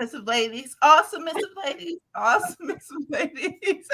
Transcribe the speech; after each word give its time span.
submissive 0.00 0.26
ladies, 0.26 0.76
all 0.82 1.04
submissive 1.04 1.50
ladies, 1.64 1.98
all 2.14 2.40
submissive 2.40 2.96
ladies. 3.08 3.86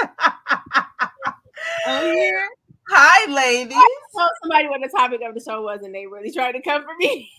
Oh 1.86 2.12
yeah. 2.12 2.46
Hi, 2.90 3.32
ladies. 3.32 3.76
I 3.76 3.96
told 4.16 4.30
somebody 4.42 4.68
what 4.68 4.80
the 4.80 4.88
topic 4.88 5.20
of 5.26 5.34
the 5.34 5.40
show 5.40 5.62
was, 5.62 5.80
and 5.82 5.94
they 5.94 6.06
really 6.06 6.32
tried 6.32 6.52
to 6.52 6.62
come 6.62 6.82
for 6.82 6.94
me. 6.98 7.28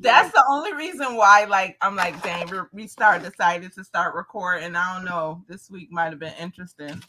That's 0.00 0.32
the 0.32 0.44
only 0.50 0.74
reason 0.74 1.14
why, 1.16 1.44
like, 1.44 1.76
I'm 1.80 1.94
like, 1.96 2.20
dang, 2.22 2.50
we- 2.50 2.82
we 2.82 2.86
start 2.88 3.22
decided 3.22 3.72
to 3.74 3.84
start 3.84 4.14
recording. 4.14 4.74
I 4.74 4.96
don't 4.96 5.04
know. 5.04 5.44
This 5.48 5.70
week 5.70 5.90
might 5.92 6.10
have 6.10 6.18
been 6.18 6.34
interesting. 6.40 7.00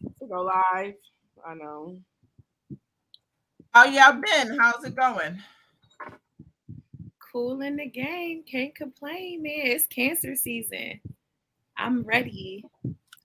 to 0.00 0.26
go 0.26 0.42
live. 0.42 0.94
I 1.46 1.54
know. 1.54 1.98
How 3.72 3.84
y'all 3.84 4.20
been? 4.20 4.58
How's 4.58 4.84
it 4.84 4.96
going? 4.96 5.38
Cool 7.36 7.60
in 7.60 7.76
the 7.76 7.84
game. 7.84 8.44
Can't 8.50 8.74
complain, 8.74 9.42
man. 9.42 9.60
It's 9.64 9.84
cancer 9.88 10.34
season. 10.34 10.98
I'm 11.76 12.02
ready. 12.02 12.64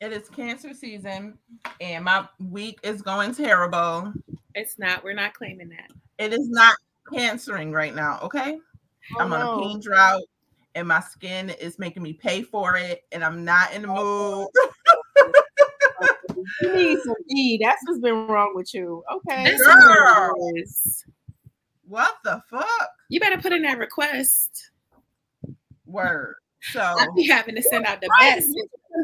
It 0.01 0.11
is 0.11 0.27
cancer 0.27 0.73
season, 0.73 1.37
and 1.79 2.03
my 2.03 2.27
week 2.37 2.77
is 2.83 3.01
going 3.01 3.33
terrible. 3.33 4.11
It's 4.53 4.77
not. 4.77 5.05
We're 5.05 5.13
not 5.13 5.33
claiming 5.33 5.69
that. 5.69 5.91
It 6.17 6.33
is 6.33 6.49
not 6.49 6.75
cancering 7.13 7.71
right 7.71 7.95
now. 7.95 8.19
Okay. 8.21 8.59
Oh, 9.15 9.21
I'm 9.21 9.31
on 9.31 9.41
Oh, 9.41 9.59
a 9.59 9.61
pain 9.61 9.79
drought 9.79 10.23
and 10.75 10.89
my 10.89 10.99
skin 10.99 11.51
is 11.51 11.79
making 11.79 12.03
me 12.03 12.11
pay 12.11 12.41
for 12.41 12.75
it 12.75 13.05
and 13.13 13.23
I'm 13.23 13.45
not 13.45 13.73
in 13.73 13.83
the 13.83 13.87
oh, 13.91 14.49
mood. 15.55 16.45
You 16.59 16.75
need 16.75 16.99
some 16.99 17.15
D. 17.29 17.61
That's 17.63 17.81
what's 17.85 18.01
been 18.01 18.27
wrong 18.27 18.51
with 18.55 18.73
you. 18.73 19.05
Okay. 19.09 19.55
Girl. 19.55 20.33
what 20.35 20.53
it 20.57 20.63
is. 20.63 21.05
What 21.87 22.17
the 22.25 22.41
fuck? 22.49 22.89
You 23.11 23.19
better 23.19 23.37
put 23.41 23.51
in 23.51 23.61
that 23.63 23.77
request. 23.77 24.71
Word. 25.85 26.35
So 26.61 26.79
I'll 26.81 27.13
be 27.13 27.27
having 27.27 27.55
to 27.55 27.61
send 27.61 27.85
out 27.85 27.99
the 27.99 28.07
Right. 28.09 28.35
best. 28.35 28.47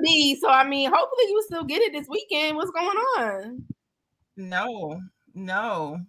D. 0.04 0.38
So 0.40 0.48
I 0.50 0.66
mean, 0.66 0.90
hopefully 0.94 1.26
you 1.30 1.44
still 1.46 1.66
get 1.66 1.82
it 1.82 1.92
this 1.92 2.08
weekend. 2.08 2.56
What's 2.56 2.72
going 2.72 2.88
on? 2.88 3.64
no, 4.38 5.02
no. 5.36 6.00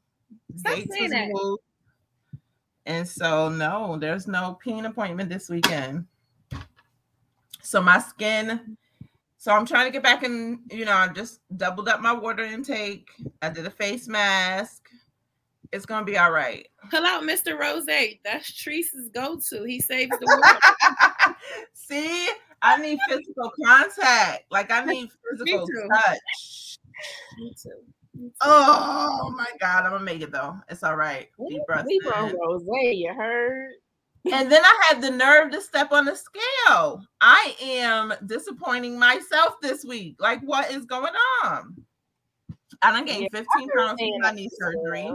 Stop 0.57 0.75
Dates 0.77 0.95
saying 0.95 1.03
was 1.05 1.13
that. 1.13 1.29
moved. 1.33 1.63
And 2.87 3.09
so 3.09 3.49
no, 3.49 3.99
there's 3.99 4.29
no 4.29 4.57
peen 4.63 4.85
appointment 4.85 5.29
this 5.29 5.49
weekend. 5.49 6.07
So 7.63 7.83
my 7.83 7.99
skin, 7.99 8.77
so 9.39 9.53
I'm 9.53 9.67
trying 9.67 9.87
to 9.87 9.93
get 9.93 10.05
back 10.05 10.23
in, 10.23 10.61
you 10.71 10.85
know, 10.85 10.93
I 10.93 11.09
just 11.09 11.41
doubled 11.57 11.89
up 11.89 12.01
my 12.01 12.13
water 12.13 12.45
intake. 12.45 13.09
I 13.43 13.49
did 13.49 13.67
a 13.67 13.71
face 13.71 14.07
mask. 14.07 14.89
It's 15.73 15.87
gonna 15.87 16.05
be 16.05 16.17
all 16.17 16.31
right. 16.31 16.67
Pull 16.91 17.05
out 17.05 17.23
Mr. 17.23 17.59
Rose. 17.59 17.87
That's 18.25 18.53
Treese's 18.53 19.11
go-to. 19.11 19.65
He 19.65 19.81
saves 19.81 20.11
the 20.19 20.27
world. 20.27 21.37
See, 21.73 22.29
I 22.63 22.79
need 22.79 22.99
physical 23.09 23.53
contact. 23.65 24.45
Like 24.51 24.71
I 24.71 24.85
need 24.85 25.11
physical 25.31 25.67
too. 25.67 25.89
touch. 25.93 26.79
Me 27.39 27.55
too. 27.63 27.71
Me 28.15 28.29
too. 28.29 28.35
Oh 28.43 29.33
my 29.37 29.47
god, 29.61 29.85
I'm 29.85 29.93
gonna 29.93 30.05
make 30.05 30.23
it 30.23 30.33
though. 30.33 30.57
It's 30.69 30.83
all 30.83 30.97
right. 30.97 31.29
Deep 31.49 31.61
breath 31.67 31.87
Leave 31.87 32.07
on 32.15 32.35
Rose. 32.41 32.65
You 32.67 33.13
heard? 33.15 33.73
And 34.33 34.51
then 34.51 34.63
I 34.65 34.83
had 34.89 35.01
the 35.01 35.11
nerve 35.11 35.53
to 35.53 35.61
step 35.61 35.93
on 35.93 36.05
the 36.05 36.17
scale. 36.17 37.03
I 37.21 37.55
am 37.63 38.13
disappointing 38.27 38.99
myself 38.99 39.55
this 39.63 39.85
week. 39.85 40.17
Like, 40.19 40.41
what 40.43 40.71
is 40.71 40.85
going 40.85 41.15
on? 41.45 41.77
I 42.83 42.93
done 42.93 43.07
gained 43.07 43.29
Yeah, 43.33 43.41
15 43.41 43.69
pounds 43.77 43.99
saying 43.99 44.13
since 44.15 44.23
my 44.23 44.31
knee 44.33 44.47
as 44.47 44.59
surgery. 44.59 45.13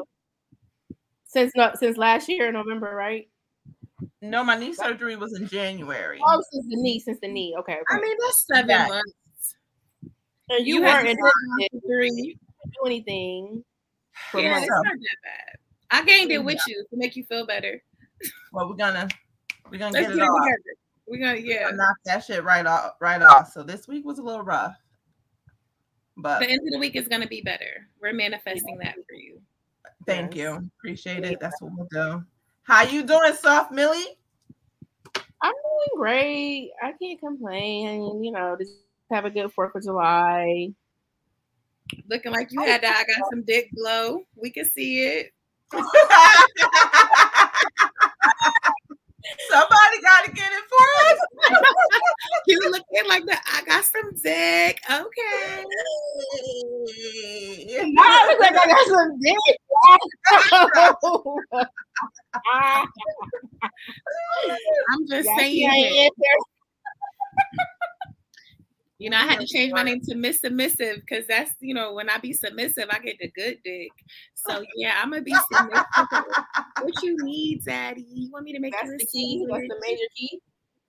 Well. 1.35 1.43
Since 1.43 1.55
no, 1.55 1.71
since 1.79 1.97
last 1.97 2.29
year 2.29 2.47
in 2.47 2.53
November, 2.53 2.95
right? 2.95 3.27
No, 4.21 4.43
my 4.43 4.57
knee 4.57 4.73
surgery 4.73 5.15
was 5.15 5.37
in 5.39 5.47
January. 5.47 6.19
Oh, 6.25 6.43
since 6.51 6.65
the 6.69 6.75
knee, 6.75 6.99
since 6.99 7.19
the 7.21 7.27
knee. 7.27 7.55
Okay, 7.59 7.73
okay. 7.73 7.83
I 7.89 7.99
mean, 8.01 8.17
that's 8.21 8.45
seven 8.47 8.69
Yeah. 8.69 8.87
months. 8.87 9.55
And 10.49 10.67
you, 10.67 10.75
you 10.75 10.81
weren't 10.81 11.07
in 11.07 11.15
to 11.17 11.31
it, 11.59 11.71
three. 11.85 12.09
You 12.13 12.23
didn't 12.35 12.73
do 12.73 12.85
anything. 12.85 13.63
Yeah, 14.33 14.59
it's 14.59 14.67
not 14.69 14.83
that 14.83 14.97
bad. 15.23 15.57
I 15.91 16.03
gained 16.05 16.31
it 16.31 16.43
with 16.43 16.59
you 16.67 16.85
to 16.89 16.97
make 16.97 17.15
you 17.15 17.23
feel 17.25 17.45
better. 17.45 17.81
Well, 18.51 18.67
we're 18.69 18.75
gonna 18.75 19.07
we're 19.71 19.77
gonna 19.79 19.93
Let's 19.93 20.07
get 20.07 20.15
get 20.15 20.17
it 20.17 20.21
it 20.21 20.21
off. 20.21 20.43
together. 20.43 20.77
We're 21.07 21.19
gonna, 21.19 21.39
yeah. 21.39 21.69
knock 21.73 21.95
that 22.05 22.23
shit 22.23 22.43
right 22.43 22.65
off 22.65 22.93
right 22.99 23.21
off. 23.21 23.51
So 23.51 23.63
this 23.63 23.87
week 23.87 24.05
was 24.05 24.19
a 24.19 24.23
little 24.23 24.43
rough. 24.43 24.75
But 26.17 26.39
The 26.39 26.49
end 26.49 26.59
of 26.67 26.71
the 26.71 26.79
week 26.79 26.95
is 26.95 27.07
gonna 27.07 27.27
be 27.27 27.41
better. 27.41 27.87
We're 28.01 28.13
manifesting 28.13 28.77
that 28.83 28.95
for 28.95 29.15
you. 29.15 29.41
Thank 30.05 30.35
Yes. 30.35 30.43
you. 30.43 30.69
Appreciate 30.79 31.23
it. 31.23 31.39
That's 31.39 31.61
what 31.61 31.71
we'll 31.75 31.87
do. 31.91 32.23
How 32.63 32.83
you 32.83 33.03
doing, 33.03 33.33
soft 33.33 33.71
Millie? 33.71 34.17
I'm 35.41 35.51
doing 35.51 35.97
great. 35.97 36.71
I 36.81 36.93
can't 37.01 37.19
complain. 37.19 38.23
You 38.23 38.31
know, 38.31 38.55
just 38.59 38.73
have 39.11 39.25
a 39.25 39.29
good 39.29 39.51
Fourth 39.51 39.75
of 39.75 39.83
July. 39.83 40.69
Looking 42.09 42.31
like 42.31 42.51
you 42.51 42.61
oh. 42.61 42.65
had 42.65 42.81
that. 42.81 43.05
I 43.05 43.19
got 43.19 43.29
some 43.29 43.43
dick 43.43 43.69
glow. 43.75 44.23
We 44.35 44.49
can 44.51 44.65
see 44.65 45.03
it. 45.03 45.33
Somebody 49.49 50.01
gotta 50.01 50.31
get 50.31 50.51
it 50.51 50.63
for 50.69 50.85
us. 51.07 51.19
You 52.45 52.59
looking 52.71 53.07
like 53.07 53.25
that. 53.27 53.41
I 53.53 53.63
got 53.65 53.85
some 53.85 54.11
dick. 54.21 54.81
Okay. 54.89 55.63
I 57.97 58.27
look 58.27 58.39
like 58.39 58.51
I 58.51 58.65
got 58.67 58.87
some 58.87 59.19
dick. 59.19 59.37
I'm 64.89 65.07
just 65.09 65.29
saying. 65.37 65.51
she 65.51 65.65
ain't 65.65 65.95
it. 65.95 66.05
in 66.05 66.11
there. 66.17 66.37
You 68.99 69.09
know, 69.09 69.17
I 69.17 69.23
had 69.23 69.39
to 69.39 69.47
change 69.47 69.73
my 69.73 69.83
name 69.83 69.99
to 70.01 70.15
Miss 70.15 70.39
Submissive 70.39 71.01
because 71.01 71.27
that's 71.27 71.51
you 71.59 71.73
know 71.73 71.93
when 71.93 72.09
I 72.09 72.19
be 72.19 72.31
submissive, 72.31 72.85
I 72.89 72.99
get 72.99 73.17
the 73.19 73.29
good 73.29 73.57
dick. 73.63 73.91
So 74.33 74.63
yeah, 74.77 74.99
I'm 75.01 75.09
gonna 75.09 75.23
be 75.23 75.35
submissive. 75.51 75.85
what 76.81 77.03
you 77.03 77.17
need, 77.23 77.63
Daddy? 77.65 78.05
You 78.07 78.31
want 78.31 78.45
me 78.45 78.53
to 78.53 78.59
make 78.59 78.73
That's 78.73 78.87
you 78.87 78.93
a 78.93 78.97
the 78.97 79.07
key. 79.11 79.45
That's 79.49 79.67
the 79.67 79.81
major 79.81 80.07
key. 80.15 80.39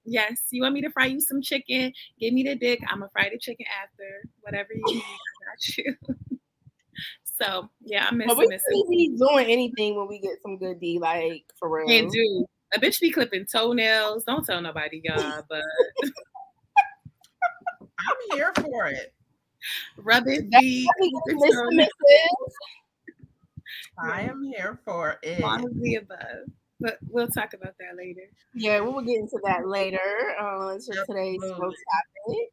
Yes. 0.05 0.43
You 0.51 0.63
want 0.63 0.75
me 0.75 0.83
to 0.83 0.91
fry 0.91 1.07
you 1.07 1.21
some 1.21 1.41
chicken? 1.41 1.93
Give 2.21 2.35
me 2.35 2.43
the 2.43 2.55
dick. 2.55 2.81
I'm 2.89 3.01
gonna 3.01 3.11
fry 3.13 3.31
the 3.31 3.39
chicken 3.39 3.67
after. 3.83 4.29
Whatever 4.43 4.69
you 4.75 4.95
need, 4.95 5.03
I 5.03 5.51
got 5.51 5.79
you. 5.79 6.39
so 7.41 7.69
yeah, 7.85 8.07
I'm 8.11 8.19
Miss 8.19 8.27
But 8.29 8.37
we 8.39 8.45
Submissive. 8.45 8.91
be 8.91 9.17
doing 9.19 9.47
anything 9.47 9.97
when 9.97 10.09
we 10.09 10.19
get 10.19 10.41
some 10.43 10.57
good 10.59 10.81
D, 10.81 10.99
like 11.01 11.45
for 11.59 11.69
real. 11.69 11.87
Can't 11.89 12.11
do. 12.13 12.47
A 12.75 12.81
bitch 12.81 13.01
be 13.01 13.11
clipping 13.11 13.47
toenails. 13.51 14.25
Don't 14.25 14.45
tell 14.45 14.61
nobody, 14.61 15.01
y'all. 15.05 15.43
But 15.49 15.63
I'm 17.99 18.37
here 18.37 18.53
for 18.57 18.87
it. 18.87 19.13
rub 19.97 20.27
it 20.27 20.51
That's 20.51 20.63
deep. 20.65 20.87
why 20.87 20.93
we 21.01 21.11
keep 21.11 21.15
get 21.27 21.35
it 21.35 21.37
Miss 21.41 21.55
toenails, 21.55 21.69
Submissive. 21.69 22.53
I 23.99 24.21
am 24.23 24.43
here 24.45 24.81
for 24.85 25.19
it. 25.23 25.43
all 25.43 25.65
of 25.65 25.81
the 25.81 25.95
above. 25.97 26.19
But 26.81 26.99
we'll 27.09 27.29
talk 27.29 27.55
about 27.55 27.75
that 27.79 27.97
later. 27.97 28.23
Yeah, 28.55 28.81
we 28.81 28.91
will 28.91 29.03
get 29.03 29.17
into 29.21 29.39
that 29.45 29.67
later. 29.69 29.99
Uh, 30.41 30.69
it's 30.75 30.87
just 30.89 31.07
today's 31.09 31.41
show 31.41 31.57
topic. 31.57 32.51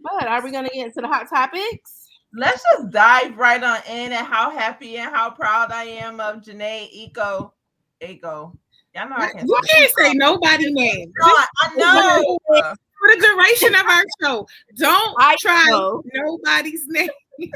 But 0.00 0.26
are 0.26 0.42
we 0.42 0.50
gonna 0.50 0.68
get 0.70 0.86
into 0.86 1.00
the 1.02 1.08
hot 1.08 1.28
topics? 1.28 1.97
Let's 2.34 2.62
just 2.72 2.90
dive 2.90 3.36
right 3.38 3.62
on 3.62 3.78
in 3.88 4.12
and 4.12 4.26
how 4.26 4.50
happy 4.50 4.96
and 4.96 5.14
how 5.14 5.30
proud 5.30 5.72
I 5.72 5.84
am 5.84 6.20
of 6.20 6.42
Jhené 6.42 6.88
Eco. 6.92 7.54
Eco. 8.00 8.56
Y'all 8.94 9.08
know 9.08 9.16
I 9.16 9.32
can't. 9.32 9.48
You 9.48 9.60
can't 9.68 9.92
say 9.98 10.14
nobody 10.14 10.72
name. 10.72 11.12
No, 11.20 11.26
I, 11.26 11.46
I 11.62 11.74
know. 11.76 12.38
For 12.48 13.14
the 13.14 13.20
duration 13.20 13.74
of 13.76 13.86
our 13.86 14.04
show, 14.20 14.46
don't 14.76 15.14
I 15.20 15.36
try 15.40 15.66
know. 15.68 16.02
nobody's 16.14 16.84
name. 16.88 17.08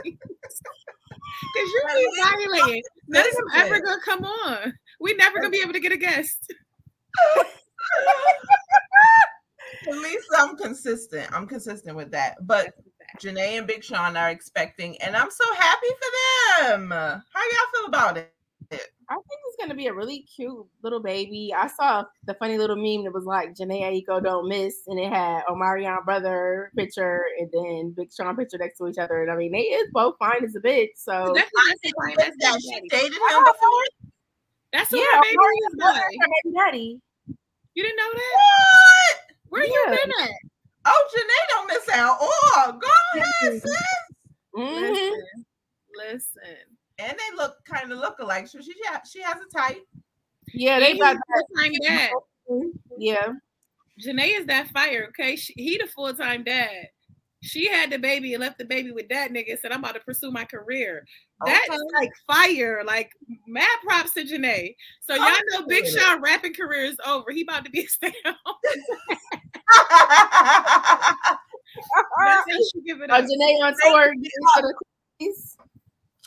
Because 1.54 1.68
you 1.68 1.82
keep 1.94 2.10
violating. 2.24 2.82
None 3.08 3.26
of 3.26 3.32
them 3.34 3.44
Listen. 3.52 3.66
ever 3.66 3.80
gonna 3.80 4.00
come 4.04 4.24
on. 4.24 4.72
We 5.00 5.14
never 5.14 5.38
gonna 5.38 5.50
be 5.50 5.60
able 5.60 5.72
to 5.72 5.80
get 5.80 5.92
a 5.92 5.96
guest. 5.96 6.52
At 9.88 9.96
least 9.96 10.26
I'm 10.38 10.56
consistent. 10.56 11.28
I'm 11.32 11.46
consistent 11.46 11.96
with 11.96 12.12
that. 12.12 12.36
But 12.46 12.74
Jhené 13.20 13.58
and 13.58 13.66
Big 13.66 13.82
Sean 13.84 14.16
are 14.16 14.30
expecting, 14.30 15.00
and 15.02 15.16
I'm 15.16 15.30
so 15.30 15.54
happy 15.54 15.86
for 15.88 16.68
them. 16.68 16.90
How 16.90 17.20
y'all 17.34 17.72
feel 17.74 17.86
about 17.86 18.16
it? 18.16 18.32
I 19.12 19.14
think 19.14 19.40
it's 19.46 19.56
gonna 19.60 19.74
be 19.74 19.88
a 19.88 19.92
really 19.92 20.20
cute 20.20 20.66
little 20.82 21.02
baby. 21.02 21.52
I 21.54 21.66
saw 21.66 22.04
the 22.24 22.34
funny 22.34 22.56
little 22.56 22.76
meme 22.76 23.04
that 23.04 23.12
was 23.12 23.24
like 23.24 23.54
Jhené 23.54 23.82
Aiko 23.82 24.22
don't 24.22 24.48
miss, 24.48 24.74
and 24.86 24.98
it 24.98 25.12
had 25.12 25.44
Omarion 25.50 26.04
brother 26.04 26.70
picture 26.76 27.24
and 27.38 27.50
then 27.52 27.90
Big 27.94 28.10
Sean 28.12 28.34
picture 28.36 28.56
next 28.58 28.78
to 28.78 28.88
each 28.88 28.98
other. 28.98 29.22
And 29.22 29.30
I 29.30 29.36
mean, 29.36 29.52
they 29.52 29.58
is 29.58 29.90
both 29.92 30.16
fine 30.18 30.44
as 30.44 30.56
a 30.56 30.60
bitch. 30.60 30.96
So 30.96 31.34
That's 31.34 31.50
not 31.54 31.76
saying 31.82 32.16
That 32.38 32.60
she 32.62 32.88
dated 32.88 33.12
him 33.12 33.44
before. 33.44 34.10
That's 34.72 34.90
who 34.90 34.98
Yeah, 34.98 35.04
her 35.12 35.20
baby 35.22 35.36
Omarion 35.36 35.68
is 35.68 35.74
Brother 35.76 35.98
her 35.98 36.28
baby 36.44 36.56
daddy. 36.56 37.00
You 37.74 37.82
didn't 37.82 37.96
know 37.96 38.12
that? 38.14 39.16
What? 39.48 39.60
Where 39.60 39.66
you 39.66 39.86
been 39.88 40.24
at? 40.24 40.51
Oh, 40.84 41.08
Jhené 41.14 41.48
don't 41.48 41.66
miss 41.68 41.88
out. 41.94 42.16
Oh, 42.20 42.78
go 42.80 43.20
ahead, 43.20 43.62
sis. 43.62 43.74
Mhm. 44.54 44.80
Listen, 44.80 45.44
listen. 45.96 46.56
And 46.98 47.12
they 47.12 47.36
look 47.36 47.56
kind 47.64 47.90
of 47.90 47.98
look 47.98 48.18
alike. 48.18 48.46
So 48.48 48.60
she 48.60 48.74
she 49.10 49.22
has 49.22 49.36
a 49.40 49.56
type. 49.56 49.84
Yeah, 50.52 50.78
they 50.78 50.92
He's 50.92 51.00
got 51.00 51.16
full-time 51.16 51.72
dad. 51.82 52.10
Yeah. 52.98 53.28
Jhené 54.00 54.38
is 54.38 54.46
that 54.46 54.68
fire, 54.68 55.06
okay? 55.08 55.36
She, 55.36 55.52
he 55.56 55.78
the 55.78 55.86
full 55.86 56.12
time 56.14 56.44
dad. 56.44 56.88
She 57.42 57.66
had 57.68 57.90
the 57.90 57.98
baby 57.98 58.34
and 58.34 58.40
left 58.40 58.58
the 58.58 58.64
baby 58.64 58.92
with 58.92 59.08
that 59.08 59.32
nigga. 59.32 59.58
Said 59.60 59.72
I'm 59.72 59.80
about 59.80 59.94
to 59.94 60.00
pursue 60.00 60.30
my 60.30 60.44
career. 60.44 61.04
That's 61.44 61.68
Okay. 61.68 61.78
like 62.00 62.10
fire. 62.26 62.82
Like 62.86 63.10
mad 63.48 63.66
props 63.82 64.12
to 64.14 64.22
Jhené. 64.24 64.76
So 65.00 65.14
y'all 65.16 65.28
know 65.50 65.66
Big 65.66 65.84
Okay. 65.84 65.98
Sean 65.98 66.20
rapping 66.22 66.54
career 66.54 66.84
is 66.84 66.96
over. 67.06 67.32
He 67.32 67.42
about 67.42 67.64
to 67.64 67.70
be 67.70 67.80
a 67.80 67.88
stay 67.88 68.14
at 68.24 68.34
home. 68.44 68.56
That's 71.04 72.50
how 72.50 72.58
she 72.72 72.80
give 72.86 73.00
it 73.00 73.10
up. 73.10 73.24
Jhené 73.24 73.62
on 73.62 73.74
tour. 73.82 74.06
getting 74.14 74.20
to 74.20 74.62
the 74.62 74.74
queens. 75.18 75.56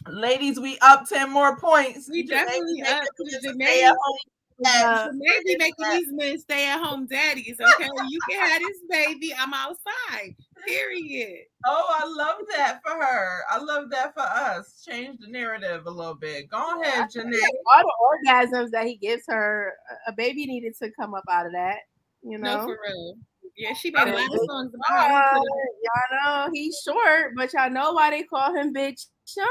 Ladies, 0.07 0.59
we 0.59 0.77
up 0.81 1.07
10 1.07 1.31
more 1.31 1.57
points. 1.57 2.09
We 2.09 2.23
Jhené- 2.25 2.29
definitely 2.29 2.81
Jhené 2.81 2.91
up. 3.00 3.03
is 3.25 3.45
Jhené- 3.45 3.65
stay-at-home 3.65 4.17
dad. 4.63 4.85
Uh, 4.85 5.09
Jhené 5.12 5.44
be 5.45 5.56
making 5.57 5.89
these 5.91 6.12
men 6.12 6.39
stay 6.39 6.69
at 6.69 6.79
home 6.79 7.07
daddies. 7.07 7.59
Okay, 7.59 7.89
you 8.09 8.19
can 8.29 8.39
have 8.50 8.62
this 8.62 8.79
baby. 8.89 9.33
I'm 9.38 9.53
outside. 9.53 10.35
Period. 10.67 11.45
Oh, 11.65 11.85
I 11.89 12.06
love 12.07 12.38
that 12.56 12.79
for 12.85 12.91
her. 13.03 13.41
I 13.50 13.57
love 13.57 13.89
that 13.91 14.13
for 14.13 14.21
us. 14.23 14.83
Change 14.88 15.19
the 15.19 15.27
narrative 15.27 15.85
a 15.85 15.89
little 15.91 16.15
bit. 16.15 16.50
Go 16.50 16.81
ahead, 16.81 17.09
Jhené. 17.09 17.39
all 17.75 17.83
the 17.83 18.29
orgasms 18.29 18.71
that 18.71 18.85
he 18.85 18.97
gives 18.97 19.23
her, 19.27 19.73
a- 20.07 20.12
a 20.12 20.13
baby 20.13 20.45
needed 20.45 20.75
to 20.81 20.91
come 21.00 21.13
up 21.13 21.23
out 21.31 21.45
of 21.45 21.51
that. 21.53 21.77
You 22.23 22.38
No, 22.38 22.57
know. 22.57 22.65
for 22.65 22.79
real. 22.88 23.15
Yeah, 23.57 23.73
she 23.73 23.89
made 23.89 24.07
a 24.09 24.12
lot 24.12 24.33
of 24.33 24.39
songs 24.50 24.73
about 24.73 25.09
how 25.12 25.31
Uh, 25.31 25.39
y'all 25.39 26.45
know 26.45 26.50
he's 26.53 26.77
short, 26.83 27.31
but 27.38 27.53
y'all 27.53 27.69
know 27.69 27.94
why 27.94 28.09
they 28.09 28.23
call 28.23 28.53
him 28.53 28.73
Big 28.73 28.97
Sean. 29.25 29.45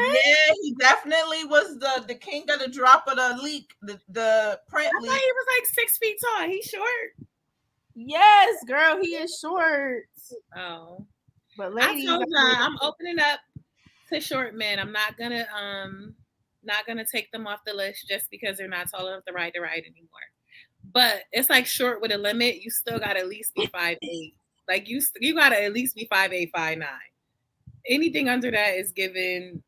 Yeah, 0.00 0.52
he 0.60 0.74
definitely 0.80 1.44
was 1.44 1.78
the 1.78 2.04
the 2.08 2.16
king 2.16 2.50
of 2.50 2.58
the 2.58 2.66
drop 2.68 3.06
of 3.06 3.16
the 3.16 3.40
leak, 3.42 3.70
the, 3.82 4.00
the 4.08 4.60
print 4.68 4.88
I 4.88 4.90
thought 4.90 5.02
leak. 5.02 5.12
he 5.22 5.32
was 5.32 5.46
like 5.56 5.66
six 5.66 5.98
feet 5.98 6.18
tall. 6.20 6.48
He's 6.48 6.64
short. 6.64 7.27
Yes, 8.00 8.62
girl, 8.64 8.98
he 9.02 9.16
is 9.16 9.36
short. 9.40 10.04
Oh, 10.56 11.04
But 11.56 11.72
I 11.72 11.86
ladies, 11.88 12.06
told 12.06 12.22
I 12.22 12.26
y'all 12.28 12.48
mean, 12.48 12.56
I'm 12.60 12.78
opening 12.80 13.18
up 13.18 13.40
to 14.12 14.20
short 14.20 14.54
men. 14.54 14.78
I'm 14.78 14.92
not 14.92 15.16
gonna 15.18 15.46
um 15.52 16.14
not 16.62 16.86
gonna 16.86 17.04
take 17.04 17.30
them 17.32 17.48
off 17.48 17.58
the 17.66 17.74
list 17.74 18.06
just 18.08 18.30
because 18.30 18.56
they're 18.56 18.68
not 18.68 18.88
tall 18.90 19.08
enough 19.08 19.24
to 19.26 19.32
ride 19.32 19.52
the 19.54 19.60
ride 19.60 19.82
anymore. 19.84 20.20
But 20.92 21.22
it's 21.32 21.50
like 21.50 21.66
short 21.66 22.00
with 22.00 22.12
a 22.12 22.18
limit. 22.18 22.62
You 22.62 22.70
still 22.70 23.00
got 23.00 23.14
to 23.14 23.18
at 23.20 23.28
least 23.28 23.52
be 23.54 23.66
five 23.66 23.98
eight. 24.02 24.34
Like 24.68 24.88
you, 24.88 25.02
you 25.20 25.34
got 25.34 25.48
to 25.48 25.60
at 25.62 25.72
least 25.72 25.96
be 25.96 26.06
five 26.08 26.32
eight, 26.32 26.50
five 26.54 26.78
nine. 26.78 26.88
Anything 27.88 28.28
under 28.28 28.50
that 28.52 28.76
is 28.76 28.92
given. 28.92 29.62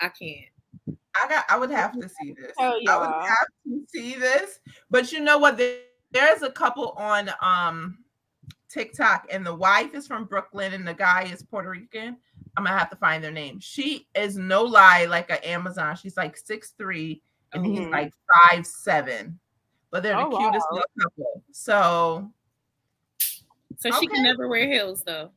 I 0.00 0.08
can't. 0.08 0.96
I 1.20 1.28
got. 1.28 1.44
I 1.48 1.58
would 1.58 1.70
have 1.72 1.98
to 1.98 2.08
see 2.08 2.32
this. 2.32 2.52
Hell 2.56 2.78
I 2.88 2.96
would 2.96 3.28
have 3.28 3.48
to 3.66 3.84
see 3.88 4.14
this. 4.14 4.60
But 4.88 5.10
you 5.10 5.18
know 5.20 5.38
what? 5.38 5.56
There- 5.58 5.80
there's 6.12 6.42
a 6.42 6.50
couple 6.50 6.90
on 6.96 7.30
um 7.40 7.98
TikTok, 8.68 9.26
and 9.30 9.44
the 9.44 9.54
wife 9.54 9.94
is 9.94 10.06
from 10.06 10.24
Brooklyn, 10.26 10.72
and 10.74 10.86
the 10.86 10.94
guy 10.94 11.24
is 11.24 11.42
Puerto 11.42 11.70
Rican. 11.70 12.16
I'm 12.56 12.64
gonna 12.64 12.78
have 12.78 12.90
to 12.90 12.96
find 12.96 13.22
their 13.22 13.30
name. 13.32 13.58
She 13.60 14.08
is 14.14 14.36
no 14.36 14.62
lie 14.62 15.06
like 15.06 15.30
an 15.30 15.38
Amazon. 15.38 15.96
She's 15.96 16.16
like 16.16 16.36
six 16.36 16.70
three, 16.78 17.22
and 17.52 17.64
he's 17.66 17.80
Mhm. 17.80 17.90
like 17.90 18.12
five 18.48 18.66
seven. 18.66 19.38
But 19.90 20.02
they're 20.04 20.14
the 20.16 20.22
Oh, 20.22 20.36
cutest 20.38 20.66
wow. 20.70 20.74
little 20.76 20.90
couple. 21.00 21.42
So 21.52 22.32
So 23.78 23.90
she 23.98 24.06
can 24.06 24.22
never 24.22 24.46
wear 24.48 24.68
heels 24.70 25.02
though. 25.04 25.30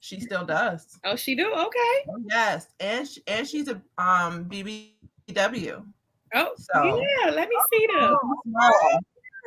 she 0.00 0.20
still 0.20 0.44
does. 0.44 0.98
Oh, 1.04 1.16
she 1.16 1.34
do. 1.34 1.52
Okay. 1.54 2.04
Yes, 2.28 2.68
and 2.80 3.08
sh- 3.08 3.18
and 3.26 3.46
she's 3.48 3.68
a 3.68 3.80
um 3.98 4.44
BBW. 4.46 5.86
Oh, 6.34 6.54
So- 6.56 7.00
yeah. 7.00 7.30
Let 7.30 7.48
me 7.48 7.56
see 7.72 7.86
them. 7.94 8.16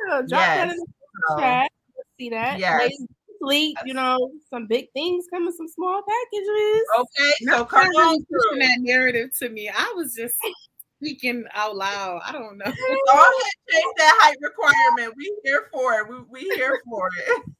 Yeah, 0.08 0.22
drop 0.28 0.28
that 0.28 0.70
in 0.70 0.76
the 0.78 1.40
chat. 1.40 1.70
Let's 1.96 2.08
see 2.18 2.30
that. 2.30 2.58
Yes. 2.58 2.80
Ladies, 2.80 3.06
sleep, 3.40 3.78
you 3.84 3.94
know, 3.94 4.30
some 4.50 4.66
big 4.66 4.90
things 4.92 5.26
coming, 5.32 5.52
some 5.52 5.68
small 5.68 6.02
packages. 6.02 6.82
okay, 6.98 7.32
so 7.40 7.58
Not 7.58 7.68
come 7.68 7.86
on 7.88 8.16
pushing 8.16 8.24
through. 8.26 8.58
that 8.60 8.78
narrative 8.80 9.30
to 9.40 9.48
me. 9.48 9.68
I 9.68 9.92
was 9.96 10.14
just 10.14 10.34
speaking 11.00 11.44
out 11.54 11.76
loud. 11.76 12.20
I 12.24 12.32
don't 12.32 12.58
know. 12.58 12.64
Go 12.64 12.70
ahead, 12.70 13.52
change 13.70 13.94
that 13.98 14.18
height 14.22 14.36
requirement. 14.40 15.14
We 15.16 15.36
here 15.44 15.68
for 15.72 15.94
it. 15.94 16.08
We, 16.08 16.16
we 16.30 16.54
here 16.56 16.80
for 16.88 17.08
it. 17.18 17.42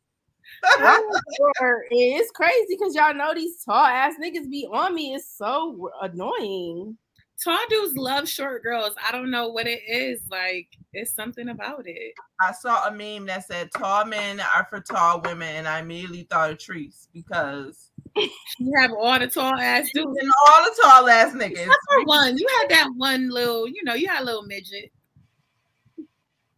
It's 1.91 2.31
crazy 2.31 2.67
because 2.71 2.95
y'all 2.95 3.15
know 3.15 3.35
these 3.35 3.63
tall 3.65 3.85
ass 3.85 4.15
niggas 4.23 4.49
be 4.51 4.67
on 4.73 4.95
me. 4.95 5.15
It's 5.15 5.37
so 5.37 5.91
annoying. 6.01 6.97
Tall 7.43 7.59
dudes 7.69 7.97
love 7.97 8.29
short 8.29 8.63
girls. 8.63 8.95
I 9.07 9.13
don't 9.13 9.31
know 9.31 9.49
what 9.49 9.67
it 9.67 9.81
is. 9.87 10.21
Like, 10.31 10.69
it's 10.95 11.13
something 11.15 11.51
about 11.51 11.83
it. 11.87 12.15
I 12.41 12.53
saw 12.53 12.87
a 12.89 12.91
meme 12.91 13.27
that 13.27 13.45
said 13.47 13.71
tall 13.77 14.07
men 14.07 14.41
are 14.41 14.67
for 14.71 14.81
tall 14.81 15.21
women, 15.21 15.55
and 15.57 15.69
I 15.69 15.81
immediately 15.81 16.27
thought 16.31 16.51
of 16.51 16.59
Treese 16.59 17.09
because 17.13 17.91
You 18.59 18.73
have 18.79 18.93
all 18.93 19.19
the 19.19 19.27
tall 19.27 19.55
ass 19.61 19.91
dudes. 19.93 20.19
and 20.19 20.31
all 20.49 20.65
the 20.65 20.83
tall 20.83 21.09
ass 21.09 21.33
niggas. 21.35 21.51
Except 21.51 21.69
for 21.93 22.05
one. 22.05 22.39
You 22.39 22.47
had 22.61 22.71
that 22.71 22.89
one 22.97 23.29
little, 23.29 23.69
you 23.69 23.85
know, 23.85 23.95
you 23.95 24.09
had 24.09 24.23
a 24.23 24.25
little 24.25 24.45
midget. 24.45 24.91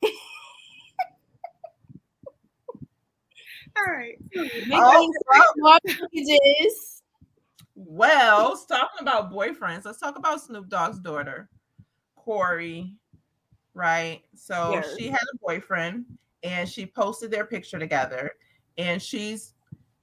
All 3.77 3.85
right. 3.95 4.17
Big 4.33 4.51
Oh, 4.73 5.13
well. 5.61 5.79
Well, 7.81 8.57
talking 8.69 8.99
about 9.01 9.33
boyfriends, 9.33 9.85
let's 9.85 10.01
talk 10.01 10.19
about 10.19 10.41
Snoop 10.41 10.69
Dogg's 10.69 10.99
daughter, 10.99 11.49
Cori. 12.17 12.97
Right. 13.73 14.23
So 14.35 14.73
Yes. 14.73 14.97
she 14.99 15.07
had 15.07 15.23
a 15.33 15.39
boyfriend 15.39 16.05
and 16.43 16.69
she 16.69 16.85
posted 16.85 17.31
their 17.31 17.45
picture 17.45 17.79
together. 17.79 18.33
And 18.79 19.01
she's 19.01 19.55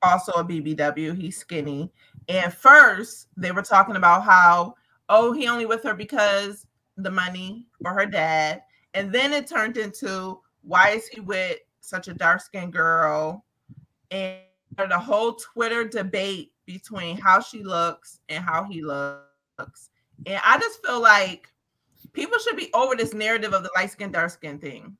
also 0.02 0.32
a 0.34 0.44
BBW. 0.44 1.18
He's 1.18 1.38
skinny. 1.38 1.92
And 2.30 2.54
first, 2.54 3.28
they 3.36 3.52
were 3.52 3.62
talking 3.62 3.98
about 3.98 4.24
how, 4.24 4.76
oh, 5.10 5.34
he 5.34 5.50
only 5.50 5.66
with 5.66 5.84
her 5.84 5.94
because 5.94 6.66
the 6.96 7.12
money 7.12 7.68
or 7.84 7.94
her 7.94 8.06
dad. 8.06 8.64
And 8.94 9.12
then 9.12 9.34
it 9.34 9.48
turned 9.48 9.76
into, 9.76 10.40
why 10.62 10.92
is 10.92 11.08
he 11.08 11.20
with 11.20 11.58
such 11.82 12.08
a 12.08 12.14
dark 12.14 12.40
skinned 12.40 12.72
girl? 12.72 13.44
And 14.12 14.40
the 14.78 14.98
whole 14.98 15.34
Twitter 15.34 15.84
debate 15.86 16.54
between 16.66 17.18
how 17.18 17.40
she 17.40 17.64
looks 17.64 18.20
and 18.30 18.44
how 18.44 18.64
he 18.64 18.82
looks. 18.82 19.90
And 20.26 20.40
I 20.44 20.58
just 20.60 20.86
feel 20.86 21.02
like 21.02 21.52
people 22.14 22.38
should 22.40 22.58
be 22.58 22.70
over 22.74 22.96
this 22.96 23.14
narrative 23.14 23.54
of 23.54 23.64
the 23.64 23.72
light 23.76 23.92
skin, 23.92 24.12
dark 24.12 24.32
skin 24.32 24.60
thing. 24.60 24.98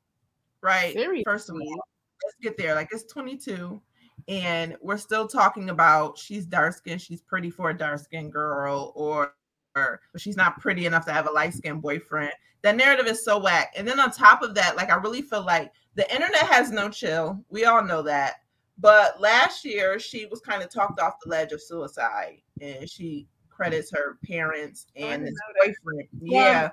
Right. 0.62 0.94
Seriously. 0.94 1.24
First 1.26 1.50
of 1.50 1.56
all, 1.56 1.86
let's 2.24 2.36
get 2.42 2.58
there. 2.58 2.76
Like 2.76 2.90
it's 2.92 3.12
22, 3.12 3.82
and 4.28 4.76
we're 4.82 4.98
still 4.98 5.28
talking 5.28 5.70
about 5.70 6.18
she's 6.18 6.46
dark 6.46 6.74
skin, 6.74 6.98
she's 6.98 7.22
pretty 7.22 7.50
for 7.50 7.70
a 7.70 7.78
dark 7.78 8.00
skin 8.00 8.30
girl, 8.30 8.92
or, 8.96 9.34
or 9.76 10.02
she's 10.18 10.38
not 10.38 10.60
pretty 10.60 10.86
enough 10.86 11.06
to 11.06 11.14
have 11.14 11.28
a 11.28 11.32
light 11.32 11.54
skin 11.54 11.80
boyfriend. 11.80 12.32
That 12.64 12.78
narrative 12.78 13.06
is 13.06 13.24
so 13.24 13.38
whack. 13.38 13.74
And 13.78 13.88
then 13.88 14.00
on 14.00 14.10
top 14.10 14.42
of 14.42 14.56
that, 14.56 14.76
like 14.76 14.90
I 14.90 14.96
really 14.96 15.22
feel 15.22 15.46
like 15.46 15.72
the 15.94 16.12
internet 16.12 16.48
has 16.48 16.72
no 16.72 16.90
chill. 16.90 17.44
We 17.50 17.66
all 17.66 17.84
know 17.84 18.02
that. 18.02 18.38
But 18.78 19.22
last 19.22 19.64
year, 19.64 20.00
she 20.00 20.26
was 20.26 20.42
kind 20.42 20.62
of 20.62 20.70
talked 20.70 21.00
off 21.00 21.16
the 21.24 21.30
ledge 21.30 21.52
of 21.54 21.62
suicide, 21.62 22.42
and 22.62 22.90
she 22.90 23.28
credits 23.50 23.90
her 23.92 24.18
parents 24.26 24.88
Oh, 24.98 25.08
and 25.08 25.26
his 25.26 25.42
boyfriend. 25.64 26.10
Yeah, 26.22 26.70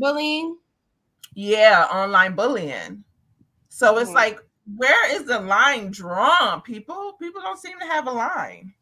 bullying. 0.00 0.58
yeah, 1.34 1.86
online 1.92 2.34
bullying. 2.34 3.04
So 3.68 3.98
it's 3.98 4.10
Mhm. 4.10 4.14
like, 4.14 4.40
where 4.76 5.10
is 5.14 5.24
the 5.26 5.38
line 5.40 5.90
drawn? 5.90 6.60
People, 6.62 7.12
people 7.14 7.40
don't 7.40 7.58
seem 7.58 7.78
to 7.78 7.86
have 7.86 8.06
a 8.08 8.12
line. 8.12 8.74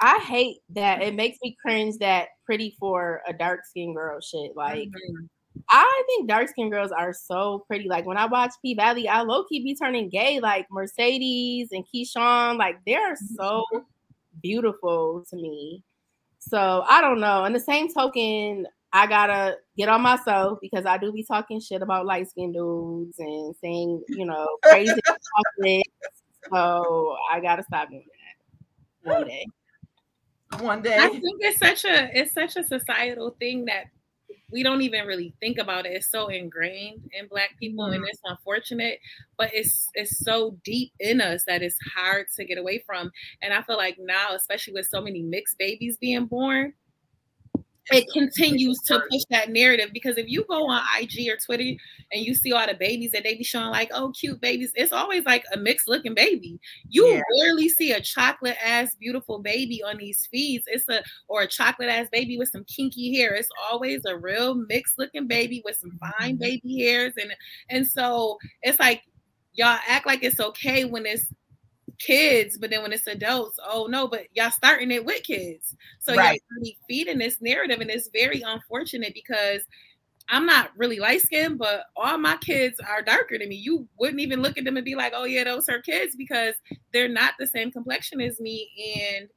I 0.00 0.18
hate 0.18 0.62
that. 0.70 1.02
It 1.02 1.14
makes 1.14 1.38
me 1.42 1.56
cringe 1.60 1.98
that 1.98 2.28
pretty 2.46 2.74
for 2.80 3.22
a 3.28 3.32
dark 3.32 3.64
skinned 3.66 3.94
girl 3.94 4.20
shit. 4.20 4.56
Like 4.56 4.88
Mhm. 4.88 5.28
I 5.70 6.02
think 6.06 6.28
dark 6.28 6.48
skinned 6.48 6.72
girls 6.72 6.90
are 6.90 7.12
so 7.12 7.64
pretty. 7.68 7.88
Like 7.88 8.04
when 8.04 8.16
I 8.16 8.26
watch 8.26 8.52
P 8.60 8.74
Valley, 8.74 9.08
I 9.08 9.22
low 9.22 9.44
key 9.44 9.62
be 9.62 9.76
turning 9.76 10.08
gay. 10.08 10.40
Like 10.40 10.66
Mercedes 10.70 11.68
and 11.70 11.84
Keyshawn, 11.86 12.58
like 12.58 12.78
they're 12.84 13.14
so 13.36 13.64
mm-hmm. 13.72 13.78
beautiful 14.42 15.24
to 15.30 15.36
me. 15.36 15.84
So 16.40 16.84
I 16.88 17.00
don't 17.00 17.20
know. 17.20 17.44
In 17.44 17.52
the 17.52 17.60
same 17.60 17.92
token, 17.92 18.66
I 18.92 19.06
gotta 19.06 19.58
get 19.76 19.88
on 19.88 20.02
myself 20.02 20.58
because 20.60 20.86
I 20.86 20.98
do 20.98 21.12
be 21.12 21.22
talking 21.22 21.60
shit 21.60 21.82
about 21.82 22.06
light 22.06 22.28
skinned 22.28 22.54
dudes 22.54 23.18
and 23.20 23.54
saying, 23.60 24.02
you 24.08 24.26
know, 24.26 24.48
crazy 24.64 24.92
shit. 25.62 25.86
So 26.52 27.16
I 27.30 27.38
gotta 27.38 27.62
stop 27.62 27.90
doing 27.90 28.04
that 29.04 29.12
one 29.12 29.26
day. 29.28 29.46
One 30.58 30.82
day. 30.82 30.96
I 30.98 31.10
think 31.10 31.38
it's 31.40 31.60
such 31.60 31.84
a 31.84 32.10
it's 32.18 32.34
such 32.34 32.56
a 32.56 32.64
societal 32.64 33.36
thing 33.38 33.66
that 33.66 33.84
we 34.52 34.62
don't 34.62 34.82
even 34.82 35.06
really 35.06 35.34
think 35.40 35.58
about 35.58 35.86
it. 35.86 35.92
It's 35.92 36.10
so 36.10 36.28
ingrained 36.28 37.10
in 37.12 37.28
black 37.28 37.58
people 37.58 37.84
mm-hmm. 37.84 37.94
and 37.94 38.04
it's 38.06 38.20
unfortunate, 38.24 38.98
but 39.38 39.50
it's 39.52 39.88
it's 39.94 40.18
so 40.24 40.58
deep 40.64 40.92
in 41.00 41.20
us 41.20 41.44
that 41.46 41.62
it's 41.62 41.78
hard 41.94 42.26
to 42.36 42.44
get 42.44 42.58
away 42.58 42.82
from. 42.86 43.10
And 43.42 43.52
I 43.52 43.62
feel 43.62 43.76
like 43.76 43.96
now, 43.98 44.34
especially 44.34 44.74
with 44.74 44.86
so 44.86 45.00
many 45.00 45.22
mixed 45.22 45.58
babies 45.58 45.96
being 45.98 46.26
born, 46.26 46.74
it 47.90 48.06
continues 48.12 48.80
to 48.82 49.00
push 49.10 49.22
that 49.30 49.50
narrative 49.50 49.90
because 49.92 50.16
if 50.16 50.28
you 50.28 50.44
go 50.48 50.68
on 50.68 50.82
IG 51.00 51.28
or 51.28 51.36
Twitter 51.36 51.78
and 52.12 52.24
you 52.24 52.34
see 52.34 52.52
all 52.52 52.66
the 52.66 52.74
babies 52.74 53.12
that 53.12 53.24
they 53.24 53.34
be 53.34 53.44
showing 53.44 53.70
like, 53.70 53.90
oh, 53.92 54.12
cute 54.12 54.40
babies, 54.40 54.72
it's 54.74 54.92
always 54.92 55.24
like 55.24 55.44
a 55.52 55.56
mixed 55.56 55.88
looking 55.88 56.14
baby. 56.14 56.60
You 56.88 57.06
yeah. 57.06 57.22
rarely 57.42 57.68
see 57.68 57.92
a 57.92 58.00
chocolate 58.00 58.56
ass 58.64 58.94
beautiful 58.94 59.40
baby 59.40 59.82
on 59.82 59.98
these 59.98 60.26
feeds. 60.26 60.64
It's 60.66 60.88
a 60.88 61.02
or 61.28 61.42
a 61.42 61.48
chocolate 61.48 61.88
ass 61.88 62.08
baby 62.10 62.38
with 62.38 62.50
some 62.50 62.64
kinky 62.64 63.16
hair. 63.16 63.34
It's 63.34 63.48
always 63.70 64.04
a 64.04 64.16
real 64.16 64.54
mixed 64.54 64.98
looking 64.98 65.26
baby 65.26 65.62
with 65.64 65.76
some 65.76 65.98
fine 65.98 66.34
mm-hmm. 66.34 66.38
baby 66.38 66.78
hairs 66.84 67.14
and 67.20 67.32
and 67.68 67.86
so 67.86 68.38
it's 68.62 68.78
like 68.78 69.02
y'all 69.52 69.78
act 69.88 70.06
like 70.06 70.22
it's 70.22 70.40
okay 70.40 70.84
when 70.84 71.06
it's 71.06 71.26
kids, 71.98 72.58
but 72.58 72.70
then 72.70 72.82
when 72.82 72.92
it's 72.92 73.06
adults, 73.06 73.58
oh 73.66 73.86
no, 73.86 74.06
but 74.06 74.26
y'all 74.32 74.50
starting 74.50 74.90
it 74.90 75.04
with 75.04 75.22
kids. 75.22 75.74
So 75.98 76.14
right. 76.14 76.32
y'all 76.32 76.58
really 76.58 76.78
feeding 76.88 77.18
this 77.18 77.40
narrative, 77.40 77.80
and 77.80 77.90
it's 77.90 78.10
very 78.12 78.42
unfortunate 78.42 79.14
because 79.14 79.62
I'm 80.28 80.46
not 80.46 80.70
really 80.76 81.00
light 81.00 81.22
skinned, 81.22 81.58
but 81.58 81.86
all 81.96 82.16
my 82.16 82.36
kids 82.36 82.78
are 82.88 83.02
darker 83.02 83.36
than 83.36 83.48
me. 83.48 83.56
You 83.56 83.88
wouldn't 83.98 84.20
even 84.20 84.42
look 84.42 84.56
at 84.56 84.64
them 84.64 84.76
and 84.76 84.84
be 84.84 84.94
like, 84.94 85.12
oh 85.14 85.24
yeah, 85.24 85.44
those 85.44 85.68
are 85.68 85.80
kids 85.80 86.14
because 86.14 86.54
they're 86.92 87.08
not 87.08 87.34
the 87.38 87.46
same 87.46 87.72
complexion 87.72 88.20
as 88.20 88.38
me. 88.38 88.70
And 88.96 89.28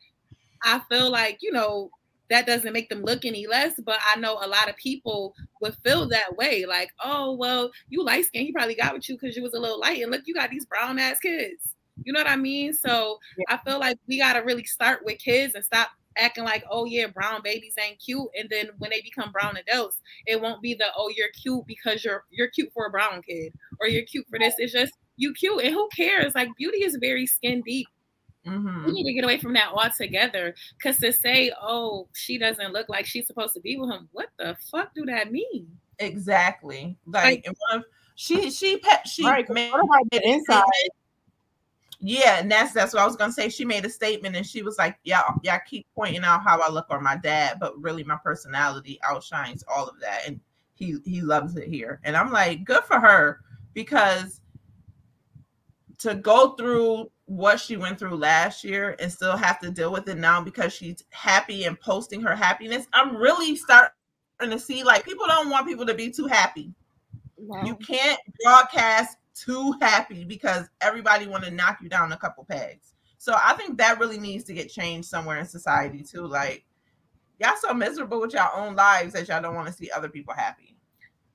I 0.64 0.82
feel 0.90 1.10
like, 1.10 1.40
you 1.42 1.52
know, 1.52 1.90
that 2.30 2.46
doesn't 2.46 2.74
make 2.74 2.90
them 2.90 3.04
look 3.04 3.26
any 3.26 3.48
less, 3.48 3.74
but 3.84 4.00
I 4.06 4.20
know 4.20 4.34
a 4.42 4.48
lot 4.48 4.70
of 4.70 4.78
people 4.78 5.34
would 5.62 5.76
feel 5.84 6.08
that 6.10 6.38
way. 6.38 6.66
Like, 6.66 6.90
oh, 7.04 7.34
well, 7.34 7.72
you 7.90 8.04
light 8.04 8.26
skinned, 8.26 8.46
he 8.46 8.52
probably 8.52 8.76
got 8.76 8.94
with 8.94 9.10
you 9.10 9.18
because 9.20 9.36
you 9.36 9.44
was 9.44 9.54
a 9.54 9.60
little 9.60 9.80
light. 9.80 10.02
And 10.02 10.12
look, 10.12 10.22
you 10.26 10.34
got 10.34 10.52
these 10.52 10.66
brown 10.66 11.00
ass 11.00 11.20
kids. 11.20 11.73
You 12.04 12.14
know 12.14 12.20
what 12.20 12.30
I 12.30 12.36
mean? 12.36 12.74
So 12.74 13.20
yeah. 13.38 13.56
I 13.56 13.70
feel 13.70 13.80
like 13.80 13.98
we 14.08 14.18
got 14.18 14.34
to 14.34 14.40
really 14.40 14.64
start 14.64 15.02
with 15.06 15.20
kids 15.20 15.56
and 15.56 15.64
stop 15.64 15.90
acting 16.18 16.44
like, 16.44 16.64
oh 16.70 16.86
yeah, 16.86 17.08
brown 17.08 17.42
babies 17.44 17.76
ain't 17.84 18.00
cute. 18.00 18.28
And 18.38 18.50
then 18.50 18.70
when 18.78 18.92
they 18.92 19.02
become 19.02 19.32
brown 19.32 19.58
adults, 19.58 20.00
it 20.26 20.40
won't 20.42 20.62
be 20.62 20.74
the 20.74 20.86
oh 20.98 21.12
you're 21.16 21.30
cute 21.30 21.66
because 21.68 22.04
you're 22.04 22.24
you're 22.32 22.50
cute 22.50 22.72
for 22.74 22.88
a 22.88 22.92
brown 22.92 23.22
kid 23.22 23.54
or 23.80 23.88
you're 23.88 24.06
cute 24.06 24.26
for 24.30 24.40
this. 24.40 24.56
It's 24.58 24.74
just 24.74 24.94
you 25.18 25.34
cute 25.34 25.64
and 25.64 25.74
who 25.74 25.88
cares? 25.96 26.36
Like 26.36 26.50
beauty 26.58 26.84
is 26.84 26.98
very 27.00 27.26
skin 27.26 27.62
deep. 27.66 27.88
Mm-hmm. 28.46 28.86
We 28.86 28.92
need 28.92 29.06
to 29.06 29.14
get 29.14 29.24
away 29.24 29.38
from 29.38 29.54
that 29.54 29.72
altogether. 29.72 30.54
Cause 30.82 30.98
to 30.98 31.14
say, 31.14 31.54
oh, 31.62 32.10
she 32.14 32.38
doesn't 32.38 32.74
look 32.74 32.90
like 32.90 33.06
she's 33.06 33.26
supposed 33.26 33.54
to 33.54 33.62
be 33.62 33.78
with 33.78 33.90
him, 33.90 34.10
what 34.12 34.30
the 34.38 34.58
fuck 34.70 34.94
do 34.94 35.06
that 35.06 35.32
mean? 35.32 35.68
Exactly. 36.00 36.98
Like, 37.06 37.48
like 37.72 37.84
she 38.16 38.52
she 38.52 38.82
she 39.06 39.26
right, 39.26 39.50
made, 39.50 39.72
the 40.12 40.28
inside 40.28 40.64
yeah, 42.06 42.40
and 42.40 42.52
that's 42.52 42.74
that's 42.74 42.94
what 42.94 43.02
I 43.02 43.06
was 43.06 43.16
gonna 43.16 43.32
say. 43.32 43.48
She 43.48 43.64
made 43.64 43.86
a 43.86 43.90
statement 43.90 44.36
and 44.36 44.46
she 44.46 44.62
was 44.62 44.78
like, 44.78 44.98
Yeah, 45.06 45.22
yeah, 45.42 45.56
I 45.56 45.60
keep 45.66 45.88
pointing 45.96 46.26
out 46.26 46.44
how 46.44 46.60
I 46.60 46.70
look 46.70 46.88
or 46.90 47.00
my 47.00 47.16
dad, 47.16 47.60
but 47.62 47.82
really 47.82 48.04
my 48.04 48.18
personality 48.22 49.00
outshines 49.10 49.64
all 49.74 49.88
of 49.88 50.02
that. 50.02 50.28
And 50.28 50.42
he 50.74 50.98
he 51.06 51.22
loves 51.22 51.56
it 51.56 51.70
here. 51.70 52.02
And 52.04 52.18
I'm 52.18 52.30
like, 52.30 52.66
good 52.66 52.84
for 52.84 53.00
her 53.00 53.40
because 53.74 54.42
to 56.00 56.14
go 56.16 56.56
through 56.56 57.10
what 57.24 57.58
she 57.58 57.78
went 57.78 58.00
through 58.00 58.18
last 58.18 58.66
year 58.66 58.98
and 59.00 59.10
still 59.10 59.38
have 59.38 59.60
to 59.62 59.72
deal 59.72 59.94
with 59.94 60.10
it 60.10 60.18
now 60.18 60.42
because 60.42 60.74
she's 60.74 61.06
happy 61.12 61.64
and 61.64 61.80
posting 61.80 62.20
her 62.22 62.36
happiness. 62.36 62.86
I'm 62.92 63.16
really 63.16 63.56
starting 63.56 63.94
to 64.42 64.60
see 64.60 64.84
like 64.84 65.06
people 65.06 65.26
don't 65.26 65.50
want 65.50 65.68
people 65.68 65.86
to 65.86 65.94
be 65.94 66.12
too 66.12 66.28
happy. 66.28 66.74
No. 67.38 67.64
You 67.64 67.78
can't 67.78 68.20
broadcast 68.44 69.16
too 69.34 69.74
happy 69.82 70.24
because 70.24 70.70
everybody 70.82 71.28
want 71.28 71.44
to 71.44 71.52
knock 71.52 71.80
you 71.82 71.90
down 71.90 72.12
a 72.12 72.18
couple 72.18 72.46
pegs. 72.46 72.94
So 73.18 73.36
I 73.42 73.54
think 73.54 73.78
that 73.78 74.00
really 74.00 74.20
needs 74.20 74.44
to 74.46 74.54
get 74.54 74.70
changed 74.70 75.08
somewhere 75.08 75.40
in 75.40 75.46
society 75.46 76.04
too. 76.04 76.28
Like 76.28 76.66
y'all 77.40 77.56
so 77.60 77.74
miserable 77.74 78.20
with 78.22 78.34
your 78.34 78.54
own 78.56 78.76
lives 78.76 79.14
that 79.14 79.28
y'all 79.28 79.42
don't 79.42 79.56
want 79.56 79.68
to 79.68 79.74
see 79.74 79.90
other 79.92 80.10
people 80.10 80.34
happy 80.34 80.73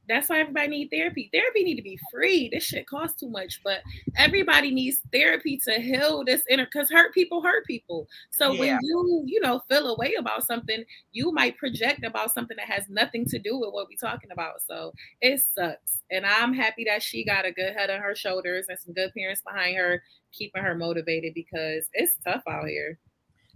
that's 0.09 0.29
why 0.29 0.41
everybody 0.41 0.69
need 0.69 0.91
therapy. 0.91 1.29
Therapy 1.33 1.65
need 1.65 1.77
to 1.77 1.83
be 1.83 1.99
free. 2.11 2.49
This 2.51 2.65
shit 2.65 2.87
costs 2.87 3.21
too 3.21 3.29
much, 3.29 3.61
but 3.63 3.81
everybody 4.17 4.71
needs 4.71 5.01
therapy 5.13 5.61
to 5.65 5.75
heal 5.75 6.25
this 6.25 6.43
inner 6.49 6.65
because 6.65 6.91
hurt 6.91 7.13
people 7.13 7.43
hurt 7.43 7.67
people. 7.67 8.09
So 8.31 8.53
yeah. 8.53 8.61
when 8.61 8.79
you, 8.83 9.23
you 9.27 9.41
know, 9.41 9.61
feel 9.69 9.87
a 9.89 9.97
way 9.97 10.15
about 10.19 10.45
something, 10.45 10.85
you 11.13 11.33
might 11.33 11.59
project 11.59 12.05
about 12.05 12.33
something 12.33 12.57
that 12.57 12.69
has 12.69 12.85
nothing 12.89 13.27
to 13.27 13.39
do 13.39 13.59
with 13.59 13.73
what 13.73 13.87
we're 13.89 14.09
talking 14.09 14.31
about. 14.31 14.63
So 14.67 14.93
it 15.21 15.41
sucks. 15.55 15.99
And 16.11 16.25
I'm 16.25 16.55
happy 16.55 16.85
that 16.85 17.03
she 17.03 17.25
got 17.25 17.45
a 17.45 17.53
good 17.53 17.75
head 17.75 17.91
on 17.91 18.01
her 18.01 18.15
shoulders 18.15 18.67
and 18.69 18.79
some 18.79 18.95
good 18.95 19.13
parents 19.15 19.43
behind 19.43 19.77
her, 19.77 20.03
keeping 20.33 20.63
her 20.63 20.75
motivated 20.75 21.35
because 21.35 21.85
it's 21.93 22.13
tough 22.25 22.43
out 22.49 22.67
here. 22.67 22.99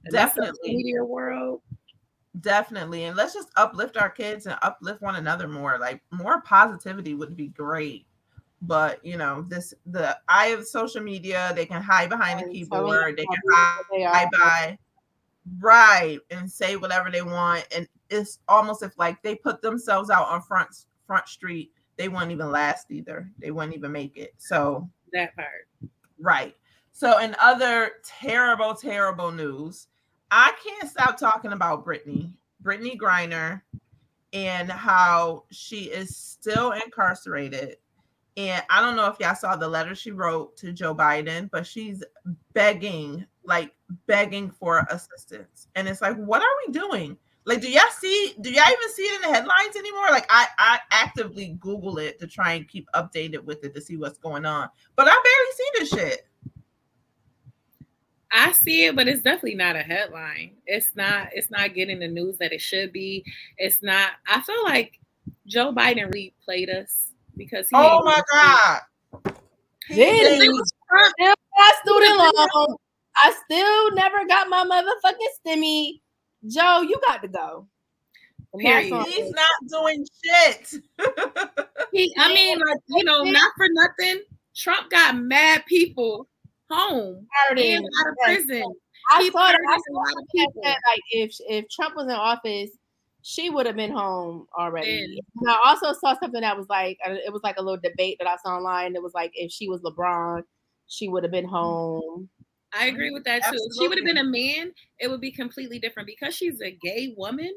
And 0.05 0.13
Definitely. 0.13 0.75
media 0.75 1.05
world 1.05 1.63
Definitely. 2.41 3.05
And 3.05 3.17
let's 3.17 3.35
just 3.35 3.51
uplift 3.57 3.97
our 3.97 4.09
kids 4.09 4.47
and 4.47 4.57
uplift 4.63 5.03
one 5.03 5.17
another 5.17 5.49
more. 5.49 5.79
Like 5.79 6.03
more 6.11 6.41
positivity 6.43 7.15
would 7.15 7.37
be 7.37 7.49
great. 7.49 8.07
But 8.63 9.05
you 9.05 9.17
know, 9.17 9.43
this 9.49 9.75
the 9.87 10.17
eye 10.29 10.49
of 10.49 10.67
social 10.67 11.03
media, 11.03 11.53
they 11.55 11.67
can 11.67 11.83
hide 11.83 12.09
behind 12.09 12.41
the 12.41 12.53
keyboard, 12.53 13.17
they 13.17 13.25
can 13.25 13.41
hide 13.51 14.29
by 14.33 14.79
right 15.61 16.21
and 16.31 16.51
say 16.51 16.77
whatever 16.77 17.11
they 17.11 17.23
want. 17.23 17.67
And 17.75 17.89
it's 18.09 18.39
almost 18.49 18.83
if 18.83 18.97
like 18.97 19.21
they 19.23 19.35
put 19.35 19.61
themselves 19.61 20.11
out 20.11 20.29
on 20.29 20.41
front 20.43 20.69
front 21.07 21.29
street, 21.29 21.73
they 21.97 22.09
wouldn't 22.09 22.33
even 22.33 22.51
last 22.51 22.91
either. 22.91 23.29
They 23.39 23.51
wouldn't 23.51 23.75
even 23.77 23.93
make 23.93 24.17
it. 24.17 24.33
So 24.39 24.89
that 25.13 25.35
part. 25.35 25.69
Right. 26.19 26.57
So 26.93 27.19
in 27.19 27.35
other 27.41 27.93
terrible, 28.05 28.75
terrible 28.75 29.33
news, 29.33 29.89
I 30.35 30.53
can't 30.65 30.91
stop 30.91 31.19
talking 31.19 31.53
about 31.53 31.85
Brittney, 31.85 32.33
Brittney 32.65 32.97
Griner, 32.97 33.61
and 34.33 34.71
how 34.71 35.45
she 35.51 35.91
is 35.91 36.17
still 36.17 36.73
incarcerated. 36.73 37.77
And 38.39 38.65
I 38.71 38.81
don't 38.81 38.97
know 38.97 39.09
if 39.09 39.21
y'all 39.21 39.35
saw 39.35 39.57
the 39.57 39.69
letter 39.69 39.95
she 39.95 40.11
wrote 40.11 40.57
to 40.57 40.73
Joe 40.73 40.95
Biden, 40.95 41.51
but 41.53 41.67
she's 41.67 42.03
begging, 42.55 43.27
like 43.45 43.75
begging 44.07 44.51
for 44.51 44.87
assistance. 44.89 45.69
And 45.75 45.87
it's 45.87 46.01
like, 46.01 46.17
what 46.17 46.41
are 46.41 46.67
we 46.67 46.73
doing? 46.73 47.19
Like, 47.45 47.61
do 47.61 47.71
y'all 47.71 47.83
see? 47.99 48.35
Do 48.41 48.51
y'all 48.51 48.65
even 48.65 48.93
see 48.95 49.03
it 49.03 49.17
in 49.17 49.31
the 49.31 49.37
headlines 49.37 49.77
anymore? 49.77 50.07
Like, 50.13 50.27
I 50.31 50.47
I 50.57 50.79
actively 50.93 51.59
Google 51.61 51.99
it 51.99 52.19
to 52.21 52.27
try 52.27 52.53
and 52.53 52.67
keep 52.67 52.89
updated 52.95 53.45
with 53.45 53.65
it 53.65 53.75
to 53.75 53.83
see 53.83 53.99
what's 53.99 54.17
going 54.17 54.47
on, 54.47 54.71
but 54.97 55.09
I 55.09 55.11
barely 55.11 55.53
see 55.57 55.69
this 55.75 55.91
shit. 55.91 56.29
I 58.33 58.53
see 58.53 58.87
it, 58.87 58.97
but 58.97 59.09
it's 59.09 59.23
definitely 59.23 59.57
not 59.57 59.77
a 59.77 59.83
headline. 59.83 60.53
It's 60.67 60.91
not. 60.97 61.29
It's 61.33 61.51
not 61.51 61.75
getting 61.75 61.99
the 61.99 62.09
news 62.09 62.39
that 62.39 62.53
it 62.53 62.61
should 62.61 62.93
be. 62.93 63.25
It's 63.59 63.83
not. 63.83 64.13
I 64.27 64.41
feel 64.41 64.65
like 64.65 64.99
Joe 65.47 65.73
Biden 65.73 66.13
really 66.13 66.35
played 66.45 66.71
us 66.71 67.09
because 67.37 67.69
he. 67.69 67.77
Oh 67.77 68.03
my 68.05 68.23
god! 68.33 68.81
Did 69.89 70.43
he? 70.43 70.49
Still 70.49 70.65
student 71.85 72.19
loan. 72.19 72.77
I 73.17 73.35
still 73.45 73.95
never 73.95 74.25
got 74.27 74.49
my 74.49 74.65
motherfucking 74.65 75.17
stimmy. 75.47 76.01
Joe, 76.49 76.83
you 76.83 76.97
got 77.07 77.23
to 77.23 77.29
go. 77.29 77.67
Period. 78.59 79.05
He's 79.07 79.31
not 79.31 79.49
doing 79.69 80.07
shit. 80.25 80.75
he, 81.93 82.15
I 82.19 82.35
mean, 82.35 82.59
like 82.59 82.79
you 82.89 83.05
know, 83.05 83.23
not 83.25 83.53
for 83.57 83.67
nothing. 83.71 84.23
Trump 84.55 84.91
got 84.91 85.17
mad 85.17 85.65
people 85.67 86.29
home 86.73 87.27
and 87.51 87.85
out 88.01 88.09
of 88.09 88.15
prison. 88.25 88.65
I 89.13 89.29
thought, 89.31 89.55
I 89.55 89.79
thought 89.91 90.55
that, 90.63 90.79
like 90.91 91.01
if 91.11 91.37
if 91.49 91.69
Trump 91.69 91.97
was 91.97 92.07
in 92.07 92.13
office, 92.13 92.71
she 93.23 93.51
would 93.51 93.67
have 93.67 93.77
been 93.77 93.93
home 93.93 94.47
already. 94.59 95.21
And 95.37 95.51
I 95.51 95.59
also 95.65 95.93
saw 95.93 96.19
something 96.19 96.41
that 96.41 96.57
was 96.57 96.69
like 96.69 96.99
uh, 97.07 97.13
it 97.13 97.33
was 97.33 97.43
like 97.43 97.57
a 97.59 97.63
little 97.63 97.81
debate 97.81 98.17
that 98.19 98.29
I 98.29 98.37
saw 98.37 98.57
online. 98.57 98.95
It 98.95 99.03
was 99.03 99.15
like 99.15 99.33
if 99.35 99.51
she 99.51 99.69
was 99.69 99.81
LeBron, 99.81 100.43
she 100.89 101.09
would 101.09 101.23
have 101.23 101.33
been 101.33 101.49
home. 101.49 102.29
I 102.75 102.87
agree 102.87 103.11
with 103.11 103.25
that 103.25 103.43
too. 103.45 103.51
If 103.55 103.73
she 103.79 103.89
would 103.89 103.99
have 103.99 104.07
been 104.07 104.19
a 104.19 104.25
man, 104.25 104.73
it 104.99 105.09
would 105.09 105.21
be 105.21 105.31
completely 105.31 105.79
different 105.79 106.07
because 106.07 106.35
she's 106.35 106.61
a 106.63 106.71
gay 106.83 107.15
woman. 107.17 107.53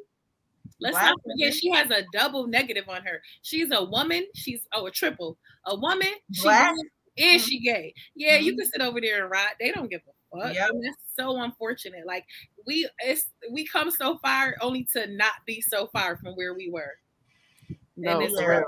Let's 0.80 0.98
not 0.98 1.16
forget 1.24 1.54
she 1.54 1.72
has 1.72 1.90
a 1.90 2.04
double 2.12 2.48
negative 2.48 2.90
on 2.90 3.02
her. 3.04 3.22
She's 3.44 3.72
a 3.72 3.84
woman. 3.84 4.26
She's 4.36 4.62
oh 4.74 4.88
a 4.88 4.92
triple. 4.92 5.38
A 5.66 5.76
woman. 5.76 6.12
Black 6.44 6.76
and 7.18 7.40
mm-hmm. 7.40 7.46
she 7.46 7.60
gay. 7.60 7.94
Yeah, 8.16 8.38
mm-hmm. 8.38 8.46
you 8.46 8.56
can 8.58 8.66
sit 8.66 8.82
over 8.82 9.00
there 9.02 9.22
and 9.22 9.32
rot. 9.32 9.52
They 9.60 9.72
don't 9.72 9.90
give 9.90 10.02
a 10.08 10.38
fuck. 10.38 10.54
Yeah, 10.54 10.68
that's 10.68 10.98
so 11.18 11.42
unfortunate. 11.42 12.06
Like 12.06 12.26
we, 12.66 12.88
it's 13.00 13.30
we 13.52 13.66
come 13.66 13.92
so 13.92 14.18
far 14.20 14.56
only 14.62 14.88
to 14.94 15.08
not 15.08 15.34
be 15.46 15.62
so 15.62 15.88
far 15.88 16.18
from 16.18 16.34
where 16.34 16.54
we 16.54 16.70
were. 16.70 16.94
No, 17.98 18.20
yeah. 18.20 18.62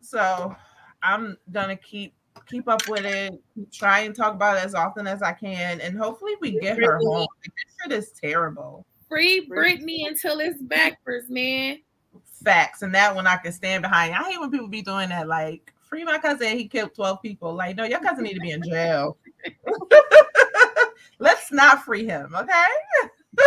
So 0.00 0.54
I'm 1.02 1.36
gonna 1.50 1.76
keep 1.76 2.14
keep 2.48 2.68
up 2.68 2.88
with 2.88 3.04
it, 3.04 3.34
try 3.72 4.00
and 4.00 4.14
talk 4.14 4.34
about 4.34 4.56
it 4.56 4.64
as 4.64 4.74
often 4.74 5.06
as 5.06 5.22
I 5.22 5.32
can, 5.32 5.80
and 5.80 5.96
hopefully 5.96 6.32
we 6.40 6.58
get 6.58 6.78
her 6.82 6.98
home. 6.98 7.20
Like, 7.20 7.28
this 7.44 7.76
shit 7.82 7.92
is 7.92 8.10
terrible. 8.18 8.86
Free 9.08 9.46
Brittney 9.46 10.06
until 10.06 10.40
it's 10.40 10.60
backwards, 10.62 11.28
man. 11.28 11.80
Facts. 12.42 12.82
And 12.82 12.94
that 12.94 13.14
one 13.14 13.26
I 13.26 13.36
can 13.36 13.52
stand 13.52 13.82
behind. 13.82 14.14
I 14.14 14.22
hate 14.22 14.40
when 14.40 14.50
people 14.50 14.68
be 14.68 14.82
doing 14.82 15.10
that. 15.10 15.28
Like, 15.28 15.72
free 15.92 16.04
my 16.04 16.16
cousin. 16.16 16.56
He 16.56 16.68
killed 16.68 16.94
12 16.94 17.20
people. 17.20 17.52
Like, 17.52 17.76
no, 17.76 17.84
your 17.84 18.00
cousin 18.00 18.24
need 18.24 18.32
to 18.34 18.40
be 18.40 18.52
in 18.52 18.62
jail. 18.62 19.18
Let's 21.18 21.52
not 21.52 21.84
free 21.84 22.06
him, 22.06 22.34
okay? 22.34 22.64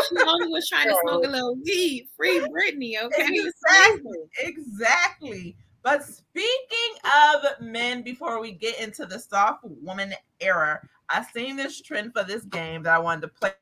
She 0.07 0.17
only 0.27 0.49
was 0.49 0.69
trying 0.69 0.89
to 0.89 0.95
smoke 1.01 1.25
a 1.25 1.27
little 1.27 1.55
weed. 1.55 2.07
Free 2.15 2.39
Brittney, 2.41 3.01
okay? 3.01 3.25
Exactly. 3.31 4.19
Exactly. 4.43 5.57
But 5.81 6.03
speaking 6.03 6.95
of 7.03 7.61
men, 7.61 8.03
before 8.03 8.39
we 8.39 8.51
get 8.51 8.79
into 8.79 9.07
the 9.07 9.17
soft 9.17 9.63
woman 9.63 10.13
era, 10.39 10.79
I've 11.09 11.25
seen 11.33 11.55
this 11.55 11.81
trend 11.81 12.13
for 12.13 12.23
this 12.23 12.43
game 12.43 12.83
that 12.83 12.95
I 12.95 12.99
wanted 12.99 13.21
to 13.21 13.27
play 13.29 13.53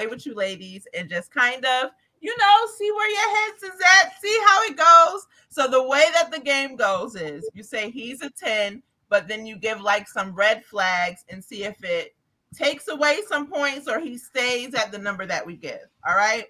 with 0.00 0.26
you 0.26 0.34
ladies 0.34 0.88
and 0.98 1.08
just 1.08 1.30
kind 1.30 1.64
of, 1.64 1.90
you 2.22 2.34
know, 2.38 2.66
see 2.78 2.90
where 2.92 3.10
your 3.10 3.36
heads 3.36 3.62
is 3.64 3.80
at, 4.00 4.20
see 4.22 4.38
how 4.46 4.62
it 4.62 4.76
goes. 4.76 5.26
So 5.48 5.66
the 5.66 5.82
way 5.82 6.04
that 6.14 6.30
the 6.30 6.38
game 6.38 6.76
goes 6.76 7.16
is 7.16 7.50
you 7.52 7.64
say 7.64 7.90
he's 7.90 8.22
a 8.22 8.30
10, 8.30 8.80
but 9.08 9.26
then 9.26 9.44
you 9.44 9.56
give 9.56 9.80
like 9.80 10.08
some 10.08 10.32
red 10.32 10.64
flags 10.64 11.24
and 11.28 11.44
see 11.44 11.64
if 11.64 11.82
it 11.82 12.14
takes 12.54 12.86
away 12.86 13.20
some 13.28 13.48
points 13.48 13.88
or 13.88 13.98
he 13.98 14.16
stays 14.16 14.72
at 14.74 14.92
the 14.92 14.98
number 14.98 15.26
that 15.26 15.44
we 15.44 15.56
give. 15.56 15.88
All 16.08 16.14
right. 16.14 16.44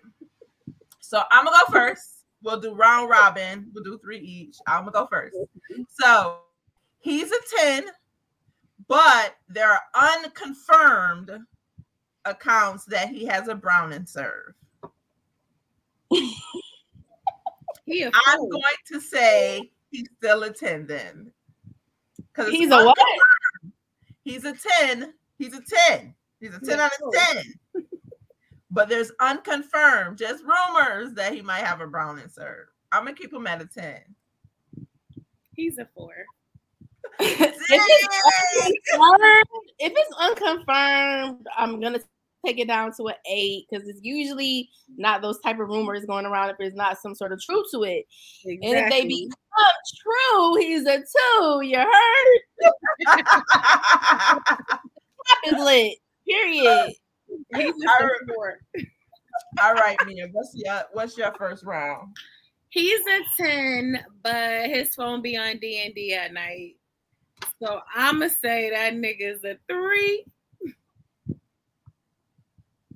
So 1.00 1.22
I'm 1.30 1.46
gonna 1.46 1.56
go 1.66 1.72
first. 1.72 2.24
We'll 2.42 2.60
do 2.60 2.74
round 2.74 3.08
robin. 3.08 3.70
We'll 3.72 3.84
do 3.84 3.98
three 3.98 4.18
each. 4.18 4.58
I'm 4.66 4.80
gonna 4.80 4.92
go 4.92 5.06
first. 5.06 5.36
So 5.88 6.40
he's 7.00 7.32
a 7.32 7.56
10, 7.60 7.84
but 8.88 9.36
there 9.48 9.70
are 9.70 9.82
unconfirmed 9.94 11.30
accounts 12.26 12.84
that 12.86 13.08
he 13.08 13.24
has 13.24 13.48
a 13.48 13.54
brown 13.54 13.92
and 13.92 14.06
serve. 14.06 14.54
I'm 18.26 18.48
going 18.48 18.62
to 18.92 19.00
say 19.00 19.70
he's 19.90 20.08
still 20.18 20.42
a 20.44 20.52
10 20.52 20.86
then. 20.86 21.32
Because 22.16 22.50
He's 22.50 22.70
a 22.70 22.84
what? 22.84 22.96
He's 24.24 24.44
a 24.44 24.54
10. 24.80 25.14
He's 25.38 25.54
a 25.54 25.62
10. 25.88 26.14
He's 26.40 26.54
a 26.54 26.60
10 26.60 26.80
out 26.80 26.90
of 26.92 27.14
10. 27.74 27.84
but 28.70 28.88
there's 28.88 29.12
unconfirmed, 29.20 30.18
just 30.18 30.44
rumors 30.44 31.12
that 31.14 31.34
he 31.34 31.42
might 31.42 31.64
have 31.64 31.80
a 31.80 31.86
brown 31.86 32.18
and 32.18 32.30
serve. 32.30 32.66
I'm 32.90 33.04
gonna 33.04 33.16
keep 33.16 33.32
him 33.32 33.46
at 33.46 33.62
a 33.62 33.66
10. 33.66 34.00
He's 35.54 35.78
a 35.78 35.88
four. 35.94 36.12
if, 37.20 37.40
it's 37.40 37.68
if 39.78 39.92
it's 39.94 40.16
unconfirmed, 40.18 41.46
I'm 41.56 41.80
gonna 41.80 42.00
take 42.44 42.58
it 42.58 42.66
down 42.68 42.92
to 42.96 43.06
an 43.08 43.14
eight 43.30 43.66
because 43.70 43.86
it's 43.88 44.00
usually 44.02 44.68
not 44.96 45.22
those 45.22 45.40
type 45.40 45.58
of 45.60 45.68
rumors 45.68 46.04
going 46.04 46.26
around 46.26 46.50
if 46.50 46.56
there's 46.58 46.74
not 46.74 46.98
some 47.00 47.14
sort 47.14 47.32
of 47.32 47.40
truth 47.42 47.66
to 47.72 47.82
it. 47.84 48.06
And 48.44 48.58
if 48.62 48.90
they 48.90 49.06
become 49.06 49.30
true, 50.02 50.56
he's 50.56 50.86
a 50.86 50.98
two. 50.98 51.60
You 51.62 51.78
heard? 51.78 52.40
Is 55.46 55.52
lit. 55.52 55.98
Period. 56.26 56.92
He's 57.54 57.56
I 57.56 57.60
a 57.60 58.04
remember. 58.04 58.14
four. 58.34 58.58
All 59.62 59.74
right, 59.74 59.96
Mia. 60.06 60.28
What's 60.32 60.52
your 60.54 60.82
what's 60.92 61.16
your 61.16 61.32
first 61.34 61.64
round? 61.64 62.16
He's 62.68 63.00
a 63.06 63.20
10, 63.42 64.04
but 64.22 64.66
his 64.70 64.94
phone 64.94 65.20
be 65.20 65.36
on 65.36 65.58
D 65.58 65.82
and 65.84 65.94
D 65.94 66.14
at 66.14 66.32
night. 66.32 66.76
So 67.62 67.80
I'ma 67.94 68.28
say 68.28 68.70
that 68.70 68.94
nigga's 68.94 69.44
a 69.44 69.58
three. 69.68 70.24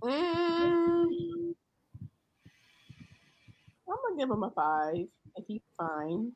Mm, 0.02 1.54
I'm 3.88 3.96
gonna 4.02 4.16
give 4.18 4.30
him 4.30 4.42
a 4.42 4.50
five 4.50 5.06
if 5.36 5.44
he's 5.46 5.60
fine. 5.76 6.32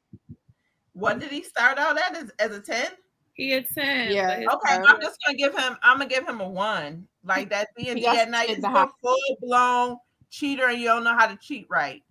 What 0.92 1.18
did 1.20 1.31
he 1.31 1.42
start 1.42 1.79
out 1.79 1.99
at 1.99 2.16
as, 2.16 2.31
as 2.38 2.53
a 2.57 2.61
10? 2.61 2.87
He 3.35 3.53
a 3.55 3.62
10. 3.62 4.12
Yeah. 4.12 4.29
Okay, 4.53 4.75
phone- 4.75 4.85
I'm 4.87 5.01
just 5.01 5.18
gonna 5.25 5.38
give 5.38 5.57
him. 5.57 5.77
I'm 5.83 5.99
gonna 5.99 6.09
give 6.09 6.27
him 6.29 6.40
a 6.40 6.49
one. 6.49 7.07
Like 7.25 7.51
that 7.51 7.68
D 7.77 7.88
and 7.90 8.01
D 8.01 8.07
at 8.07 8.31
night 8.31 8.51
is 8.51 8.64
a 8.64 8.88
full 9.01 9.37
blown 9.40 9.99
cheater, 10.31 10.66
and 10.68 10.81
you 10.81 10.87
don't 10.87 11.05
know 11.05 11.16
how 11.16 11.27
to 11.27 11.37
cheat 11.37 11.66
right. 11.68 12.03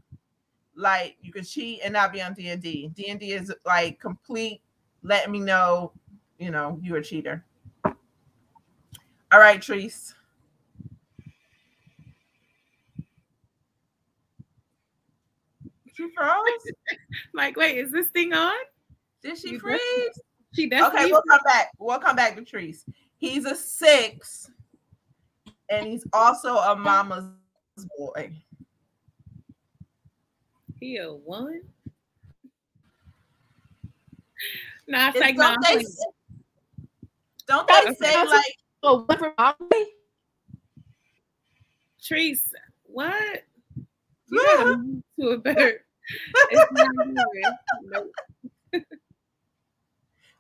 Like 0.76 1.18
you 1.22 1.32
can 1.34 1.44
cheat 1.44 1.82
and 1.84 1.94
not 1.94 2.14
be 2.14 2.22
on 2.22 2.34
D 2.34 2.48
and 2.50 2.62
D. 2.62 2.90
D 2.96 3.10
and 3.10 3.20
D 3.20 3.34
is 3.34 3.54
like 3.66 4.00
complete. 4.00 4.62
Letting 5.02 5.32
me 5.32 5.40
know, 5.40 5.94
you 6.38 6.52
know, 6.52 6.78
you 6.82 6.94
are 6.96 7.00
a 7.00 7.04
cheater. 7.04 7.44
All 7.86 9.40
right, 9.40 9.60
Treese. 9.62 10.14
She 16.00 16.10
froze. 16.16 16.74
like, 17.34 17.58
wait, 17.58 17.78
is 17.78 17.92
this 17.92 18.08
thing 18.08 18.32
on? 18.34 18.54
Did 19.22 19.38
she 19.38 19.52
You 19.52 19.60
freeze? 19.60 19.80
She 20.56 20.70
definitely. 20.70 21.00
Okay, 21.02 21.12
we'll 21.12 21.22
come 21.30 21.40
back. 21.46 21.72
We'll 21.78 22.00
come 22.00 22.16
back 22.16 22.36
to 22.38 22.42
Treese. 22.42 22.84
He's 23.18 23.44
a 23.46 23.54
six, 23.54 24.50
and 25.70 25.86
he's 25.86 26.06
also 26.14 26.56
a 26.56 26.74
mama's 26.76 27.26
boy. 27.98 28.32
he 30.80 30.98
a 30.98 31.12
one. 31.14 31.62
Nah, 34.88 35.10
it's 35.10 35.18
It's- 35.18 35.36
like 35.36 35.38
don't 35.38 35.58
they, 35.68 35.84
say- 35.84 36.04
don't 37.46 37.68
they 37.68 37.94
say 37.94 38.12
that's- 38.14 38.30
like 38.30 38.56
So 38.84 39.04
one 39.06 39.18
for 39.20 39.34
Mommy? 39.38 39.86
Treese, 42.02 42.54
what? 42.84 43.44
You 44.32 44.44
gotta 44.44 44.78
move 44.78 45.04
to 45.20 45.28
a 45.32 45.38
better. 45.38 45.86
It's 46.52 46.72
not. 46.72 46.90
Nope. 47.92 48.12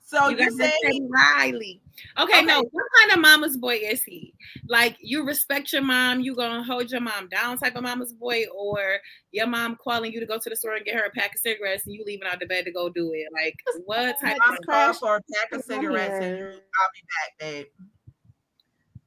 so 0.05 0.29
you 0.29 0.37
you 0.37 0.37
gotta 0.37 0.51
say 0.55 0.71
say 0.83 1.01
Riley. 1.09 1.81
Okay, 2.17 2.41
no. 2.41 2.63
What 2.71 2.85
kind 2.99 3.11
of 3.11 3.19
mama's 3.19 3.57
boy 3.57 3.75
is 3.75 4.03
he? 4.03 4.33
Like 4.67 4.97
you 4.99 5.25
respect 5.25 5.73
your 5.73 5.81
mom, 5.81 6.21
you 6.21 6.35
gonna 6.35 6.63
hold 6.63 6.89
your 6.91 7.01
mom 7.01 7.27
down 7.27 7.57
type 7.57 7.75
of 7.75 7.83
mama's 7.83 8.13
boy, 8.13 8.45
or 8.55 8.97
your 9.31 9.47
mom 9.47 9.77
calling 9.83 10.11
you 10.11 10.19
to 10.19 10.25
go 10.25 10.37
to 10.37 10.49
the 10.49 10.55
store 10.55 10.75
and 10.75 10.85
get 10.85 10.95
her 10.95 11.05
a 11.05 11.11
pack 11.11 11.35
of 11.35 11.41
cigarettes 11.41 11.85
and 11.85 11.93
you 11.93 12.03
leaving 12.05 12.27
out 12.27 12.39
the 12.39 12.45
bed 12.45 12.65
to 12.65 12.71
go 12.71 12.89
do 12.89 13.11
it? 13.13 13.27
Like 13.33 13.55
what 13.85 14.19
type 14.19 14.37
I'm 14.41 14.53
of 14.53 14.59
call 14.65 14.93
for 14.93 15.15
a 15.17 15.21
pack 15.33 15.51
of 15.51 15.63
cigarettes 15.63 16.23
and. 16.23 16.43
I'll 16.43 16.89
be 16.93 17.03
back, 17.17 17.39
babe. 17.39 17.65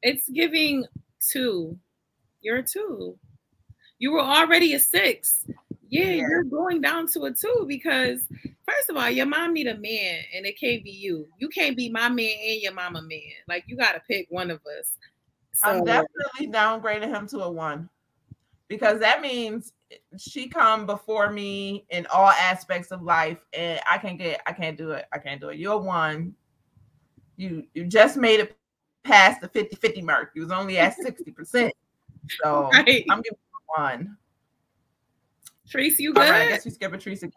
it's 0.02 0.28
giving 0.28 0.84
two. 1.32 1.78
You're 2.40 2.58
a 2.58 2.62
two. 2.62 3.18
You 3.98 4.12
were 4.12 4.20
already 4.20 4.74
a 4.74 4.80
six. 4.80 5.46
Yeah, 5.92 6.04
Yeah. 6.04 6.26
you're 6.30 6.44
going 6.44 6.80
down 6.80 7.06
to 7.08 7.24
a 7.24 7.30
two 7.32 7.66
because 7.68 8.26
first 8.66 8.88
of 8.88 8.96
all, 8.96 9.10
your 9.10 9.26
mom 9.26 9.52
need 9.52 9.66
a 9.66 9.76
man 9.76 10.22
and 10.34 10.46
it 10.46 10.58
can't 10.58 10.82
be 10.82 10.90
you. 10.90 11.28
You 11.38 11.48
can't 11.50 11.76
be 11.76 11.90
my 11.90 12.08
man 12.08 12.30
and 12.48 12.62
your 12.62 12.72
mama 12.72 13.02
man. 13.02 13.20
Like 13.46 13.64
you 13.66 13.76
gotta 13.76 14.00
pick 14.08 14.26
one 14.30 14.50
of 14.50 14.60
us. 14.78 14.96
I'm 15.62 15.80
So 15.80 15.84
definitely 15.84 16.48
downgrading 16.48 17.14
him 17.14 17.26
to 17.28 17.40
a 17.40 17.50
one 17.50 17.90
because 18.68 19.00
that 19.00 19.20
means 19.20 19.74
she 20.16 20.48
come 20.48 20.86
before 20.86 21.30
me 21.30 21.84
in 21.90 22.06
all 22.06 22.30
aspects 22.30 22.90
of 22.90 23.02
life, 23.02 23.44
and 23.52 23.78
I 23.88 23.98
can't 23.98 24.18
get, 24.18 24.40
I 24.46 24.52
can't 24.52 24.78
do 24.78 24.92
it, 24.92 25.04
I 25.12 25.18
can't 25.18 25.42
do 25.42 25.50
it. 25.50 25.58
You're 25.58 25.76
one. 25.78 26.34
You 27.36 27.66
you 27.74 27.84
just 27.84 28.16
made 28.16 28.40
it 28.40 28.56
past 29.04 29.42
the 29.42 29.48
50-50 29.48 30.02
mark. 30.02 30.30
You 30.34 30.40
was 30.40 30.50
only 30.50 30.78
at 30.78 30.96
60%. 30.96 31.70
So 32.42 32.70
Right. 32.72 33.04
I'm 33.10 33.20
giving 33.20 33.38
you 33.38 33.76
a 33.76 33.80
one. 33.80 34.16
Trace, 35.72 35.98
you 35.98 36.10
All 36.10 36.14
good? 36.22 36.28
right, 36.30 36.42
I 36.42 36.48
guess 36.50 36.66
we 36.66 36.70
skip 36.70 36.92
Patrice 36.92 37.22
again. 37.22 37.32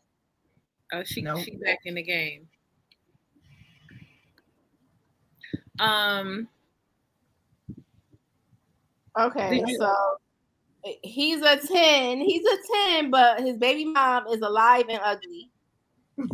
Oh, 0.92 1.04
she 1.06 1.22
No. 1.22 1.38
she 1.42 1.56
back 1.56 1.80
in 1.86 1.96
the 1.96 2.04
game. 2.04 2.48
Um, 5.80 6.48
Okay, 9.18 9.64
you- 9.66 9.78
so 9.78 9.96
he's 11.02 11.42
a 11.42 11.56
10. 11.66 12.20
He's 12.20 12.46
a 12.46 12.58
10, 13.00 13.10
but 13.10 13.40
his 13.40 13.56
baby 13.58 13.86
mom 13.86 14.28
is 14.28 14.42
alive 14.42 14.84
and 14.90 15.00
ugly. 15.02 15.50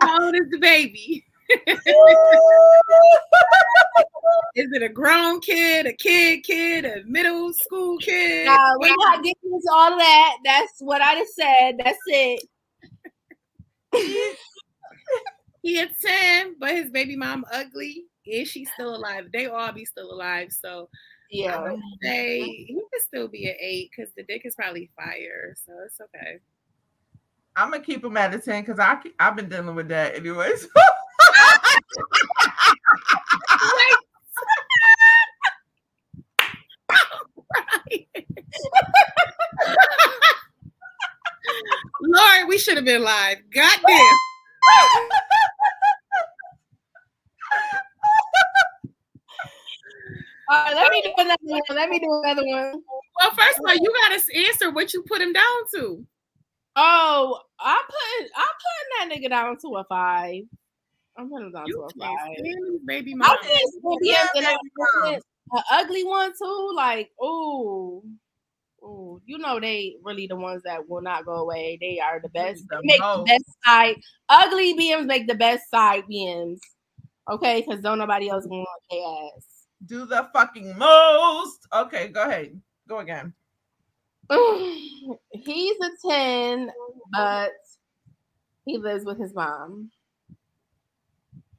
how 0.00 0.24
old 0.24 0.34
is 0.34 0.50
the 0.50 0.58
baby? 0.60 1.24
Is 4.56 4.68
it 4.72 4.82
a 4.82 4.88
grown 4.88 5.40
kid, 5.40 5.86
a 5.86 5.92
kid, 5.92 6.42
kid, 6.44 6.84
a 6.84 7.02
middle 7.06 7.52
school 7.52 7.98
kid? 7.98 8.46
Now, 8.46 8.74
we're 8.78 8.94
not 8.96 9.22
getting 9.22 9.34
into 9.44 9.68
all 9.72 9.96
that. 9.96 10.36
That's 10.44 10.72
what 10.80 11.00
I 11.00 11.14
just 11.14 11.34
said. 11.34 11.78
That's 11.78 11.98
it. 12.06 12.48
He 15.62 15.78
a 15.78 15.86
10, 15.86 16.56
but 16.58 16.70
his 16.70 16.90
baby 16.90 17.16
mom 17.16 17.44
ugly. 17.52 18.04
Is 18.24 18.48
she 18.48 18.64
still 18.64 18.96
alive? 18.96 19.26
They 19.32 19.46
all 19.46 19.72
be 19.72 19.84
still 19.84 20.10
alive. 20.12 20.48
So 20.52 20.88
I 20.88 20.92
Yeah. 21.30 21.62
would 21.62 21.80
say 22.02 22.40
he 22.40 22.82
could 22.92 23.02
still 23.02 23.28
be 23.28 23.46
an 23.48 23.56
eight 23.60 23.90
because 23.94 24.12
the 24.16 24.22
dick 24.22 24.42
is 24.44 24.54
probably 24.54 24.90
fire. 24.96 25.54
So 25.66 25.72
it's 25.84 26.00
okay. 26.00 26.38
I'm 27.56 27.70
gonna 27.72 27.82
keep 27.82 28.04
him 28.04 28.16
at 28.16 28.34
a 28.34 28.38
10 28.38 28.62
because 28.62 28.78
I 28.78 28.98
I've 29.18 29.36
been 29.36 29.48
dealing 29.48 29.74
with 29.74 29.88
that 29.88 30.14
anyways. 30.14 30.66
Lord, 42.02 42.48
we 42.48 42.58
should 42.58 42.76
have 42.76 42.84
been 42.84 43.02
live. 43.02 43.38
Goddamn. 43.54 43.98
All 50.48 50.64
right, 50.64 50.74
let 50.74 50.90
me 50.90 51.02
do 51.02 51.12
another 51.18 51.36
one. 51.42 51.60
Let 51.70 51.90
me 51.90 51.98
do 52.00 52.22
another 52.24 52.42
one. 52.44 52.82
Well, 53.20 53.30
first 53.36 53.58
of 53.58 53.64
all, 53.68 53.74
you 53.74 53.92
gotta 54.08 54.20
answer 54.48 54.72
what 54.72 54.92
you 54.92 55.02
put 55.02 55.20
him 55.20 55.32
down 55.32 55.44
to. 55.74 56.04
Oh, 56.74 57.40
I 57.58 57.82
put 57.86 58.30
I'm 58.36 59.08
putting 59.08 59.10
that 59.10 59.16
nigga 59.16 59.30
down 59.30 59.58
to 59.58 59.76
a 59.76 59.84
five. 59.84 60.42
I'm 61.16 61.28
putting 61.28 61.46
him 61.46 61.52
down 61.52 61.64
You 61.66 61.76
to 61.76 61.80
a 61.82 61.92
can't 61.92 62.18
five. 62.18 62.34
stand 62.34 62.64
these 62.72 62.80
baby 62.84 63.14
I 63.20 63.36
think 63.42 63.60
Yeah, 64.02 64.16
BBS 64.16 64.28
and 64.36 64.46
I 64.46 64.50
baby 64.50 64.70
mom. 64.78 65.14
put 65.14 65.22
an 65.52 65.62
ugly 65.72 66.04
one 66.04 66.32
too. 66.36 66.72
Like, 66.74 67.10
ooh, 67.22 68.02
ooh, 68.82 69.20
you 69.26 69.38
know 69.38 69.60
they 69.60 69.96
really 70.02 70.26
the 70.26 70.36
ones 70.36 70.62
that 70.64 70.88
will 70.88 71.02
not 71.02 71.24
go 71.24 71.34
away. 71.34 71.78
They 71.80 72.00
are 72.00 72.20
the 72.20 72.28
best. 72.28 72.64
They 72.70 72.76
make 72.82 73.00
the 73.00 73.24
best 73.26 73.44
side. 73.64 73.96
Ugly 74.28 74.74
BMs 74.74 75.06
make 75.06 75.26
the 75.26 75.34
best 75.34 75.70
side 75.70 76.04
BMs. 76.10 76.58
Okay, 77.30 77.60
because 77.60 77.82
don't 77.82 77.98
nobody 77.98 78.28
else 78.28 78.46
mm. 78.46 78.50
want 78.50 78.68
their 78.90 79.36
ass. 79.36 79.46
Do 79.86 80.04
the 80.04 80.28
fucking 80.32 80.76
most. 80.76 81.66
Okay, 81.72 82.08
go 82.08 82.22
ahead. 82.22 82.60
Go 82.88 82.98
again. 82.98 83.32
He's 85.32 85.76
a 85.80 86.08
10, 86.08 86.70
but 87.12 87.50
he 88.64 88.78
lives 88.78 89.04
with 89.04 89.18
his 89.18 89.34
mom. 89.34 89.90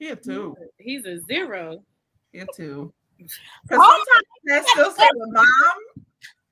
Here 0.01 0.15
too. 0.15 0.57
He's 0.79 1.05
a 1.05 1.19
zero. 1.25 1.83
Here 2.33 2.47
too. 2.55 2.91
Because 3.19 3.29
sometimes 3.69 4.25
that 4.45 4.65
still 4.69 4.91
say 4.93 5.07
with 5.13 5.31
mom. 5.31 5.45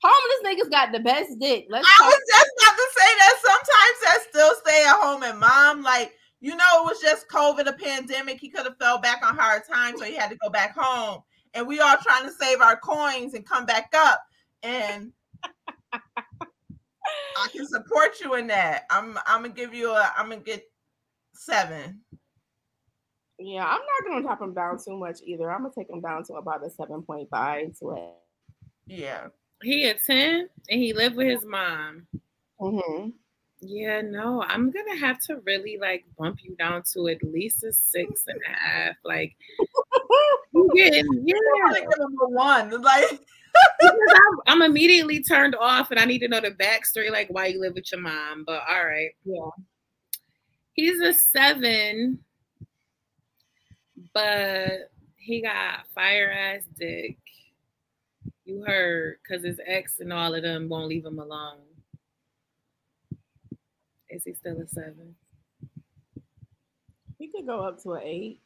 Homeless 0.04 0.46
niggas 0.46 0.70
got 0.70 0.92
the 0.92 1.00
best 1.00 1.40
dick. 1.40 1.66
Let's 1.68 1.88
I 1.88 1.98
talk. 1.98 2.12
was 2.12 2.22
just 2.30 2.50
about 2.62 2.76
to 2.76 2.88
say 2.96 3.16
that 3.18 3.34
sometimes 3.42 4.00
that 4.04 4.20
still 4.30 4.54
stay 4.64 4.86
at 4.86 5.02
home 5.02 5.24
and 5.24 5.40
mom, 5.40 5.82
like, 5.82 6.14
you 6.42 6.56
know, 6.56 6.64
it 6.76 6.86
was 6.86 7.02
just 7.02 7.28
COVID, 7.28 7.66
a 7.68 7.74
pandemic. 7.74 8.40
He 8.40 8.50
could 8.50 8.66
have 8.66 8.78
fell 8.78 9.00
back 9.00 9.26
on 9.26 9.36
hard 9.36 9.64
times, 9.68 10.00
so 10.00 10.06
he 10.06 10.14
had 10.14 10.30
to 10.30 10.38
go 10.38 10.52
back 10.52 10.78
home. 10.78 11.24
And 11.56 11.68
we 11.68 11.80
all 11.80 11.98
trying 11.98 12.26
to 12.26 12.32
save 12.32 12.62
our 12.62 12.78
coins 12.78 13.34
and 13.34 13.44
come 13.48 13.66
back 13.66 13.92
up. 13.96 14.22
And 14.62 15.12
I 15.92 17.48
can 17.52 17.66
support 17.66 18.20
you 18.22 18.36
in 18.36 18.46
that. 18.46 18.84
I'm 18.92 19.18
I'm 19.26 19.42
gonna 19.42 19.56
give 19.56 19.74
you 19.74 19.90
a 19.90 20.14
I'm 20.16 20.30
gonna 20.30 20.42
get 20.42 20.70
seven. 21.34 22.02
Yeah, 23.40 23.66
I'm 23.66 23.80
not 23.80 24.12
gonna 24.12 24.28
top 24.28 24.42
him 24.42 24.54
down 24.54 24.78
too 24.84 24.98
much 24.98 25.20
either. 25.24 25.50
I'm 25.50 25.62
gonna 25.62 25.74
take 25.74 25.90
him 25.90 26.02
down 26.02 26.24
to 26.26 26.34
about 26.34 26.66
a 26.66 26.70
7.5 26.70 27.80
to 27.80 27.92
it. 27.92 28.14
Yeah. 28.86 29.28
He 29.64 29.86
a 29.86 29.94
10 29.94 30.50
and 30.70 30.82
he 30.82 30.94
lived 30.94 31.16
with 31.16 31.28
his 31.28 31.46
mom. 31.46 32.08
Mm-hmm. 32.60 33.10
Yeah, 33.62 34.02
no, 34.02 34.44
I'm 34.44 34.72
gonna 34.72 34.98
have 34.98 35.20
to 35.28 35.38
really 35.46 35.78
like 35.80 36.06
bump 36.18 36.40
you 36.44 36.56
down 36.56 36.84
to 36.94 37.08
at 37.08 37.24
least 37.24 37.64
a 37.64 37.74
six 37.74 38.24
and 38.28 38.40
a 38.46 38.58
half. 38.58 38.96
Like 39.04 39.36
you 40.54 40.72
getting 40.76 41.06
I'm 41.06 41.24
yeah. 41.26 41.36
gonna 41.66 41.80
give 41.80 42.00
him 42.00 42.18
a 42.22 42.30
one. 42.30 42.70
Like 42.82 43.10
Because 43.80 44.16
I'm, 44.16 44.40
I'm 44.48 44.62
immediately 44.62 45.24
turned 45.24 45.56
off 45.56 45.92
and 45.92 46.00
I 46.00 46.06
need 46.06 46.20
to 46.20 46.28
know 46.28 46.40
the 46.40 46.52
backstory, 46.52 47.12
like 47.12 47.28
why 47.30 47.48
you 47.48 47.60
live 47.60 47.74
with 47.74 47.92
your 47.92 48.02
mom. 48.02 48.44
But 48.46 48.62
all 48.70 48.86
right. 48.86 49.12
Yeah. 49.26 49.50
He's 50.74 51.02
a 51.02 51.14
seven, 51.14 52.20
but 54.14 54.92
he 55.16 55.42
got 55.42 55.88
fire 55.94 56.32
ass 56.32 56.64
dick. 56.78 57.18
You 58.46 58.64
heard, 58.66 59.18
because 59.22 59.44
his 59.44 59.60
ex 59.66 60.00
and 60.00 60.12
all 60.12 60.34
of 60.34 60.42
them 60.42 60.70
won't 60.70 60.88
leave 60.88 61.06
him 61.06 61.20
alone. 61.20 61.60
Is 64.10 64.24
he 64.24 64.34
still 64.34 64.60
a 64.60 64.68
seven? 64.68 65.16
He 67.20 67.28
could 67.28 67.46
go 67.46 67.60
up 67.60 67.82
to 67.84 67.94
an 67.94 68.02
eight. 68.04 68.42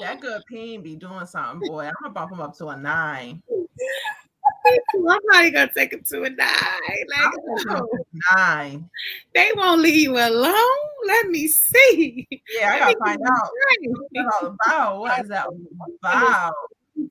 that 0.00 0.20
good 0.20 0.42
pain 0.50 0.82
be 0.82 0.94
doing 0.96 1.26
something, 1.26 1.66
boy. 1.68 1.86
I'm 1.86 1.94
gonna 2.02 2.12
bump 2.12 2.32
him 2.32 2.40
up 2.40 2.56
to 2.58 2.68
a 2.68 2.76
nine. 2.76 3.42
I'm 4.66 5.20
probably 5.28 5.50
gonna 5.50 5.70
take 5.72 5.92
him 5.92 6.02
to 6.10 6.22
a 6.24 6.30
nine. 6.30 6.38
Like, 6.38 7.20
gonna 7.20 7.34
no, 7.46 7.56
take 7.56 7.76
him 7.76 7.78
to 7.78 7.84
a 7.84 8.36
nine. 8.36 8.90
they 9.34 9.50
won't 9.54 9.80
leave 9.80 9.94
you 9.94 10.12
alone. 10.12 10.54
Let 11.06 11.28
me 11.28 11.48
see. 11.48 12.26
Yeah, 12.58 12.72
I 12.72 12.78
gotta 12.78 12.98
find 13.04 13.20
out 13.22 13.50
what 13.82 14.34
all 14.42 14.56
about. 14.66 15.00
What 15.00 15.20
is 15.20 15.28
that 15.28 15.46
about? 16.02 16.54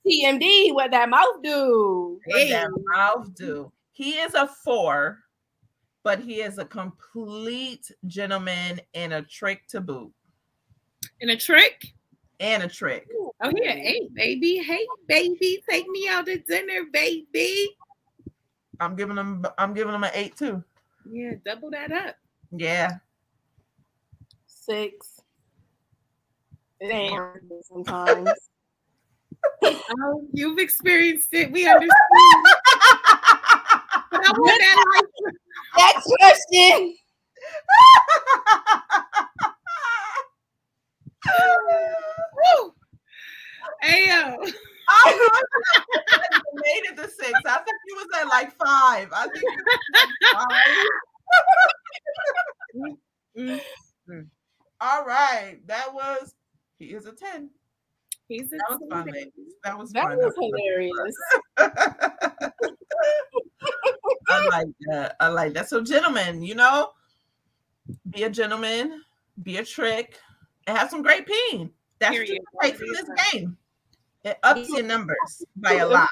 TMD, 0.06 0.74
what 0.74 0.92
that 0.92 1.10
mouth 1.10 1.42
do? 1.44 2.20
What 2.26 2.50
that 2.50 2.70
mouth 2.94 3.34
do? 3.36 3.72
He 3.92 4.14
is 4.14 4.34
a 4.34 4.48
four, 4.48 5.20
but 6.04 6.20
he 6.20 6.42
is 6.42 6.58
a 6.58 6.66
complete 6.66 7.92
gentleman 8.08 8.82
and 8.94 9.14
a 9.14 9.22
trick 9.22 9.68
to 9.70 9.82
boot. 9.82 10.12
And 11.22 11.32
a 11.32 11.38
trick. 11.38 11.94
And 12.40 12.64
a 12.64 12.68
trick. 12.68 13.08
Oh 13.44 13.52
yeah, 13.56 13.72
hey 13.74 14.10
baby, 14.14 14.58
hey 14.58 14.86
baby, 15.08 15.64
take 15.70 15.88
me 15.88 16.08
out 16.10 16.26
to 16.26 16.38
dinner, 16.40 16.84
baby. 16.92 17.78
I'm 18.80 18.96
giving 18.96 19.16
them. 19.16 19.46
I'm 19.58 19.74
giving 19.74 19.94
them 19.94 20.04
an 20.04 20.12
eight 20.14 20.36
too. 20.36 20.64
Yeah, 21.10 21.34
double 21.46 21.72
that 21.72 21.92
up. 21.92 22.16
Yeah. 22.52 22.92
Six. 24.48 25.22
It 26.80 26.92
ain't 26.92 27.14
hard 27.14 27.44
sometimes. 27.64 28.32
Oh, 30.02 30.28
you've 30.34 30.60
experienced 30.60 31.30
it. 31.34 31.52
We 31.52 31.68
understand. 31.68 31.92
but 34.12 34.26
I 34.26 34.32
want 34.38 34.60
that 34.60 34.86
life. 34.94 35.36
Next 35.78 36.08
question. 36.20 36.96
Woo. 42.36 42.74
Hey 43.82 44.08
yo. 44.08 44.38
I 44.88 45.34
made 46.54 46.92
it 46.92 46.98
to 46.98 47.10
six. 47.10 47.34
I 47.46 47.58
think 47.58 47.78
he 47.88 47.94
was 47.94 48.08
at 48.20 48.28
like 48.28 48.52
five. 48.56 49.10
I 49.14 49.28
think 49.28 49.38
he 49.38 49.46
was 49.46 49.80
five. 53.38 53.60
Mm, 54.10 54.28
All 54.82 55.06
right. 55.06 55.60
That 55.68 55.94
was 55.94 56.36
he 56.78 56.86
is 56.88 57.06
a 57.06 57.12
10. 57.14 57.50
He's 58.28 58.52
a 58.54 58.58
That 58.58 58.66
was 58.70 58.80
ten, 58.80 58.90
fun, 58.90 59.06
baby. 59.06 59.18
ladies. 59.18 59.54
That 59.64 59.78
was 59.78 59.92
That 59.94 60.04
fun. 60.04 60.18
was 60.18 60.34
hilarious. 60.40 61.16
I 64.30 64.48
like 64.50 64.68
that. 64.90 65.16
I 65.20 65.28
like 65.30 65.54
that. 65.54 65.70
So, 65.70 65.82
gentlemen, 65.84 66.42
you 66.42 66.56
know, 66.56 66.90
be 68.10 68.24
a 68.24 68.30
gentleman, 68.30 69.02
be 69.44 69.58
a 69.58 69.64
trick, 69.66 70.20
and 70.68 70.78
have 70.78 70.90
some 70.90 71.02
great 71.02 71.28
peen. 71.28 71.72
That's 72.00 72.18
what 72.18 72.28
you 72.28 72.40
take 72.62 72.76
from 72.78 72.88
this 72.90 73.10
game. 73.32 73.58
It 74.24 74.38
ups 74.44 74.70
your 74.70 74.84
numbers 74.84 75.44
by 75.56 75.74
a 75.74 75.88
lot. 75.88 76.10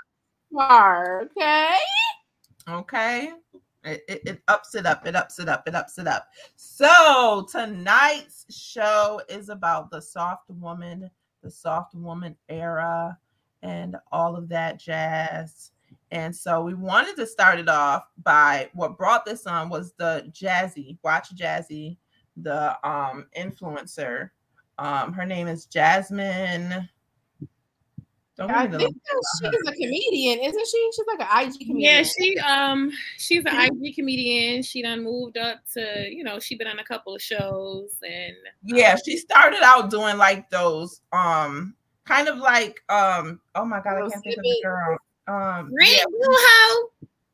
Okay. 0.56 1.76
Okay. 2.70 3.32
It, 3.86 4.04
it, 4.08 4.22
it 4.26 4.42
ups 4.48 4.76
it 4.76 4.86
up, 4.86 5.06
it 5.06 5.16
ups 5.16 5.40
it 5.40 5.50
up, 5.50 5.68
it 5.68 5.76
ups 5.76 5.98
it 5.98 6.08
up. 6.08 6.30
So 6.56 7.46
tonight's 7.52 8.46
show 8.50 9.20
is 9.28 9.50
about 9.50 9.92
the 9.92 10.02
soft 10.02 10.50
woman, 10.50 11.10
the 11.42 11.52
soft 11.52 11.94
woman 11.94 12.38
era, 12.48 13.18
and 13.62 13.98
all 14.12 14.36
of 14.38 14.48
that 14.50 14.80
jazz. 14.80 15.72
And 16.12 16.34
so 16.34 16.64
we 16.64 16.76
wanted 16.76 17.16
to 17.18 17.28
start 17.28 17.60
it 17.60 17.68
off 17.68 18.04
by 18.24 18.70
what 18.74 18.98
brought 18.98 19.26
this 19.26 19.48
on 19.48 19.68
was 19.70 19.94
the 19.98 20.32
Jazzy, 20.32 20.98
watch 21.04 21.36
Jazzy, 21.36 21.98
the 22.38 22.78
um 22.88 23.26
influencer. 23.38 24.30
Um, 24.78 25.14
her 25.14 25.26
name 25.26 25.48
is 25.48 25.66
Jasmine. 25.66 26.90
Don't 28.36 28.50
I 28.50 28.66
give 28.66 28.80
me 28.80 28.86
think 28.86 28.96
the 28.96 29.22
that 29.42 29.52
she's 29.52 29.70
a 29.70 29.72
comedian, 29.74 30.40
isn't 30.40 30.68
she? 30.68 30.90
She's 30.96 31.06
like 31.08 31.20
an 31.20 31.48
IG 31.48 31.68
comedian. 31.68 31.80
Yeah, 31.80 32.04
she 32.04 32.38
um 32.40 32.92
she's 33.18 33.44
an 33.46 33.56
IG 33.56 33.96
comedian. 33.96 34.64
She 34.64 34.82
done 34.82 35.04
moved 35.04 35.38
up 35.38 35.60
to, 35.74 36.08
you 36.10 36.24
know, 36.24 36.40
she 36.40 36.56
been 36.56 36.68
on 36.68 36.80
a 36.80 36.84
couple 36.84 37.14
of 37.14 37.22
shows 37.22 37.92
and 38.02 38.36
yeah 38.64 38.96
she 39.06 39.18
started 39.18 39.62
out 39.64 39.92
doing 39.92 40.18
like 40.18 40.50
those 40.50 41.02
um 41.12 41.76
kind 42.06 42.28
of 42.28 42.38
like 42.38 42.82
um 42.90 43.40
oh 43.56 43.66
my 43.66 43.80
god 43.82 43.98
i 43.98 44.10
can't 44.10 44.24
think 44.24 44.38
of 44.38 44.44
the 44.44 44.62
girl 44.64 44.98
um 45.28 45.72
Rent 45.78 45.92
yeah, 45.92 46.04
Blue 46.10 46.20
Hoe. 46.22 46.90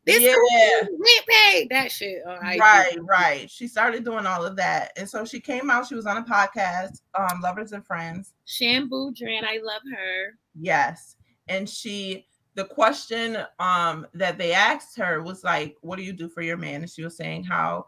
This 0.10 0.24
Yeah. 0.24 0.82
rent 0.82 1.26
paid. 1.28 1.70
That 1.70 1.92
shit. 1.92 2.22
right 2.26 2.98
right 3.04 3.50
she 3.50 3.68
started 3.68 4.04
doing 4.04 4.26
all 4.26 4.46
of 4.46 4.56
that 4.56 4.92
and 4.98 5.08
so 5.10 5.24
she 5.26 5.40
came 5.40 5.70
out 5.70 5.88
she 5.88 5.96
was 5.96 6.06
on 6.06 6.18
a 6.18 6.24
podcast 6.24 7.02
um 7.16 7.40
lovers 7.42 7.72
and 7.72 7.86
friends 7.86 8.34
Shan 8.46 8.90
Boodram, 8.90 9.44
I 9.44 9.60
love 9.64 9.82
her. 9.94 10.38
yes 10.60 11.16
and 11.48 11.68
she 11.70 12.26
the 12.56 12.66
question 12.66 13.38
um 13.60 14.06
that 14.14 14.38
they 14.38 14.52
asked 14.54 14.98
her 14.98 15.22
was 15.22 15.44
like 15.44 15.76
what 15.82 15.98
do 15.98 16.04
you 16.04 16.14
do 16.14 16.28
for 16.28 16.42
your 16.42 16.58
man 16.58 16.82
and 16.82 16.90
she 16.90 17.04
was 17.04 17.16
saying 17.16 17.44
how 17.44 17.86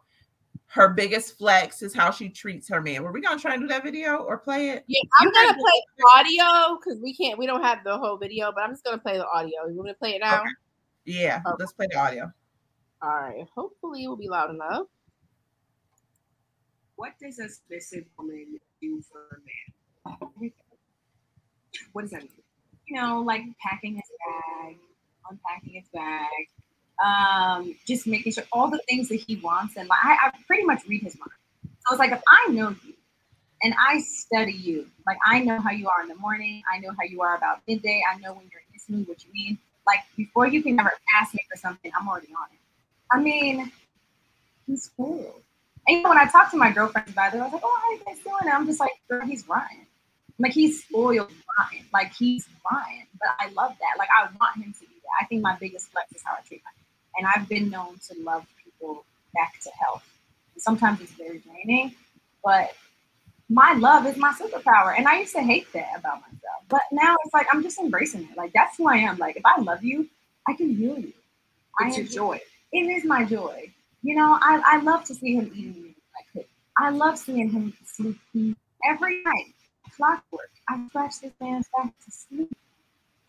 her 0.68 0.90
biggest 0.90 1.38
flex 1.38 1.82
is 1.82 1.94
how 1.94 2.10
she 2.12 2.30
treats 2.30 2.70
her 2.70 2.82
man 2.82 3.04
were 3.04 3.12
we 3.12 3.20
gonna 3.22 3.40
try 3.40 3.54
and 3.54 3.62
do 3.62 3.68
that 3.68 3.84
video 3.84 4.18
or 4.18 4.38
play 4.38 4.70
it 4.70 4.86
Yeah, 4.88 5.02
I'm 5.20 5.28
You 5.28 5.34
gonna 5.34 5.54
play 5.54 5.82
audio 6.16 6.78
because 6.80 7.00
we 7.02 7.14
can't. 7.16 7.38
We 7.38 7.46
don't 7.46 7.62
have 7.64 7.80
the 7.84 7.98
whole 7.98 8.18
video, 8.18 8.52
but 8.54 8.64
I'm 8.64 8.72
just 8.72 8.84
gonna 8.86 8.98
play 8.98 9.18
the 9.18 9.28
audio. 9.28 9.68
You 9.68 9.76
want 9.76 9.88
me 9.88 9.92
to 9.92 9.98
play 10.00 10.12
it 10.16 10.22
now? 10.22 10.40
Okay. 10.40 10.50
Yeah 11.06 11.42
Okay. 11.46 11.56
let's 11.60 11.74
play 11.74 11.88
the 11.92 11.98
audio 11.98 12.32
All 13.02 13.10
right. 13.10 13.46
Hopefully, 13.56 14.04
it 14.04 14.08
will 14.08 14.16
be 14.18 14.30
loud 14.30 14.52
enough. 14.52 14.88
What 16.96 17.14
does 17.20 17.40
a 17.40 17.50
submissive 17.50 18.06
woman 18.18 18.60
do 18.82 19.02
for 19.12 19.22
a 19.32 19.40
man? 19.40 20.52
What 21.94 22.02
does 22.04 22.12
that 22.12 22.22
mean? 22.22 22.30
You 22.88 23.02
know, 23.02 23.22
like 23.22 23.42
packing 23.60 23.96
his 23.96 24.04
bag, 24.28 24.78
unpacking 25.30 25.74
his 25.74 25.88
bag, 25.94 26.48
um, 27.04 27.76
just 27.88 28.06
making 28.06 28.34
sure 28.34 28.44
all 28.52 28.70
the 28.70 28.82
things 28.90 29.10
that 29.10 29.16
he 29.16 29.38
wants. 29.38 29.78
And 29.78 29.90
like, 29.90 30.00
I, 30.04 30.28
I 30.28 30.32
pretty 30.46 30.64
much 30.64 30.84
read 30.88 31.02
his 31.02 31.18
mind. 31.18 31.32
So 31.64 31.96
it's 31.96 32.00
like 32.00 32.12
if 32.12 32.22
I 32.30 32.52
know 32.52 32.70
you 32.86 32.94
and 33.64 33.74
I 33.80 34.00
study 34.02 34.54
you, 34.54 34.88
like 35.08 35.18
I 35.26 35.40
know 35.40 35.60
how 35.60 35.72
you 35.72 35.90
are 35.90 36.04
in 36.04 36.08
the 36.10 36.16
morning, 36.16 36.62
I 36.72 36.80
know 36.80 36.90
how 36.92 37.06
you 37.08 37.22
are 37.22 37.36
about 37.36 37.62
midday, 37.68 38.04
I 38.12 38.20
know 38.20 38.34
when 38.34 38.48
you're 38.52 38.62
in 38.62 38.74
this 38.74 38.90
mood, 38.90 39.08
what 39.08 39.24
you 39.26 39.32
mean. 39.34 39.58
Like 39.86 40.00
before 40.16 40.48
you 40.48 40.62
can 40.64 40.80
ever 40.80 40.92
ask 41.20 41.34
me 41.34 41.40
for 41.50 41.58
something, 41.58 41.92
I'm 42.00 42.08
already 42.08 42.28
on 42.28 42.48
it. 42.52 42.60
I 43.12 43.20
mean, 43.20 43.72
he's 44.68 44.90
cool. 44.96 45.42
And 45.88 46.04
when 46.04 46.18
I 46.18 46.26
talk 46.26 46.52
to 46.52 46.58
my 46.58 46.72
girlfriends 46.72 47.12
about 47.12 47.34
it, 47.34 47.40
I 47.40 47.44
was 47.44 47.54
like, 47.54 47.64
"Oh, 47.66 47.80
how 47.82 47.90
are 47.90 47.94
you 47.94 48.02
guys 48.06 48.24
doing?" 48.24 48.36
And 48.42 48.52
I'm 48.52 48.66
just 48.68 48.80
like, 48.80 48.92
"Girl, 49.10 49.26
he's 49.26 49.48
Ryan. 49.48 49.88
Like 50.40 50.54
he's 50.54 50.84
spoiled 50.84 51.32
Ryan. 51.58 51.86
Like 51.92 52.14
he's 52.14 52.48
Ryan." 52.70 53.08
But 53.20 53.30
I 53.40 53.50
love 53.50 53.76
that. 53.80 53.98
Like 53.98 54.10
I 54.16 54.30
want 54.40 54.58
him 54.58 54.74
to 54.74 54.80
be 54.82 54.86
that. 55.02 55.24
I 55.24 55.26
think 55.26 55.42
my 55.42 55.58
biggest 55.60 55.92
flex 55.92 56.12
is 56.14 56.22
how 56.24 56.34
I 56.34 56.42
treat 56.48 56.62
my 56.64 56.72
and 57.18 57.28
I've 57.28 57.48
been 57.48 57.70
known 57.70 58.00
to 58.10 58.16
love 58.24 58.46
people 58.64 59.04
back 59.34 59.60
to 59.62 59.70
health. 59.72 60.04
Sometimes 60.58 61.02
it's 61.02 61.12
very 61.14 61.40
draining, 61.40 61.96
but 62.44 62.72
my 63.52 63.74
love 63.74 64.06
is 64.08 64.16
my 64.16 64.32
superpower. 64.32 64.98
And 64.98 65.08
I 65.08 65.20
used 65.20 65.34
to 65.36 65.42
hate 65.42 65.72
that 65.74 65.90
about 65.98 66.22
myself. 66.22 66.64
But 66.70 66.84
now 66.92 67.18
it's 67.24 67.34
like 67.34 67.48
I'm 67.52 67.62
just 67.62 67.78
embracing 67.80 68.24
it. 68.24 68.38
Like 68.38 68.54
that's 68.54 68.78
who 68.78 68.88
I 68.88 68.96
am. 68.96 69.18
Like 69.18 69.36
if 69.36 69.46
I 69.46 69.60
love 69.60 69.84
you, 69.84 70.08
I 70.48 70.54
can 70.54 70.74
heal 70.74 70.98
you. 70.98 71.14
It's 71.82 71.98
I 71.98 72.00
your 72.00 72.08
joy. 72.08 72.40
It 72.72 72.84
is 72.84 73.04
my 73.04 73.26
joy. 73.26 73.70
You 74.04 74.16
know, 74.16 74.38
I, 74.42 74.62
I 74.66 74.82
love 74.82 75.04
to 75.06 75.14
see 75.14 75.36
him 75.36 75.52
eating 75.54 75.84
me 75.84 75.96
I 76.18 76.24
could. 76.32 76.46
I 76.78 76.90
love 76.92 77.18
seeing 77.18 77.50
him 77.50 77.74
sleep 77.86 78.18
every 78.86 79.22
night. 79.24 79.54
Clockwork. 79.98 80.50
I 80.70 80.88
scratch 80.88 81.20
this 81.22 81.34
man's 81.42 81.68
back 81.76 81.94
to 82.06 82.12
sleep. 82.12 82.50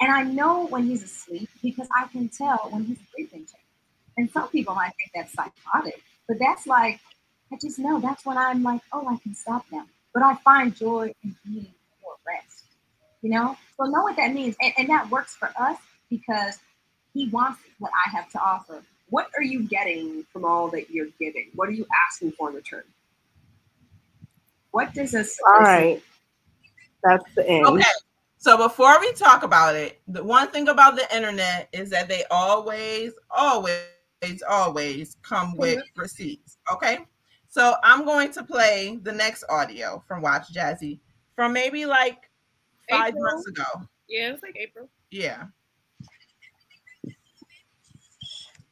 And 0.01 0.13
I 0.13 0.23
know 0.23 0.67
when 0.67 0.85
he's 0.85 1.03
asleep 1.03 1.49
because 1.63 1.89
I 1.97 2.07
can 2.07 2.29
tell 2.29 2.69
when 2.71 2.85
his 2.85 2.99
breathing 3.13 3.41
changes. 3.41 3.57
And 4.17 4.31
some 4.31 4.49
people 4.49 4.75
might 4.75 4.93
think 4.97 5.11
that's 5.15 5.33
psychotic, 5.33 6.01
but 6.29 6.39
that's 6.39 6.67
like, 6.67 7.01
I 7.53 7.57
just 7.61 7.79
know 7.79 8.01
that's 8.01 8.25
when 8.25 8.37
I'm 8.37 8.63
like, 8.63 8.83
oh, 8.93 9.09
I 9.09 9.17
can 9.19 9.35
stop 9.35 9.65
now. 9.73 9.87
But 10.15 10.23
I 10.23 10.35
find 10.37 10.75
joy 10.75 11.15
in 11.25 11.37
being 11.45 11.73
for 12.03 12.13
rest, 12.27 12.65
you 13.23 13.31
know? 13.31 13.57
So 13.77 13.85
know 13.85 14.03
what 14.03 14.17
that 14.17 14.35
means. 14.35 14.57
And, 14.61 14.73
and 14.79 14.89
that 14.91 15.11
works 15.11 15.35
for 15.35 15.51
us 15.59 15.79
because 16.11 16.59
he 17.15 17.29
wants 17.29 17.61
what 17.79 17.93
I 18.07 18.11
have 18.11 18.31
to 18.31 18.41
offer. 18.41 18.83
What 19.09 19.29
are 19.37 19.43
you 19.43 19.65
getting 19.65 20.25
from 20.33 20.45
all 20.45 20.69
that 20.69 20.91
you're 20.91 21.09
giving? 21.19 21.51
What 21.55 21.69
are 21.69 21.73
you 21.73 21.87
asking 22.09 22.33
for 22.33 22.51
in 22.51 22.57
return? 22.57 22.85
What 24.71 24.95
does 24.95 25.13
this? 25.13 25.39
All 25.47 25.61
right. 25.61 26.03
That's 27.05 27.25
the 27.35 27.49
end. 27.49 27.67
Okay. 27.67 27.85
So 28.39 28.57
before 28.57 28.99
we 29.01 29.13
talk 29.13 29.43
about 29.43 29.77
it, 29.77 30.01
the 30.09 30.25
one 30.25 30.49
thing 30.49 30.69
about 30.69 30.97
the 30.97 31.15
internet 31.15 31.69
is 31.73 31.91
that 31.91 32.09
they 32.09 32.25
always, 32.31 33.13
always, 33.31 33.83
always 34.49 35.17
come 35.23 35.57
with 35.57 35.79
mm-hmm. 35.79 36.01
receipts. 36.01 36.59
Okay. 36.73 36.99
So 37.53 37.77
I'm 37.85 38.07
going 38.07 38.33
to 38.33 38.45
play 38.45 38.99
the 39.03 39.13
next 39.13 39.45
audio 39.51 40.03
from 40.09 40.23
Watch 40.23 40.55
Jazzy 40.55 41.01
from 41.37 41.53
maybe 41.53 41.85
like 41.85 42.31
five 42.89 43.09
April? 43.09 43.23
months 43.23 43.47
ago. 43.47 43.65
Yeah, 44.09 44.33
it's 44.33 44.43
like 44.43 44.57
April. 44.59 44.89
Yeah. 45.11 45.45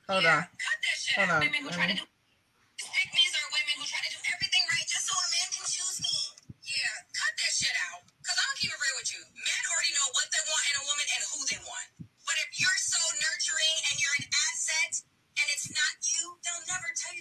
Hold 0.08 0.24
on. 0.24 0.40
Cut 0.40 0.48
that 0.48 0.96
shit 0.96 1.28
Hold 1.28 1.42
on. 1.42 2.00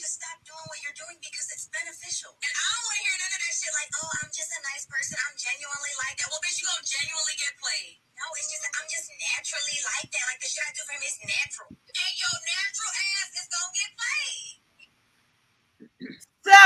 To 0.10 0.18
stop 0.18 0.42
doing 0.42 0.66
what 0.74 0.82
you're 0.82 0.98
doing 0.98 1.22
because 1.22 1.46
it's 1.54 1.70
beneficial. 1.70 2.34
And 2.34 2.50
I 2.50 2.66
don't 2.74 2.86
wanna 2.90 3.04
hear 3.06 3.18
none 3.22 3.34
of 3.38 3.42
that 3.46 3.54
shit 3.54 3.74
like, 3.78 3.92
oh, 4.02 4.10
I'm 4.26 4.32
just 4.34 4.50
a 4.58 4.62
nice 4.74 4.86
person. 4.90 5.14
I'm 5.30 5.38
genuinely 5.38 5.94
like 6.02 6.18
that. 6.18 6.28
Well, 6.34 6.42
bitch, 6.42 6.58
you 6.58 6.66
gonna 6.66 6.82
genuinely 6.82 7.38
get 7.38 7.54
played. 7.62 8.02
No, 8.18 8.26
it's 8.42 8.50
just 8.50 8.66
I'm 8.74 8.90
just 8.90 9.08
naturally 9.14 9.78
like 9.86 10.10
that. 10.10 10.26
Like 10.34 10.42
the 10.42 10.50
shit 10.50 10.66
I 10.66 10.72
do 10.74 10.82
for 10.90 10.94
him 10.98 11.06
is 11.06 11.18
natural. 11.22 11.70
And 11.78 12.14
your 12.18 12.36
natural 12.42 12.92
ass 12.98 13.30
is 13.38 13.48
gonna 13.54 13.78
get 13.78 13.92
played. 14.02 14.58
So 16.50 16.62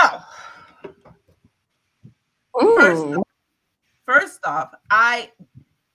Mm. 2.55 3.23
first 4.07 4.39
off, 4.47 4.71
I 4.89 5.33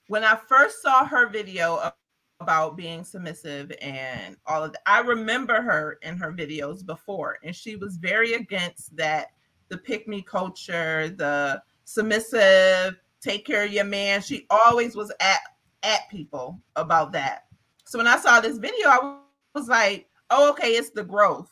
when 0.09 0.25
I 0.25 0.37
first 0.49 0.83
saw 0.83 1.05
her 1.07 1.29
video 1.29 1.79
of- 1.81 1.98
about 2.41 2.77
being 2.77 3.05
submissive 3.05 3.73
and 3.81 4.37
all 4.47 4.65
of 4.65 4.73
that, 4.73 4.83
I 4.87 5.01
remember 5.01 5.61
her 5.61 5.99
in 6.03 6.17
her 6.19 6.33
videos 6.33 6.85
before, 6.85 7.39
and 7.43 7.55
she 7.55 7.77
was 7.77 7.97
very 7.97 8.35
against 8.35 8.97
that 8.97 9.29
the 9.69 9.79
pick 9.79 10.09
me 10.09 10.23
culture, 10.23 11.09
the 11.11 11.61
submissive, 11.85 12.97
take 13.21 13.45
care 13.45 13.65
of 13.65 13.73
your 13.73 13.85
man. 13.85 14.23
She 14.23 14.47
always 14.51 14.97
was 14.97 15.13
at 15.21 15.41
at 15.83 16.09
people 16.11 16.61
about 16.77 17.13
that. 17.13 17.45
So 17.85 17.99
when 17.99 18.07
I 18.07 18.19
saw 18.19 18.41
this 18.41 18.59
video, 18.59 18.89
I 18.89 19.17
was 19.55 19.69
like, 19.69 20.09
oh, 20.31 20.51
okay, 20.51 20.71
it's 20.71 20.91
the 20.91 21.05
growth, 21.05 21.51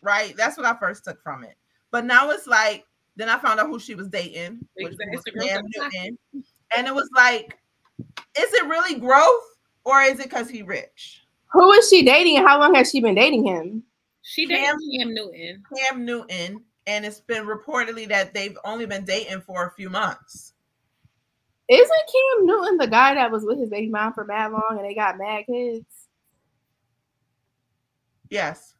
right? 0.00 0.34
That's 0.36 0.56
what 0.56 0.66
I 0.66 0.74
first 0.78 1.04
took 1.04 1.22
from 1.22 1.44
it. 1.44 1.56
But 1.90 2.04
now 2.04 2.30
it's 2.30 2.46
like, 2.46 2.84
then 3.16 3.28
I 3.28 3.38
found 3.38 3.60
out 3.60 3.66
who 3.68 3.78
she 3.78 3.94
was 3.94 4.08
dating, 4.08 4.60
which 4.74 4.92
Exactly. 4.92 5.16
was 5.16 5.22
It's 5.24 5.24
the 5.24 5.30
growth 5.32 5.48
Cam 5.48 5.64
of 5.64 5.72
the 5.72 5.80
pocket. 5.80 5.92
Newton. 6.32 6.44
And 6.76 6.86
it 6.86 6.94
was 6.94 7.08
like, 7.14 7.58
is 8.38 8.52
it 8.52 8.66
really 8.66 8.98
growth 8.98 9.51
or 9.84 10.00
is 10.02 10.18
it 10.20 10.24
because 10.24 10.48
he 10.48 10.62
rich? 10.62 11.22
Who 11.52 11.72
is 11.72 11.88
she 11.88 12.02
dating 12.04 12.38
and 12.38 12.46
how 12.46 12.58
long 12.58 12.74
has 12.74 12.90
she 12.90 13.00
been 13.00 13.14
dating 13.14 13.46
him? 13.46 13.82
She 14.22 14.46
Cam- 14.46 14.76
dated 14.78 14.98
Cam 14.98 15.14
Newton. 15.14 15.62
Cam 15.76 16.04
Newton, 16.04 16.62
and 16.86 17.04
it's 17.04 17.20
been 17.20 17.46
reportedly 17.46 18.08
that 18.08 18.32
they've 18.32 18.56
only 18.64 18.86
been 18.86 19.04
dating 19.04 19.40
for 19.42 19.66
a 19.66 19.70
few 19.72 19.90
months. 19.90 20.54
Isn't 21.68 21.88
Cam 21.88 22.46
Newton 22.46 22.76
the 22.78 22.86
guy 22.86 23.14
that 23.14 23.30
was 23.30 23.44
with 23.44 23.58
his 23.58 23.70
baby 23.70 23.88
mom 23.88 24.12
for 24.12 24.24
mad 24.24 24.52
long 24.52 24.76
and 24.76 24.84
they 24.84 24.94
got 24.94 25.18
mad 25.18 25.44
kids? 25.46 25.84
Yes. 28.30 28.74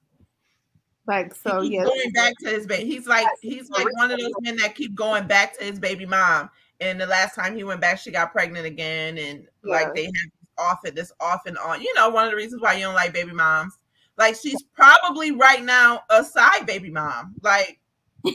Like 1.07 1.35
so, 1.35 1.61
he 1.61 1.71
keeps 1.71 1.81
yeah. 1.81 1.85
going 1.85 2.13
back 2.13 2.33
to 2.41 2.49
his 2.49 2.67
baby. 2.67 2.89
He's 2.89 3.07
like 3.07 3.27
he's 3.41 3.69
like 3.71 3.87
one 3.97 4.11
of 4.11 4.19
those 4.19 4.33
men 4.41 4.57
that 4.57 4.75
keep 4.75 4.95
going 4.95 5.27
back 5.27 5.59
to 5.59 5.65
his 5.65 5.79
baby 5.79 6.07
mom. 6.07 6.49
And 6.81 7.01
the 7.01 7.07
last 7.07 7.35
time 7.35 7.57
he 7.57 7.65
went 7.65 7.81
back, 7.81 7.99
she 7.99 8.11
got 8.11 8.33
pregnant 8.33 8.67
again, 8.67 9.19
and 9.19 9.47
Yeah. 9.65 9.73
like 9.73 9.95
they 9.95 10.05
have 10.05 10.13
this 10.13 10.42
off 10.63 10.85
it 10.85 10.95
this 10.95 11.13
off 11.21 11.47
and 11.47 11.59
on. 11.59 11.83
You 11.83 11.93
know, 11.95 12.11
one 12.11 12.25
of 12.25 12.31
the 12.31 12.37
reasons 12.37 12.63
why 12.63 12.75
you 12.75 12.85
don't 12.85 12.95
like 12.95 13.13
baby 13.13 13.33
moms. 13.33 13.77
Like 14.17 14.37
she's 14.37 14.63
probably 14.75 15.33
right 15.33 15.65
now 15.65 16.03
a 16.11 16.23
side 16.25 16.67
baby 16.67 16.91
mom. 16.91 17.35
Like 17.43 17.81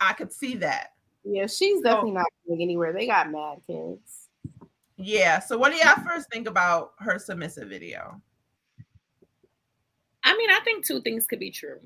I 0.00 0.12
could 0.12 0.32
see 0.32 0.56
that. 0.56 0.92
Yeah, 1.24 1.46
she's 1.46 1.82
definitely 1.82 2.12
not 2.12 2.26
going 2.46 2.62
anywhere. 2.62 2.92
They 2.92 3.06
got 3.06 3.30
mad 3.30 3.58
kids. 3.66 4.28
Yeah. 4.96 5.40
So 5.40 5.58
what 5.58 5.72
do 5.72 5.78
y'all 5.78 6.02
first 6.06 6.30
think 6.30 6.46
about 6.46 6.92
her 6.98 7.18
submissive 7.18 7.68
video? 7.68 8.20
I 10.22 10.36
mean, 10.36 10.50
I 10.50 10.60
think 10.64 10.84
two 10.84 11.00
things 11.00 11.26
could 11.26 11.40
be 11.40 11.50
true. 11.50 11.80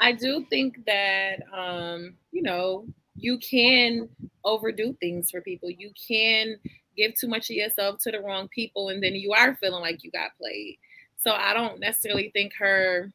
I 0.00 0.12
do 0.12 0.44
think 0.50 0.84
that 0.86 1.40
um, 1.56 2.14
you 2.32 2.42
know, 2.42 2.86
you 3.16 3.38
can 3.38 4.08
overdo 4.44 4.94
things 5.00 5.30
for 5.30 5.40
people. 5.40 5.70
You 5.70 5.90
can 6.06 6.56
give 6.96 7.14
too 7.14 7.28
much 7.28 7.50
of 7.50 7.56
yourself 7.56 7.98
to 8.00 8.10
the 8.10 8.20
wrong 8.20 8.48
people 8.48 8.88
and 8.88 9.02
then 9.02 9.14
you 9.14 9.32
are 9.32 9.56
feeling 9.56 9.80
like 9.82 10.02
you 10.02 10.10
got 10.10 10.36
played. 10.38 10.78
So 11.18 11.32
I 11.32 11.54
don't 11.54 11.80
necessarily 11.80 12.30
think 12.32 12.52
her 12.58 13.12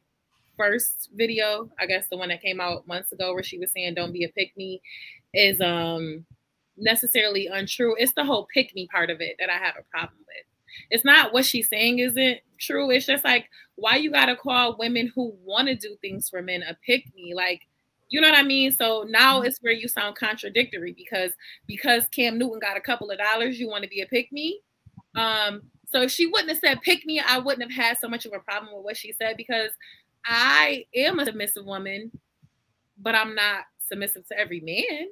first 0.56 1.10
video, 1.14 1.70
I 1.78 1.86
guess 1.86 2.06
the 2.08 2.16
one 2.16 2.28
that 2.28 2.42
came 2.42 2.60
out 2.60 2.86
months 2.86 3.12
ago 3.12 3.32
where 3.32 3.42
she 3.42 3.58
was 3.58 3.72
saying 3.72 3.94
don't 3.94 4.12
be 4.12 4.24
a 4.24 4.28
pick 4.28 4.56
me 4.56 4.82
is 5.34 5.60
um 5.60 6.24
necessarily 6.76 7.46
untrue. 7.46 7.94
It's 7.98 8.14
the 8.14 8.24
whole 8.24 8.48
pick 8.52 8.74
me 8.74 8.88
part 8.88 9.10
of 9.10 9.20
it 9.20 9.36
that 9.38 9.50
I 9.50 9.58
have 9.58 9.74
a 9.78 9.90
problem 9.90 10.18
with. 10.20 10.46
It's 10.90 11.04
not 11.04 11.32
what 11.32 11.44
she's 11.44 11.68
saying 11.68 11.98
isn't 11.98 12.38
true. 12.58 12.90
It's 12.90 13.06
just 13.06 13.24
like 13.24 13.48
why 13.76 13.96
you 13.96 14.10
gotta 14.10 14.36
call 14.36 14.76
women 14.78 15.10
who 15.14 15.34
want 15.44 15.68
to 15.68 15.74
do 15.74 15.96
things 16.00 16.28
for 16.28 16.42
men 16.42 16.62
a 16.62 16.76
pick 16.86 17.04
me 17.14 17.34
like 17.34 17.62
you 18.12 18.20
know 18.20 18.28
what 18.28 18.38
i 18.38 18.42
mean? 18.42 18.70
So 18.70 19.04
now 19.08 19.40
it's 19.40 19.58
where 19.62 19.72
you 19.72 19.88
sound 19.88 20.16
contradictory 20.16 20.92
because 20.92 21.32
because 21.66 22.06
cam 22.08 22.38
newton 22.38 22.60
got 22.60 22.76
a 22.76 22.80
couple 22.80 23.10
of 23.10 23.18
dollars 23.18 23.58
you 23.58 23.68
want 23.68 23.84
to 23.84 23.90
be 23.90 24.02
a 24.02 24.06
pick 24.06 24.30
me? 24.30 24.60
Um 25.16 25.62
so 25.86 26.02
if 26.02 26.10
she 26.10 26.26
wouldn't 26.26 26.48
have 26.48 26.58
said 26.58 26.80
pick 26.82 27.04
me 27.06 27.20
i 27.26 27.38
wouldn't 27.38 27.70
have 27.70 27.84
had 27.84 27.98
so 27.98 28.08
much 28.08 28.26
of 28.26 28.32
a 28.32 28.38
problem 28.38 28.74
with 28.74 28.84
what 28.84 28.96
she 28.96 29.12
said 29.12 29.36
because 29.36 29.70
i 30.26 30.84
am 30.94 31.18
a 31.18 31.24
submissive 31.24 31.64
woman 31.66 32.10
but 32.98 33.14
i'm 33.14 33.34
not 33.34 33.64
submissive 33.88 34.26
to 34.28 34.38
every 34.38 34.60
man. 34.60 35.08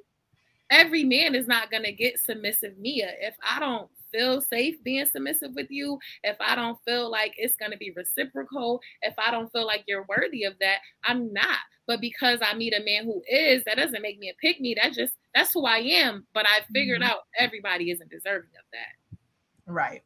Every 0.71 1.03
man 1.03 1.35
is 1.35 1.47
not 1.47 1.69
going 1.69 1.83
to 1.83 1.91
get 1.91 2.19
submissive 2.19 2.77
mia 2.77 3.11
if 3.19 3.35
i 3.47 3.59
don't 3.59 3.89
feel 4.11 4.41
safe 4.41 4.81
being 4.83 5.05
submissive 5.05 5.51
with 5.55 5.67
you, 5.69 5.99
if 6.23 6.37
I 6.39 6.55
don't 6.55 6.77
feel 6.85 7.09
like 7.09 7.33
it's 7.37 7.55
going 7.55 7.71
to 7.71 7.77
be 7.77 7.91
reciprocal, 7.95 8.81
if 9.01 9.13
I 9.17 9.31
don't 9.31 9.51
feel 9.51 9.65
like 9.65 9.83
you're 9.87 10.05
worthy 10.09 10.43
of 10.43 10.53
that, 10.59 10.79
I'm 11.03 11.31
not. 11.33 11.57
But 11.87 12.01
because 12.01 12.39
I 12.41 12.53
meet 12.55 12.73
a 12.73 12.83
man 12.83 13.05
who 13.05 13.21
is, 13.29 13.63
that 13.65 13.77
doesn't 13.77 14.01
make 14.01 14.19
me 14.19 14.29
a 14.29 14.33
pick 14.41 14.59
me. 14.61 14.75
That 14.81 14.93
just 14.93 15.13
that's 15.33 15.53
who 15.53 15.65
I 15.65 15.77
am. 15.79 16.25
But 16.33 16.45
I 16.47 16.61
figured 16.73 17.01
Mhm. 17.01 17.05
out 17.09 17.21
everybody 17.37 17.91
isn't 17.91 18.09
deserving 18.09 18.51
of 18.57 18.65
that. 18.71 19.17
Right. 19.65 20.03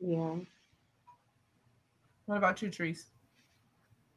Yeah. 0.00 0.36
What 2.26 2.36
about 2.38 2.62
you, 2.62 2.70
Treese? 2.70 3.04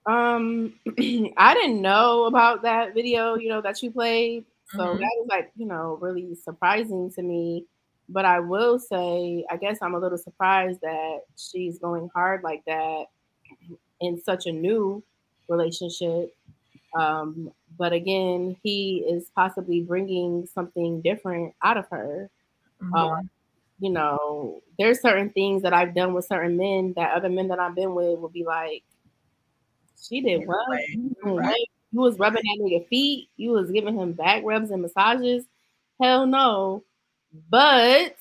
Um, 0.06 0.74
I 1.38 1.54
didn't 1.54 1.82
know 1.82 2.26
about 2.26 2.62
that 2.64 2.94
video, 2.94 3.36
you 3.36 3.50
know, 3.50 3.62
that 3.62 3.82
you 3.82 3.92
played. 3.92 4.46
So 4.76 4.84
Mhm. 4.84 5.00
that 5.00 5.12
was 5.18 5.28
like, 5.30 5.52
you 5.56 5.66
know, 5.66 5.98
really 6.02 6.36
surprising 6.36 7.12
to 7.12 7.22
me. 7.22 7.66
But 8.08 8.26
I 8.26 8.40
will 8.40 8.78
say, 8.80 9.46
I 9.50 9.58
guess 9.58 9.80
I'm 9.82 9.96
a 9.96 10.00
little 10.00 10.18
surprised 10.18 10.82
that 10.82 11.22
she's 11.36 11.80
going 11.80 12.10
hard 12.14 12.44
like 12.44 12.64
that 12.66 13.06
in 14.02 14.22
such 14.22 14.46
a 14.46 14.52
new 14.52 15.04
relationship. 15.48 16.36
Um, 16.98 17.52
but 17.78 17.94
again, 17.94 18.56
he 18.64 19.06
is 19.10 19.30
possibly 19.36 19.82
bringing 19.82 20.46
something 20.48 21.02
different 21.02 21.54
out 21.64 21.78
of 21.78 21.88
her. 21.90 22.30
Mhm. 22.82 23.30
You 23.80 23.90
know, 23.92 24.62
there's 24.80 25.02
certain 25.02 25.30
things 25.32 25.62
that 25.64 25.74
I've 25.74 25.94
done 25.94 26.14
with 26.14 26.26
certain 26.26 26.56
men 26.58 26.94
that 26.96 27.14
other 27.14 27.30
men 27.30 27.50
that 27.50 27.60
I've 27.60 27.76
been 27.76 27.94
with 27.96 28.20
will 28.20 28.30
be 28.30 28.46
like, 28.46 28.84
she 30.02 30.22
did 30.22 30.48
what? 30.48 30.66
Right. 31.24 31.70
You 31.92 32.02
was 32.02 32.18
rubbing 32.20 32.44
that 32.44 32.60
nigga 32.64 32.88
feet. 32.88 33.30
You 33.38 33.52
was 33.52 33.72
giving 33.72 33.98
him 33.98 34.14
back 34.14 34.44
rubs 34.46 34.72
and 34.72 34.82
massages. 34.82 35.46
Hell 36.02 36.26
no. 36.28 36.84
But 37.50 38.16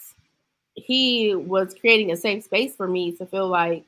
he 0.75 1.35
was 1.35 1.75
creating 1.79 2.13
a 2.13 2.17
safe 2.17 2.45
space 2.45 2.75
for 2.75 2.89
me 2.89 3.13
to 3.13 3.27
feel 3.27 3.49
like 3.49 3.85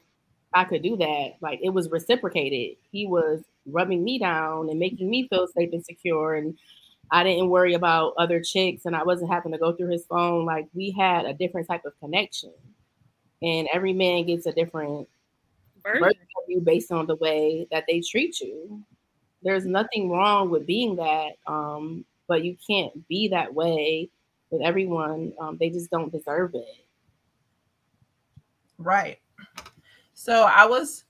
I 0.52 0.64
could 0.64 0.82
do 0.82 0.96
that. 0.96 1.34
Like 1.40 1.60
it 1.62 1.70
was 1.70 1.90
reciprocated. 1.90 2.76
He 2.90 3.06
was 3.06 3.42
rubbing 3.66 4.04
me 4.04 4.18
down 4.18 4.68
and 4.70 4.78
making 4.78 5.10
me 5.10 5.28
feel 5.28 5.46
safe 5.48 5.72
and 5.72 5.84
secure. 5.84 6.34
And 6.34 6.56
I 7.10 7.24
didn't 7.24 7.50
worry 7.50 7.74
about 7.74 8.14
other 8.18 8.40
chicks 8.40 8.86
and 8.86 8.94
I 8.94 9.02
wasn't 9.02 9.30
having 9.30 9.52
to 9.52 9.58
go 9.58 9.72
through 9.72 9.90
his 9.90 10.06
phone. 10.06 10.44
Like 10.44 10.68
we 10.74 10.92
had 10.92 11.24
a 11.24 11.34
different 11.34 11.68
type 11.68 11.84
of 11.84 11.98
connection. 12.00 12.52
And 13.42 13.68
every 13.72 13.92
man 13.92 14.24
gets 14.24 14.46
a 14.46 14.52
different 14.52 15.08
Version. 15.82 16.08
of 16.08 16.44
you 16.48 16.60
based 16.60 16.90
on 16.90 17.06
the 17.06 17.16
way 17.16 17.66
that 17.70 17.84
they 17.86 18.00
treat 18.00 18.40
you. 18.40 18.82
There's 19.42 19.66
nothing 19.66 20.10
wrong 20.10 20.50
with 20.50 20.66
being 20.66 20.96
that, 20.96 21.32
um, 21.46 22.04
but 22.26 22.42
you 22.42 22.56
can't 22.66 23.06
be 23.06 23.28
that 23.28 23.54
way 23.54 24.08
with 24.50 24.62
everyone. 24.62 25.32
Um, 25.40 25.56
they 25.58 25.70
just 25.70 25.90
don't 25.90 26.12
deserve 26.12 26.54
it. 26.54 26.86
Right. 28.78 29.18
So 30.14 30.44
I 30.44 30.66
was 30.66 31.04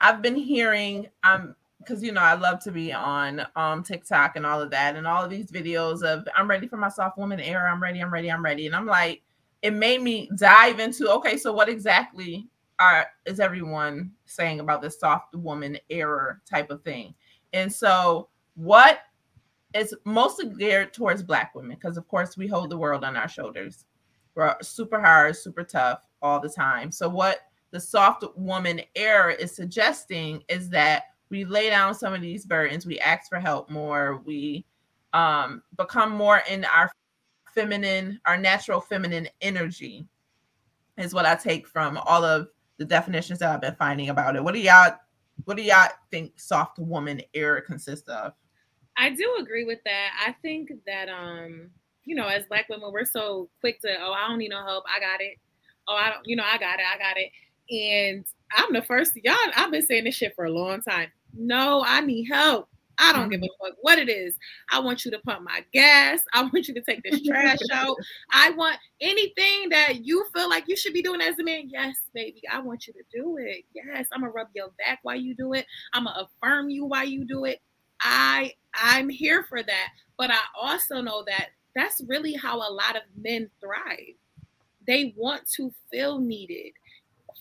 I've 0.00 0.22
been 0.22 0.36
hearing 0.36 1.08
um 1.22 1.54
because 1.78 2.02
you 2.02 2.12
know 2.12 2.20
I 2.20 2.34
love 2.34 2.60
to 2.64 2.72
be 2.72 2.92
on 2.92 3.46
um 3.56 3.82
TikTok 3.82 4.36
and 4.36 4.46
all 4.46 4.60
of 4.60 4.70
that 4.70 4.96
and 4.96 5.06
all 5.06 5.24
of 5.24 5.30
these 5.30 5.50
videos 5.50 6.02
of 6.02 6.26
I'm 6.36 6.48
ready 6.48 6.66
for 6.66 6.76
my 6.76 6.88
soft 6.88 7.18
woman 7.18 7.40
era. 7.40 7.70
I'm 7.70 7.82
ready, 7.82 8.00
I'm 8.00 8.12
ready, 8.12 8.30
I'm 8.30 8.44
ready. 8.44 8.66
And 8.66 8.74
I'm 8.74 8.86
like, 8.86 9.22
it 9.62 9.72
made 9.72 10.02
me 10.02 10.30
dive 10.36 10.80
into 10.80 11.10
okay, 11.10 11.36
so 11.36 11.52
what 11.52 11.68
exactly 11.68 12.48
are 12.78 13.06
is 13.24 13.40
everyone 13.40 14.10
saying 14.26 14.60
about 14.60 14.82
this 14.82 14.98
soft 14.98 15.34
woman 15.34 15.78
era 15.88 16.38
type 16.48 16.70
of 16.70 16.82
thing? 16.82 17.14
And 17.52 17.72
so 17.72 18.28
what 18.54 19.00
is 19.74 19.94
mostly 20.04 20.46
geared 20.46 20.92
towards 20.92 21.22
black 21.22 21.54
women 21.54 21.76
because 21.76 21.96
of 21.96 22.06
course 22.08 22.36
we 22.36 22.46
hold 22.46 22.70
the 22.70 22.78
world 22.78 23.04
on 23.04 23.16
our 23.16 23.28
shoulders 23.28 23.86
we're 24.34 24.56
super 24.62 25.00
hard, 25.00 25.36
super 25.36 25.62
tough 25.62 26.06
all 26.22 26.40
the 26.40 26.48
time. 26.48 26.90
So 26.90 27.08
what 27.08 27.38
the 27.70 27.80
soft 27.80 28.24
woman 28.36 28.80
era 28.94 29.34
is 29.34 29.54
suggesting 29.54 30.42
is 30.48 30.68
that 30.70 31.04
we 31.30 31.44
lay 31.44 31.70
down 31.70 31.94
some 31.94 32.12
of 32.12 32.20
these 32.20 32.44
burdens, 32.44 32.86
we 32.86 32.98
ask 33.00 33.28
for 33.28 33.38
help 33.38 33.70
more, 33.70 34.22
we 34.24 34.64
um, 35.12 35.62
become 35.76 36.10
more 36.10 36.42
in 36.50 36.64
our 36.66 36.90
feminine, 37.54 38.20
our 38.26 38.36
natural 38.36 38.80
feminine 38.80 39.28
energy, 39.40 40.06
is 40.98 41.14
what 41.14 41.26
I 41.26 41.34
take 41.34 41.66
from 41.66 41.98
all 41.98 42.24
of 42.24 42.48
the 42.76 42.84
definitions 42.84 43.38
that 43.38 43.50
I've 43.50 43.60
been 43.60 43.76
finding 43.76 44.10
about 44.10 44.36
it. 44.36 44.44
What 44.44 44.54
do 44.54 44.60
y'all 44.60 44.96
what 45.46 45.56
do 45.56 45.64
y'all 45.64 45.88
think 46.12 46.38
soft 46.38 46.78
woman 46.78 47.20
era 47.34 47.60
consists 47.60 48.08
of? 48.08 48.32
I 48.96 49.10
do 49.10 49.36
agree 49.40 49.64
with 49.64 49.80
that. 49.84 50.10
I 50.26 50.34
think 50.42 50.70
that 50.86 51.08
um, 51.08 51.70
you 52.04 52.14
know, 52.14 52.26
as 52.26 52.44
black 52.46 52.68
women, 52.68 52.92
we're 52.92 53.04
so 53.04 53.48
quick 53.60 53.80
to, 53.80 53.88
oh, 54.00 54.12
I 54.12 54.28
don't 54.28 54.38
need 54.38 54.50
no 54.50 54.64
help. 54.64 54.84
I 54.94 55.00
got 55.00 55.20
it. 55.20 55.38
Oh, 55.88 55.96
I 55.96 56.10
don't, 56.10 56.26
you 56.26 56.36
know, 56.36 56.44
I 56.44 56.58
got 56.58 56.78
it. 56.78 56.84
I 56.92 56.98
got 56.98 57.16
it. 57.16 57.30
And 57.70 58.24
I'm 58.52 58.72
the 58.72 58.82
first 58.82 59.12
y'all, 59.22 59.36
I've 59.56 59.70
been 59.70 59.84
saying 59.84 60.04
this 60.04 60.14
shit 60.14 60.34
for 60.34 60.44
a 60.44 60.52
long 60.52 60.82
time. 60.82 61.10
No, 61.36 61.82
I 61.86 62.00
need 62.00 62.26
help. 62.30 62.68
I 62.96 63.12
don't 63.12 63.28
give 63.28 63.42
a 63.42 63.48
fuck 63.60 63.76
what 63.80 63.98
it 63.98 64.08
is. 64.08 64.36
I 64.70 64.78
want 64.78 65.04
you 65.04 65.10
to 65.10 65.18
pump 65.20 65.42
my 65.42 65.64
gas. 65.72 66.20
I 66.32 66.42
want 66.42 66.68
you 66.68 66.74
to 66.74 66.80
take 66.80 67.02
this 67.02 67.22
trash 67.22 67.58
out. 67.72 67.96
I 68.32 68.50
want 68.50 68.76
anything 69.00 69.70
that 69.70 70.04
you 70.04 70.24
feel 70.32 70.48
like 70.48 70.68
you 70.68 70.76
should 70.76 70.92
be 70.92 71.02
doing 71.02 71.20
as 71.20 71.36
a 71.40 71.42
man. 71.42 71.64
Yes, 71.66 71.96
baby, 72.14 72.42
I 72.50 72.60
want 72.60 72.86
you 72.86 72.92
to 72.92 73.02
do 73.12 73.36
it. 73.38 73.64
Yes, 73.74 74.06
I'm 74.12 74.20
gonna 74.20 74.32
rub 74.32 74.48
your 74.54 74.68
back 74.78 75.00
while 75.02 75.16
you 75.16 75.34
do 75.34 75.54
it. 75.54 75.66
I'm 75.92 76.04
gonna 76.04 76.28
affirm 76.28 76.70
you 76.70 76.84
while 76.84 77.04
you 77.04 77.24
do 77.24 77.46
it. 77.46 77.60
I 78.00 78.52
I'm 78.74 79.08
here 79.08 79.44
for 79.44 79.62
that. 79.62 79.88
But 80.18 80.30
I 80.30 80.40
also 80.60 81.00
know 81.00 81.24
that 81.26 81.50
that's 81.74 82.02
really 82.06 82.34
how 82.34 82.58
a 82.58 82.72
lot 82.72 82.96
of 82.96 83.02
men 83.16 83.50
thrive. 83.60 84.14
They 84.86 85.14
want 85.16 85.48
to 85.56 85.72
feel 85.90 86.18
needed 86.18 86.72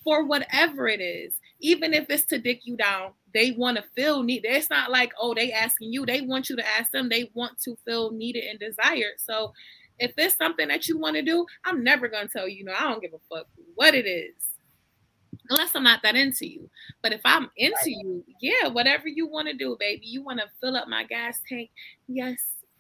for 0.04 0.26
whatever 0.26 0.88
it 0.88 1.02
is, 1.02 1.36
even 1.62 1.93
if 1.93 2.06
it's 2.10 2.26
to 2.26 2.38
dick 2.39 2.62
you 2.65 2.76
down. 2.76 3.12
They 3.34 3.52
want 3.52 3.78
to 3.78 3.84
feel 3.96 4.24
needed. 4.24 4.50
It's 4.52 4.69
not 4.69 4.91
like, 4.91 5.12
oh, 5.19 5.34
they 5.34 5.52
asking 5.52 5.93
you. 5.93 6.06
They 6.06 6.22
want 6.22 6.50
you 6.50 6.56
to 6.56 6.67
ask 6.78 6.91
them. 6.91 7.10
They 7.10 7.32
want 7.34 7.60
to 7.63 7.78
feel 7.86 8.12
needed 8.12 8.43
and 8.46 8.60
desired. 8.60 9.15
So 9.17 9.54
if 10.00 10.13
it's 10.17 10.38
something 10.38 10.67
that 10.67 10.88
you 10.88 10.98
want 10.98 11.15
to 11.15 11.22
do, 11.22 11.46
I'm 11.65 11.84
never 11.84 12.08
gonna 12.08 12.28
tell 12.28 12.48
you, 12.48 12.63
no, 12.65 12.74
I 12.78 12.84
don't 12.84 13.02
give 13.02 13.13
a 13.13 13.36
fuck 13.36 13.48
what 13.76 13.96
it 13.96 14.06
is. 14.08 14.52
Unless 15.49 15.75
I'm 15.75 15.84
not 15.84 16.01
that 16.03 16.15
into 16.15 16.47
you. 16.47 16.69
But 17.01 17.13
if 17.13 17.21
I'm 17.25 17.49
into 17.58 17.89
you, 17.89 18.23
yeah, 18.39 18.69
whatever 18.69 19.08
you 19.08 19.27
want 19.27 19.47
to 19.49 19.53
do, 19.53 19.75
baby. 19.79 20.06
You 20.06 20.23
want 20.23 20.39
to 20.39 20.45
fill 20.62 20.77
up 20.77 20.88
my 20.88 21.03
gas 21.03 21.39
tank. 21.47 21.69
Yes. 22.08 22.38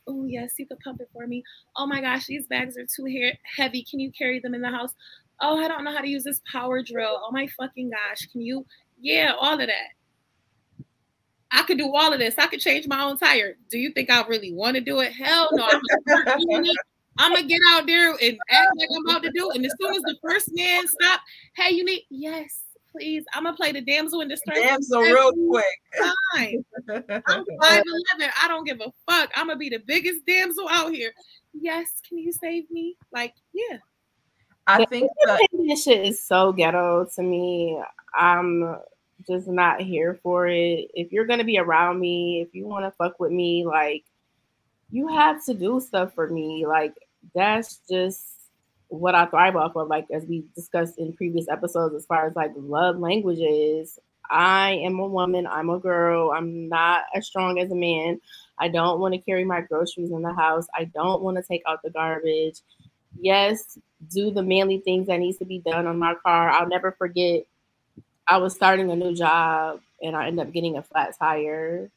Oh, 0.07 0.25
yes, 0.25 0.53
you 0.57 0.65
could 0.65 0.79
pump 0.79 1.01
it 1.01 1.09
for 1.13 1.27
me. 1.27 1.43
Oh 1.77 1.85
my 1.85 2.01
gosh, 2.01 2.25
these 2.25 2.47
bags 2.47 2.77
are 2.77 2.85
too 2.85 3.05
he- 3.05 3.33
heavy. 3.55 3.85
Can 3.89 3.99
you 3.99 4.11
carry 4.11 4.39
them 4.39 4.53
in 4.53 4.61
the 4.61 4.69
house? 4.69 4.93
Oh, 5.41 5.57
I 5.57 5.67
don't 5.67 5.83
know 5.83 5.93
how 5.93 6.01
to 6.01 6.09
use 6.09 6.23
this 6.23 6.41
power 6.51 6.83
drill. 6.83 7.21
Oh 7.23 7.31
my 7.31 7.47
fucking 7.47 7.89
gosh. 7.89 8.27
Can 8.31 8.41
you? 8.41 8.65
Yeah, 8.99 9.33
all 9.39 9.59
of 9.59 9.67
that. 9.67 10.85
I 11.51 11.63
could 11.63 11.77
do 11.77 11.93
all 11.93 12.11
of 12.11 12.19
this. 12.19 12.35
I 12.37 12.47
could 12.47 12.59
change 12.59 12.87
my 12.87 13.03
own 13.03 13.17
tire. 13.17 13.55
Do 13.69 13.77
you 13.77 13.91
think 13.91 14.09
I 14.09 14.25
really 14.27 14.51
want 14.51 14.75
to 14.75 14.81
do 14.81 14.99
it? 15.01 15.13
Hell 15.13 15.49
no. 15.53 15.69
I'm 17.17 17.33
gonna, 17.33 17.47
get 17.47 17.61
out 17.69 17.85
there 17.85 18.09
and 18.09 18.37
act 18.49 18.71
like 18.77 18.89
I'm 18.95 19.05
about 19.07 19.23
to 19.23 19.31
do 19.31 19.51
it. 19.51 19.57
And 19.57 19.65
as 19.65 19.73
soon 19.79 19.95
as 19.95 20.01
the 20.01 20.15
first 20.21 20.49
man 20.53 20.87
stop, 20.87 21.21
hey, 21.55 21.73
you 21.73 21.85
need 21.85 22.03
yes, 22.09 22.63
please. 22.91 23.23
I'm 23.33 23.43
gonna 23.43 23.55
play 23.55 23.71
the 23.71 23.81
damsel 23.81 24.21
in 24.21 24.27
distress. 24.27 24.57
Damn, 24.57 24.81
so 24.81 25.01
real 25.01 25.31
quick. 25.49 25.65
Fine. 26.33 26.65
I'm 26.89 27.45
five 27.61 27.83
eleven. 27.85 28.33
I 28.41 28.47
don't 28.47 28.65
give 28.65 28.81
a 28.81 28.91
fuck. 29.09 29.29
I'm 29.35 29.47
gonna 29.47 29.57
be 29.57 29.69
the 29.69 29.79
biggest 29.85 30.25
damsel 30.25 30.67
out 30.69 30.91
here. 30.91 31.13
Yes, 31.53 31.87
can 32.07 32.17
you 32.17 32.31
save 32.31 32.69
me? 32.71 32.95
Like, 33.11 33.35
yeah. 33.53 33.77
I 34.65 34.85
think 34.85 35.11
that 35.25 35.47
this 35.51 35.83
shit 35.83 36.07
is 36.07 36.21
so 36.21 36.51
ghetto 36.53 37.07
to 37.15 37.21
me. 37.21 37.79
I'm 38.15 38.77
just 39.27 39.47
not 39.47 39.81
here 39.81 40.19
for 40.23 40.47
it. 40.47 40.89
If 40.93 41.11
you're 41.11 41.25
gonna 41.25 41.43
be 41.43 41.59
around 41.59 41.99
me, 41.99 42.41
if 42.41 42.55
you 42.55 42.65
want 42.65 42.85
to 42.85 42.91
fuck 42.91 43.19
with 43.19 43.31
me, 43.31 43.65
like 43.65 44.03
you 44.91 45.07
have 45.07 45.43
to 45.45 45.53
do 45.53 45.79
stuff 45.79 46.13
for 46.13 46.29
me. 46.29 46.65
Like 46.67 46.95
that's 47.33 47.79
just 47.89 48.33
what 48.87 49.15
I 49.15 49.25
thrive 49.25 49.55
off 49.55 49.75
of. 49.75 49.87
Like 49.87 50.05
as 50.11 50.25
we 50.25 50.45
discussed 50.55 50.99
in 50.99 51.13
previous 51.13 51.47
episodes, 51.49 51.95
as 51.95 52.05
far 52.05 52.27
as 52.27 52.35
like 52.35 52.51
love 52.55 52.97
languages. 52.97 53.99
I 54.29 54.71
am 54.83 54.99
a 54.99 55.07
woman. 55.07 55.45
I'm 55.45 55.69
a 55.69 55.79
girl. 55.79 56.31
I'm 56.31 56.69
not 56.69 57.03
as 57.13 57.27
strong 57.27 57.59
as 57.59 57.71
a 57.71 57.75
man. 57.75 58.19
I 58.57 58.67
don't 58.67 58.99
want 58.99 59.13
to 59.13 59.19
carry 59.19 59.43
my 59.43 59.61
groceries 59.61 60.11
in 60.11 60.21
the 60.21 60.33
house. 60.33 60.65
I 60.73 60.85
don't 60.85 61.21
want 61.21 61.37
to 61.37 61.43
take 61.43 61.61
out 61.67 61.81
the 61.83 61.89
garbage. 61.89 62.61
Yes, 63.19 63.77
do 64.09 64.31
the 64.31 64.41
manly 64.41 64.79
things 64.79 65.07
that 65.07 65.19
needs 65.19 65.37
to 65.37 65.45
be 65.45 65.59
done 65.59 65.87
on 65.87 65.99
my 65.99 66.15
car. 66.15 66.49
I'll 66.49 66.67
never 66.67 66.93
forget. 66.93 67.45
I 68.27 68.37
was 68.37 68.53
starting 68.53 68.89
a 68.89 68.95
new 68.95 69.13
job 69.13 69.81
and 70.01 70.15
I 70.15 70.27
ended 70.27 70.47
up 70.47 70.53
getting 70.53 70.77
a 70.77 70.83
flat 70.83 71.17
tire. 71.17 71.89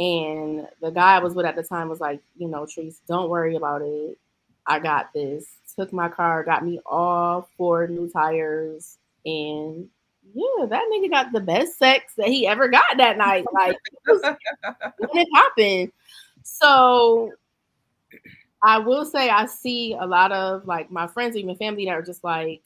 And 0.00 0.66
the 0.80 0.90
guy 0.90 1.16
I 1.16 1.18
was 1.18 1.34
with 1.34 1.44
at 1.44 1.56
the 1.56 1.62
time 1.62 1.90
was 1.90 2.00
like, 2.00 2.22
you 2.38 2.48
know, 2.48 2.62
Treese, 2.64 2.96
don't 3.06 3.28
worry 3.28 3.54
about 3.54 3.82
it. 3.82 4.16
I 4.66 4.78
got 4.78 5.12
this. 5.12 5.44
Took 5.76 5.92
my 5.92 6.08
car, 6.08 6.42
got 6.42 6.64
me 6.64 6.80
all 6.86 7.48
four 7.58 7.86
new 7.86 8.08
tires, 8.08 8.96
and 9.26 9.88
yeah, 10.34 10.66
that 10.66 10.84
nigga 10.92 11.10
got 11.10 11.32
the 11.32 11.40
best 11.40 11.78
sex 11.78 12.14
that 12.16 12.28
he 12.28 12.46
ever 12.46 12.68
got 12.68 12.96
that 12.96 13.18
night. 13.18 13.44
Like, 13.52 13.76
it 14.06 14.36
when 14.98 15.18
it 15.18 15.28
happened. 15.34 15.92
So 16.42 17.32
I 18.62 18.78
will 18.78 19.04
say 19.04 19.28
I 19.28 19.46
see 19.46 19.94
a 19.98 20.06
lot 20.06 20.32
of 20.32 20.66
like 20.66 20.90
my 20.90 21.06
friends, 21.06 21.36
even 21.36 21.56
family, 21.56 21.84
that 21.86 21.92
are 21.92 22.02
just 22.02 22.24
like 22.24 22.62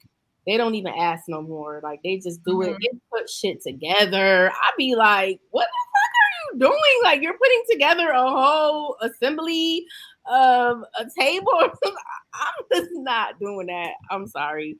they 0.46 0.56
don't 0.56 0.74
even 0.74 0.92
ask 0.96 1.24
no 1.28 1.42
more. 1.42 1.80
Like 1.82 2.00
they 2.02 2.18
just 2.18 2.44
do 2.44 2.58
Mhm. 2.58 2.70
it. 2.70 2.76
They 2.80 2.98
put 3.10 3.28
shit 3.30 3.62
together. 3.62 4.50
I 4.50 4.70
be 4.76 4.94
like, 4.94 5.40
what 5.50 5.66
the 5.66 5.66
fuck 5.92 6.13
you 6.52 6.58
doing? 6.58 7.00
Like 7.02 7.22
you're 7.22 7.38
putting 7.38 7.62
together 7.70 8.10
a 8.10 8.30
whole 8.30 8.96
assembly 9.02 9.84
of 10.26 10.82
a 10.98 11.06
table. 11.18 11.52
I'm 11.62 12.64
just 12.74 12.90
not 12.92 13.38
doing 13.38 13.66
that. 13.66 13.92
I'm 14.10 14.26
sorry, 14.26 14.78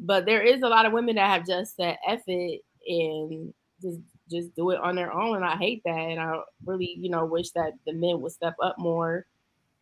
but 0.00 0.26
there 0.26 0.42
is 0.42 0.62
a 0.62 0.68
lot 0.68 0.86
of 0.86 0.92
women 0.92 1.16
that 1.16 1.30
have 1.30 1.46
just 1.46 1.76
said 1.76 1.98
F 2.06 2.22
it 2.26 2.62
and 2.86 3.52
just 3.82 4.00
just 4.30 4.54
do 4.56 4.70
it 4.70 4.80
on 4.80 4.96
their 4.96 5.12
own. 5.12 5.36
And 5.36 5.44
I 5.44 5.56
hate 5.56 5.82
that. 5.84 5.90
And 5.90 6.20
I 6.20 6.40
really, 6.64 6.96
you 6.98 7.10
know, 7.10 7.24
wish 7.24 7.50
that 7.50 7.72
the 7.86 7.92
men 7.92 8.20
would 8.20 8.32
step 8.32 8.54
up 8.62 8.78
more. 8.78 9.26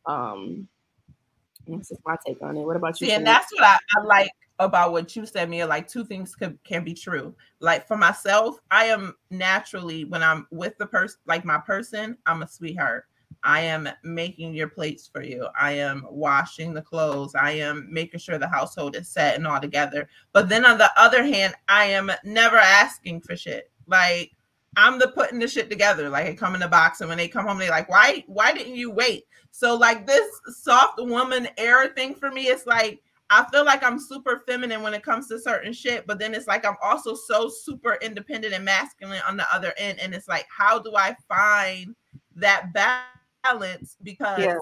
Um, 0.06 0.68
that's 1.66 1.90
just 1.90 2.00
my 2.04 2.16
take 2.26 2.42
on 2.42 2.56
it. 2.56 2.62
What 2.64 2.76
about 2.76 3.00
you? 3.00 3.06
See, 3.06 3.12
and 3.12 3.26
that's 3.26 3.52
what 3.52 3.62
I, 3.62 3.78
I 3.96 4.02
like 4.02 4.30
about 4.58 4.92
what 4.92 5.14
you 5.16 5.26
said, 5.26 5.50
Mia. 5.50 5.66
Like 5.66 5.88
two 5.88 6.04
things 6.04 6.34
could, 6.34 6.58
can 6.64 6.84
be 6.84 6.94
true. 6.94 7.34
Like 7.60 7.86
for 7.86 7.96
myself, 7.96 8.60
I 8.70 8.86
am 8.86 9.14
naturally 9.30 10.04
when 10.04 10.22
I'm 10.22 10.46
with 10.50 10.76
the 10.78 10.86
person, 10.86 11.20
like 11.26 11.44
my 11.44 11.58
person, 11.58 12.16
I'm 12.26 12.42
a 12.42 12.48
sweetheart. 12.48 13.06
I 13.44 13.60
am 13.60 13.88
making 14.04 14.54
your 14.54 14.68
plates 14.68 15.08
for 15.12 15.22
you. 15.22 15.48
I 15.58 15.72
am 15.72 16.06
washing 16.08 16.74
the 16.74 16.82
clothes. 16.82 17.34
I 17.34 17.52
am 17.52 17.88
making 17.90 18.20
sure 18.20 18.38
the 18.38 18.46
household 18.46 18.94
is 18.94 19.08
set 19.08 19.36
and 19.36 19.46
all 19.46 19.60
together. 19.60 20.08
But 20.32 20.48
then 20.48 20.64
on 20.64 20.78
the 20.78 20.90
other 20.96 21.24
hand, 21.24 21.54
I 21.68 21.86
am 21.86 22.10
never 22.24 22.56
asking 22.56 23.22
for 23.22 23.36
shit. 23.36 23.70
Like 23.86 24.32
I'm 24.76 24.98
the 24.98 25.08
putting 25.08 25.38
the 25.38 25.48
shit 25.48 25.68
together. 25.68 26.08
Like 26.08 26.26
I 26.26 26.34
come 26.34 26.54
in 26.54 26.60
the 26.60 26.68
box, 26.68 27.00
and 27.00 27.08
when 27.08 27.18
they 27.18 27.28
come 27.28 27.46
home, 27.46 27.58
they 27.58 27.70
like, 27.70 27.88
why, 27.88 28.24
why 28.26 28.52
didn't 28.52 28.76
you 28.76 28.90
wait? 28.90 29.24
So 29.50 29.76
like 29.76 30.06
this 30.06 30.28
soft 30.48 30.98
woman 30.98 31.48
era 31.58 31.88
thing 31.88 32.14
for 32.14 32.30
me, 32.30 32.44
it's 32.44 32.66
like 32.66 33.02
I 33.34 33.46
feel 33.50 33.64
like 33.64 33.82
I'm 33.82 33.98
super 33.98 34.42
feminine 34.46 34.82
when 34.82 34.92
it 34.92 35.02
comes 35.02 35.26
to 35.28 35.40
certain 35.40 35.72
shit, 35.72 36.06
but 36.06 36.18
then 36.18 36.34
it's 36.34 36.46
like 36.46 36.66
I'm 36.66 36.76
also 36.82 37.14
so 37.14 37.48
super 37.48 37.96
independent 38.02 38.52
and 38.52 38.62
masculine 38.62 39.22
on 39.26 39.38
the 39.38 39.46
other 39.50 39.72
end. 39.78 40.00
And 40.00 40.14
it's 40.14 40.28
like, 40.28 40.46
how 40.54 40.78
do 40.78 40.94
I 40.96 41.16
find 41.28 41.96
that 42.36 42.74
balance? 43.42 43.96
Because 44.02 44.40
Yeah. 44.40 44.56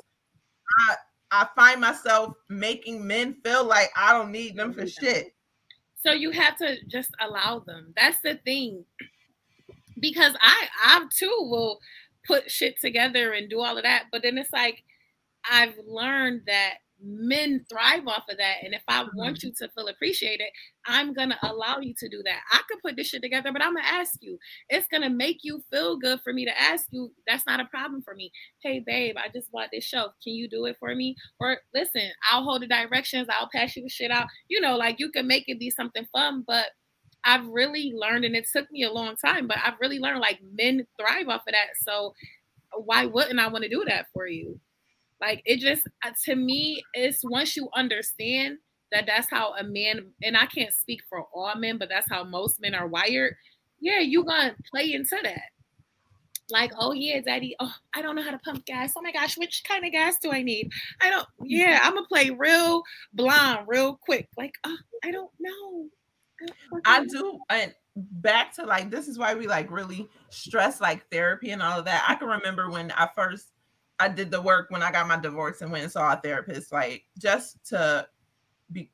I 0.89 0.95
I 1.33 1.49
find 1.57 1.81
myself 1.81 2.35
making 2.49 3.05
men 3.05 3.35
feel 3.45 3.65
like 3.65 3.91
I 3.97 4.13
don't 4.13 4.31
need 4.31 4.55
them 4.55 4.73
for 4.73 4.87
shit. 4.87 5.35
So 5.97 6.13
you 6.13 6.31
have 6.31 6.57
to 6.59 6.77
just 6.87 7.11
allow 7.21 7.59
them. 7.59 7.93
That's 7.97 8.19
the 8.23 8.37
thing. 8.45 8.85
Because 9.99 10.37
I 10.41 10.69
I 10.85 11.07
too 11.19 11.37
will 11.41 11.81
put 12.25 12.49
shit 12.49 12.81
together 12.81 13.33
and 13.33 13.51
do 13.51 13.61
all 13.61 13.77
of 13.77 13.83
that, 13.83 14.05
but 14.13 14.23
then 14.23 14.39
it's 14.39 14.53
like 14.53 14.85
I've 15.51 15.75
learned 15.85 16.43
that 16.47 16.75
men 17.03 17.65
thrive 17.71 18.07
off 18.07 18.25
of 18.29 18.37
that 18.39 18.57
and 18.63 18.75
if 18.75 18.83
I 18.89 19.03
mm-hmm. 19.03 19.17
want 19.17 19.43
you 19.43 19.53
to 19.59 19.69
feel 19.69 19.89
appreciated, 19.89 20.49
I'm 20.87 21.13
going 21.13 21.31
to 21.31 21.39
allow 21.43 21.79
you 21.79 21.95
to 21.99 22.09
do 22.09 22.23
that. 22.25 22.41
I 22.53 22.61
could 22.69 22.81
put 22.83 22.97
this 22.97 23.09
shit 23.09 23.23
together, 23.23 23.53
but 23.53 23.63
I'm 23.63 23.75
going 23.75 23.85
to 23.85 23.93
ask 23.93 24.15
you. 24.21 24.39
It's 24.69 24.89
going 24.89 25.03
to 25.03 25.11
make 25.11 25.39
you 25.43 25.63
feel 25.71 25.97
good 25.97 26.21
for 26.23 26.33
me 26.33 26.45
to 26.45 26.61
ask 26.61 26.87
you. 26.91 27.13
That's 27.27 27.47
not 27.47 27.61
a 27.61 27.67
problem 27.67 28.03
for 28.03 28.15
me. 28.15 28.31
Hey 28.63 28.83
babe, 28.85 29.17
I 29.19 29.29
just 29.33 29.51
bought 29.51 29.69
this 29.73 29.85
shelf. 29.85 30.13
Can 30.23 30.35
you 30.35 30.49
do 30.49 30.67
it 30.67 30.77
for 30.79 30.95
me? 30.95 31.17
Or 31.41 31.59
listen, 31.75 32.11
I'll 32.31 32.45
hold 32.45 32.63
the 32.63 32.67
directions. 32.67 33.29
I'll 33.31 33.51
pass 33.55 33.77
you 33.77 33.83
the 33.83 33.89
shit 33.89 34.11
out. 34.11 34.27
You 34.49 34.61
know, 34.61 34.77
like 34.77 34.97
you 34.99 35.11
can 35.11 35.27
make 35.27 35.45
it 35.49 35.59
be 35.59 35.71
something 35.71 36.07
fun, 36.13 36.45
but 36.47 36.67
I've 37.25 37.47
really 37.47 37.93
learned, 37.95 38.25
and 38.25 38.35
it 38.35 38.49
took 38.51 38.71
me 38.71 38.85
a 38.85 38.93
long 38.93 39.15
time, 39.17 39.47
but 39.47 39.59
I've 39.63 39.79
really 39.81 39.99
learned 39.99 40.21
like 40.21 40.41
men 40.55 40.87
thrive 40.99 41.29
off 41.29 41.43
of 41.47 41.53
that. 41.53 41.69
So 41.83 42.15
why 42.73 43.07
wouldn't 43.07 43.39
I 43.39 43.49
want 43.49 43.65
to 43.65 43.71
do 43.71 43.85
that 43.87 44.07
for 44.13 44.27
you? 44.27 44.61
Like 45.21 45.43
it 45.45 45.59
just 45.59 45.83
uh, 46.05 46.11
to 46.25 46.35
me, 46.35 46.83
it's 46.95 47.23
once 47.25 47.57
you 47.57 47.69
understand 47.75 48.59
that 48.93 49.05
that's 49.07 49.31
how 49.31 49.55
a 49.57 49.65
man, 49.65 50.07
and 50.23 50.37
I 50.37 50.47
can't 50.47 50.73
speak 50.73 51.01
for 51.09 51.25
all 51.35 51.55
men, 51.55 51.79
but 51.79 51.89
that's 51.89 52.11
how 52.11 52.25
most 52.25 52.61
men 52.61 52.75
are 52.75 52.89
wired. 52.89 53.35
Yeah, 53.81 54.01
you 54.01 54.25
gonna 54.25 54.55
play 54.71 54.93
into 54.93 55.17
that. 55.23 55.43
Like, 56.51 56.73
oh 56.79 56.93
yeah, 56.93 57.21
daddy. 57.21 57.55
Oh, 57.61 57.73
I 57.95 58.03
don't 58.03 58.17
know 58.17 58.23
how 58.23 58.33
to 58.33 58.39
pump 58.39 58.65
gas. 58.65 58.93
Oh 58.97 59.03
my 59.03 59.13
gosh, 59.13 59.39
which 59.39 59.63
kind 59.67 59.85
of 59.85 59.93
gas 59.93 60.17
do 60.21 60.33
I 60.33 60.43
need? 60.43 60.71
I 61.01 61.11
don't. 61.11 61.27
Yeah, 61.45 61.81
I'm 61.83 61.95
gonna 61.95 62.07
play 62.07 62.31
real 62.31 62.83
blonde, 63.13 63.67
real 63.69 63.99
quick. 64.03 64.29
Like, 64.37 64.55
oh, 64.65 64.77
I 65.05 65.11
don't 65.11 65.31
know. 65.39 65.87
don't 66.47 66.83
I 66.85 67.05
do 67.05 67.39
and 67.51 67.75
back 67.97 68.55
to 68.55 68.65
like 68.65 68.91
this 68.91 69.09
is 69.09 69.19
why 69.19 69.35
we 69.35 69.47
like 69.47 69.71
really 69.71 70.09
stress 70.31 70.81
like 70.81 71.09
therapy 71.11 71.51
and 71.51 71.63
all 71.63 71.79
of 71.79 71.85
that. 71.85 72.05
I 72.09 72.15
can 72.15 72.29
remember 72.29 72.71
when 72.71 72.91
I 72.93 73.09
first 73.15 73.49
I 74.01 74.09
did 74.09 74.31
the 74.31 74.41
work 74.41 74.71
when 74.71 74.83
I 74.83 74.91
got 74.91 75.07
my 75.07 75.19
divorce 75.19 75.61
and 75.61 75.71
went 75.71 75.85
and 75.85 75.93
saw 75.93 76.13
a 76.13 76.17
therapist, 76.17 76.73
like 76.73 77.05
just 77.19 77.65
to 77.67 78.07
be 78.73 78.91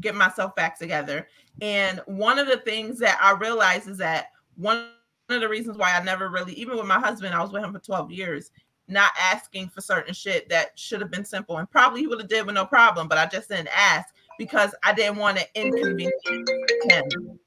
get 0.00 0.14
myself 0.14 0.54
back 0.56 0.78
together. 0.78 1.28
And 1.60 2.00
one 2.06 2.38
of 2.38 2.46
the 2.46 2.58
things 2.58 2.98
that 2.98 3.18
I 3.22 3.32
realized 3.32 3.88
is 3.88 3.98
that 3.98 4.26
one 4.56 4.88
of 5.28 5.40
the 5.40 5.48
reasons 5.48 5.78
why 5.78 5.94
I 5.94 6.02
never 6.02 6.28
really, 6.28 6.54
even 6.54 6.76
with 6.76 6.86
my 6.86 6.98
husband, 6.98 7.34
I 7.34 7.40
was 7.40 7.52
with 7.52 7.62
him 7.62 7.72
for 7.72 7.78
12 7.78 8.10
years, 8.10 8.50
not 8.88 9.12
asking 9.18 9.68
for 9.68 9.80
certain 9.80 10.14
shit 10.14 10.48
that 10.48 10.78
should 10.78 11.00
have 11.00 11.10
been 11.10 11.24
simple 11.24 11.58
and 11.58 11.70
probably 11.70 12.00
he 12.00 12.06
would 12.06 12.20
have 12.20 12.28
did 12.28 12.46
with 12.46 12.54
no 12.54 12.66
problem, 12.66 13.08
but 13.08 13.18
I 13.18 13.26
just 13.26 13.48
didn't 13.48 13.68
ask 13.74 14.08
because 14.38 14.74
I 14.82 14.92
didn't 14.92 15.16
want 15.16 15.38
to 15.38 15.46
inconvenience 15.54 16.14
him. 16.26 17.38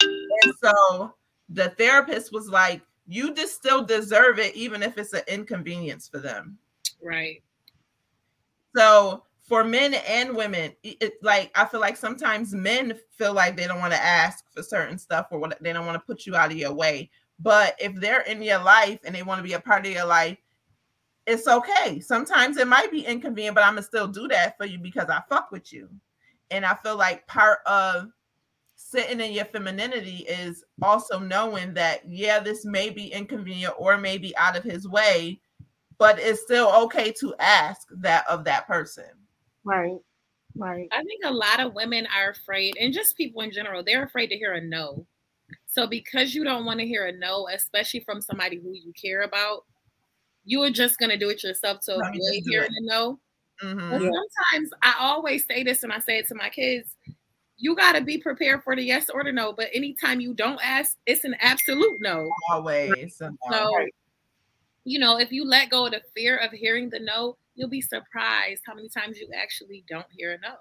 And 0.00 0.54
so 0.62 1.14
the 1.48 1.70
therapist 1.70 2.32
was 2.32 2.48
like, 2.48 2.82
you 3.06 3.34
just 3.34 3.54
still 3.54 3.84
deserve 3.84 4.38
it, 4.38 4.54
even 4.54 4.82
if 4.82 4.98
it's 4.98 5.12
an 5.12 5.22
inconvenience 5.28 6.08
for 6.08 6.18
them. 6.18 6.58
Right. 7.02 7.42
So 8.74 9.24
for 9.42 9.62
men 9.62 9.94
and 9.94 10.34
women, 10.34 10.72
it, 10.82 11.14
like 11.22 11.50
I 11.54 11.66
feel 11.66 11.80
like 11.80 11.96
sometimes 11.96 12.54
men 12.54 12.98
feel 13.10 13.34
like 13.34 13.56
they 13.56 13.66
don't 13.66 13.80
want 13.80 13.92
to 13.92 14.02
ask 14.02 14.44
for 14.54 14.62
certain 14.62 14.98
stuff 14.98 15.26
or 15.30 15.38
what 15.38 15.62
they 15.62 15.72
don't 15.72 15.86
want 15.86 15.96
to 15.96 16.06
put 16.06 16.26
you 16.26 16.34
out 16.34 16.50
of 16.50 16.56
your 16.56 16.72
way. 16.72 17.10
But 17.38 17.76
if 17.78 17.94
they're 17.96 18.22
in 18.22 18.42
your 18.42 18.62
life 18.62 19.00
and 19.04 19.14
they 19.14 19.22
want 19.22 19.38
to 19.38 19.44
be 19.44 19.52
a 19.52 19.60
part 19.60 19.86
of 19.86 19.92
your 19.92 20.06
life, 20.06 20.38
it's 21.26 21.46
okay. 21.46 22.00
Sometimes 22.00 22.56
it 22.56 22.68
might 22.68 22.90
be 22.90 23.04
inconvenient, 23.04 23.54
but 23.54 23.64
I'm 23.64 23.74
gonna 23.74 23.82
still 23.82 24.08
do 24.08 24.28
that 24.28 24.56
for 24.56 24.66
you 24.66 24.78
because 24.78 25.08
I 25.08 25.22
fuck 25.28 25.50
with 25.50 25.72
you. 25.72 25.88
And 26.50 26.64
I 26.64 26.74
feel 26.74 26.96
like 26.96 27.26
part 27.26 27.58
of 27.66 28.10
sitting 28.76 29.20
in 29.20 29.32
your 29.32 29.44
femininity 29.46 30.24
is 30.28 30.64
also 30.82 31.18
knowing 31.18 31.74
that 31.74 32.08
yeah, 32.08 32.40
this 32.40 32.64
may 32.64 32.90
be 32.90 33.08
inconvenient 33.08 33.74
or 33.78 33.96
maybe 33.98 34.36
out 34.36 34.56
of 34.56 34.64
his 34.64 34.88
way, 34.88 35.40
but 35.98 36.18
it's 36.18 36.42
still 36.42 36.70
okay 36.84 37.12
to 37.20 37.34
ask 37.38 37.86
that 37.98 38.26
of 38.28 38.44
that 38.44 38.66
person. 38.66 39.10
Right. 39.64 39.98
Right. 40.56 40.88
I 40.92 41.02
think 41.02 41.22
a 41.24 41.32
lot 41.32 41.60
of 41.60 41.74
women 41.74 42.06
are 42.16 42.30
afraid, 42.30 42.76
and 42.80 42.92
just 42.94 43.16
people 43.16 43.42
in 43.42 43.50
general, 43.52 43.82
they're 43.82 44.04
afraid 44.04 44.28
to 44.28 44.36
hear 44.36 44.52
a 44.54 44.60
no. 44.60 45.06
So 45.66 45.86
because 45.88 46.34
you 46.34 46.44
don't 46.44 46.64
want 46.64 46.80
to 46.80 46.86
hear 46.86 47.06
a 47.06 47.12
no, 47.12 47.48
especially 47.52 48.00
from 48.00 48.20
somebody 48.20 48.58
who 48.60 48.72
you 48.72 48.92
care 49.00 49.22
about, 49.22 49.64
you 50.44 50.62
are 50.62 50.70
just 50.70 50.98
gonna 50.98 51.16
do 51.18 51.30
it 51.30 51.42
yourself 51.42 51.80
to 51.86 51.96
Let 51.96 52.12
me 52.12 52.18
avoid 52.18 52.34
just 52.34 52.44
do 52.44 52.50
hearing 52.50 52.70
it. 52.70 52.84
a 52.84 52.86
no. 52.86 53.20
Mhm. 53.62 53.90
But 53.90 54.02
sometimes 54.02 54.70
I 54.82 54.94
always 55.00 55.44
say 55.46 55.64
this, 55.64 55.82
and 55.82 55.92
I 55.92 55.98
say 56.00 56.18
it 56.18 56.28
to 56.28 56.34
my 56.36 56.50
kids: 56.50 56.94
you 57.56 57.76
got 57.76 57.92
to 57.92 58.02
be 58.02 58.18
prepared 58.18 58.62
for 58.62 58.74
the 58.74 58.82
yes 58.82 59.08
or 59.08 59.24
the 59.24 59.32
no. 59.32 59.52
But 59.52 59.68
anytime 59.72 60.20
you 60.20 60.34
don't 60.34 60.60
ask, 60.62 60.96
it's 61.06 61.24
an 61.24 61.36
absolute 61.40 62.00
no. 62.00 62.30
Always. 62.50 63.16
So, 63.16 63.30
Right. 63.50 63.94
you 64.84 64.98
know, 64.98 65.18
if 65.18 65.32
you 65.32 65.44
let 65.44 65.70
go 65.70 65.86
of 65.86 65.92
the 65.92 66.02
fear 66.14 66.36
of 66.36 66.50
hearing 66.50 66.90
the 66.90 66.98
no, 66.98 67.36
you'll 67.54 67.68
be 67.68 67.80
surprised 67.80 68.62
how 68.66 68.74
many 68.74 68.88
times 68.88 69.18
you 69.18 69.28
actually 69.34 69.84
don't 69.88 70.06
hear 70.10 70.32
a 70.32 70.38
no. 70.38 70.54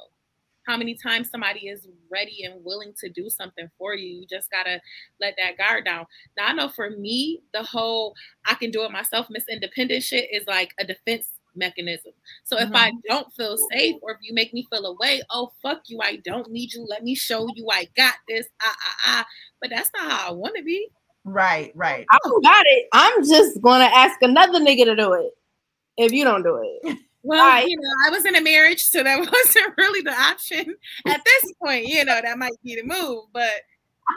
How 0.65 0.77
many 0.77 0.95
times 0.95 1.29
somebody 1.29 1.67
is 1.67 1.89
ready 2.09 2.43
and 2.45 2.63
willing 2.63 2.93
to 2.99 3.09
do 3.09 3.29
something 3.29 3.69
for 3.77 3.95
you. 3.95 4.21
You 4.21 4.25
just 4.25 4.49
got 4.49 4.63
to 4.63 4.79
let 5.19 5.35
that 5.37 5.57
guard 5.57 5.83
down. 5.83 6.05
Now, 6.37 6.47
I 6.47 6.53
know 6.53 6.69
for 6.69 6.89
me, 6.91 7.41
the 7.53 7.63
whole 7.63 8.13
I 8.45 8.53
can 8.53 8.71
do 8.71 8.83
it 8.83 8.91
myself, 8.91 9.27
Miss 9.29 9.43
Independent 9.49 10.03
shit 10.03 10.29
is 10.31 10.47
like 10.47 10.73
a 10.79 10.85
defense 10.85 11.27
mechanism. 11.55 12.13
So 12.43 12.57
if 12.59 12.69
I 12.73 12.91
don't 13.07 13.31
feel 13.33 13.57
safe 13.71 13.95
or 14.01 14.11
if 14.11 14.17
you 14.21 14.33
make 14.33 14.53
me 14.53 14.67
feel 14.71 14.85
away, 14.85 15.21
oh, 15.29 15.51
fuck 15.61 15.81
you, 15.87 15.99
I 16.01 16.17
don't 16.17 16.49
need 16.51 16.73
you. 16.73 16.85
Let 16.89 17.03
me 17.03 17.15
show 17.15 17.47
you 17.55 17.67
I 17.71 17.87
got 17.95 18.15
this. 18.27 18.47
Ah, 18.61 18.75
ah, 18.79 18.95
ah. 19.05 19.25
But 19.61 19.69
that's 19.71 19.89
not 19.95 20.11
how 20.11 20.29
I 20.29 20.31
want 20.31 20.55
to 20.57 20.63
be. 20.63 20.87
Right, 21.25 21.71
right. 21.75 22.05
I 22.11 22.17
got 22.43 22.65
it. 22.67 22.87
I'm 22.93 23.23
just 23.25 23.61
gonna 23.61 23.85
ask 23.85 24.21
another 24.21 24.59
nigga 24.59 24.85
to 24.85 24.95
do 24.95 25.13
it 25.13 25.31
if 25.97 26.11
you 26.11 26.23
don't 26.23 26.43
do 26.43 26.59
it. 26.83 26.97
Well, 27.25 27.39
Right. 27.47 27.65
you 27.65 27.77
know, 27.77 27.89
I 28.05 28.09
was 28.09 28.25
in 28.25 28.35
a 28.35 28.41
marriage, 28.41 28.83
so 28.83 29.01
that 29.01 29.17
wasn't 29.31 29.73
really 29.77 30.01
the 30.01 30.11
option 30.11 30.75
at 31.07 31.21
this 31.23 31.53
point. 31.63 31.85
You 31.87 32.03
know, 32.03 32.19
that 32.21 32.37
might 32.37 32.51
be 32.65 32.75
the 32.75 32.83
move, 32.83 33.23
but 33.31 33.49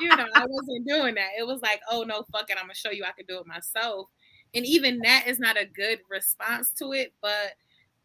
you 0.00 0.08
know, 0.08 0.26
I 0.34 0.44
wasn't 0.44 0.88
doing 0.88 1.14
that. 1.14 1.28
It 1.38 1.46
was 1.46 1.60
like, 1.62 1.80
oh 1.88 2.02
no, 2.02 2.24
fuck 2.32 2.50
it, 2.50 2.56
I'm 2.58 2.64
gonna 2.64 2.74
show 2.74 2.90
you 2.90 3.04
I 3.04 3.12
can 3.12 3.24
do 3.28 3.38
it 3.38 3.46
myself. 3.46 4.08
And 4.56 4.66
even 4.66 5.00
that 5.00 5.28
is 5.28 5.40
not 5.40 5.58
a 5.60 5.66
good 5.66 6.00
response 6.10 6.72
to 6.74 6.92
it, 6.94 7.14
but 7.22 7.54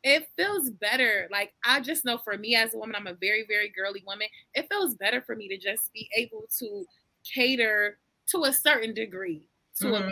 it 0.04 0.30
feels 0.38 0.72
better. 0.72 1.30
Like 1.32 1.54
I 1.66 1.82
just 1.82 2.06
know 2.06 2.20
for 2.20 2.38
me 2.38 2.56
as 2.56 2.74
a 2.76 2.80
woman, 2.80 2.96
I'm 2.98 3.08
a 3.08 3.16
very, 3.16 3.46
very 3.48 3.70
girly 3.70 4.04
woman. 4.08 4.28
It 4.56 4.68
feels 4.70 4.96
better 4.96 5.22
for 5.22 5.36
me 5.36 5.50
to 5.50 5.58
just 5.58 5.94
be 5.94 6.10
able 6.16 6.48
to 6.60 6.86
cater 7.24 8.00
to 8.28 8.46
a 8.46 8.54
certain 8.54 8.94
degree 8.94 9.50
to 9.82 9.96
a 9.96 10.02
Mhm. 10.02 10.12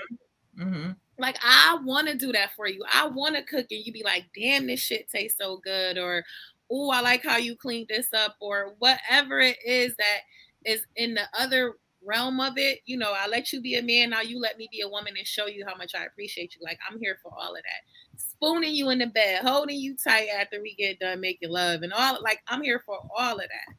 Mhm. 0.57 0.99
Like 1.17 1.37
I 1.43 1.77
want 1.83 2.07
to 2.07 2.15
do 2.15 2.31
that 2.31 2.51
for 2.55 2.67
you. 2.67 2.83
I 2.91 3.07
want 3.07 3.35
to 3.35 3.43
cook 3.43 3.67
and 3.71 3.85
you 3.85 3.91
be 3.91 4.03
like, 4.03 4.25
"Damn, 4.33 4.67
this 4.67 4.79
shit 4.79 5.09
tastes 5.09 5.37
so 5.37 5.57
good," 5.57 5.97
or 5.97 6.23
"Oh, 6.71 6.89
I 6.91 7.01
like 7.01 7.23
how 7.23 7.37
you 7.37 7.55
cleaned 7.57 7.89
this 7.89 8.13
up," 8.13 8.37
or 8.39 8.75
whatever 8.79 9.39
it 9.39 9.57
is 9.65 9.95
that 9.97 10.21
is 10.65 10.85
in 10.95 11.15
the 11.15 11.27
other 11.37 11.75
realm 12.03 12.39
of 12.39 12.53
it. 12.57 12.79
You 12.85 12.97
know, 12.97 13.13
I 13.15 13.27
let 13.27 13.51
you 13.51 13.61
be 13.61 13.75
a 13.75 13.83
man, 13.83 14.11
now 14.11 14.21
you 14.21 14.39
let 14.39 14.57
me 14.57 14.67
be 14.71 14.81
a 14.81 14.89
woman 14.89 15.13
and 15.17 15.27
show 15.27 15.47
you 15.47 15.65
how 15.67 15.75
much 15.75 15.95
I 15.95 16.05
appreciate 16.05 16.55
you. 16.55 16.61
Like 16.63 16.79
I'm 16.89 16.99
here 16.99 17.17
for 17.21 17.31
all 17.37 17.55
of 17.55 17.61
that. 17.61 18.19
Spooning 18.19 18.73
you 18.73 18.89
in 18.89 18.99
the 18.99 19.07
bed, 19.07 19.43
holding 19.43 19.77
you 19.77 19.95
tight 19.95 20.27
after 20.29 20.61
we 20.61 20.75
get 20.75 20.99
done 20.99 21.21
making 21.21 21.49
love, 21.49 21.81
and 21.83 21.93
all 21.93 22.21
like 22.21 22.39
I'm 22.47 22.61
here 22.61 22.81
for 22.85 22.99
all 23.17 23.35
of 23.35 23.41
that. 23.41 23.75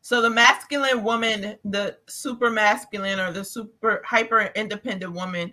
So 0.00 0.22
the 0.22 0.30
masculine 0.30 1.02
woman, 1.02 1.56
the 1.64 1.98
super 2.06 2.48
masculine 2.48 3.18
or 3.18 3.32
the 3.32 3.44
super 3.44 4.02
hyper 4.04 4.52
independent 4.54 5.12
woman, 5.12 5.52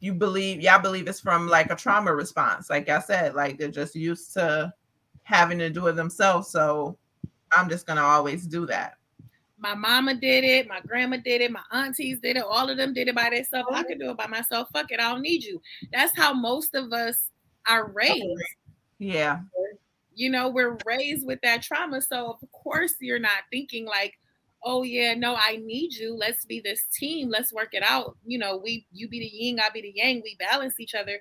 you 0.00 0.12
believe, 0.12 0.60
y'all 0.60 0.82
believe 0.82 1.06
it's 1.06 1.20
from 1.20 1.46
like 1.46 1.70
a 1.70 1.76
trauma 1.76 2.12
response. 2.12 2.68
Like 2.68 2.88
I 2.88 2.98
said, 2.98 3.36
like 3.36 3.58
they're 3.58 3.68
just 3.68 3.94
used 3.94 4.34
to 4.34 4.72
having 5.22 5.60
to 5.60 5.70
do 5.70 5.86
it 5.86 5.92
themselves. 5.92 6.48
So 6.50 6.98
I'm 7.52 7.68
just 7.68 7.86
gonna 7.86 8.02
always 8.02 8.44
do 8.44 8.66
that. 8.66 8.96
My 9.62 9.76
mama 9.76 10.14
did 10.14 10.42
it, 10.42 10.66
my 10.66 10.80
grandma 10.80 11.18
did 11.18 11.40
it, 11.40 11.52
my 11.52 11.62
aunties 11.70 12.18
did 12.20 12.36
it, 12.36 12.42
all 12.42 12.68
of 12.68 12.76
them 12.76 12.92
did 12.92 13.06
it 13.06 13.14
by 13.14 13.30
themselves. 13.30 13.68
I 13.70 13.84
could 13.84 14.00
do 14.00 14.10
it 14.10 14.16
by 14.16 14.26
myself. 14.26 14.68
Fuck 14.72 14.90
it, 14.90 14.98
I 14.98 15.12
don't 15.12 15.22
need 15.22 15.44
you. 15.44 15.62
That's 15.92 16.16
how 16.16 16.34
most 16.34 16.74
of 16.74 16.92
us 16.92 17.30
are 17.68 17.92
raised. 17.92 18.42
Yeah. 18.98 19.38
You 20.16 20.30
know, 20.30 20.48
we're 20.48 20.76
raised 20.84 21.24
with 21.24 21.40
that 21.42 21.62
trauma. 21.62 22.02
So 22.02 22.36
of 22.42 22.50
course 22.50 22.94
you're 22.98 23.20
not 23.20 23.44
thinking 23.52 23.86
like, 23.86 24.14
oh 24.64 24.82
yeah, 24.82 25.14
no, 25.14 25.36
I 25.36 25.60
need 25.64 25.94
you. 25.94 26.16
Let's 26.16 26.44
be 26.44 26.58
this 26.58 26.84
team. 26.98 27.30
Let's 27.30 27.52
work 27.52 27.70
it 27.72 27.84
out. 27.84 28.16
You 28.26 28.38
know, 28.38 28.56
we 28.56 28.84
you 28.92 29.08
be 29.08 29.20
the 29.20 29.26
yin, 29.26 29.60
I 29.60 29.70
be 29.72 29.82
the 29.82 29.92
yang, 29.94 30.22
we 30.24 30.36
balance 30.40 30.80
each 30.80 30.96
other. 30.96 31.20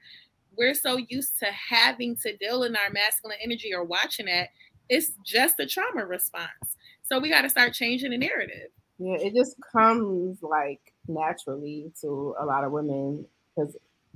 We're 0.57 0.73
so 0.73 0.97
used 0.97 1.37
to 1.39 1.45
having 1.45 2.15
to 2.17 2.35
deal 2.37 2.63
in 2.63 2.75
our 2.75 2.89
masculine 2.91 3.37
energy 3.43 3.71
or 3.71 3.83
watching 3.83 4.25
that. 4.25 4.49
It's 4.89 5.11
just 5.23 5.59
a 5.59 5.67
trauma 5.67 6.05
response. 6.05 6.75
So 7.11 7.19
we 7.19 7.27
got 7.29 7.41
to 7.41 7.49
start 7.49 7.73
changing 7.73 8.11
the 8.11 8.17
narrative. 8.17 8.69
Yeah, 8.97 9.17
it 9.17 9.33
just 9.33 9.57
comes 9.73 10.41
like 10.41 10.79
naturally 11.09 11.91
to 11.99 12.35
a 12.39 12.45
lot 12.45 12.63
of 12.63 12.71
women 12.71 13.25
because 13.53 13.75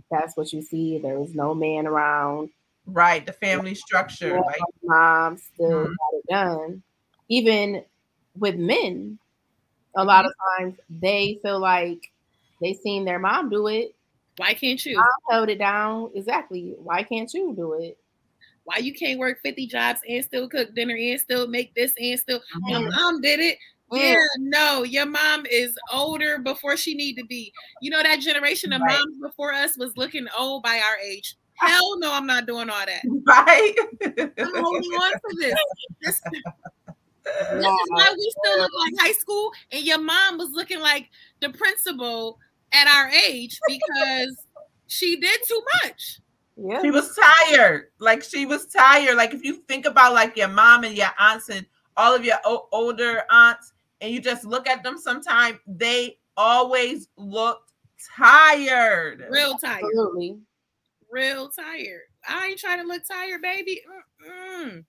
that's 0.09 0.37
what 0.37 0.53
you 0.53 0.61
see. 0.61 0.97
There 0.99 1.19
is 1.19 1.35
no 1.35 1.53
man 1.53 1.87
around. 1.87 2.51
Right, 2.85 3.25
the 3.25 3.33
family 3.33 3.75
structure. 3.75 4.29
Yeah, 4.29 4.39
Like 4.39 4.61
mom 4.83 5.37
still 5.37 5.87
Mhm. 5.87 5.95
got 5.97 6.13
it 6.13 6.25
done. 6.29 6.83
Even 7.27 7.83
with 8.37 8.55
men, 8.55 9.19
a 9.97 10.05
lot 10.05 10.23
of 10.25 10.31
Mm-hmm. 10.31 10.63
times 10.63 10.79
they 10.89 11.39
feel 11.41 11.59
like 11.59 12.13
they 12.61 12.73
seen 12.75 13.03
their 13.03 13.19
mom 13.19 13.49
do 13.49 13.67
it. 13.67 13.93
Why 14.37 14.53
can't 14.53 14.85
you? 14.85 14.95
Mom 14.95 15.07
held 15.29 15.49
it 15.49 15.57
down. 15.59 16.11
Exactly. 16.15 16.75
Why 16.77 17.03
can't 17.03 17.33
you 17.33 17.53
do 17.53 17.73
it? 17.73 17.97
Why 18.65 18.77
you 18.77 18.93
can't 18.93 19.19
work 19.19 19.39
50 19.43 19.67
jobs 19.67 19.99
and 20.07 20.23
still 20.25 20.49
cook 20.49 20.73
dinner 20.75 20.95
and 20.95 21.19
still 21.19 21.47
make 21.47 21.73
this 21.75 21.93
and 21.99 22.19
still 22.19 22.41
your 22.67 22.79
Mhm. 22.81 22.91
mom 22.95 23.21
did 23.21 23.39
it? 23.39 23.57
Mm. 23.91 23.99
Yeah, 24.01 24.17
no, 24.39 24.83
your 24.83 25.05
mom 25.05 25.45
is 25.45 25.77
older 25.93 26.39
before 26.39 26.75
she 26.75 26.95
need 26.95 27.15
to 27.17 27.25
be. 27.25 27.53
You 27.79 27.91
know 27.91 28.01
that 28.01 28.19
generation 28.19 28.73
of 28.73 28.81
Right. 28.81 28.97
moms 28.97 29.21
before 29.21 29.53
us 29.53 29.77
was 29.77 29.95
looking 29.95 30.27
old 30.37 30.63
by 30.63 30.79
our 30.79 30.97
age. 30.97 31.35
Hell 31.55 31.99
no, 31.99 32.11
I'm 32.11 32.25
not 32.25 32.47
doing 32.47 32.69
all 32.69 32.85
that. 32.85 33.03
right. 33.23 33.75
I'm 34.39 34.53
holding 34.55 34.91
on 34.91 35.11
to 35.13 35.35
this. 35.39 35.55
This, 36.01 36.21
this 36.33 37.71
is 37.71 37.89
why 37.91 38.13
we 38.17 38.31
still 38.43 38.57
look 38.57 38.71
like 38.79 38.93
high 38.99 39.11
school, 39.13 39.51
and 39.71 39.83
your 39.85 39.99
mom 39.99 40.37
was 40.39 40.49
looking 40.51 40.79
like 40.79 41.07
the 41.41 41.49
principal 41.51 42.39
at 42.73 42.87
our 42.87 43.09
age 43.09 43.59
because 43.67 44.35
she 44.87 45.17
did 45.19 45.39
too 45.47 45.61
much. 45.83 46.19
Yeah. 46.57 46.81
she 46.81 46.91
was 46.91 47.17
tired. 47.49 47.87
Like 47.99 48.23
she 48.23 48.45
was 48.45 48.65
tired. 48.67 49.15
Like 49.17 49.33
if 49.33 49.43
you 49.43 49.55
think 49.67 49.85
about 49.85 50.13
like 50.13 50.37
your 50.37 50.47
mom 50.47 50.83
and 50.83 50.95
your 50.95 51.09
aunts 51.19 51.49
and 51.49 51.65
all 51.97 52.15
of 52.15 52.23
your 52.25 52.37
o- 52.45 52.67
older 52.71 53.23
aunts, 53.29 53.73
and 54.01 54.13
you 54.13 54.19
just 54.21 54.45
look 54.45 54.67
at 54.67 54.83
them 54.83 54.97
sometime, 54.97 55.59
they 55.67 56.17
always 56.37 57.07
look 57.17 57.61
tired. 58.17 59.25
Real 59.29 59.57
tired. 59.57 59.83
Absolutely. 59.83 60.37
real 61.11 61.49
tired. 61.49 62.01
I 62.27 62.47
ain't 62.47 62.59
trying 62.59 62.81
to 62.81 62.87
look 62.87 63.03
tired, 63.09 63.41
baby. 63.41 63.81
Mm-mm. 64.27 64.83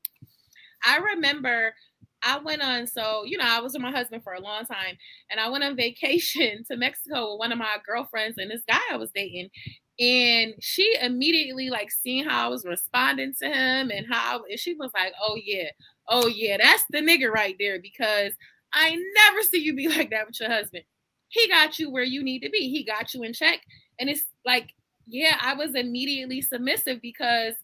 I 0.84 0.96
remember 0.98 1.74
I 2.22 2.38
went 2.38 2.62
on, 2.62 2.86
so 2.86 3.24
you 3.24 3.38
know, 3.38 3.44
I 3.46 3.60
was 3.60 3.72
with 3.74 3.82
my 3.82 3.90
husband 3.90 4.22
for 4.24 4.34
a 4.34 4.40
long 4.40 4.64
time, 4.64 4.96
and 5.30 5.38
I 5.38 5.48
went 5.48 5.64
on 5.64 5.76
vacation 5.86 6.64
to 6.70 6.76
Mexico 6.76 7.32
with 7.32 7.38
one 7.38 7.52
of 7.52 7.58
my 7.58 7.76
girlfriends 7.86 8.38
and 8.38 8.50
this 8.50 8.62
guy 8.68 8.80
I 8.90 8.96
was 8.96 9.10
dating. 9.14 9.50
And 9.98 10.54
she 10.60 10.96
immediately 11.00 11.70
like 11.70 11.90
seeing 11.90 12.24
how 12.24 12.46
I 12.46 12.48
was 12.48 12.64
responding 12.64 13.34
to 13.40 13.46
him 13.46 13.90
and 13.90 14.06
how 14.10 14.44
and 14.48 14.58
she 14.58 14.74
was 14.74 14.90
like, 14.94 15.12
Oh 15.20 15.38
yeah, 15.42 15.70
oh 16.08 16.26
yeah, 16.26 16.58
that's 16.58 16.84
the 16.90 16.98
nigga 16.98 17.30
right 17.30 17.56
there 17.58 17.80
because 17.80 18.32
I 18.72 18.96
never 19.14 19.42
see 19.42 19.58
you 19.58 19.74
be 19.74 19.88
like 19.96 20.10
that 20.10 20.26
with 20.26 20.40
your 20.40 20.50
husband. 20.50 20.84
He 21.28 21.48
got 21.48 21.78
you 21.78 21.90
where 21.90 22.04
you 22.04 22.22
need 22.22 22.40
to 22.40 22.50
be. 22.50 22.70
He 22.70 22.84
got 22.84 23.14
you 23.14 23.22
in 23.22 23.32
check. 23.32 23.60
And 23.98 24.10
it's 24.10 24.24
like 24.44 24.74
yeah, 25.06 25.38
I 25.40 25.54
was 25.54 25.74
immediately 25.74 26.42
submissive 26.42 27.00
because 27.00 27.54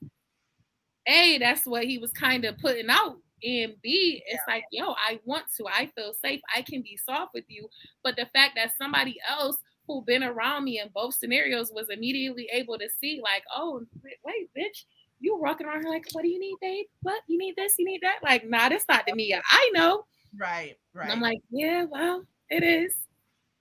A, 1.09 1.39
that's 1.39 1.67
what 1.67 1.85
he 1.85 1.99
was 1.99 2.13
kind 2.13 2.45
of 2.45 2.59
putting 2.59 2.89
out. 2.89 3.17
And 3.45 3.75
B, 3.83 4.23
it's 4.27 4.43
like, 4.47 4.63
yo, 4.71 4.93
I 4.93 5.19
want 5.25 5.47
to. 5.57 5.67
I 5.67 5.87
feel 5.97 6.15
safe. 6.15 6.41
I 6.55 6.63
can 6.63 6.81
be 6.83 6.97
soft 6.97 7.35
with 7.35 7.45
you. 7.49 7.69
But 8.05 8.15
the 8.15 8.27
fact 8.27 8.53
that 8.55 8.77
somebody 8.79 9.19
else 9.29 9.57
who 9.87 10.03
been 10.03 10.23
around 10.23 10.65
me 10.65 10.81
in 10.81 10.89
both 10.95 11.15
scenarios 11.15 11.71
was 11.73 11.89
immediately 11.91 12.49
able 12.53 12.79
to 12.79 12.89
see, 13.01 13.21
like, 13.23 13.43
oh, 13.55 13.83
wait, 14.03 14.17
wait 14.25 14.51
bitch, 14.57 14.85
you 15.21 15.37
walking 15.37 15.67
around 15.67 15.83
here 15.83 15.91
like, 15.91 16.07
what 16.13 16.23
do 16.23 16.29
you 16.29 16.39
need, 16.39 16.57
babe? 16.61 16.87
What? 17.03 17.23
You 17.29 17.39
need 17.39 17.57
this? 17.57 17.75
You 17.79 17.85
need 17.85 18.01
that? 18.03 18.19
Like, 18.23 18.49
nah, 18.49 18.69
that's 18.69 18.87
not 18.89 19.07
the 19.07 19.15
me. 19.15 19.35
I 19.35 19.71
know. 19.73 20.05
Right, 20.37 20.77
right. 20.95 21.05
And 21.05 21.13
I'm 21.13 21.21
like, 21.21 21.39
yeah, 21.51 21.85
well, 21.85 22.25
it 22.51 22.63
is. 22.63 22.95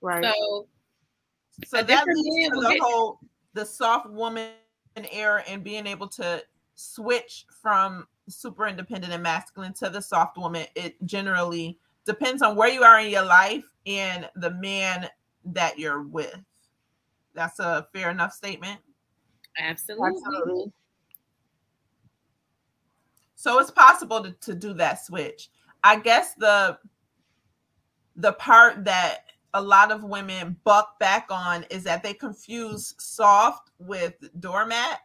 Right. 0.01 0.23
So 0.23 0.67
so 1.65 1.79
a 1.79 1.83
that 1.83 2.05
leads 2.07 2.53
to 2.55 2.61
the 2.61 2.69
get- 2.69 2.79
whole 2.81 3.19
the 3.53 3.65
soft 3.65 4.09
woman 4.09 4.49
era 5.11 5.43
and 5.47 5.63
being 5.63 5.85
able 5.87 6.07
to 6.07 6.43
switch 6.75 7.45
from 7.61 8.07
super 8.27 8.67
independent 8.67 9.13
and 9.13 9.21
masculine 9.21 9.73
to 9.73 9.89
the 9.89 10.01
soft 10.01 10.37
woman. 10.37 10.65
It 10.75 10.95
generally 11.05 11.77
depends 12.05 12.41
on 12.41 12.55
where 12.55 12.69
you 12.69 12.83
are 12.83 12.99
in 12.99 13.09
your 13.09 13.25
life 13.25 13.65
and 13.85 14.29
the 14.35 14.51
man 14.51 15.07
that 15.45 15.79
you're 15.79 16.03
with. 16.03 16.37
That's 17.33 17.59
a 17.59 17.87
fair 17.93 18.09
enough 18.11 18.33
statement. 18.33 18.79
absolutely. 19.57 20.09
Absolutely. 20.09 20.71
So 23.35 23.59
it's 23.59 23.71
possible 23.71 24.21
to, 24.21 24.31
to 24.31 24.53
do 24.53 24.73
that 24.73 25.03
switch. 25.03 25.49
I 25.83 25.97
guess 25.99 26.35
the 26.35 26.77
the 28.15 28.33
part 28.33 28.83
that 28.85 29.31
a 29.53 29.61
lot 29.61 29.91
of 29.91 30.03
women 30.03 30.55
buck 30.63 30.99
back 30.99 31.27
on 31.29 31.65
is 31.69 31.83
that 31.83 32.03
they 32.03 32.13
confuse 32.13 32.93
soft 32.99 33.71
with 33.79 34.13
doormat. 34.39 34.99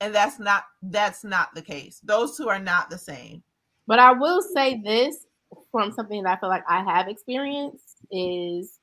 And 0.00 0.12
that's 0.12 0.40
not 0.40 0.64
that's 0.82 1.22
not 1.22 1.54
the 1.54 1.62
case. 1.62 2.00
Those 2.02 2.36
two 2.36 2.48
are 2.48 2.58
not 2.58 2.90
the 2.90 2.98
same. 2.98 3.42
But 3.86 4.00
I 4.00 4.12
will 4.12 4.42
say 4.42 4.80
this 4.82 5.26
from 5.70 5.92
something 5.92 6.22
that 6.24 6.38
I 6.38 6.40
feel 6.40 6.48
like 6.48 6.64
I 6.68 6.82
have 6.82 7.08
experienced 7.08 7.98
is 8.10 8.80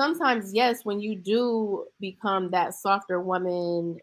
sometimes, 0.00 0.54
yes, 0.54 0.82
when 0.84 0.98
you 1.00 1.14
do 1.14 1.84
become 2.00 2.50
that 2.52 2.72
softer 2.74 3.20
woman, 3.20 3.98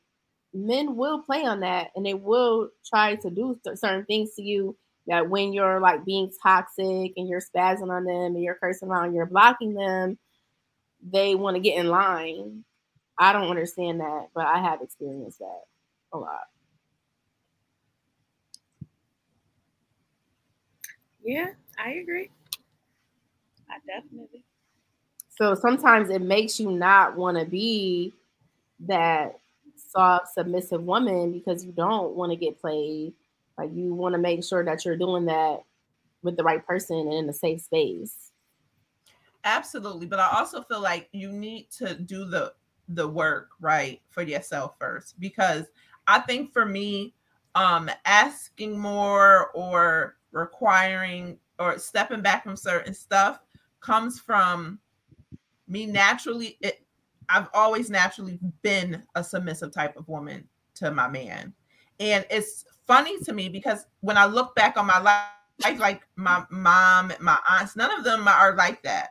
men 0.53 0.95
will 0.95 1.21
play 1.23 1.43
on 1.43 1.61
that 1.61 1.89
and 1.95 2.05
they 2.05 2.13
will 2.13 2.69
try 2.85 3.15
to 3.15 3.31
do 3.31 3.59
cer- 3.63 3.75
certain 3.75 4.05
things 4.05 4.35
to 4.35 4.43
you 4.43 4.77
that 5.07 5.27
when 5.29 5.53
you're 5.53 5.79
like 5.79 6.05
being 6.05 6.31
toxic 6.43 7.13
and 7.17 7.27
you're 7.27 7.41
spazzing 7.41 7.89
on 7.89 8.03
them 8.05 8.35
and 8.35 8.43
you're 8.43 8.55
cursing 8.61 8.89
around, 8.89 9.15
you're 9.15 9.25
blocking 9.25 9.73
them, 9.73 10.19
they 11.01 11.35
want 11.35 11.55
to 11.55 11.61
get 11.61 11.77
in 11.79 11.87
line. 11.87 12.63
I 13.17 13.33
don't 13.33 13.49
understand 13.49 14.01
that, 14.01 14.27
but 14.35 14.45
I 14.47 14.59
have 14.59 14.81
experienced 14.81 15.39
that 15.39 15.61
a 16.13 16.17
lot. 16.19 16.43
Yeah, 21.23 21.47
I 21.77 21.91
agree. 21.93 22.29
I 23.69 23.77
definitely. 23.87 24.43
So 25.37 25.53
sometimes 25.53 26.09
it 26.09 26.21
makes 26.21 26.59
you 26.59 26.71
not 26.71 27.15
want 27.15 27.37
to 27.37 27.45
be 27.45 28.11
that 28.81 29.39
soft, 29.75 30.33
submissive 30.33 30.83
woman 30.83 31.31
because 31.31 31.63
you 31.63 31.71
don't 31.71 32.15
want 32.15 32.31
to 32.31 32.35
get 32.35 32.59
played. 32.59 33.13
Like 33.57 33.69
you 33.73 33.93
want 33.93 34.13
to 34.13 34.19
make 34.19 34.43
sure 34.43 34.65
that 34.65 34.83
you're 34.83 34.97
doing 34.97 35.25
that 35.25 35.63
with 36.23 36.37
the 36.37 36.43
right 36.43 36.65
person 36.65 36.97
and 36.97 37.13
in 37.13 37.29
a 37.29 37.33
safe 37.33 37.61
space. 37.61 38.31
Absolutely. 39.43 40.07
But 40.07 40.19
I 40.19 40.29
also 40.37 40.63
feel 40.63 40.81
like 40.81 41.07
you 41.11 41.31
need 41.31 41.69
to 41.77 41.93
do 41.93 42.25
the 42.25 42.53
the 42.89 43.07
work 43.07 43.49
right 43.59 44.01
for 44.09 44.21
yourself 44.23 44.75
first 44.79 45.19
because 45.19 45.65
I 46.07 46.19
think 46.19 46.53
for 46.53 46.65
me, 46.65 47.13
um, 47.53 47.89
asking 48.05 48.79
more 48.79 49.51
or 49.51 50.15
requiring 50.31 51.37
or 51.59 51.77
stepping 51.79 52.21
back 52.21 52.43
from 52.43 52.55
certain 52.55 52.93
stuff 52.93 53.41
comes 53.81 54.19
from 54.19 54.79
me 55.67 55.85
naturally 55.85 56.57
it 56.61 56.81
I've 57.29 57.49
always 57.53 57.89
naturally 57.89 58.39
been 58.61 59.03
a 59.15 59.23
submissive 59.23 59.71
type 59.71 59.97
of 59.97 60.07
woman 60.07 60.47
to 60.75 60.91
my 60.91 61.07
man. 61.07 61.53
And 61.99 62.25
it's 62.29 62.65
funny 62.85 63.19
to 63.23 63.33
me 63.33 63.49
because 63.49 63.85
when 64.01 64.17
I 64.17 64.25
look 64.25 64.55
back 64.55 64.77
on 64.77 64.85
my 64.85 64.99
life, 64.99 65.79
like 65.79 66.07
my 66.15 66.45
mom, 66.49 67.11
my 67.19 67.37
aunts, 67.49 67.75
none 67.75 67.91
of 67.97 68.03
them 68.03 68.27
are 68.27 68.55
like 68.55 68.81
that. 68.83 69.09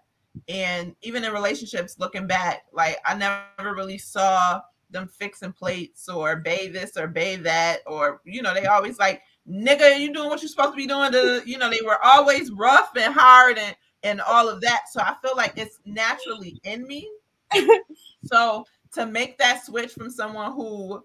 And 0.49 0.95
even 1.03 1.25
in 1.25 1.33
relationships, 1.33 1.99
looking 1.99 2.27
back, 2.27 2.65
like 2.73 2.99
I 3.05 3.15
never 3.15 3.75
really 3.75 3.99
saw 3.99 4.61
them 4.91 5.09
fixing 5.09 5.53
plates 5.53 6.09
or 6.09 6.37
bathe 6.37 6.73
this 6.73 6.97
or 6.97 7.09
bathe 7.09 7.43
that, 7.43 7.81
or 7.87 8.21
you 8.25 8.43
know, 8.43 8.55
they 8.55 8.67
always 8.67 8.99
like, 8.99 9.23
nigga, 9.51 9.99
you 9.99 10.13
doing 10.13 10.29
what 10.29 10.43
you're 10.43 10.49
supposed 10.49 10.73
to 10.73 10.77
be 10.77 10.87
doing. 10.87 11.11
To 11.13 11.43
you 11.45 11.59
know, 11.59 11.71
they 11.71 11.81
were 11.85 11.99
always 12.05 12.53
rough 12.53 12.91
and 12.97 13.13
hard 13.13 13.59
and 13.59 13.75
and 14.03 14.21
all 14.21 14.49
of 14.49 14.61
that. 14.61 14.85
So 14.91 15.01
I 15.01 15.15
feel 15.23 15.37
like 15.37 15.55
it's 15.57 15.81
naturally 15.85 16.61
in 16.65 16.87
me. 16.87 17.11
so 18.25 18.65
to 18.95 19.07
make 19.07 19.39
that 19.39 19.65
switch 19.65 19.93
from 19.93 20.11
someone 20.11 20.53
who 20.53 21.05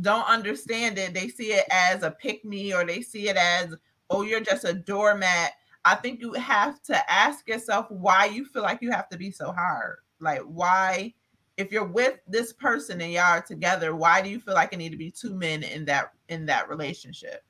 don't 0.00 0.26
understand 0.26 0.98
it, 0.98 1.14
they 1.14 1.28
see 1.28 1.52
it 1.52 1.64
as 1.70 2.02
a 2.02 2.10
pick 2.10 2.44
me 2.44 2.72
or 2.74 2.84
they 2.84 3.00
see 3.02 3.28
it 3.28 3.36
as, 3.36 3.74
oh, 4.10 4.22
you're 4.22 4.40
just 4.40 4.64
a 4.64 4.74
doormat. 4.74 5.52
I 5.84 5.94
think 5.94 6.20
you 6.20 6.32
have 6.34 6.82
to 6.84 7.12
ask 7.12 7.46
yourself 7.48 7.90
why 7.90 8.26
you 8.26 8.44
feel 8.46 8.62
like 8.62 8.80
you 8.82 8.90
have 8.90 9.08
to 9.10 9.18
be 9.18 9.30
so 9.30 9.52
hard. 9.52 9.96
Like, 10.20 10.40
why, 10.42 11.12
if 11.56 11.70
you're 11.70 11.84
with 11.84 12.18
this 12.26 12.52
person 12.52 13.00
and 13.00 13.12
y'all 13.12 13.24
are 13.24 13.42
together, 13.42 13.94
why 13.94 14.22
do 14.22 14.30
you 14.30 14.40
feel 14.40 14.54
like 14.54 14.72
it 14.72 14.78
need 14.78 14.92
to 14.92 14.96
be 14.96 15.10
two 15.10 15.34
men 15.34 15.62
in 15.62 15.84
that 15.84 16.12
in 16.28 16.46
that 16.46 16.68
relationship? 16.68 17.44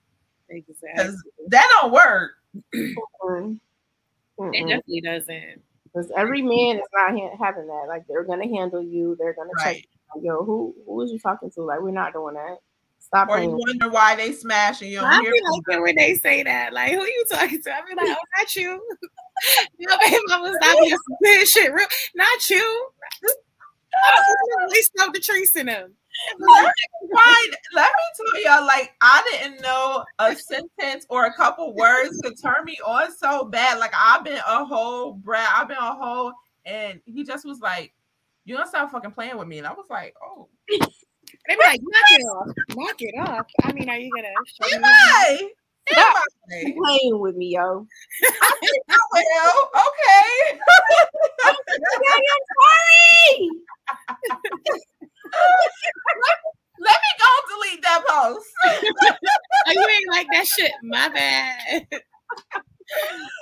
Exactly. 0.51 0.91
Because 0.95 1.22
that 1.49 1.68
don't 1.80 1.93
work. 1.93 2.32
Mm-mm. 4.39 4.55
It 4.55 4.68
definitely 4.68 5.01
doesn't. 5.01 5.62
Because 5.85 6.11
every 6.16 6.43
man 6.43 6.76
is 6.76 6.89
not 6.93 7.12
ha- 7.12 7.37
having 7.41 7.66
that. 7.66 7.85
Like 7.89 8.05
they're 8.09 8.24
gonna 8.24 8.49
handle 8.49 8.82
you. 8.82 9.16
They're 9.18 9.35
gonna 9.35 9.51
check. 9.59 9.66
Right. 9.66 9.87
Like, 10.14 10.24
Yo, 10.24 10.45
who 10.45 10.74
who 10.87 11.03
is 11.03 11.12
you 11.12 11.18
talking 11.18 11.51
to? 11.53 11.62
Like 11.62 11.80
we're 11.80 11.93
not 11.93 12.12
doing 12.12 12.35
that. 12.35 12.59
Stop 12.99 13.28
Or 13.28 13.39
you 13.39 13.51
wonder 13.51 13.91
why 13.91 14.16
they 14.16 14.32
smash 14.32 14.80
and 14.80 14.91
you 14.91 14.99
I 14.99 15.03
don't 15.03 15.20
be 15.20 15.26
hear 15.26 15.35
from 15.66 15.74
like 15.74 15.82
when 15.82 15.97
they 15.97 16.14
say 16.14 16.43
that. 16.43 16.72
Like, 16.72 16.93
who 16.93 17.01
are 17.01 17.07
you 17.07 17.24
talking 17.30 17.62
to? 17.62 17.70
I 17.70 17.80
be 17.82 17.95
like, 17.95 18.09
oh, 18.09 18.39
not 18.39 18.57
you. 18.57 18.82
you 19.78 19.87
know, 19.87 19.99
babe, 19.99 20.18
I 20.32 20.41
was 20.41 20.57
not 20.61 20.76
being 20.80 20.97
some 20.97 21.47
shit. 21.47 21.72
Real, 21.72 21.87
not 22.14 22.49
you. 22.49 22.89
They 24.72 24.80
stop 24.80 25.12
the 25.12 25.20
trees 25.20 25.55
in 25.55 25.66
them. 25.66 25.93
Why? 26.38 27.46
Let 27.74 27.90
me 27.92 28.42
tell 28.42 28.58
y'all, 28.58 28.66
like 28.66 28.94
I 29.00 29.22
didn't 29.30 29.60
know 29.62 30.04
a 30.18 30.34
sentence 30.36 31.06
or 31.08 31.26
a 31.26 31.34
couple 31.34 31.74
words 31.74 32.20
could 32.22 32.34
turn 32.40 32.64
me 32.64 32.78
on 32.86 33.10
so 33.16 33.44
bad. 33.44 33.78
Like 33.78 33.92
I've 33.98 34.24
been 34.24 34.38
a 34.46 34.64
whole 34.64 35.12
brat, 35.14 35.48
I've 35.54 35.68
been 35.68 35.76
a 35.76 35.94
whole, 35.94 36.32
and 36.64 37.00
he 37.04 37.24
just 37.24 37.44
was 37.44 37.60
like, 37.60 37.92
"You 38.44 38.56
don't 38.56 38.68
stop 38.68 38.90
fucking 38.90 39.12
playing 39.12 39.36
with 39.38 39.48
me," 39.48 39.58
and 39.58 39.66
I 39.66 39.72
was 39.72 39.86
like, 39.90 40.14
"Oh, 40.22 40.48
They 40.70 40.76
be 41.48 41.56
like, 41.62 41.80
knock 41.82 42.10
it 42.12 42.22
off. 42.22 42.46
Knock 42.76 42.96
it 43.00 43.14
off. 43.28 43.46
I 43.62 43.72
mean, 43.72 43.88
are 43.88 43.98
you 43.98 44.10
gonna 44.14 44.28
show 44.46 44.78
me? 44.78 44.84
hey, 45.26 45.48
Stop 45.92 46.16
playing 46.52 47.18
with 47.20 47.36
me, 47.36 47.54
yo. 47.54 47.86
well, 49.12 49.70
okay." 49.76 50.60
I'm 51.44 51.56
sorry. 52.56 53.50
Let 56.80 56.96
me 56.96 57.10
go 57.18 57.28
delete 57.48 57.82
that 57.82 58.04
post. 58.06 58.46
Oh, 59.66 59.72
you 59.72 59.80
ain't 59.80 60.10
like 60.10 60.26
that 60.32 60.46
shit. 60.46 60.72
My 60.82 61.08
bad. 61.08 61.86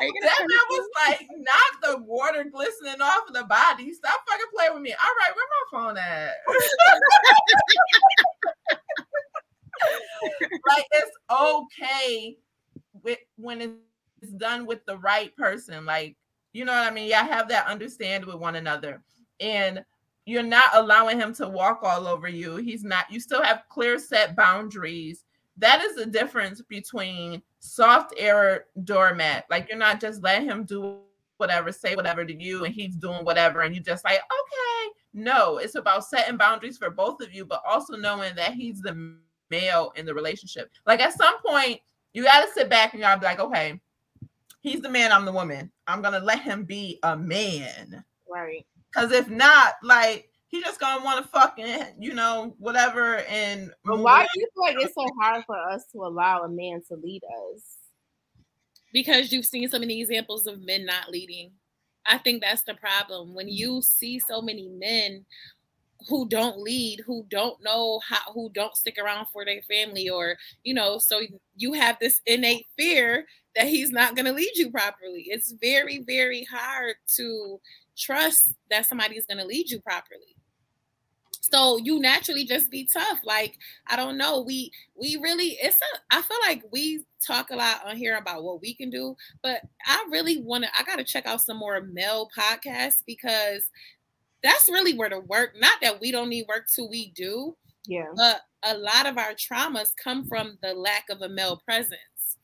Are 0.00 0.06
you 0.06 0.12
gonna 0.20 0.22
That 0.22 0.40
man 0.40 0.58
was 0.70 0.88
like, 1.08 1.28
not 1.38 1.82
the 1.82 1.98
water 2.02 2.44
glistening 2.44 3.00
off 3.00 3.26
of 3.28 3.34
the 3.34 3.44
body. 3.44 3.92
Stop 3.92 4.20
fucking 4.28 4.46
playing 4.54 4.74
with 4.74 4.82
me. 4.82 4.92
All 4.92 5.14
right, 5.18 5.34
where 5.34 5.46
my 5.48 5.64
phone 5.72 5.98
at? 5.98 6.34
like 10.68 10.86
it's 10.92 11.16
okay 11.30 12.36
with 13.02 13.18
when 13.36 13.78
it's 14.20 14.32
done 14.32 14.66
with 14.66 14.84
the 14.86 14.98
right 14.98 15.34
person. 15.36 15.84
Like, 15.84 16.16
you 16.52 16.64
know 16.64 16.72
what 16.72 16.86
I 16.86 16.90
mean? 16.90 17.08
Yeah, 17.08 17.24
have 17.24 17.48
that 17.48 17.66
understand 17.66 18.24
with 18.24 18.36
one 18.36 18.54
another. 18.56 19.02
And 19.40 19.84
you're 20.24 20.42
not 20.42 20.70
allowing 20.74 21.18
him 21.18 21.34
to 21.34 21.48
walk 21.48 21.80
all 21.82 22.06
over 22.06 22.28
you. 22.28 22.56
He's 22.56 22.84
not, 22.84 23.10
you 23.10 23.20
still 23.20 23.42
have 23.42 23.64
clear 23.68 23.98
set 23.98 24.36
boundaries. 24.36 25.24
That 25.56 25.82
is 25.82 25.96
the 25.96 26.06
difference 26.06 26.62
between 26.62 27.42
soft 27.58 28.14
air 28.16 28.66
doormat. 28.84 29.44
Like 29.50 29.68
you're 29.68 29.78
not 29.78 30.00
just 30.00 30.22
letting 30.22 30.48
him 30.48 30.64
do 30.64 31.00
whatever, 31.36 31.72
say 31.72 31.96
whatever 31.96 32.24
to 32.24 32.42
you, 32.42 32.64
and 32.64 32.72
he's 32.72 32.94
doing 32.94 33.24
whatever, 33.24 33.62
and 33.62 33.74
you 33.74 33.80
just 33.80 34.04
like, 34.04 34.14
okay. 34.18 34.92
No, 35.14 35.58
it's 35.58 35.74
about 35.74 36.06
setting 36.06 36.36
boundaries 36.36 36.78
for 36.78 36.88
both 36.88 37.20
of 37.20 37.34
you, 37.34 37.44
but 37.44 37.62
also 37.68 37.96
knowing 37.96 38.34
that 38.36 38.54
he's 38.54 38.80
the 38.80 39.16
male 39.50 39.92
in 39.96 40.06
the 40.06 40.14
relationship. 40.14 40.70
Like 40.86 41.00
at 41.00 41.12
some 41.12 41.42
point, 41.42 41.80
you 42.14 42.24
got 42.24 42.44
to 42.44 42.52
sit 42.52 42.70
back 42.70 42.94
and 42.94 43.02
y'all 43.02 43.18
be 43.18 43.26
like, 43.26 43.40
okay, 43.40 43.80
he's 44.60 44.80
the 44.80 44.88
man, 44.88 45.12
I'm 45.12 45.24
the 45.24 45.32
woman. 45.32 45.70
I'm 45.86 46.00
gonna 46.00 46.20
let 46.20 46.40
him 46.40 46.64
be 46.64 46.98
a 47.02 47.16
man. 47.16 48.04
Right. 48.30 48.64
Cause 48.94 49.12
if 49.12 49.28
not, 49.28 49.74
like 49.82 50.28
he 50.48 50.60
just 50.60 50.78
gonna 50.78 51.04
want 51.04 51.24
to 51.24 51.30
fucking, 51.30 51.94
you 51.98 52.12
know, 52.14 52.54
whatever. 52.58 53.18
And 53.28 53.72
But 53.84 54.00
why 54.00 54.22
do 54.22 54.40
you 54.40 54.48
feel 54.54 54.62
like 54.64 54.84
it's 54.84 54.94
so 54.94 55.06
hard 55.20 55.44
for 55.46 55.56
us 55.56 55.86
to 55.92 55.98
allow 56.02 56.42
a 56.42 56.48
man 56.48 56.82
to 56.88 56.96
lead 56.96 57.22
us? 57.54 57.78
because 58.92 59.32
you've 59.32 59.46
seen 59.46 59.68
so 59.68 59.78
many 59.78 60.00
examples 60.00 60.46
of 60.46 60.64
men 60.64 60.84
not 60.84 61.10
leading. 61.10 61.52
I 62.06 62.18
think 62.18 62.42
that's 62.42 62.62
the 62.62 62.74
problem. 62.74 63.34
When 63.34 63.48
you 63.48 63.80
see 63.82 64.18
so 64.18 64.42
many 64.42 64.68
men 64.68 65.24
who 66.08 66.28
don't 66.28 66.58
lead, 66.58 67.00
who 67.06 67.24
don't 67.30 67.62
know 67.62 68.00
how, 68.06 68.32
who 68.32 68.50
don't 68.52 68.76
stick 68.76 68.98
around 68.98 69.26
for 69.32 69.44
their 69.44 69.62
family, 69.62 70.08
or 70.10 70.36
you 70.64 70.74
know, 70.74 70.98
so 70.98 71.20
you 71.56 71.72
have 71.74 71.96
this 72.00 72.20
innate 72.26 72.66
fear 72.76 73.24
that 73.54 73.68
he's 73.68 73.90
not 73.90 74.16
going 74.16 74.26
to 74.26 74.32
lead 74.32 74.50
you 74.56 74.70
properly. 74.70 75.26
It's 75.28 75.52
very, 75.60 76.02
very 76.06 76.44
hard 76.50 76.96
to 77.16 77.60
trust 77.96 78.52
that 78.70 78.86
somebody 78.86 79.16
is 79.16 79.26
going 79.26 79.38
to 79.38 79.46
lead 79.46 79.70
you 79.70 79.80
properly. 79.80 80.36
So 81.40 81.76
you 81.76 81.98
naturally 82.00 82.44
just 82.44 82.70
be 82.70 82.88
tough. 82.90 83.18
Like 83.24 83.58
I 83.88 83.96
don't 83.96 84.16
know, 84.16 84.40
we 84.42 84.70
we 84.94 85.18
really 85.22 85.58
it's 85.60 85.76
a. 85.76 86.16
I 86.16 86.22
feel 86.22 86.38
like 86.46 86.62
we 86.72 87.04
talk 87.26 87.50
a 87.50 87.56
lot 87.56 87.84
on 87.84 87.96
here 87.96 88.16
about 88.16 88.44
what 88.44 88.60
we 88.62 88.74
can 88.74 88.90
do, 88.90 89.16
but 89.42 89.60
I 89.86 90.06
really 90.10 90.40
want 90.40 90.64
to. 90.64 90.70
I 90.78 90.84
got 90.84 90.96
to 90.96 91.04
check 91.04 91.26
out 91.26 91.42
some 91.42 91.58
more 91.58 91.80
male 91.82 92.28
podcasts 92.38 93.02
because 93.06 93.62
that's 94.42 94.68
really 94.70 94.94
where 94.94 95.10
the 95.10 95.20
work. 95.20 95.50
Not 95.58 95.80
that 95.82 96.00
we 96.00 96.10
don't 96.12 96.28
need 96.28 96.46
work 96.48 96.66
to 96.76 96.86
we 96.88 97.10
do, 97.10 97.56
Yeah. 97.86 98.06
but 98.16 98.42
a 98.62 98.78
lot 98.78 99.06
of 99.06 99.18
our 99.18 99.32
traumas 99.32 99.88
come 100.02 100.24
from 100.26 100.56
the 100.62 100.72
lack 100.72 101.06
of 101.10 101.20
a 101.22 101.28
male 101.28 101.60
presence 101.64 101.98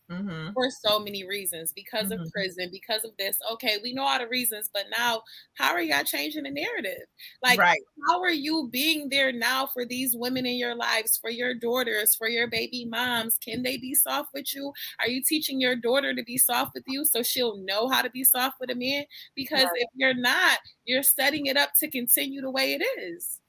Mhm. 0.09 0.55
for 0.55 0.71
so 0.71 0.99
many 0.99 1.25
reasons 1.27 1.73
because 1.73 2.09
Mhm. 2.09 2.13
of 2.13 2.33
prison, 2.33 2.69
because 2.73 3.05
of 3.05 3.17
this. 3.19 3.39
Okay, 3.53 3.79
we 3.83 3.93
know 3.93 4.03
all 4.03 4.19
the 4.19 4.27
reasons, 4.29 4.69
but 4.73 4.87
now 4.91 5.23
how 5.55 5.73
are 5.73 5.83
y'all 5.83 6.03
changing 6.05 6.45
the 6.45 6.51
narrative? 6.51 7.05
Like, 7.43 7.59
right. 7.59 7.81
how 8.09 8.21
are 8.23 8.31
you 8.33 8.69
being 8.73 9.09
there 9.09 9.33
now 9.33 9.67
for 9.67 9.85
these 9.85 10.17
women 10.17 10.47
in 10.47 10.57
your 10.57 10.75
lives, 10.75 11.17
for 11.17 11.31
your 11.31 11.55
daughters, 11.55 12.15
for 12.15 12.29
your 12.29 12.49
baby 12.49 12.85
moms? 12.87 13.37
Can 13.39 13.63
they 13.63 13.77
be 13.77 13.95
soft 13.95 14.31
with 14.35 14.55
you? 14.55 14.73
Are 15.01 15.09
you 15.09 15.23
teaching 15.23 15.61
your 15.61 15.77
daughter 15.77 16.15
to 16.15 16.23
be 16.25 16.39
soft 16.39 16.73
with 16.75 16.85
you 16.87 17.05
so 17.05 17.23
she'll 17.23 17.59
know 17.59 17.89
how 17.89 18.03
to 18.03 18.11
be 18.11 18.25
soft 18.25 18.59
with 18.61 18.71
a 18.71 18.75
man? 18.75 19.05
Because 19.35 19.65
Right. 19.65 19.77
if 19.77 19.89
you're 19.95 20.15
not, 20.15 20.59
you're 20.85 21.03
setting 21.03 21.47
it 21.47 21.57
up 21.57 21.71
to 21.81 21.91
continue 21.91 22.41
the 22.41 22.51
way 22.51 22.73
it 22.75 22.83
is. 22.99 23.41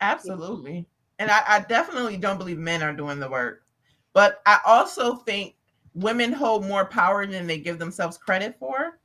Absolutely. 0.00 0.86
And 1.18 1.30
I, 1.30 1.42
I 1.46 1.60
definitely 1.60 2.16
don't 2.16 2.38
believe 2.38 2.58
men 2.58 2.82
are 2.82 2.92
doing 2.92 3.20
the 3.20 3.30
work. 3.30 3.61
But 4.12 4.42
I 4.46 4.58
also 4.66 5.16
think 5.16 5.56
women 5.94 6.32
hold 6.32 6.66
more 6.66 6.84
power 6.84 7.26
than 7.26 7.46
they 7.46 7.58
give 7.58 7.78
themselves 7.78 8.18
credit 8.18 8.56
for. 8.58 8.98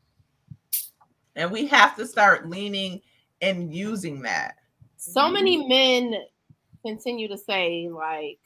And 1.36 1.51
we 1.51 1.68
have 1.68 1.95
to 1.97 2.05
start 2.05 2.49
leaning 2.49 3.01
and 3.41 3.74
using 3.74 4.22
that. 4.24 4.55
So 4.97 5.22
mm-hmm. 5.22 5.34
many 5.34 5.68
men 5.68 6.16
continue 6.86 7.28
to 7.28 7.38
say, 7.38 7.89
like, 7.89 8.39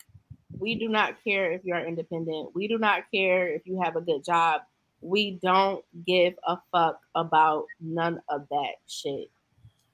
we 0.59 0.76
do 0.76 0.89
not 0.89 1.24
care 1.24 1.51
if 1.51 1.62
you're 1.64 1.80
independent. 1.80 2.49
We 2.53 2.68
do 2.68 2.78
not 2.78 3.03
care 3.14 3.47
if 3.47 3.66
you 3.66 3.82
have 3.82 3.95
a 3.95 4.01
good 4.01 4.24
job. 4.24 4.62
We 5.01 5.39
don't 5.41 5.84
give 6.05 6.36
a 6.45 6.57
fuck 6.72 6.99
about 7.16 7.66
none 7.80 8.22
of 8.30 8.47
that 8.49 8.76
shit. 8.88 9.32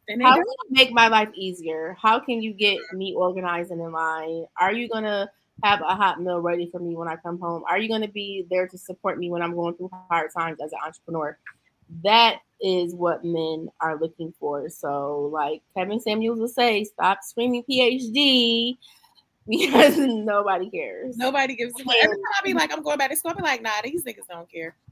And 0.09 0.21
How 0.21 0.35
do. 0.35 0.41
can 0.41 0.45
you 0.47 0.71
make 0.71 0.91
my 0.91 1.07
life 1.07 1.29
easier? 1.35 1.95
How 2.01 2.19
can 2.19 2.41
you 2.41 2.53
get 2.53 2.79
me 2.93 3.13
organized 3.13 3.71
and 3.71 3.81
in 3.81 3.91
line? 3.91 4.45
Are 4.59 4.73
you 4.73 4.89
gonna 4.89 5.29
have 5.63 5.81
a 5.81 5.95
hot 5.95 6.21
meal 6.21 6.39
ready 6.39 6.69
for 6.71 6.79
me 6.79 6.95
when 6.95 7.07
I 7.07 7.15
come 7.15 7.39
home? 7.39 7.63
Are 7.67 7.77
you 7.77 7.89
gonna 7.89 8.07
be 8.07 8.45
there 8.49 8.67
to 8.67 8.77
support 8.77 9.17
me 9.17 9.29
when 9.29 9.41
I'm 9.41 9.55
going 9.55 9.75
through 9.75 9.91
hard 10.09 10.31
times 10.33 10.59
as 10.63 10.71
an 10.71 10.79
entrepreneur? 10.85 11.37
That 12.03 12.39
is 12.61 12.93
what 12.93 13.23
men 13.23 13.69
are 13.81 13.99
looking 13.99 14.33
for. 14.39 14.69
So, 14.69 15.29
like 15.33 15.61
Kevin 15.75 15.99
Samuels 15.99 16.39
will 16.39 16.47
say, 16.47 16.83
stop 16.83 17.19
screaming 17.23 17.63
PhD 17.69 18.77
because 19.47 19.97
nobody 19.97 20.69
cares. 20.69 21.17
Nobody 21.17 21.55
gives 21.55 21.73
a. 21.73 21.79
Every 21.79 22.15
time 22.15 22.23
I 22.39 22.43
be 22.43 22.53
like, 22.53 22.71
I'm 22.71 22.83
going 22.83 22.97
back 22.97 23.11
to 23.11 23.15
school, 23.15 23.31
I 23.31 23.35
be 23.35 23.41
like, 23.41 23.61
nah, 23.61 23.71
these 23.83 24.03
niggas 24.03 24.27
don't 24.29 24.51
care. 24.51 24.75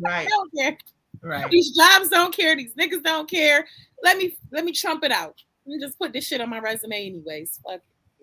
Right. 0.00 0.26
They 0.26 0.30
don't 0.30 0.50
care. 0.56 0.78
Right. 1.22 1.50
These 1.50 1.76
jobs 1.76 2.08
don't 2.08 2.32
care. 2.32 2.54
These 2.54 2.72
niggas 2.74 3.02
don't 3.02 3.28
care. 3.28 3.66
Let 4.00 4.16
me 4.16 4.36
let 4.52 4.64
me 4.64 4.70
trump 4.70 5.02
it 5.02 5.10
out. 5.10 5.34
Let 5.66 5.74
me 5.74 5.84
just 5.84 5.98
put 5.98 6.12
this 6.12 6.24
shit 6.24 6.40
on 6.40 6.48
my 6.48 6.60
resume 6.60 7.06
anyways. 7.06 7.58
Fuck. 7.66 7.80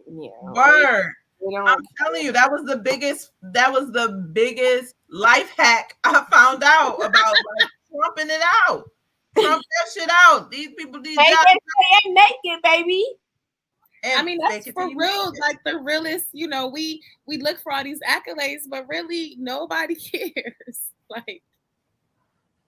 Yeah. 0.07 0.29
Word. 0.41 1.11
They 1.41 1.51
don't- 1.55 1.67
I'm 1.67 1.83
telling 1.97 2.23
you, 2.23 2.31
that 2.31 2.51
was 2.51 2.63
the 2.65 2.77
biggest. 2.77 3.31
That 3.41 3.71
was 3.71 3.91
the 3.91 4.09
biggest 4.33 4.95
life 5.09 5.49
hack 5.55 5.97
I 6.03 6.25
found 6.31 6.63
out 6.63 6.95
about 7.03 7.35
like, 7.59 7.69
trumping 7.91 8.29
it 8.29 8.41
out. 8.67 8.89
Trump 9.37 9.63
that 9.83 9.91
shit 9.93 10.09
out. 10.27 10.49
These 10.49 10.69
people, 10.77 11.01
these 11.01 11.17
They 11.17 11.23
jobs, 11.23 11.45
ain't, 11.49 11.59
they 12.05 12.09
ain't 12.09 12.19
naked, 12.43 12.63
baby. 12.63 13.05
and 14.03 14.19
I 14.19 14.23
mean, 14.23 14.39
that's 14.47 14.69
for 14.71 14.87
real. 14.95 15.31
Like 15.41 15.59
the 15.65 15.79
realest, 15.79 16.27
you 16.31 16.47
know, 16.47 16.67
we 16.67 17.01
we 17.27 17.37
look 17.37 17.59
for 17.59 17.71
all 17.73 17.83
these 17.83 17.99
accolades, 18.07 18.61
but 18.69 18.87
really 18.87 19.35
nobody 19.37 19.95
cares. 20.11 20.79
Like, 21.09 21.43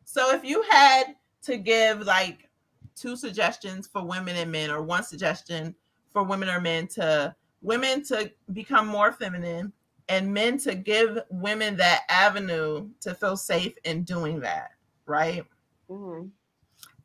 So 0.03 0.33
if 0.35 0.43
you 0.43 0.61
had 0.69 1.15
to 1.43 1.57
give 1.57 2.01
like 2.01 2.49
two 2.95 3.15
suggestions 3.15 3.87
for 3.87 4.03
women 4.03 4.35
and 4.35 4.51
men, 4.51 4.69
or 4.71 4.81
one 4.83 5.03
suggestion 5.03 5.73
for 6.11 6.23
women 6.23 6.49
or 6.49 6.59
men 6.59 6.87
to 6.87 7.33
women 7.61 8.03
to 8.05 8.31
become 8.53 8.87
more 8.87 9.11
feminine 9.11 9.71
and 10.09 10.33
men 10.33 10.57
to 10.59 10.75
give 10.75 11.19
women 11.29 11.75
that 11.77 12.03
avenue 12.09 12.89
to 13.01 13.13
feel 13.13 13.35
safe 13.35 13.73
in 13.83 14.03
doing 14.03 14.39
that, 14.39 14.71
right? 15.05 15.43
Mhm. 15.89 16.29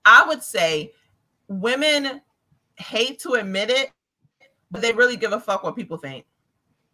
I 0.05 0.27
would 0.27 0.43
say 0.43 0.93
women 1.49 2.21
hate 2.77 3.19
to 3.21 3.35
admit 3.35 3.71
it, 3.71 3.91
but 4.71 4.83
they 4.83 4.93
really 4.93 5.17
give 5.17 5.33
a 5.33 5.41
fuck 5.41 5.63
what 5.65 5.77
people 5.77 5.97
think. 5.97 6.25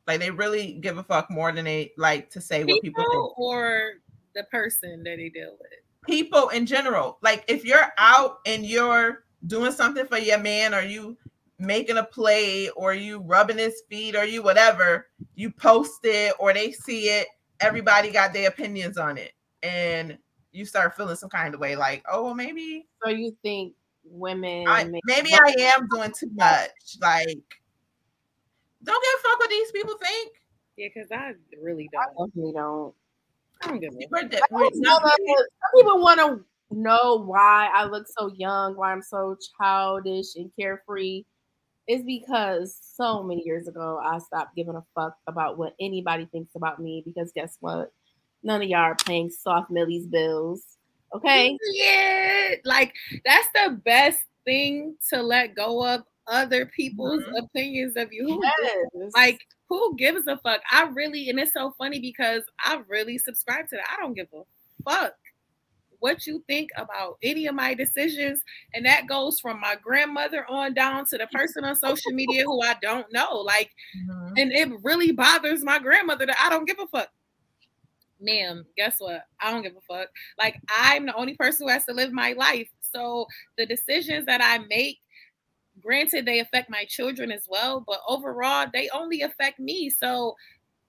Like 0.06 0.20
they 0.20 0.30
really 0.30 0.74
give 0.74 0.96
a 0.98 1.02
fuck 1.02 1.30
more 1.30 1.52
than 1.52 1.66
they 1.66 1.92
like 1.98 2.30
to 2.30 2.40
say 2.40 2.64
what 2.64 2.80
people 2.82 3.04
think. 3.10 3.38
or 3.38 3.94
the 4.34 4.44
person 4.44 5.02
that 5.04 5.16
they 5.16 5.28
deal 5.28 5.56
with. 5.60 5.70
people 6.06 6.48
in 6.50 6.64
general. 6.64 7.18
Like 7.22 7.44
if 7.48 7.64
you're 7.66 7.92
out 7.98 8.38
and 8.46 8.64
you're 8.64 9.24
doing 9.46 9.72
something 9.72 10.06
for 10.06 10.16
your 10.18 10.38
man, 10.38 10.74
or 10.74 10.80
you 10.80 11.18
making 11.58 11.96
a 11.96 12.04
play, 12.04 12.68
or 12.70 12.94
you 12.94 13.20
rubbing 13.20 13.58
his 13.58 13.82
feet, 13.90 14.14
or 14.16 14.24
you 14.24 14.42
whatever, 14.42 15.06
you 15.34 15.50
post 15.50 16.00
it 16.04 16.34
or 16.38 16.52
they 16.52 16.72
see 16.72 17.08
it, 17.08 17.26
everybody 17.60 18.10
got 18.10 18.32
their 18.32 18.48
opinions 18.48 18.96
on 18.98 19.18
it. 19.18 19.32
And 19.62 20.18
you 20.52 20.64
start 20.64 20.96
feeling 20.96 21.16
some 21.16 21.28
kind 21.30 21.54
of 21.54 21.60
way, 21.60 21.76
like, 21.76 22.04
oh 22.10 22.24
well, 22.24 22.34
maybe 22.34 22.86
So 23.04 23.10
you 23.10 23.36
think 23.42 23.74
women 24.04 24.64
I 24.68 24.84
make- 24.84 25.02
maybe 25.04 25.30
I 25.34 25.54
am 25.76 25.86
doing 25.88 26.12
too 26.18 26.30
much. 26.34 26.70
Like, 27.00 27.60
don't 28.84 29.02
give 29.02 29.20
a 29.20 29.22
fuck 29.28 29.38
what 29.40 29.50
these 29.50 29.72
people 29.72 29.94
think. 29.98 30.32
Yeah, 30.76 30.88
because 30.94 31.10
I 31.10 31.32
really 31.60 31.88
don't. 31.92 32.28
definitely 32.28 32.52
don't. 32.52 32.94
I 33.62 33.66
don't 33.66 33.80
give 33.80 33.92
a 33.92 33.96
We're, 34.10 34.22
di- 34.22 34.40
don't 34.50 34.76
Some 34.78 35.00
people 35.76 36.00
want 36.00 36.20
to 36.20 36.44
know 36.70 37.24
why 37.26 37.68
I 37.74 37.84
look 37.84 38.06
so 38.06 38.32
young, 38.36 38.76
why 38.76 38.92
I'm 38.92 39.02
so 39.02 39.36
childish 39.60 40.36
and 40.36 40.50
carefree. 40.58 41.24
It's 41.88 42.04
because 42.04 42.78
so 42.96 43.22
many 43.22 43.42
years 43.44 43.66
ago 43.66 43.98
I 44.04 44.18
stopped 44.18 44.54
giving 44.54 44.76
a 44.76 44.84
fuck 44.94 45.16
about 45.26 45.56
what 45.58 45.74
anybody 45.80 46.26
thinks 46.30 46.54
about 46.54 46.80
me. 46.80 47.02
Because 47.04 47.32
guess 47.34 47.56
what? 47.60 47.92
None 48.42 48.62
of 48.62 48.68
y'all 48.68 48.80
are 48.80 48.94
paying 48.94 49.30
soft 49.30 49.70
Millie's 49.70 50.06
bills. 50.06 50.62
Okay. 51.14 51.58
Yeah, 51.72 52.54
like 52.64 52.94
that's 53.24 53.48
the 53.54 53.80
best 53.84 54.20
thing 54.44 54.96
to 55.12 55.22
let 55.22 55.56
go 55.56 55.84
of 55.86 56.02
other 56.26 56.66
people's 56.66 57.22
Mhm. 57.24 57.38
opinions 57.44 57.96
of 57.96 58.12
you. 58.12 58.26
Who 58.26 58.42
Yes. 58.44 59.12
like 59.14 59.40
who 59.70 59.96
gives 59.96 60.26
a 60.26 60.36
fuck? 60.38 60.62
I 60.70 60.84
really, 60.84 61.30
and 61.30 61.40
it's 61.40 61.52
so 61.54 61.72
funny 61.78 62.00
because 62.00 62.44
I 62.60 62.82
really 62.88 63.18
subscribe 63.18 63.68
to 63.70 63.76
that. 63.76 63.86
I 63.96 64.00
don't 64.00 64.14
give 64.14 64.28
a 64.34 64.42
fuck 64.84 65.14
what 66.00 66.26
you 66.26 66.44
think 66.46 66.70
about 66.76 67.18
any 67.22 67.46
of 67.46 67.54
my 67.54 67.74
decisions, 67.74 68.40
and 68.74 68.84
that 68.86 69.06
goes 69.08 69.40
from 69.40 69.60
my 69.60 69.76
grandmother 69.82 70.46
on 70.48 70.74
down 70.74 71.06
to 71.06 71.18
the 71.18 71.26
person 71.28 71.64
on 71.64 71.76
social 71.76 72.12
media 72.12 72.44
who 72.44 72.62
I 72.62 72.76
don't 72.82 73.12
know. 73.12 73.36
Like, 73.38 73.70
Mhm. 73.94 74.34
and 74.36 74.52
it 74.52 74.70
really 74.82 75.12
bothers 75.12 75.64
my 75.64 75.78
grandmother 75.78 76.26
that 76.26 76.38
I 76.40 76.50
don't 76.50 76.66
give 76.66 76.78
a 76.80 76.86
fuck. 76.88 77.10
Ma'am, 78.20 78.66
guess 78.76 78.96
what? 78.98 79.24
I 79.40 79.50
don't 79.50 79.62
give 79.62 79.76
a 79.76 79.80
fuck. 79.82 80.08
Like, 80.38 80.60
I'm 80.68 81.06
the 81.06 81.14
only 81.14 81.36
person 81.36 81.66
who 81.66 81.72
has 81.72 81.84
to 81.86 81.92
live 81.92 82.12
my 82.12 82.32
life. 82.32 82.68
So 82.80 83.26
the 83.56 83.66
decisions 83.66 84.26
that 84.26 84.40
I 84.42 84.58
make, 84.66 84.98
granted, 85.82 86.26
they 86.26 86.40
affect 86.40 86.70
my 86.70 86.84
children 86.86 87.32
as 87.32 87.46
well, 87.48 87.84
but 87.86 88.00
overall, 88.08 88.66
they 88.72 88.88
only 88.90 89.22
affect 89.22 89.60
me. 89.60 89.90
So 89.90 90.36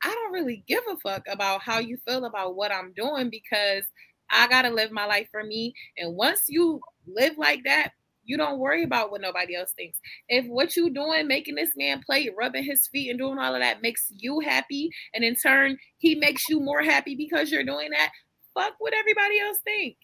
I 0.04 0.10
don't 0.14 0.34
really 0.34 0.64
give 0.68 0.84
a 0.90 0.98
fuck 0.98 1.24
about 1.30 1.62
how 1.64 1.80
you 1.80 1.98
feel 2.08 2.26
about 2.26 2.56
what 2.56 2.72
I'm 2.74 2.94
doing 2.94 3.30
because 3.30 3.84
I 4.32 4.48
gotta 4.48 4.70
live 4.70 4.92
my 4.92 5.06
life 5.06 5.28
for 5.32 5.44
me. 5.44 5.74
And 5.98 6.16
once 6.16 6.46
you 6.48 6.82
live 7.08 7.38
like 7.38 7.64
that, 7.66 7.92
you 8.24 8.38
don't 8.38 8.60
worry 8.60 8.84
about 8.84 9.10
what 9.10 9.22
nobody 9.22 9.56
else 9.56 9.72
thinks. 9.72 10.00
If 10.28 10.46
what 10.46 10.76
you 10.76 10.92
doing, 10.92 11.28
making 11.28 11.56
this 11.56 11.72
man 11.76 12.02
play, 12.06 12.30
rubbing 12.38 12.64
his 12.64 12.88
feet 12.88 13.10
and 13.10 13.18
doing 13.18 13.40
all 13.40 13.56
of 13.56 13.62
that 13.62 13.82
makes 13.82 14.06
you 14.16 14.40
happy, 14.40 14.92
and 15.14 15.24
in 15.24 15.36
turn 15.36 15.78
he 15.98 16.16
makes 16.16 16.48
you 16.48 16.60
more 16.60 16.84
happy 16.84 17.16
because 17.16 17.52
you're 17.52 17.64
doing 17.64 17.90
that, 17.92 18.12
fuck 18.54 18.74
what 18.80 18.94
everybody 18.94 19.40
else 19.40 19.58
think. 19.64 19.98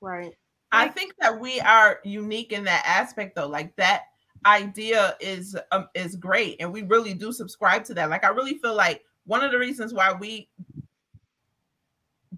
right. 0.00 0.32
I 0.72 0.88
think 0.88 1.14
that 1.20 1.40
we 1.40 1.60
are 1.60 2.00
unique 2.04 2.52
in 2.52 2.64
that 2.64 2.84
aspect 2.86 3.36
though. 3.36 3.48
Like 3.48 3.74
that 3.76 4.02
idea 4.44 5.16
is 5.20 5.56
um, 5.72 5.88
is 5.94 6.16
great 6.16 6.56
and 6.60 6.72
we 6.72 6.82
really 6.82 7.14
do 7.14 7.32
subscribe 7.32 7.84
to 7.84 7.94
that. 7.94 8.10
Like 8.10 8.24
I 8.24 8.28
really 8.28 8.58
feel 8.58 8.74
like 8.74 9.02
one 9.24 9.42
of 9.42 9.50
the 9.50 9.58
reasons 9.58 9.92
why 9.92 10.12
we 10.12 10.48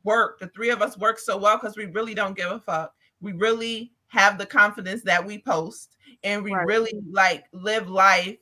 work, 0.09 0.39
the 0.41 0.49
three 0.49 0.71
of 0.71 0.83
us 0.83 0.97
work 0.99 1.19
so 1.19 1.37
well 1.37 1.59
cuz 1.59 1.77
we 1.77 1.87
really 1.87 2.15
don't 2.15 2.37
give 2.37 2.51
a 2.51 2.61
fuck. 2.61 2.95
We 3.21 3.33
really 3.33 3.93
have 4.09 4.39
the 4.39 4.47
confidence 4.47 5.03
that 5.05 5.25
we 5.25 5.39
post 5.39 5.97
and 6.25 6.43
we 6.43 6.53
Right. 6.53 6.67
really 6.67 6.95
like 7.13 7.45
live 7.53 7.89
life 7.91 8.39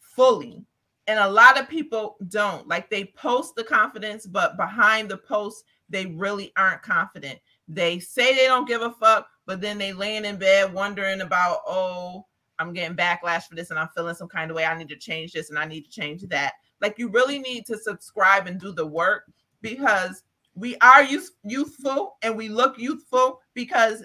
fully. 0.00 0.64
And 1.06 1.18
a 1.18 1.28
lot 1.40 1.58
of 1.58 1.68
people 1.68 2.16
don't. 2.28 2.66
Like 2.68 2.90
they 2.90 3.04
post 3.28 3.54
the 3.54 3.64
confidence 3.64 4.26
but 4.26 4.56
behind 4.56 5.08
the 5.08 5.18
post 5.18 5.64
they 5.88 6.06
really 6.06 6.52
aren't 6.56 6.82
confident 6.82 7.38
they 7.68 7.98
say 7.98 8.34
they 8.34 8.46
don't 8.46 8.66
give 8.66 8.80
a 8.82 8.90
fuck, 8.90 9.28
but 9.46 9.60
then 9.60 9.76
they 9.78 9.92
laying 9.92 10.24
in 10.24 10.38
bed 10.38 10.72
wondering 10.72 11.20
about, 11.20 11.58
oh, 11.66 12.26
I'm 12.58 12.72
getting 12.72 12.96
backlash 12.96 13.44
for 13.44 13.54
this 13.54 13.70
and 13.70 13.78
I'm 13.78 13.90
feeling 13.94 14.14
some 14.14 14.28
kind 14.28 14.50
of 14.50 14.56
way. 14.56 14.64
I 14.64 14.76
need 14.76 14.88
to 14.88 14.96
change 14.96 15.32
this 15.32 15.50
and 15.50 15.58
I 15.58 15.66
need 15.66 15.84
to 15.84 15.90
change 15.90 16.22
that. 16.22 16.54
Like 16.80 16.98
you 16.98 17.08
really 17.08 17.38
need 17.38 17.66
to 17.66 17.78
subscribe 17.78 18.46
and 18.46 18.58
do 18.58 18.72
the 18.72 18.86
work 18.86 19.24
because 19.60 20.22
we 20.58 20.76
are 20.78 21.04
youth- 21.04 21.36
youthful 21.44 22.16
and 22.22 22.36
we 22.36 22.48
look 22.48 22.78
youthful 22.78 23.40
because 23.54 24.04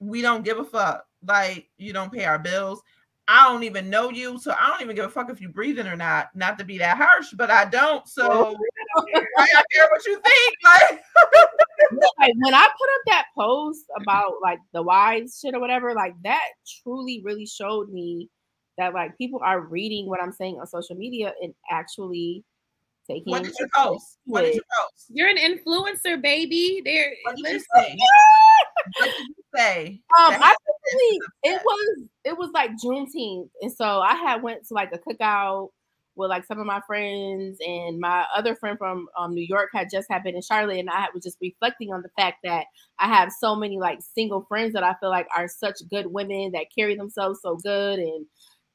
we 0.00 0.22
don't 0.22 0.44
give 0.44 0.58
a 0.58 0.64
fuck. 0.64 1.06
Like 1.26 1.68
you 1.78 1.92
don't 1.92 2.12
pay 2.12 2.24
our 2.24 2.38
bills. 2.38 2.82
I 3.26 3.48
don't 3.48 3.62
even 3.62 3.88
know 3.88 4.10
you, 4.10 4.38
so 4.38 4.54
I 4.60 4.68
don't 4.68 4.82
even 4.82 4.96
give 4.96 5.06
a 5.06 5.08
fuck 5.08 5.30
if 5.30 5.40
you 5.40 5.48
breathing 5.48 5.86
or 5.86 5.96
not. 5.96 6.28
Not 6.34 6.58
to 6.58 6.64
be 6.64 6.76
that 6.78 6.98
harsh, 6.98 7.32
but 7.34 7.50
I 7.50 7.64
don't. 7.64 8.06
So 8.06 8.54
why 8.98 9.46
I 9.56 9.62
care 9.72 9.88
what 9.90 10.04
you 10.04 10.20
think? 10.20 11.00
Like 11.90 12.10
like 12.18 12.34
when 12.38 12.54
I 12.54 12.62
put 12.62 12.66
up 12.66 13.02
that 13.06 13.26
post 13.36 13.84
about 14.00 14.34
like 14.42 14.58
the 14.72 14.82
wives 14.82 15.38
shit 15.40 15.54
or 15.54 15.60
whatever, 15.60 15.94
like 15.94 16.14
that 16.24 16.44
truly 16.82 17.20
really 17.24 17.46
showed 17.46 17.90
me 17.90 18.28
that 18.78 18.94
like 18.94 19.16
people 19.18 19.40
are 19.42 19.60
reading 19.60 20.08
what 20.08 20.22
I'm 20.22 20.32
saying 20.32 20.58
on 20.58 20.66
social 20.66 20.96
media 20.96 21.32
and 21.42 21.54
actually 21.70 22.44
taking. 23.06 23.30
what 23.30 23.42
did 23.44 23.54
you 23.58 23.66
post? 23.74 24.18
What 24.26 24.42
did 24.42 24.54
you 24.54 24.62
post? 24.78 25.06
You're 25.10 25.28
an 25.28 25.36
influencer, 25.38 26.20
baby. 26.20 26.82
There, 26.84 27.12
What 27.24 27.36
did 27.36 27.52
you 27.52 27.60
say? 27.74 27.96
What 28.98 29.06
did 29.06 29.14
you 29.28 29.34
say? 29.54 30.00
Um, 30.18 30.32
That- 30.32 30.42
I 30.42 30.50
actually 30.50 31.20
it 31.44 31.60
was 31.64 32.02
it 32.24 32.38
was 32.38 32.50
like 32.52 32.70
Juneteenth, 32.84 33.48
and 33.62 33.72
so 33.72 34.00
I 34.00 34.14
had 34.14 34.42
went 34.42 34.66
to 34.68 34.74
like 34.74 34.90
a 34.92 34.98
cookout 34.98 35.68
with 36.16 36.30
like 36.30 36.44
some 36.44 36.60
of 36.60 36.66
my 36.66 36.80
friends, 36.86 37.58
and 37.66 37.98
my 37.98 38.24
other 38.36 38.54
friend 38.54 38.78
from 38.78 39.06
um, 39.18 39.34
New 39.34 39.46
York 39.48 39.70
had 39.72 39.88
just 39.90 40.06
happened 40.10 40.36
in 40.36 40.42
Charlotte, 40.42 40.78
and 40.78 40.90
I 40.90 41.06
was 41.14 41.24
just 41.24 41.38
reflecting 41.40 41.92
on 41.92 42.02
the 42.02 42.10
fact 42.16 42.38
that 42.44 42.66
I 42.98 43.08
have 43.08 43.32
so 43.32 43.56
many 43.56 43.78
like 43.78 43.98
single 44.14 44.44
friends 44.48 44.74
that 44.74 44.84
I 44.84 44.94
feel 45.00 45.10
like 45.10 45.26
are 45.36 45.48
such 45.48 45.76
good 45.90 46.06
women 46.06 46.52
that 46.52 46.66
carry 46.76 46.94
themselves 46.94 47.40
so 47.42 47.56
good 47.56 47.98
and 47.98 48.26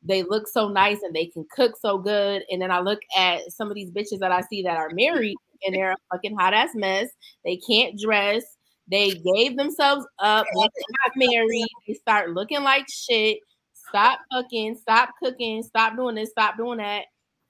they 0.01 0.23
look 0.23 0.47
so 0.47 0.69
nice 0.69 1.01
and 1.03 1.13
they 1.15 1.25
can 1.27 1.45
cook 1.51 1.73
so 1.81 1.97
good. 1.97 2.43
And 2.49 2.61
then 2.61 2.71
I 2.71 2.79
look 2.79 2.99
at 3.17 3.51
some 3.51 3.69
of 3.69 3.75
these 3.75 3.91
bitches 3.91 4.19
that 4.19 4.31
I 4.31 4.41
see 4.41 4.61
that 4.63 4.77
are 4.77 4.89
married 4.93 5.35
and 5.65 5.75
they're 5.75 5.91
a 5.91 5.95
fucking 6.11 6.37
hot 6.37 6.53
ass 6.53 6.69
mess. 6.73 7.09
They 7.43 7.57
can't 7.57 7.99
dress. 7.99 8.43
They 8.89 9.11
gave 9.11 9.57
themselves 9.57 10.05
up. 10.19 10.45
They 10.55 10.61
got 10.61 11.15
married. 11.15 11.67
They 11.87 11.93
start 11.95 12.31
looking 12.31 12.63
like 12.63 12.85
shit. 12.89 13.39
Stop 13.89 14.19
fucking. 14.31 14.75
Stop 14.75 15.09
cooking. 15.21 15.63
Stop 15.63 15.95
doing 15.95 16.15
this. 16.15 16.31
Stop 16.31 16.57
doing 16.57 16.77
that. 16.77 17.05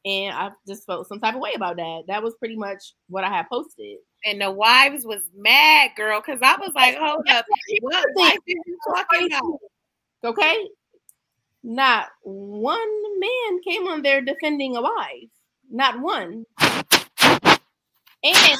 And 0.05 0.35
I 0.35 0.51
just 0.67 0.85
felt 0.85 1.07
some 1.07 1.19
type 1.19 1.35
of 1.35 1.41
way 1.41 1.51
about 1.55 1.75
that. 1.77 2.03
That 2.07 2.23
was 2.23 2.33
pretty 2.39 2.55
much 2.55 2.93
what 3.09 3.23
I 3.23 3.29
had 3.29 3.47
posted. 3.49 3.97
and 4.25 4.41
the 4.41 4.51
wives 4.51 5.05
was 5.05 5.21
mad, 5.35 5.91
girl, 5.95 6.21
because 6.25 6.39
I 6.41 6.55
was 6.57 6.71
like, 6.75 6.97
hold 6.97 7.25
up, 7.29 7.45
what 7.81 8.05
wife 8.15 8.37
is 8.47 8.55
you 8.65 8.77
talking 8.87 9.27
about? 9.27 9.59
Okay. 10.23 10.67
Not 11.63 12.07
one 12.23 13.19
man 13.19 13.61
came 13.67 13.87
on 13.87 14.01
there 14.01 14.21
defending 14.21 14.75
a 14.75 14.81
wife. 14.81 15.29
Not 15.69 15.99
one. 15.99 16.45
And 18.21 18.59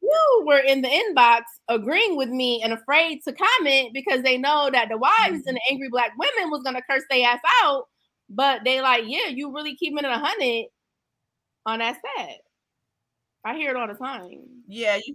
few 0.00 0.44
were 0.46 0.58
in 0.58 0.82
the 0.82 0.88
inbox 0.88 1.42
agreeing 1.68 2.16
with 2.16 2.28
me 2.28 2.62
and 2.62 2.72
afraid 2.72 3.20
to 3.26 3.32
comment 3.32 3.92
because 3.94 4.22
they 4.22 4.36
know 4.36 4.70
that 4.72 4.88
the 4.88 4.98
wives 4.98 5.42
and 5.46 5.56
the 5.56 5.60
angry 5.70 5.88
black 5.90 6.12
women 6.18 6.50
was 6.50 6.62
gonna 6.64 6.82
curse 6.88 7.04
their 7.10 7.28
ass 7.28 7.40
out. 7.62 7.86
But 8.28 8.62
they 8.64 8.80
like, 8.80 9.04
yeah, 9.06 9.28
you 9.28 9.52
really 9.54 9.76
keeping 9.76 9.98
it 9.98 10.04
a 10.04 10.18
hundred 10.18 10.66
on 11.66 11.78
that 11.80 11.96
set. 12.16 12.40
I 13.44 13.54
hear 13.54 13.70
it 13.70 13.76
all 13.76 13.88
the 13.88 13.94
time. 13.94 14.40
yeah 14.66 14.98
you 15.04 15.14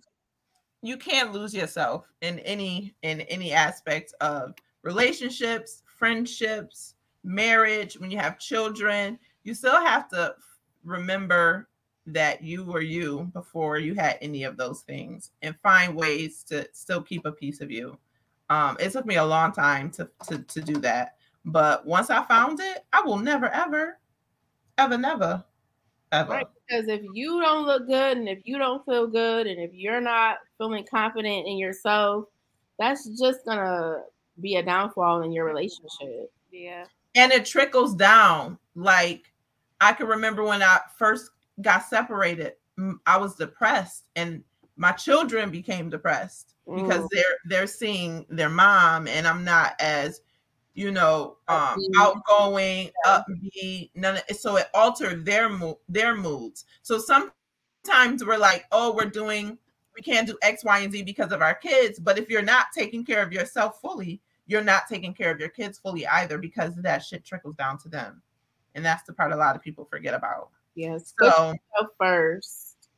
you 0.82 0.98
can't 0.98 1.34
lose 1.34 1.54
yourself 1.54 2.08
in 2.22 2.40
any 2.40 2.94
in 3.02 3.22
any 3.22 3.52
aspect 3.52 4.14
of 4.22 4.54
relationships 4.84 5.84
friendships 6.00 6.96
marriage 7.24 8.00
when 8.00 8.10
you 8.10 8.18
have 8.18 8.40
children 8.40 9.20
you 9.44 9.54
still 9.54 9.84
have 9.84 10.08
to 10.08 10.34
remember 10.84 11.70
that 12.06 12.42
you 12.42 12.64
were 12.64 12.82
you 12.82 13.30
before 13.34 13.78
you 13.78 13.94
had 13.94 14.18
any 14.22 14.44
of 14.44 14.58
those 14.58 14.82
things 14.82 15.32
and 15.42 15.56
find 15.62 15.96
ways 15.96 16.44
to 16.44 16.68
still 16.72 17.02
keep 17.02 17.26
a 17.26 17.32
piece 17.32 17.62
of 17.62 17.70
you 17.70 17.98
um 18.50 18.78
it 18.80 18.92
took 18.92 19.06
me 19.06 19.18
a 19.18 19.26
long 19.26 19.52
time 19.52 19.92
to 19.92 20.10
to, 20.28 20.40
to 20.44 20.62
do 20.62 20.78
that 20.78 21.18
but 21.46 21.86
once 21.86 22.10
i 22.10 22.24
found 22.24 22.60
it 22.60 22.86
i 22.94 23.02
will 23.02 23.20
never 23.20 23.50
ever 23.50 24.00
ever 24.78 24.98
never 24.98 25.44
ever 26.12 26.32
Right. 26.32 26.48
Because 26.68 26.88
if 26.88 27.02
you 27.14 27.42
don't 27.42 27.66
look 27.66 27.88
good 27.88 28.18
and 28.18 28.30
if 28.30 28.40
you 28.46 28.58
don't 28.58 28.86
feel 28.86 29.08
good 29.08 29.48
and 29.48 29.60
if 29.60 29.72
you're 29.74 30.02
not 30.02 30.38
feeling 30.58 30.86
confident 30.90 31.48
in 31.48 31.58
yourself, 31.58 32.26
that's 32.78 33.08
just 33.20 33.46
gonna 33.46 34.04
be 34.42 34.56
a 34.56 34.64
downfall 34.64 35.22
in 35.24 35.32
your 35.32 35.46
relationship. 35.46 36.32
Yeah. 36.52 36.86
and 37.16 37.32
it 37.32 37.46
trickles 37.46 37.96
down 37.96 38.58
like 38.76 39.32
i 39.82 39.94
can 39.94 40.08
remember 40.08 40.44
when 40.44 40.62
i 40.64 40.80
first 40.98 41.30
got 41.62 41.84
separated 41.86 42.54
I 43.06 43.18
was 43.18 43.36
depressed 43.36 44.06
and 44.16 44.42
my 44.78 44.94
children 44.94 45.50
became 45.52 45.90
depressed 45.90 46.56
because 46.66 47.02
Mm. 47.04 47.08
they're 47.12 47.38
they're 47.46 47.68
seeing 47.68 48.26
their 48.30 48.50
mom 48.50 49.08
and 49.08 49.28
i'm 49.28 49.44
not 49.44 49.74
as 49.80 50.22
you 50.76 50.90
know 50.92 51.38
um 51.50 51.78
Upbeat. 51.78 51.98
outgoing 52.00 52.90
upbeat 53.06 53.90
none 53.96 54.16
of 54.16 54.24
it. 54.30 54.38
so 54.38 54.56
it 54.56 54.68
altered 54.74 55.26
their 55.26 55.50
mood 55.50 55.76
their 55.90 56.16
moods 56.16 56.64
so 56.84 56.98
sometimes 56.98 58.24
we're 58.26 58.38
like 58.38 58.66
oh 58.72 58.94
we're 58.96 59.10
doing 59.10 59.58
we 59.96 60.02
can't 60.02 60.26
do 60.28 60.38
x 60.42 60.64
y 60.64 60.80
and 60.80 60.94
z 60.94 61.04
because 61.04 61.32
of 61.34 61.42
our 61.42 61.56
kids 61.56 62.00
but 62.00 62.18
if 62.18 62.30
you're 62.30 62.42
not 62.42 62.68
taking 62.74 63.04
care 63.04 63.22
of 63.22 63.34
yourself 63.34 63.82
fully 63.82 64.22
you're 64.50 64.64
not 64.64 64.88
taking 64.90 65.14
care 65.14 65.32
of 65.32 65.40
your 65.40 65.50
kids 65.50 65.78
fully 65.78 66.06
either 66.08 66.38
because 66.38 66.76
that 66.76 67.04
shit 67.04 67.24
trickles 67.24 67.56
down 67.56 67.78
to 67.78 67.88
them 67.88 68.22
and 68.76 68.84
that's 68.84 69.04
the 69.04 69.14
part 69.14 69.32
a 69.32 69.36
lot 69.36 69.56
of 69.56 69.62
people 69.62 69.86
forget 69.86 70.14
about 70.14 70.50
Yes. 70.76 71.14
So 71.20 71.56
first. 71.98 72.90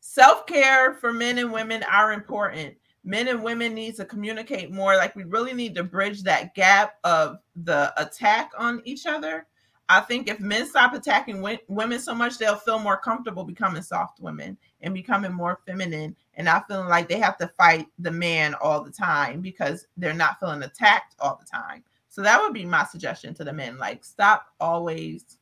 self-care 0.00 0.94
for 0.94 1.12
men 1.12 1.38
and 1.38 1.52
women 1.52 1.82
are 1.84 2.12
important 2.12 2.76
men 3.04 3.28
and 3.28 3.42
women 3.42 3.74
need 3.74 3.96
to 3.96 4.04
communicate 4.04 4.70
more 4.70 4.96
like 4.96 5.14
we 5.14 5.24
really 5.24 5.52
need 5.52 5.74
to 5.74 5.84
bridge 5.84 6.22
that 6.22 6.54
gap 6.54 6.94
of 7.04 7.38
the 7.64 7.92
attack 8.00 8.50
on 8.56 8.80
each 8.84 9.06
other 9.06 9.46
i 9.88 10.00
think 10.00 10.28
if 10.28 10.40
men 10.40 10.66
stop 10.66 10.94
attacking 10.94 11.42
women 11.68 11.98
so 11.98 12.14
much 12.14 12.38
they'll 12.38 12.56
feel 12.56 12.78
more 12.78 12.96
comfortable 12.96 13.44
becoming 13.44 13.82
soft 13.82 14.20
women 14.20 14.56
and 14.82 14.94
becoming 14.94 15.32
more 15.32 15.60
feminine 15.66 16.14
and 16.36 16.44
not 16.44 16.66
feeling 16.66 16.88
like 16.88 17.08
they 17.08 17.18
have 17.18 17.36
to 17.38 17.48
fight 17.56 17.86
the 17.98 18.10
man 18.10 18.54
all 18.60 18.82
the 18.82 18.90
time 18.90 19.40
because 19.40 19.86
they're 19.96 20.12
not 20.14 20.38
feeling 20.40 20.62
attacked 20.62 21.14
all 21.20 21.38
the 21.40 21.46
time 21.46 21.82
so 22.08 22.22
that 22.22 22.40
would 22.40 22.52
be 22.52 22.64
my 22.64 22.84
suggestion 22.84 23.34
to 23.34 23.44
the 23.44 23.52
men 23.52 23.78
like 23.78 24.04
stop 24.04 24.46
always 24.60 25.38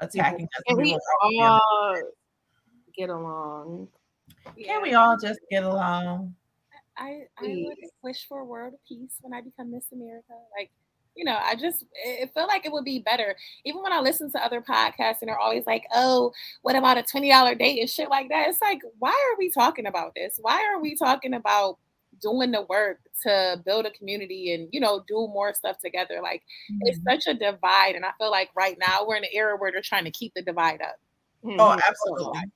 attacking 0.00 0.46
us 0.46 0.62
Can 0.66 0.76
we 0.76 0.98
all 1.22 1.30
together. 1.30 2.12
get 2.96 3.10
along? 3.10 3.88
Can 4.62 4.82
we 4.82 4.94
all 4.94 5.16
just 5.20 5.40
get 5.50 5.64
along? 5.64 6.34
I, 6.96 7.22
I 7.38 7.42
would 7.42 7.76
wish 8.02 8.26
for 8.28 8.40
a 8.40 8.44
world 8.44 8.74
of 8.74 8.80
peace 8.86 9.16
when 9.20 9.32
I 9.32 9.40
become 9.40 9.70
Miss 9.70 9.84
America. 9.92 10.34
Like, 10.58 10.70
you 11.16 11.24
know, 11.24 11.38
I 11.42 11.54
just 11.56 11.84
it 12.04 12.30
felt 12.34 12.48
like 12.48 12.64
it 12.66 12.72
would 12.72 12.84
be 12.84 13.00
better. 13.00 13.36
Even 13.64 13.82
when 13.82 13.92
I 13.92 14.00
listen 14.00 14.30
to 14.32 14.44
other 14.44 14.60
podcasts 14.60 15.18
and 15.20 15.28
they're 15.28 15.38
always 15.38 15.66
like, 15.66 15.84
"Oh, 15.94 16.32
what 16.62 16.76
about 16.76 16.98
a 16.98 17.02
twenty 17.02 17.30
dollar 17.30 17.54
date 17.54 17.80
and 17.80 17.90
shit 17.90 18.08
like 18.10 18.28
that?" 18.30 18.48
It's 18.48 18.60
like, 18.62 18.80
why 18.98 19.10
are 19.10 19.38
we 19.38 19.50
talking 19.50 19.86
about 19.86 20.14
this? 20.14 20.38
Why 20.40 20.64
are 20.72 20.80
we 20.80 20.94
talking 20.96 21.34
about 21.34 21.78
doing 22.20 22.50
the 22.50 22.62
work 22.62 23.00
to 23.22 23.60
build 23.64 23.86
a 23.86 23.90
community 23.92 24.52
and 24.54 24.68
you 24.72 24.80
know 24.80 25.04
do 25.08 25.14
more 25.32 25.54
stuff 25.54 25.78
together? 25.78 26.20
Like, 26.22 26.42
it's 26.82 27.00
Mm-hmm. 27.00 27.08
such 27.08 27.26
a 27.26 27.34
divide, 27.38 27.94
and 27.96 28.04
I 28.04 28.12
feel 28.18 28.30
like 28.30 28.50
right 28.56 28.78
now 28.78 29.06
we're 29.06 29.16
in 29.16 29.24
an 29.24 29.30
era 29.32 29.56
where 29.56 29.72
they're 29.72 29.82
trying 29.82 30.04
to 30.04 30.10
keep 30.10 30.32
the 30.34 30.42
divide 30.42 30.80
up. 30.82 30.96
Oh, 31.58 31.72
Mhm. 31.72 31.80
absolutely. 31.88 32.50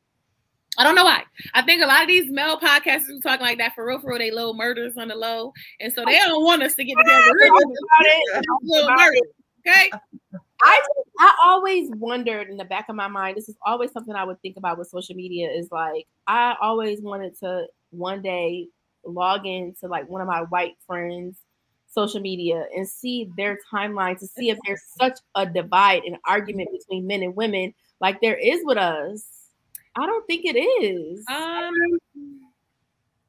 I 0.78 0.84
don't 0.84 0.94
know 0.94 1.04
why. 1.04 1.22
I 1.54 1.62
think 1.62 1.82
a 1.82 1.86
lot 1.86 2.02
of 2.02 2.08
these 2.08 2.30
male 2.30 2.58
podcasters 2.58 3.06
who 3.06 3.20
talking 3.20 3.46
like 3.46 3.58
that 3.58 3.74
for 3.74 3.86
real, 3.86 3.98
for 3.98 4.10
real, 4.10 4.18
they 4.18 4.30
little 4.30 4.54
murders 4.54 4.96
on 4.96 5.08
the 5.08 5.14
low, 5.14 5.52
and 5.80 5.92
so 5.92 6.04
they 6.04 6.16
don't 6.18 6.44
want 6.44 6.62
us 6.62 6.74
to 6.74 6.84
get 6.84 6.96
together. 6.96 7.32
We're 7.40 7.46
About 7.46 7.62
it. 8.00 8.44
little 8.62 8.90
murders, 8.90 9.20
okay? 9.66 9.90
I 10.62 10.76
just, 10.76 11.08
I 11.18 11.34
always 11.44 11.90
wondered 11.90 12.48
in 12.48 12.56
the 12.56 12.64
back 12.64 12.88
of 12.88 12.96
my 12.96 13.08
mind. 13.08 13.36
This 13.36 13.48
is 13.48 13.56
always 13.64 13.92
something 13.92 14.14
I 14.14 14.24
would 14.24 14.40
think 14.40 14.56
about 14.56 14.78
with 14.78 14.88
social 14.88 15.14
media. 15.14 15.50
Is 15.50 15.68
like 15.70 16.06
I 16.26 16.56
always 16.60 17.00
wanted 17.00 17.38
to 17.40 17.66
one 17.90 18.22
day 18.22 18.68
log 19.04 19.46
into 19.46 19.86
like 19.88 20.08
one 20.08 20.20
of 20.20 20.26
my 20.26 20.42
white 20.42 20.74
friends' 20.86 21.38
social 21.86 22.20
media 22.20 22.64
and 22.74 22.88
see 22.88 23.30
their 23.36 23.58
timeline 23.72 24.18
to 24.18 24.26
see 24.26 24.50
if 24.50 24.58
there's 24.66 24.82
such 24.98 25.18
a 25.34 25.46
divide 25.46 26.02
and 26.04 26.16
argument 26.26 26.70
between 26.72 27.06
men 27.06 27.22
and 27.22 27.36
women 27.36 27.72
like 28.00 28.20
there 28.20 28.36
is 28.36 28.60
with 28.64 28.78
us. 28.78 29.24
I 29.97 30.07
don't 30.07 30.26
think 30.26 30.45
it 30.45 30.59
is. 30.59 31.24
Um, 31.28 31.72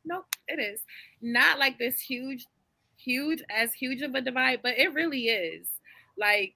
nope, 0.05 0.25
it 0.47 0.59
is 0.59 0.81
not 1.21 1.59
like 1.59 1.77
this 1.77 1.99
huge, 1.99 2.45
huge 2.97 3.43
as 3.49 3.73
huge 3.73 4.01
of 4.01 4.15
a 4.15 4.21
divide, 4.21 4.59
but 4.63 4.77
it 4.77 4.93
really 4.93 5.27
is. 5.27 5.67
Like 6.17 6.53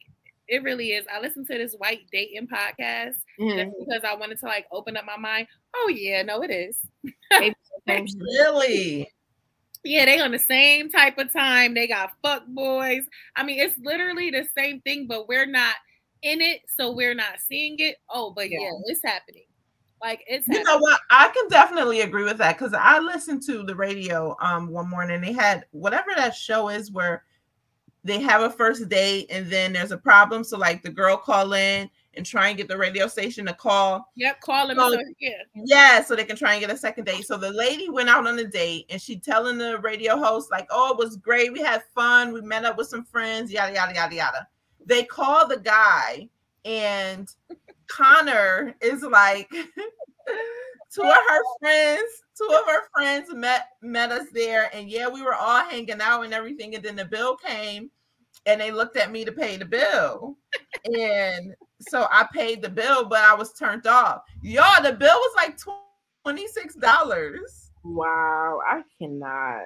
it 0.48 0.64
really 0.64 0.90
is. 0.94 1.06
I 1.14 1.20
listened 1.20 1.48
to 1.48 1.58
this 1.58 1.76
white 1.76 2.08
dating 2.12 2.48
podcast 2.48 3.16
Mhm. 3.40 3.66
just 3.66 3.76
because 3.80 4.04
I 4.04 4.16
wanted 4.16 4.40
to 4.40 4.46
like 4.48 4.66
open 4.72 4.98
up 4.98 5.06
my 5.06 5.18
mind. 5.18 5.48
Oh 5.76 5.90
yeah, 5.94 6.24
no, 6.24 6.42
it 6.42 6.50
is. 6.52 6.80
Same 7.34 7.54
shit. 7.88 8.18
Really? 8.20 9.08
Yeah, 9.84 10.06
they 10.06 10.20
on 10.20 10.32
the 10.32 10.40
same 10.40 10.90
type 10.90 11.18
of 11.20 11.32
time. 11.32 11.74
They 11.74 11.88
got 11.88 12.12
fuck 12.22 12.46
boys. 12.48 13.04
I 13.38 13.44
mean, 13.44 13.60
it's 13.60 13.78
literally 13.78 14.30
the 14.30 14.46
same 14.58 14.82
thing, 14.82 15.08
but 15.08 15.28
we're 15.30 15.46
not 15.46 15.76
in 16.22 16.42
it, 16.42 16.62
so 16.76 16.92
we're 16.92 17.14
not 17.14 17.40
seeing 17.48 17.76
it. 17.80 17.96
Oh, 18.10 18.32
but 18.32 18.50
yeah, 18.50 18.60
Yeah. 18.60 18.72
it's 18.88 19.02
happening. 19.04 19.46
Like 20.02 20.24
it's 20.28 20.48
You 20.48 20.64
know 20.64 20.78
what? 20.78 21.00
I 21.10 21.28
can 21.30 21.48
definitely 21.50 22.02
agree 22.02 22.24
with 22.24 22.38
that 22.38 22.58
because 22.58 22.74
I 22.74 23.00
listened 23.00 23.44
to 23.44 23.64
the 23.64 23.76
radio 23.76 24.36
um 24.42 24.70
one 24.70 24.90
morning. 24.90 25.22
They 25.22 25.34
had 25.34 25.66
whatever 25.72 26.12
that 26.16 26.36
show 26.36 26.70
is 26.70 26.92
where 26.92 27.24
they 28.06 28.22
have 28.22 28.42
a 28.42 28.50
first 28.50 28.88
date 28.88 29.28
and 29.30 29.52
then 29.52 29.74
there's 29.74 29.92
a 29.92 29.98
problem. 29.98 30.44
So 30.44 30.58
like 30.58 30.82
the 30.84 30.90
girl 30.90 31.18
call 31.18 31.52
in 31.54 31.90
and 32.16 32.26
try 32.26 32.48
and 32.48 32.58
get 32.58 32.68
the 32.70 32.78
radio 32.78 33.08
station 33.08 33.46
to 33.46 33.54
call. 33.54 34.10
Yep, 34.16 34.40
call 34.42 34.68
them. 34.70 34.78
So- 34.78 34.94
so, 34.94 35.00
yeah. 35.20 35.32
Yeah, 35.54 36.02
so 36.04 36.16
they 36.16 36.24
can 36.24 36.38
try 36.38 36.54
and 36.54 36.62
get 36.62 36.72
a 36.72 36.78
second 36.78 37.04
date. 37.06 37.26
So 37.26 37.36
the 37.38 37.52
lady 37.52 37.90
went 37.90 38.10
out 38.10 38.26
on 38.26 38.40
a 38.40 38.46
date 38.46 38.86
and 38.90 39.02
she 39.02 39.20
telling 39.20 39.58
the 39.58 39.80
radio 39.80 40.18
host, 40.18 40.50
like, 40.50 40.68
oh, 40.72 40.94
it 40.94 40.98
was 40.98 41.18
great. 41.18 41.52
We 41.54 41.60
had 41.60 41.84
fun. 41.94 42.32
We 42.34 42.40
met 42.42 42.64
up 42.66 42.78
with 42.78 42.88
some 42.88 43.04
friends, 43.04 43.52
yada, 43.52 43.74
yada, 43.74 43.94
yada, 43.94 44.16
yada. 44.16 44.48
They 44.86 45.04
call 45.04 45.46
the 45.48 45.60
guy 45.60 46.30
and 46.66 47.30
Connor 47.92 48.76
is 48.82 49.04
like, 49.04 49.50
two 50.94 51.02
of 51.02 51.18
her 51.30 51.42
friends, 51.60 52.10
two 52.38 52.50
of 52.52 52.66
her 52.66 52.88
friends 52.94 53.34
met 53.34 53.70
met 53.82 54.12
us 54.12 54.28
there. 54.34 54.70
And 54.74 54.90
yeah, 54.90 55.08
we 55.08 55.22
were 55.22 55.36
all 55.36 55.64
hanging 55.64 56.02
out 56.02 56.24
and 56.24 56.34
everything. 56.34 56.76
And 56.76 56.84
then 56.84 56.96
the 56.96 57.06
bill 57.06 57.36
came 57.36 57.90
and 58.46 58.60
they 58.60 58.72
looked 58.72 58.98
at 58.98 59.12
me 59.12 59.26
to 59.26 59.32
pay 59.32 59.58
the 59.58 59.66
bill. 59.66 60.38
And 60.86 61.56
so 61.80 62.08
I 62.12 62.28
paid 62.34 62.62
the 62.62 62.70
bill, 62.70 63.06
but 63.06 63.20
I 63.20 63.34
was 63.34 63.54
turned 63.54 63.88
off. 63.88 64.22
Y'all, 64.42 64.84
the 64.84 64.94
bill 64.94 65.16
was 65.16 65.34
like 65.36 65.58
$26. 66.26 67.36
Wow, 67.84 68.60
I 68.68 68.82
cannot. 68.98 69.66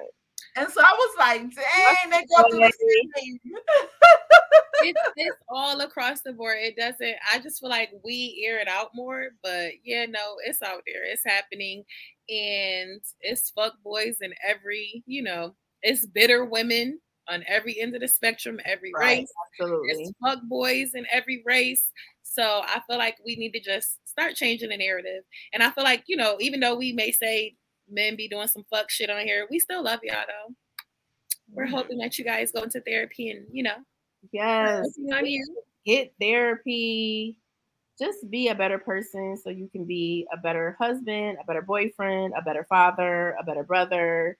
And 0.56 0.70
so 0.70 0.80
I 0.80 0.92
was 0.92 1.16
like, 1.18 1.40
dang, 1.40 2.10
they 2.10 2.24
go 2.26 2.48
through 2.48 2.60
the 2.60 2.72
same. 3.16 3.40
it's, 4.82 5.00
it's 5.16 5.36
all 5.48 5.80
across 5.80 6.22
the 6.22 6.32
board. 6.32 6.56
It 6.58 6.76
doesn't. 6.76 7.14
I 7.32 7.38
just 7.38 7.60
feel 7.60 7.70
like 7.70 7.90
we 8.04 8.44
air 8.46 8.58
it 8.58 8.68
out 8.68 8.90
more, 8.94 9.30
but 9.42 9.72
yeah, 9.84 10.06
no, 10.06 10.36
it's 10.44 10.62
out 10.62 10.82
there. 10.86 11.04
It's 11.04 11.24
happening, 11.24 11.84
and 12.28 13.00
it's 13.20 13.50
fuck 13.50 13.74
boys 13.82 14.16
in 14.20 14.32
every. 14.46 15.02
You 15.06 15.22
know, 15.22 15.54
it's 15.82 16.06
bitter 16.06 16.44
women 16.44 17.00
on 17.28 17.44
every 17.46 17.80
end 17.80 17.94
of 17.94 18.00
the 18.00 18.08
spectrum, 18.08 18.60
every 18.64 18.92
Right. 18.94 19.20
race. 19.20 19.32
Absolutely. 19.60 20.02
It's 20.02 20.12
fuck 20.22 20.42
boys 20.42 20.94
in 20.94 21.06
every 21.10 21.42
race. 21.44 21.90
So 22.22 22.62
I 22.64 22.80
feel 22.86 22.98
like 22.98 23.16
we 23.24 23.36
need 23.36 23.52
to 23.52 23.60
just 23.60 23.98
start 24.06 24.34
changing 24.34 24.70
the 24.70 24.76
narrative. 24.76 25.24
And 25.52 25.62
I 25.62 25.70
feel 25.70 25.84
like 25.84 26.04
you 26.06 26.16
know, 26.16 26.36
even 26.40 26.60
though 26.60 26.76
we 26.76 26.92
may 26.92 27.12
say 27.12 27.56
men 27.88 28.16
be 28.16 28.28
doing 28.28 28.48
some 28.48 28.64
fuck 28.70 28.90
shit 28.90 29.10
on 29.10 29.24
here, 29.24 29.46
we 29.50 29.58
still 29.58 29.82
love 29.82 30.00
y'all 30.02 30.24
though. 30.26 30.54
We're 31.52 31.66
mm-hmm. 31.66 31.74
hoping 31.74 31.98
that 31.98 32.18
you 32.18 32.24
guys 32.24 32.52
go 32.52 32.62
into 32.62 32.80
therapy 32.80 33.30
and 33.30 33.46
you 33.52 33.62
know 33.62 33.76
Yes. 34.32 34.86
working. 34.98 35.44
Get 35.86 36.14
therapy. 36.20 37.38
just 37.98 38.28
be 38.30 38.48
a 38.48 38.54
better 38.54 38.78
person 38.78 39.38
so 39.42 39.50
you 39.50 39.68
can 39.68 39.84
be 39.84 40.26
a 40.32 40.36
better 40.36 40.76
husband, 40.80 41.38
a 41.40 41.44
better 41.44 41.62
boyfriend, 41.62 42.34
a 42.36 42.42
better 42.42 42.66
father, 42.68 43.36
a 43.38 43.44
better 43.44 43.62
brother. 43.62 44.36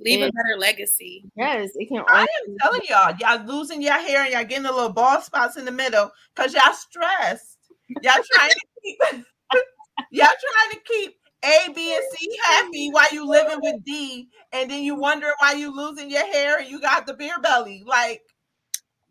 Leave 0.00 0.20
a 0.20 0.32
better 0.32 0.58
legacy. 0.58 1.24
Yes, 1.36 1.70
it 1.74 1.88
can. 1.88 2.02
I 2.08 2.22
am 2.22 2.56
telling 2.60 2.80
y'all, 2.88 3.14
y'all 3.20 3.46
losing 3.46 3.82
your 3.82 3.98
hair 3.98 4.22
and 4.22 4.32
y'all 4.32 4.44
getting 4.44 4.64
the 4.64 4.72
little 4.72 4.92
bald 4.92 5.22
spots 5.22 5.56
in 5.56 5.64
the 5.64 5.70
middle 5.70 6.10
because 6.34 6.54
y'all 6.54 6.72
stressed. 6.72 7.58
Y'all 7.88 8.22
trying 8.32 8.50
to 8.50 8.60
keep 8.82 8.98
y'all 10.10 10.26
trying 10.26 10.70
to 10.70 10.80
keep 10.84 11.14
A, 11.44 11.72
B, 11.72 11.94
and 11.94 12.04
C 12.10 12.38
happy 12.42 12.88
while 12.90 13.12
you 13.12 13.28
living 13.28 13.58
with 13.60 13.84
D, 13.84 14.28
and 14.52 14.70
then 14.70 14.82
you 14.82 14.96
wonder 14.96 15.30
why 15.38 15.52
you 15.52 15.74
losing 15.74 16.10
your 16.10 16.26
hair 16.32 16.58
and 16.58 16.68
you 16.68 16.80
got 16.80 17.06
the 17.06 17.14
beer 17.14 17.38
belly. 17.40 17.84
Like 17.86 18.22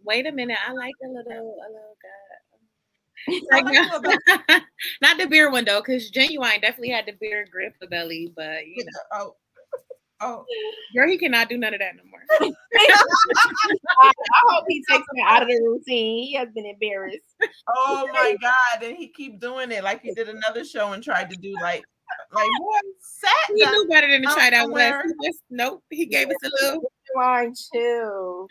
Wait 0.04 0.26
a 0.26 0.32
minute. 0.32 0.58
I 0.68 0.74
like 0.74 0.94
a 1.04 1.08
little, 1.08 1.56
a 1.56 1.68
little 1.72 1.98
guy. 2.02 2.42
Um, 2.54 3.42
like 3.52 3.66
a 4.48 4.62
Not 5.02 5.18
the 5.18 5.28
beer 5.28 5.52
one 5.52 5.66
though, 5.66 5.82
because 5.82 6.12
Ginuwine 6.12 6.62
definitely 6.62 6.90
had 6.90 7.06
the 7.06 7.14
beer 7.20 7.46
grip 7.52 7.76
the 7.80 7.88
belly, 7.88 8.34
but 8.36 8.66
you 8.66 8.84
know, 8.84 9.00
oh, 9.14 9.36
oh, 10.22 10.46
girl, 10.96 11.08
he 11.08 11.18
cannot 11.18 11.50
do 11.50 11.58
none 11.58 11.74
of 11.74 11.80
that 11.80 11.96
no 11.96 12.04
more. 12.10 12.22
I, 12.40 12.52
I 14.02 14.12
hope 14.48 14.66
he 14.68 14.84
takes 14.90 15.06
me 15.14 15.24
out 15.26 15.44
of 15.44 15.50
the 15.50 15.62
routine. 15.62 16.24
He 16.24 16.34
has 16.36 16.50
been 16.54 16.66
embarrassed. 16.66 17.20
oh 17.68 18.10
my 18.14 18.36
god! 18.42 18.84
And 18.84 18.98
he 18.98 19.10
keep 19.10 19.40
doing 19.40 19.72
it 19.72 19.84
like 19.84 20.02
he 20.02 20.14
did 20.14 20.30
another 20.30 20.66
show 20.66 20.94
and 20.94 21.04
tried 21.04 21.30
to 21.30 21.36
do 21.36 21.54
like 21.62 21.84
like 22.34 22.50
what 22.60 22.84
sat 23.00 23.56
He 23.56 23.66
knew 23.66 23.88
better 23.88 24.10
than 24.10 24.22
to 24.24 24.28
try 24.34 24.50
that 24.50 24.70
west. 24.70 24.92
Somewhere. 24.92 25.04
He 25.20 25.28
just 25.28 25.44
nope. 25.50 25.84
He 25.90 26.06
gave 26.06 26.30
us 26.30 26.36
a 26.44 26.50
little. 26.62 26.92
Line 27.16 27.54
chill. 27.74 28.48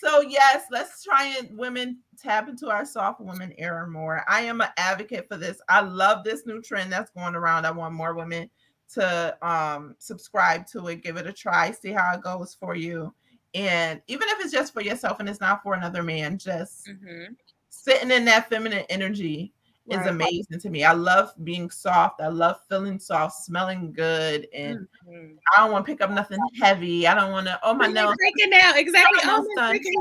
So 0.00 0.22
yes, 0.22 0.64
let's 0.70 1.02
try 1.04 1.34
and 1.38 1.56
women 1.58 1.98
tap 2.18 2.48
into 2.48 2.68
our 2.70 2.84
soft 2.86 3.20
woman 3.20 3.52
era 3.58 3.86
more. 3.88 4.24
I 4.28 4.42
am 4.42 4.60
an 4.60 4.68
advocate 4.78 5.28
for 5.28 5.36
this. 5.36 5.60
I 5.68 5.80
love 5.80 6.24
this 6.24 6.46
new 6.46 6.62
trend 6.62 6.90
that's 6.92 7.10
going 7.10 7.34
around. 7.34 7.66
I 7.66 7.70
want 7.70 7.94
more 7.94 8.14
women 8.14 8.48
to 8.94 9.36
um 9.46 9.94
subscribe 9.98 10.66
to 10.68 10.86
it, 10.88 11.02
give 11.02 11.16
it 11.16 11.26
a 11.26 11.32
try, 11.32 11.70
see 11.70 11.90
how 11.92 12.14
it 12.14 12.22
goes 12.22 12.54
for 12.58 12.74
you. 12.74 13.14
And 13.54 14.00
even 14.06 14.28
if 14.28 14.40
it's 14.40 14.52
just 14.52 14.72
for 14.72 14.80
yourself 14.80 15.20
and 15.20 15.28
it's 15.28 15.40
not 15.40 15.62
for 15.62 15.74
another 15.74 16.02
man, 16.02 16.38
just 16.38 16.86
Mhm. 16.88 17.36
sitting 17.68 18.10
in 18.10 18.24
that 18.24 18.48
feminine 18.48 18.84
energy 18.88 19.52
is 19.90 19.98
Right. 19.98 20.08
amazing 20.08 20.60
to 20.60 20.70
me. 20.70 20.84
I 20.84 20.92
love 20.92 21.32
being 21.44 21.70
soft. 21.70 22.20
I 22.20 22.28
love 22.28 22.60
feeling 22.68 22.98
soft, 22.98 23.42
smelling 23.42 23.92
good, 23.92 24.48
and 24.54 24.86
Mhm. 25.06 25.38
I 25.56 25.62
don't 25.62 25.72
want 25.72 25.84
to 25.84 25.92
pick 25.92 26.00
up 26.00 26.10
nothing 26.10 26.38
heavy. 26.60 27.06
I 27.06 27.14
don't 27.14 27.32
want 27.32 27.46
to. 27.48 27.58
Oh 27.62 27.74
my 27.74 27.88
nails. 27.88 28.14
breaking 28.16 28.50
down 28.50 28.76
exactly. 28.76 29.20
Oh, 29.24 29.42
my 29.42 29.54
done. 29.56 29.70
breaking. 29.70 29.94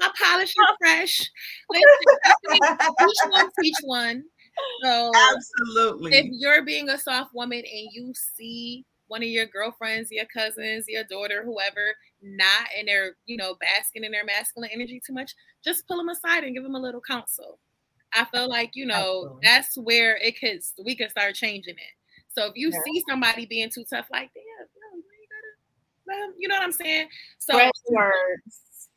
My 0.00 0.10
polish 0.18 0.50
is 0.50 0.54
fresh. 0.80 1.30
Listen, 1.70 2.76
each 3.08 3.30
one 3.30 3.50
teach 3.60 3.76
one. 3.84 4.24
So 4.82 5.12
Absolutely. 5.34 6.14
if 6.14 6.26
you're 6.30 6.64
being 6.64 6.88
a 6.88 6.98
soft 6.98 7.34
woman 7.34 7.58
and 7.58 7.88
you 7.92 8.12
see 8.36 8.84
one 9.08 9.22
of 9.22 9.28
your 9.28 9.46
girlfriends, 9.46 10.10
your 10.10 10.26
cousins, 10.26 10.86
your 10.88 11.04
daughter, 11.04 11.42
whoever, 11.44 11.94
not 12.22 12.68
and 12.76 12.88
they're 12.88 13.16
you 13.26 13.36
know 13.36 13.56
basking 13.60 14.04
in 14.04 14.12
their 14.12 14.24
masculine 14.24 14.70
energy 14.72 15.00
too 15.04 15.12
much, 15.12 15.34
just 15.64 15.86
pull 15.86 15.98
them 15.98 16.08
aside 16.08 16.44
and 16.44 16.54
give 16.54 16.62
them 16.62 16.74
a 16.74 16.80
little 16.80 17.00
counsel. 17.00 17.58
I 18.14 18.24
feel 18.26 18.48
like 18.48 18.70
you 18.74 18.86
know 18.86 18.94
Absolutely. 18.96 19.40
that's 19.42 19.76
where 19.76 20.16
it 20.16 20.38
could 20.38 20.60
we 20.84 20.96
could 20.96 21.10
start 21.10 21.34
changing 21.34 21.74
it. 21.74 21.94
So 22.28 22.46
if 22.46 22.52
you 22.56 22.70
Yeah. 22.70 22.80
see 22.84 23.02
somebody 23.08 23.46
being 23.46 23.70
too 23.70 23.84
tough, 23.84 24.06
like 24.10 24.30
damn, 24.34 24.66
no, 24.76 24.96
you 24.96 26.22
gotta, 26.26 26.32
you 26.38 26.48
know 26.48 26.56
what 26.56 26.64
I'm 26.64 26.72
saying? 26.72 27.08
So 27.38 27.54
Spread 27.54 27.72
the 27.86 27.94
word. 27.94 28.40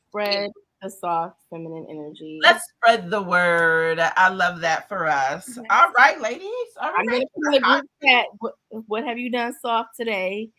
Spread 0.09 0.51
the 0.81 0.89
soft 0.89 1.41
feminine 1.49 1.87
energy. 1.89 2.39
Let's 2.43 2.63
spread 2.75 3.09
the 3.09 3.21
word. 3.21 3.99
I 3.99 4.29
love 4.29 4.59
that 4.61 4.87
for 4.87 5.07
us. 5.07 5.57
Yes. 5.57 5.65
All 5.69 5.91
right, 5.97 6.19
ladies. 6.21 6.47
All 6.79 6.91
I'm 6.95 7.05
gonna 7.05 7.25
put 7.35 7.55
in 7.55 7.61
the 7.61 7.67
group 7.67 7.85
chat. 8.03 8.25
What, 8.39 8.53
what 8.69 9.03
have 9.05 9.17
you 9.17 9.31
done 9.31 9.53
soft 9.61 9.95
today? 9.95 10.49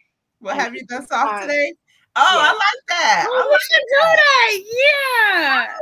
What 0.40 0.56
have 0.56 0.74
you 0.74 0.84
done 0.86 1.06
soft 1.06 1.34
Uh, 1.34 1.40
today? 1.42 1.74
Oh, 2.16 2.38
I 2.40 2.52
like 2.52 2.86
that. 2.88 3.26
Oh, 3.28 3.32
I 3.32 3.48
we 3.48 3.58
should 3.70 3.84
do 3.88 4.00
that. 4.16 5.66
Yeah. 5.66 5.76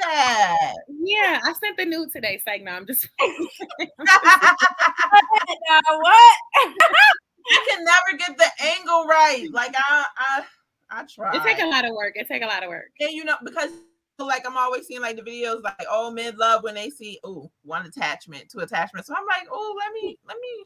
Like 0.00 0.08
that. 0.08 0.74
Yeah. 1.00 1.40
I 1.44 1.52
sent 1.54 1.76
the 1.76 1.84
nude 1.84 2.12
today. 2.12 2.34
It's 2.34 2.46
like, 2.46 2.62
no, 2.62 2.72
I'm 2.72 2.86
just 2.86 3.08
Uh, 5.70 5.80
what? 5.98 6.36
I 7.50 7.66
can 7.70 7.84
never 7.84 8.18
get 8.18 8.36
the 8.36 8.64
angle 8.78 9.06
right. 9.06 9.46
Like 9.50 9.74
I, 9.76 10.04
I, 10.18 10.42
I 10.90 11.04
try. 11.04 11.36
it 11.36 11.42
take 11.42 11.62
a 11.62 11.66
lot 11.66 11.84
of 11.86 11.92
work. 11.94 12.12
It 12.16 12.28
take 12.28 12.42
a 12.42 12.46
lot 12.46 12.62
of 12.62 12.68
work. 12.68 12.90
and 13.00 13.10
you 13.10 13.24
know 13.24 13.36
because 13.42 13.70
like 14.18 14.46
I'm 14.46 14.56
always 14.56 14.86
seeing 14.86 15.00
like 15.00 15.16
the 15.16 15.22
videos 15.22 15.62
like 15.62 15.86
oh 15.88 16.10
men 16.10 16.36
love 16.36 16.62
when 16.62 16.74
they 16.74 16.90
see 16.90 17.18
oh 17.24 17.50
one 17.62 17.86
attachment 17.86 18.50
two 18.50 18.60
attachment. 18.60 19.06
So 19.06 19.14
I'm 19.16 19.24
like 19.26 19.48
oh 19.50 19.76
let 19.78 19.92
me 19.92 20.18
let 20.26 20.36
me. 20.38 20.64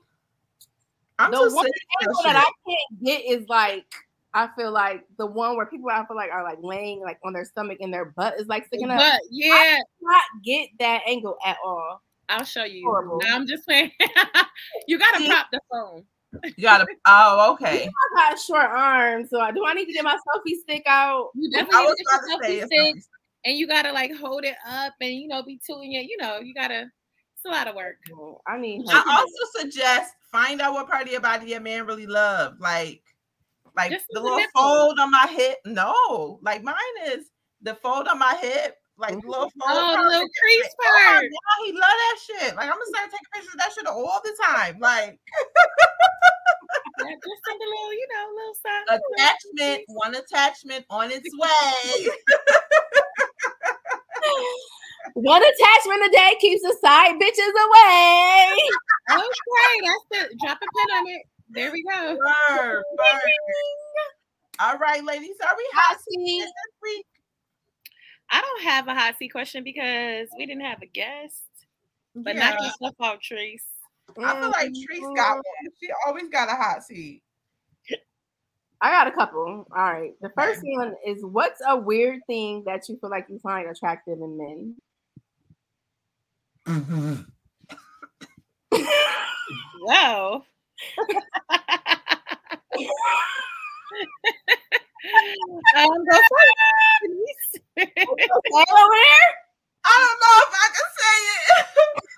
I'm 1.19 1.31
the 1.31 1.37
too 1.37 1.55
one 1.55 1.67
angle 2.01 2.23
that 2.25 2.33
that 2.33 2.37
I 2.37 2.51
can't 2.69 3.05
get 3.05 3.21
is 3.21 3.49
like 3.49 3.95
I 4.35 4.49
feel 4.57 4.73
like 4.73 5.05
the 5.19 5.27
one 5.27 5.57
where 5.57 5.67
people 5.67 5.91
I 5.91 6.05
feel 6.07 6.17
like 6.17 6.31
are 6.33 6.43
like 6.43 6.59
laying 6.63 7.01
like 7.03 7.19
on 7.25 7.33
their 7.35 7.45
stomach 7.45 7.79
and 7.81 7.93
their 7.93 8.07
butt 8.17 8.35
is 8.41 8.47
like 8.47 8.67
sticking 8.67 8.91
up. 8.91 8.99
But 8.99 9.21
yeah, 9.31 9.79
not 10.01 10.23
get 10.45 10.69
that 10.81 11.03
angle 11.07 11.37
at 11.45 11.59
all. 11.65 12.01
I'll 12.29 12.45
show 12.45 12.65
you. 12.65 12.83
Horrible. 12.87 13.19
No, 13.23 13.35
I'm 13.35 13.47
just 13.47 13.65
saying. 13.65 13.91
you 14.89 14.99
gotta 14.99 15.19
See? 15.19 15.29
prop 15.29 15.47
the 15.53 15.61
phone. 15.71 16.05
You 16.57 16.63
gotta. 16.63 16.87
Oh, 17.07 17.53
okay. 17.53 17.87
I 17.87 18.31
got 18.31 18.39
short 18.39 18.65
arms, 18.71 19.29
so 19.31 19.39
I 19.39 19.53
do 19.53 19.65
I 19.67 19.75
need 19.75 19.85
to 19.87 19.93
get 19.93 20.05
my 20.05 20.15
selfie 20.17 20.57
stick 20.63 20.83
out? 20.87 21.29
You 21.35 21.51
I 21.55 21.61
definitely 21.61 21.87
was 21.87 21.97
need 21.99 22.07
about 22.09 22.21
to 22.21 22.27
to 22.27 22.39
get 22.39 22.47
say 22.49 22.57
your 22.57 22.67
selfie 22.67 22.71
something- 22.87 23.01
stick, 23.03 23.11
and 23.45 23.59
you 23.59 23.67
gotta 23.69 23.93
like 23.93 24.15
hold 24.17 24.45
it 24.45 24.57
up 24.67 24.95
and 25.01 25.13
you 25.13 25.29
know 25.29 25.43
be 25.43 25.61
tooting 25.67 25.93
it. 25.93 26.07
You 26.09 26.17
know, 26.17 26.39
you 26.39 26.55
gotta. 26.55 26.87
It's 27.35 27.45
a 27.45 27.49
lot 27.51 27.67
of 27.69 27.75
work. 27.75 27.97
I 28.47 28.57
need 28.57 28.85
I 28.89 29.03
also 29.19 29.61
suggest 29.61 30.15
find 30.31 30.61
out 30.63 30.73
what 30.75 30.89
part 30.89 31.03
of 31.07 31.13
your 31.13 31.21
body 31.21 31.51
your 31.51 31.61
man 31.61 31.87
really 31.87 32.07
love. 32.07 32.55
Like, 32.61 33.03
like 33.77 33.91
Just 33.91 34.07
the 34.11 34.21
the 34.21 34.23
little 34.23 34.39
nipple. 34.39 34.63
fold 34.63 34.99
on 34.99 35.11
my 35.11 35.27
hip. 35.31 35.59
No, 35.67 36.39
like 36.43 36.63
mine 36.63 36.75
is 37.07 37.27
the 37.63 37.75
fold 37.77 38.09
on 38.09 38.19
my 38.19 38.35
hip. 38.41 38.77
Like 38.99 39.21
the 39.21 39.27
little 39.29 39.51
fold. 39.51 39.53
Oh, 39.63 39.95
part. 39.97 40.07
little 40.09 40.29
crease 40.41 40.75
Oh 40.81 40.93
my 40.93 41.03
part. 41.13 41.25
God, 41.25 41.65
he 41.67 41.73
love 41.73 41.81
that 41.81 42.19
shit. 42.27 42.55
Like 42.57 42.67
I'm 42.67 42.73
gonna 42.75 42.85
start 42.87 43.11
taking 43.11 43.27
pictures 43.33 43.55
of 43.55 43.59
that 43.59 43.73
shit 43.73 43.87
all 43.87 44.21
the 44.23 44.37
time. 44.47 44.79
Like 44.81 45.19
just 47.01 47.43
some 47.49 47.59
little, 47.59 47.93
you 47.93 48.07
know, 48.13 48.25
little 48.37 48.55
stuff. 48.55 48.85
attachment, 49.17 49.81
one 49.89 50.15
attachment 50.15 50.85
on 50.91 51.11
its 51.11 51.29
way. 51.39 52.09
one 55.15 55.43
attachment 55.43 56.07
a 56.07 56.11
day 56.13 56.37
keeps 56.41 56.63
the 56.63 56.77
side 56.81 57.19
bitches 57.21 57.51
away. 57.51 58.57
Okay, 59.11 59.81
that's 59.83 60.05
the 60.11 60.29
drop 60.41 60.59
a 60.59 60.61
pin 60.61 60.91
on 60.97 61.07
it. 61.09 61.23
There 61.55 61.71
we 61.71 61.83
go. 61.83 62.17
Word, 62.17 62.83
word. 62.99 63.21
All 64.59 64.79
right, 64.79 65.05
ladies, 65.05 65.37
are 65.47 65.55
we 65.57 65.69
hot 65.75 65.99
seat 66.01 66.41
this 66.41 66.75
week? 66.83 67.07
I 68.31 68.41
don't 68.41 68.63
have 68.63 68.89
a 68.89 68.95
hot 68.95 69.17
seat 69.19 69.29
question 69.29 69.63
because 69.63 70.29
we 70.39 70.47
didn't 70.47 70.65
have 70.65 70.81
a 70.83 70.87
guest. 70.87 71.43
But 72.15 72.37
Yeah. 72.37 72.51
knock 72.51 72.61
yourself 72.61 72.95
out, 73.03 73.21
Trace. 73.21 73.67
I 74.19 74.41
feel 74.41 74.51
like 74.51 74.71
mm-hmm. 74.71 75.05
Treese 75.05 75.17
got 75.17 75.37
one. 75.37 75.45
She 75.81 75.89
always 76.07 76.29
got 76.29 76.49
a 76.49 76.55
hot 76.55 76.85
seat. 76.85 77.23
I 78.81 78.91
got 78.91 79.07
a 79.07 79.13
couple. 79.13 79.67
All 79.71 79.83
right. 79.83 80.13
The 80.21 80.31
first 80.31 80.61
one 80.65 80.97
is 81.07 81.25
what's 81.25 81.61
a 81.67 81.77
weird 81.77 82.21
thing 82.27 82.65
that 82.67 82.89
you 82.89 82.99
feel 83.01 83.11
like 83.11 83.27
you 83.29 83.39
find 83.39 83.69
attractive 83.69 84.19
in 84.21 84.37
men? 84.39 84.77
Mm-hmm. 86.67 87.23
Whoa. 89.83 90.45
Um, 95.77 96.05
go 96.11 96.17
first. 96.17 97.61
over 97.77 98.97
there? 98.97 99.31
I 99.85 99.95
don't 99.99 100.21
know 100.21 100.37
if 100.39 100.53
I 100.55 100.69
can 100.73 100.89
say 100.99 101.17
it. 101.35 101.67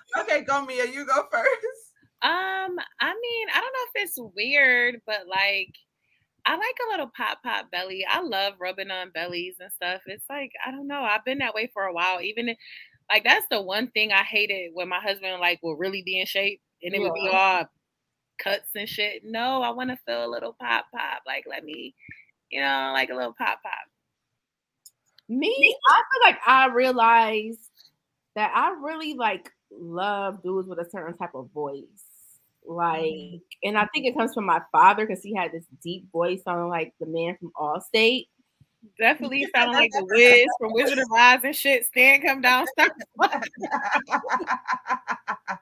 okay, 0.21 0.39
go 0.45 0.65
Mia. 0.65 0.85
You 0.85 1.05
go 1.05 1.25
first. 1.31 1.93
Um, 2.21 2.77
I 2.99 3.13
mean, 3.21 3.47
I 3.53 3.59
don't 3.59 3.73
know 3.73 3.85
if 3.93 4.03
it's 4.03 4.17
weird, 4.35 5.01
but 5.05 5.27
like 5.27 5.75
I 6.45 6.55
like 6.55 6.77
a 6.85 6.91
little 6.91 7.11
pop 7.15 7.41
pop 7.43 7.71
belly. 7.71 8.05
I 8.09 8.21
love 8.21 8.53
rubbing 8.59 8.91
on 8.91 9.11
bellies 9.11 9.55
and 9.59 9.71
stuff. 9.71 10.01
It's 10.05 10.25
like, 10.29 10.51
I 10.65 10.71
don't 10.71 10.87
know, 10.87 11.01
I've 11.01 11.25
been 11.25 11.39
that 11.39 11.55
way 11.55 11.69
for 11.73 11.83
a 11.83 11.93
while. 11.93 12.21
Even 12.21 12.49
if, 12.49 12.57
like 13.09 13.23
that's 13.23 13.45
the 13.49 13.61
one 13.61 13.87
thing 13.91 14.11
I 14.11 14.23
hated 14.23 14.71
when 14.73 14.89
my 14.89 14.99
husband 14.99 15.39
like 15.39 15.59
will 15.61 15.75
really 15.75 16.03
be 16.03 16.19
in 16.19 16.25
shape 16.25 16.61
and 16.81 16.93
it 16.93 16.99
would 16.99 17.13
be 17.13 17.29
all 17.31 17.67
cuts 18.37 18.69
and 18.75 18.87
shit. 18.87 19.23
No, 19.25 19.61
I 19.61 19.69
want 19.71 19.89
to 19.89 19.97
feel 20.05 20.25
a 20.25 20.31
little 20.31 20.53
pop 20.53 20.85
pop. 20.91 21.21
Like 21.25 21.45
let 21.47 21.63
me, 21.63 21.95
you 22.49 22.61
know, 22.61 22.91
like 22.93 23.09
a 23.09 23.15
little 23.15 23.33
pop 23.33 23.61
pop. 23.63 23.73
Me, 25.27 25.75
I 25.89 26.01
feel 26.11 26.31
like 26.31 26.39
I 26.45 26.67
realized 26.67 27.71
that 28.35 28.51
I 28.53 28.75
really 28.81 29.13
like 29.15 29.51
love 29.71 30.43
dudes 30.43 30.67
with 30.67 30.79
a 30.79 30.89
certain 30.89 31.17
type 31.17 31.33
of 31.33 31.49
voice. 31.51 31.83
Mm-hmm. 32.67 32.73
Like, 32.73 33.41
and 33.63 33.77
I 33.77 33.87
think 33.93 34.05
it 34.05 34.15
comes 34.15 34.33
from 34.33 34.45
my 34.45 34.61
father 34.71 35.05
because 35.05 35.23
he 35.23 35.35
had 35.35 35.51
this 35.51 35.65
deep 35.81 36.11
voice, 36.11 36.43
sounding 36.43 36.69
like 36.69 36.93
the 36.99 37.05
man 37.05 37.37
from 37.39 37.51
Allstate. 37.59 38.27
Definitely 38.97 39.47
sounding 39.53 39.75
like 39.75 39.91
the 39.91 40.05
Wiz 40.09 40.45
from 40.59 40.73
Wizard 40.73 40.99
of 40.99 41.07
Oz 41.11 41.41
and 41.43 41.55
shit. 41.55 41.85
Stan 41.85 42.21
come 42.21 42.41
down, 42.41 42.65
start. 42.67 42.91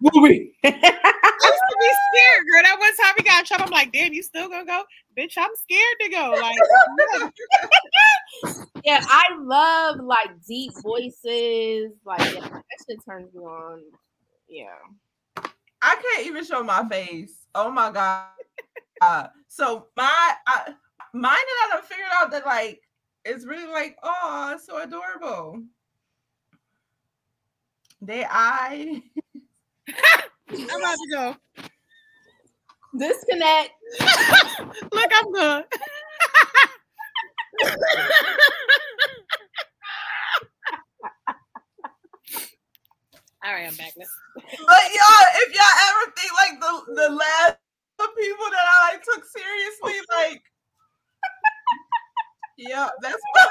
Movie. 0.01 0.55
I 0.63 0.69
used 0.69 0.81
to 0.81 1.77
be 1.79 1.89
scared, 2.13 2.47
girl. 2.51 2.63
That 2.63 2.77
one 2.79 2.95
time 2.95 3.13
we 3.17 3.23
got 3.23 3.39
in 3.39 3.45
trouble, 3.45 3.65
I'm 3.65 3.71
like, 3.71 3.91
damn, 3.91 4.13
you 4.13 4.23
still 4.23 4.49
gonna 4.49 4.65
go? 4.65 4.83
Bitch, 5.17 5.33
I'm 5.37 5.49
scared 5.55 5.97
to 6.01 6.09
go. 6.09 6.35
Like, 6.41 6.55
yeah. 8.43 8.53
yeah, 8.83 9.05
I 9.07 9.23
love 9.39 9.99
like 9.99 10.29
deep 10.47 10.73
voices. 10.81 11.91
Like 12.05 12.19
yeah, 12.33 12.47
that 12.49 12.63
shit 12.87 12.99
turns 13.05 13.33
me 13.33 13.41
on. 13.41 13.81
Yeah. 14.47 15.43
I 15.81 15.95
can't 16.01 16.27
even 16.27 16.45
show 16.45 16.63
my 16.63 16.87
face. 16.87 17.45
Oh 17.55 17.69
my 17.69 17.91
god. 17.91 18.27
Uh, 19.01 19.27
so 19.47 19.87
my 19.97 20.33
I, 20.47 20.73
mine 21.13 21.31
that 21.33 21.69
I 21.71 21.75
done 21.75 21.85
figured 21.85 22.07
out 22.13 22.31
that 22.31 22.45
like 22.45 22.81
it's 23.25 23.45
really 23.45 23.71
like 23.71 23.97
oh 24.03 24.57
so 24.63 24.81
adorable. 24.81 25.63
They 28.01 28.25
eye. 28.25 29.01
I'm 30.49 30.79
about 30.79 30.97
to 30.97 31.07
go. 31.09 31.35
Disconnect. 32.97 33.71
Look, 34.91 35.11
I'm 35.15 35.31
good. 35.31 35.63
All 43.45 43.51
right, 43.51 43.67
I'm 43.67 43.75
back. 43.75 43.93
Let's 43.97 44.11
But 44.35 44.47
y'all, 44.47 45.27
if 45.35 45.53
y'all 45.53 45.79
ever 45.89 46.11
think 46.15 46.31
like 46.33 46.59
the 46.59 46.93
the 46.93 47.09
last 47.15 47.57
the 47.97 48.07
people 48.17 48.45
that 48.51 48.65
I 48.67 48.91
like 48.91 49.03
took 49.03 49.23
seriously, 49.25 49.99
like 50.15 50.41
yeah, 52.57 52.89
that's 53.01 53.17
what 53.33 53.49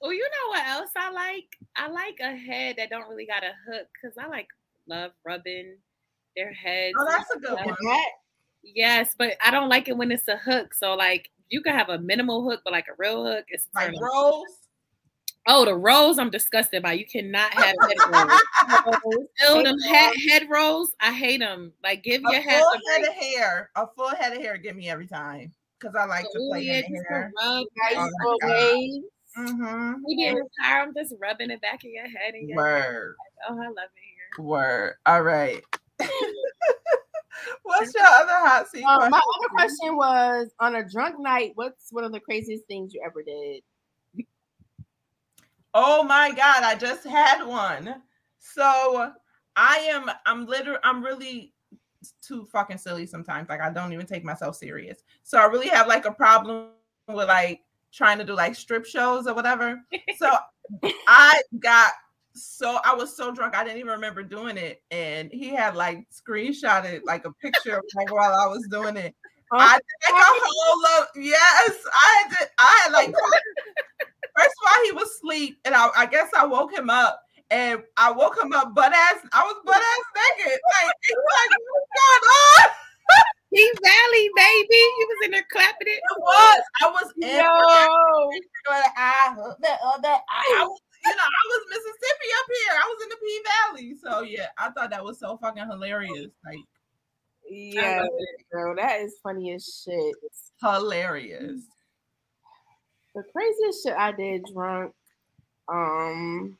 Oh, 0.00 0.10
you 0.10 0.22
know 0.22 0.50
what 0.50 0.66
else 0.66 0.90
I 0.96 1.10
like? 1.10 1.56
I 1.76 1.88
like 1.88 2.18
a 2.20 2.36
head 2.36 2.76
that 2.78 2.90
don't 2.90 3.08
really 3.08 3.26
got 3.26 3.42
a 3.42 3.52
hook 3.66 3.88
because 3.92 4.16
I 4.16 4.28
like 4.28 4.46
love 4.88 5.10
rubbing 5.24 5.76
their 6.36 6.52
heads. 6.52 6.94
Oh, 6.98 7.06
that's 7.08 7.30
a 7.34 7.38
good 7.38 7.58
one. 7.64 7.76
Yes, 8.62 9.14
but 9.18 9.36
I 9.44 9.50
don't 9.50 9.68
like 9.68 9.88
it 9.88 9.96
when 9.96 10.12
it's 10.12 10.28
a 10.28 10.36
hook. 10.36 10.74
So 10.74 10.94
like 10.94 11.30
you 11.48 11.62
can 11.62 11.74
have 11.74 11.88
a 11.88 11.98
minimal 11.98 12.48
hook, 12.48 12.60
but 12.64 12.72
like 12.72 12.86
a 12.88 12.94
real 12.96 13.24
hook, 13.24 13.46
it's 13.48 13.66
like 13.74 13.92
rose. 14.00 14.44
Oh, 15.50 15.64
the 15.64 15.74
rolls 15.74 16.18
I'm 16.18 16.30
disgusted 16.30 16.82
by. 16.82 16.92
You 16.92 17.06
cannot 17.06 17.52
have 17.54 17.74
head 17.80 17.96
rolls. 18.12 19.28
Still, 19.36 19.56
oh, 19.56 19.62
them 19.62 19.78
head, 19.80 20.12
head 20.28 20.46
rolls, 20.48 20.92
I 21.00 21.12
hate 21.12 21.40
them. 21.40 21.72
Like 21.82 22.04
give 22.04 22.22
a 22.24 22.32
your 22.32 22.42
head 22.42 22.60
full 22.60 22.68
a 22.68 22.92
head 22.92 23.02
break. 23.02 23.08
of 23.08 23.14
hair, 23.14 23.70
a 23.74 23.86
full 23.96 24.14
head 24.14 24.32
of 24.32 24.42
hair, 24.42 24.58
get 24.58 24.76
me 24.76 24.88
every 24.88 25.08
time 25.08 25.52
because 25.78 25.94
I 25.94 26.04
like 26.06 26.30
to 26.32 26.38
Ooh, 26.40 26.48
play 26.48 26.62
yeah, 26.62 26.74
in 26.76 26.80
just 26.82 26.92
the 26.92 26.98
to 26.98 27.04
hair. 27.08 27.32
rub. 27.36 27.66
Nice 27.76 27.96
Oh 27.96 28.10
my 28.18 28.24
little 28.24 28.38
God. 28.40 28.50
waves. 28.50 29.06
Mm-hmm. 29.38 29.92
We 30.06 30.16
didn't 30.16 30.34
retire. 30.36 30.82
I'm 30.82 30.94
just 30.94 31.14
rubbing 31.20 31.48
the 31.48 31.56
back 31.58 31.84
of 31.84 31.90
your 31.90 32.04
head 32.04 32.34
and 32.34 32.48
your 32.48 32.56
Word, 32.56 33.14
Oh, 33.48 33.54
I 33.54 33.66
love 33.66 33.74
it 33.76 34.02
here. 34.36 34.44
word. 34.44 34.94
All 35.06 35.22
right. 35.22 35.62
What's 37.62 37.94
your 37.94 38.04
other 38.04 38.32
hot 38.32 38.68
seat 38.68 38.84
Um, 38.84 39.10
my 39.10 39.20
question? 39.20 39.22
other 39.38 39.48
question 39.54 39.96
was 39.96 40.48
on 40.58 40.74
a 40.76 40.88
drunk 40.88 41.20
night, 41.20 41.52
what's 41.54 41.92
one 41.92 42.04
of 42.04 42.12
the 42.12 42.20
craziest 42.20 42.64
things 42.66 42.92
you 42.94 43.02
ever 43.04 43.22
did? 43.22 43.62
Oh 45.74 46.02
my 46.02 46.30
god, 46.32 46.62
I 46.64 46.74
just 46.74 47.06
had 47.06 47.44
one. 47.44 48.02
So 48.40 49.12
I 49.56 49.76
am 49.90 50.10
I'm 50.26 50.46
literally 50.46 50.80
I'm 50.82 51.04
really 51.04 51.52
too 52.22 52.44
fucking 52.46 52.78
silly 52.78 53.06
sometimes. 53.06 53.48
Like 53.48 53.60
I 53.60 53.70
don't 53.70 53.92
even 53.92 54.06
take 54.06 54.24
myself 54.24 54.56
serious. 54.56 55.02
So 55.22 55.38
I 55.38 55.46
really 55.46 55.68
have 55.68 55.86
like 55.86 56.04
a 56.04 56.12
problem 56.12 56.68
with 57.08 57.28
like 57.28 57.62
trying 57.92 58.18
to 58.18 58.24
do 58.24 58.34
like 58.34 58.54
strip 58.54 58.84
shows 58.84 59.26
or 59.26 59.34
whatever. 59.34 59.80
So 60.16 60.30
I 61.08 61.40
got 61.58 61.92
so 62.34 62.78
I 62.84 62.94
was 62.94 63.16
so 63.16 63.32
drunk 63.32 63.56
I 63.56 63.64
didn't 63.64 63.78
even 63.78 63.92
remember 63.92 64.22
doing 64.22 64.56
it. 64.56 64.82
And 64.90 65.30
he 65.32 65.48
had 65.48 65.74
like 65.74 66.06
screenshotted 66.10 67.00
like 67.04 67.24
a 67.24 67.32
picture 67.32 67.78
of 67.78 67.84
like 67.96 68.12
while 68.12 68.34
I 68.34 68.46
was 68.46 68.66
doing 68.70 68.96
it. 68.96 69.14
Oh 69.52 69.58
I 69.58 69.76
did 69.76 70.12
like 70.12 70.22
a 70.22 70.40
whole 70.44 70.82
lot. 70.82 71.08
Yes, 71.16 71.78
I 71.92 72.22
had 72.22 72.38
to, 72.38 72.48
I 72.58 72.80
had 72.84 72.92
like 72.92 73.14
first 74.36 74.54
of 74.62 74.68
all, 74.68 74.84
he 74.84 74.92
was 74.92 75.10
asleep, 75.10 75.58
and 75.64 75.74
I, 75.74 75.88
I 75.96 76.06
guess 76.06 76.30
I 76.36 76.46
woke 76.46 76.72
him 76.72 76.90
up. 76.90 77.22
And 77.50 77.82
I 77.96 78.12
woke 78.12 78.36
him 78.42 78.52
up 78.52 78.74
butt 78.74 78.92
ass. 78.92 79.24
I 79.32 79.42
was 79.42 79.56
butt 79.64 79.80
ass 79.80 80.04
naked. 80.14 80.52
Like, 80.52 80.84
like, 80.86 81.50
what's 81.72 81.90
going 81.96 82.30
on? 82.30 82.70
He 83.50 83.64
Valley, 83.82 84.28
baby. 84.36 84.68
He 84.68 85.04
was 85.08 85.24
in 85.24 85.30
there 85.30 85.46
clapping 85.50 85.88
it. 85.88 85.96
It 85.96 86.18
was. 86.20 86.62
I 86.82 86.90
was 86.90 87.12
in 87.16 87.28
Yo, 87.30 87.38
I, 87.38 87.88
I, 88.94 89.32
I 89.32 89.34
was, 89.34 89.56
you 91.04 91.16
know, 91.16 91.22
I 91.22 91.42
was 91.48 91.62
Mississippi 91.70 92.28
up 92.38 92.46
here. 92.46 92.74
I 92.76 92.94
was 92.94 93.02
in 93.02 93.08
the 93.08 93.16
P 93.16 93.40
Valley. 93.48 93.94
So 94.04 94.20
yeah, 94.20 94.48
I 94.58 94.68
thought 94.70 94.90
that 94.90 95.02
was 95.02 95.18
so 95.18 95.38
fucking 95.38 95.66
hilarious. 95.66 96.30
Like 96.44 96.58
yeah, 97.50 98.04
girl, 98.52 98.74
that 98.76 99.00
is 99.00 99.14
funny 99.22 99.54
as 99.54 99.82
shit. 99.84 100.14
hilarious. 100.60 101.62
The 103.14 103.22
craziest 103.32 103.82
shit 103.82 103.94
I 103.96 104.12
did 104.12 104.44
drunk. 104.52 104.92
Um, 105.68 106.58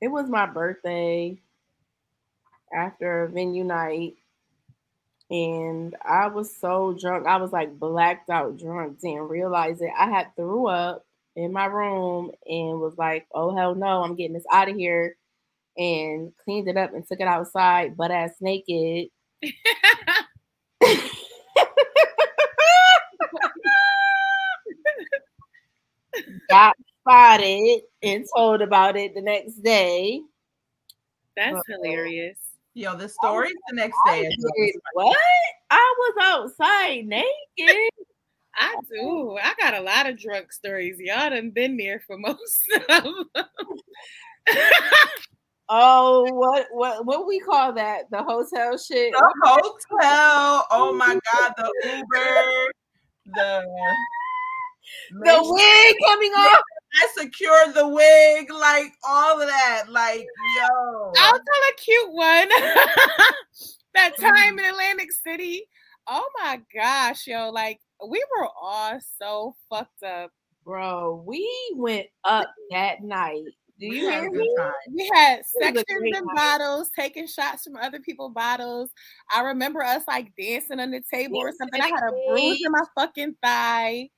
it 0.00 0.08
was 0.08 0.28
my 0.28 0.46
birthday 0.46 1.38
after 2.72 3.24
a 3.24 3.28
venue 3.28 3.64
night, 3.64 4.16
and 5.30 5.94
I 6.04 6.28
was 6.28 6.54
so 6.56 6.96
drunk. 6.98 7.26
I 7.26 7.36
was 7.36 7.52
like 7.52 7.78
blacked 7.78 8.30
out 8.30 8.58
drunk. 8.58 9.00
Didn't 9.00 9.28
realize 9.28 9.80
it. 9.80 9.90
I 9.98 10.08
had 10.10 10.34
threw 10.36 10.68
up 10.68 11.04
in 11.36 11.52
my 11.52 11.66
room 11.66 12.30
and 12.46 12.80
was 12.80 12.94
like, 12.96 13.26
"Oh 13.34 13.54
hell 13.54 13.74
no, 13.74 14.02
I'm 14.02 14.14
getting 14.16 14.34
this 14.34 14.46
out 14.52 14.68
of 14.70 14.76
here." 14.76 15.16
And 15.78 16.32
cleaned 16.44 16.68
it 16.68 16.76
up 16.78 16.94
and 16.94 17.06
took 17.06 17.20
it 17.20 17.26
outside, 17.28 17.96
butt 17.96 18.10
ass 18.12 18.32
naked. 18.40 19.08
got 26.50 26.76
spotted 27.08 27.80
and 28.02 28.24
told 28.36 28.60
about 28.62 28.96
it 28.96 29.14
the 29.14 29.22
next 29.22 29.62
day. 29.62 30.20
That's 31.36 31.56
Uh-oh. 31.56 31.62
hilarious. 31.82 32.38
Yo, 32.74 32.96
the 32.96 33.08
stories 33.08 33.54
the 33.68 33.76
next 33.76 33.96
day. 34.06 34.22
did 34.28 34.74
what? 34.92 35.16
I 35.70 35.94
was 35.98 36.14
outside 36.22 37.06
naked. 37.06 37.26
I 38.60 38.74
do. 38.90 39.38
I 39.40 39.54
got 39.60 39.74
a 39.74 39.80
lot 39.80 40.08
of 40.08 40.18
drunk 40.18 40.52
stories. 40.52 40.96
Y'all 40.98 41.30
done 41.30 41.50
been 41.50 41.76
there 41.76 42.02
for 42.06 42.18
most 42.18 42.38
of 42.90 43.02
them. 43.34 43.46
Oh, 45.70 46.24
what 46.32 46.66
what 46.70 47.04
what 47.04 47.26
we 47.26 47.40
call 47.40 47.74
that? 47.74 48.10
The 48.10 48.22
hotel 48.22 48.78
shit. 48.78 49.12
The 49.12 49.32
hotel. 49.42 50.66
Oh 50.70 50.94
my 50.96 51.12
god, 51.30 51.52
the 51.58 51.70
Uber, 51.84 52.72
the 53.26 53.64
The 55.10 55.38
wig 55.42 55.96
coming 56.06 56.32
off. 56.32 56.62
I 56.94 57.08
secured 57.16 57.74
the 57.74 57.88
wig, 57.88 58.50
like 58.52 58.92
all 59.06 59.40
of 59.40 59.48
that. 59.48 59.84
Like, 59.90 60.26
yo. 60.56 61.12
I'll 61.18 61.32
tell 61.32 61.40
a 61.40 61.74
cute 61.76 62.12
one. 62.12 62.48
that 63.94 64.14
mm-hmm. 64.16 64.22
time 64.22 64.58
in 64.58 64.64
Atlantic 64.64 65.12
City. 65.12 65.64
Oh 66.06 66.24
my 66.42 66.60
gosh, 66.74 67.26
yo, 67.26 67.50
like 67.50 67.80
we 68.08 68.22
were 68.38 68.48
all 68.60 68.98
so 69.20 69.54
fucked 69.68 70.02
up. 70.02 70.30
Bro, 70.64 71.24
we 71.26 71.46
went 71.76 72.06
up 72.24 72.48
that 72.70 73.02
night. 73.02 73.44
Do 73.78 73.88
We 73.88 74.00
you 74.00 74.08
had 74.08 74.22
hear 74.22 74.30
me? 74.32 74.56
We 74.92 75.10
had 75.14 75.42
sections 75.44 75.84
great 75.88 76.16
and 76.16 76.26
night. 76.26 76.36
bottles, 76.36 76.90
taking 76.98 77.28
shots 77.28 77.62
from 77.62 77.76
other 77.76 78.00
people's 78.00 78.32
bottles. 78.34 78.90
I 79.32 79.42
remember 79.42 79.82
us 79.84 80.02
like 80.08 80.32
dancing 80.36 80.80
on 80.80 80.90
the 80.90 81.02
table 81.12 81.38
or 81.38 81.52
something. 81.52 81.80
I 81.80 81.86
had 81.86 82.08
a 82.08 82.28
bruise 82.28 82.60
in 82.64 82.72
my 82.72 82.82
fucking 82.96 83.36
thigh 83.42 84.08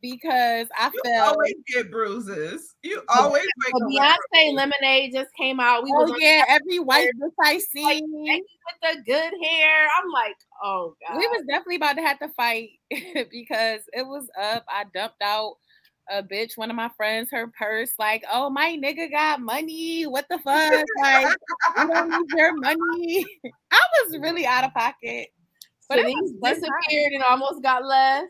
because 0.00 0.68
I 0.76 0.90
You 0.92 1.00
fell. 1.04 1.30
always 1.30 1.54
get 1.72 1.90
bruises. 1.90 2.74
You 2.82 3.02
always 3.08 3.42
wake 3.64 3.72
So 3.78 3.84
up 3.84 3.88
with 3.88 3.98
Beyonce 4.34 4.54
Lemonade 4.54 5.12
just 5.12 5.30
came 5.34 5.60
out. 5.60 5.82
We 5.82 5.90
oh, 5.92 6.02
was 6.02 6.10
Oh 6.10 6.14
on 6.14 6.20
yeah, 6.20 6.44
every 6.48 6.78
white 6.78 7.08
bitch 7.20 7.30
I 7.42 7.58
see 7.58 7.82
like, 7.82 7.98
seen. 7.98 8.24
with 8.24 8.96
the 8.96 9.02
good 9.02 9.32
hair. 9.42 9.88
I'm 9.98 10.10
like, 10.12 10.36
oh 10.62 10.94
god. 11.06 11.18
we 11.18 11.26
was 11.28 11.44
definitely 11.48 11.76
about 11.76 11.94
to 11.96 12.02
have 12.02 12.18
to 12.20 12.28
fight 12.30 12.70
because 12.90 13.80
it 13.92 14.06
was 14.06 14.28
up. 14.40 14.64
I 14.68 14.84
dumped 14.94 15.22
out 15.22 15.56
a 16.08 16.22
bitch, 16.22 16.56
one 16.56 16.70
of 16.70 16.76
my 16.76 16.90
friends, 16.96 17.30
her 17.32 17.48
purse, 17.58 17.92
like, 17.98 18.24
oh 18.32 18.48
my 18.50 18.76
nigga 18.80 19.10
got 19.10 19.40
money. 19.40 20.04
What 20.04 20.26
the 20.30 20.38
fuck? 20.38 20.84
Like, 21.02 21.36
we 21.76 21.86
don't 21.92 22.10
need 22.10 22.30
your 22.36 22.54
money. 22.60 23.26
I 23.72 23.80
was 24.04 24.18
really 24.18 24.46
out 24.46 24.64
of 24.64 24.72
pocket. 24.74 25.28
But 25.88 26.00
it 26.00 26.06
Shanice 26.06 26.14
was 26.20 26.32
fun 26.40 26.54
disappeared 26.54 27.12
and 27.12 27.22
almost 27.22 27.62
got 27.62 27.84
left. 27.84 28.28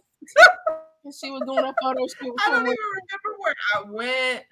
And 1.06 1.14
she 1.14 1.30
was 1.30 1.42
doing 1.46 1.64
a 1.64 1.72
photo 1.80 2.00
shoot. 2.18 2.34
I 2.44 2.50
don't 2.50 2.62
even 2.62 2.74
remember 2.74 3.38
where 3.38 3.54
I 3.76 3.90
went, 3.90 4.44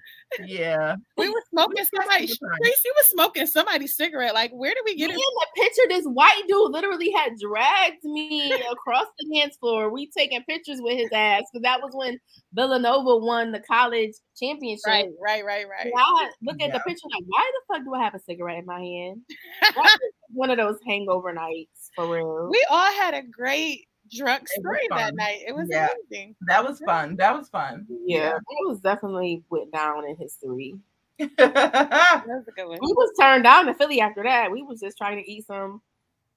yeah. 0.43 0.95
We 1.17 1.29
were 1.29 1.43
smoking 1.49 1.77
had 1.77 1.87
somebody. 1.87 2.27
some. 2.27 2.49
Tracy 2.61 2.89
was 2.95 3.05
smoking 3.07 3.47
somebody's 3.47 3.95
cigarette. 3.95 4.33
Like, 4.33 4.51
where 4.51 4.73
did 4.73 4.83
we 4.85 4.93
Me 4.93 4.99
get 4.99 5.09
in 5.09 5.17
the 5.17 5.47
picture, 5.55 5.81
this 5.89 6.05
white 6.05 6.43
dude 6.47 6.71
literally 6.71 7.11
had 7.11 7.33
dragged 7.39 8.03
me 8.03 8.53
across 8.71 9.07
the 9.19 9.35
dance 9.35 9.57
floor. 9.57 9.89
We 9.89 10.09
taking 10.09 10.43
pictures 10.43 10.79
with 10.81 10.97
his 10.97 11.09
ass 11.13 11.43
because 11.51 11.63
that 11.63 11.81
was 11.81 11.91
when 11.93 12.19
Villanova 12.53 13.17
won 13.17 13.51
the 13.51 13.61
college 13.61 14.13
championship. 14.39 14.85
Right, 14.87 15.09
right, 15.21 15.45
right, 15.45 15.65
right. 15.69 15.85
And 15.85 15.93
I 15.95 16.29
look 16.41 16.61
at 16.61 16.71
the 16.71 16.79
picture 16.79 17.07
like, 17.13 17.23
why 17.27 17.51
the 17.53 17.73
fuck 17.73 17.85
do 17.85 17.93
I 17.93 18.03
have 18.03 18.15
a 18.15 18.19
cigarette 18.19 18.59
in 18.59 18.65
my 18.65 18.79
hand? 18.79 19.21
One 20.31 20.49
of 20.49 20.57
those 20.57 20.79
hangover 20.87 21.33
nights 21.33 21.91
for 21.95 22.13
real. 22.13 22.49
We 22.49 22.65
all 22.69 22.93
had 22.93 23.13
a 23.13 23.21
great 23.21 23.87
drunk 24.11 24.43
It 24.43 24.61
story 24.61 24.79
that 24.89 25.15
night. 25.15 25.39
It 25.47 25.55
was 25.55 25.67
Yeah. 25.69 25.89
amazing. 26.09 26.35
That 26.47 26.63
was 26.63 26.79
fun. 26.79 27.15
That 27.15 27.35
was 27.37 27.49
fun. 27.49 27.87
yeah, 28.05 28.35
it 28.37 28.67
was 28.67 28.79
definitely 28.79 29.43
went 29.49 29.71
down 29.71 30.07
in 30.07 30.15
history. 30.15 30.75
That 31.37 32.23
was 32.27 32.45
a 32.47 32.51
good 32.51 32.67
one. 32.67 32.79
We 32.81 32.93
was 32.93 33.11
turned 33.19 33.43
down 33.43 33.69
in 33.69 33.75
Philly 33.75 34.01
after 34.01 34.23
that. 34.23 34.51
We 34.51 34.63
was 34.63 34.79
just 34.81 34.97
trying 34.97 35.23
to 35.23 35.31
eat 35.31 35.45
some 35.47 35.81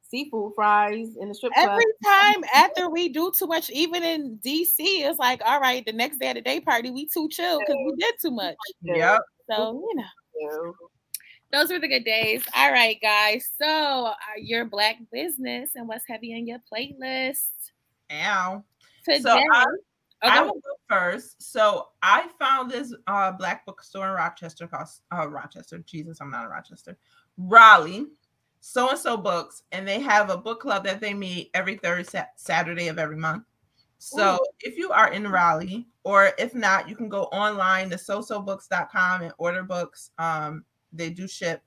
seafood 0.02 0.52
fries 0.54 1.16
in 1.20 1.28
the 1.28 1.34
strip 1.34 1.52
club. 1.52 1.68
Every 1.68 1.84
time 2.04 2.44
after 2.54 2.88
we 2.88 3.08
do 3.08 3.32
too 3.36 3.46
much, 3.46 3.70
even 3.70 4.02
in 4.02 4.38
DC, 4.38 4.76
it's 4.78 5.18
like, 5.18 5.42
all 5.44 5.60
right, 5.60 5.84
the 5.84 5.92
next 5.92 6.18
day 6.18 6.28
at 6.28 6.34
the 6.34 6.40
day 6.40 6.60
party, 6.60 6.90
we 6.90 7.06
too 7.06 7.28
chill 7.28 7.58
because 7.58 7.76
we 7.86 7.96
did 7.96 8.14
too 8.20 8.30
much. 8.30 8.56
yep. 8.82 9.20
So, 9.50 9.72
you 9.72 9.94
know. 9.96 10.74
Those 11.52 11.70
were 11.70 11.78
the 11.78 11.88
good 11.88 12.04
days. 12.04 12.44
All 12.54 12.70
right, 12.70 12.98
guys. 13.00 13.48
So, 13.60 13.66
uh, 13.66 14.14
your 14.38 14.64
black 14.64 14.96
business 15.12 15.70
and 15.74 15.88
what's 15.88 16.04
heavy 16.06 16.34
on 16.34 16.46
your 16.46 16.58
playlist 16.72 17.48
Ow. 18.10 18.62
today? 19.04 19.20
So 19.20 19.38
I, 19.52 19.64
Oh, 20.22 20.28
I 20.28 20.42
will 20.42 20.54
go 20.54 20.74
first. 20.88 21.40
So 21.40 21.88
I 22.02 22.26
found 22.40 22.70
this 22.70 22.92
uh, 23.06 23.32
black 23.32 23.64
bookstore 23.64 24.08
in 24.08 24.14
Rochester 24.14 24.66
called 24.66 24.88
uh, 25.12 25.28
Rochester. 25.28 25.78
Jesus, 25.78 26.20
I'm 26.20 26.30
not 26.30 26.44
in 26.44 26.50
Rochester. 26.50 26.98
Raleigh, 27.36 28.06
so 28.60 28.90
and 28.90 28.98
so 28.98 29.16
books, 29.16 29.62
and 29.70 29.86
they 29.86 30.00
have 30.00 30.30
a 30.30 30.36
book 30.36 30.60
club 30.60 30.82
that 30.84 31.00
they 31.00 31.14
meet 31.14 31.50
every 31.54 31.76
third 31.76 32.08
sa- 32.08 32.24
Saturday 32.34 32.88
of 32.88 32.98
every 32.98 33.16
month. 33.16 33.44
So 33.98 34.38
if 34.60 34.76
you 34.76 34.90
are 34.90 35.12
in 35.12 35.28
Raleigh, 35.28 35.86
or 36.02 36.32
if 36.36 36.52
not, 36.52 36.88
you 36.88 36.96
can 36.96 37.08
go 37.08 37.24
online 37.24 37.90
to 37.90 37.96
sosobooks.com 37.96 39.22
and 39.22 39.32
order 39.38 39.62
books. 39.62 40.10
Um, 40.18 40.64
they 40.92 41.10
do 41.10 41.28
ship. 41.28 41.62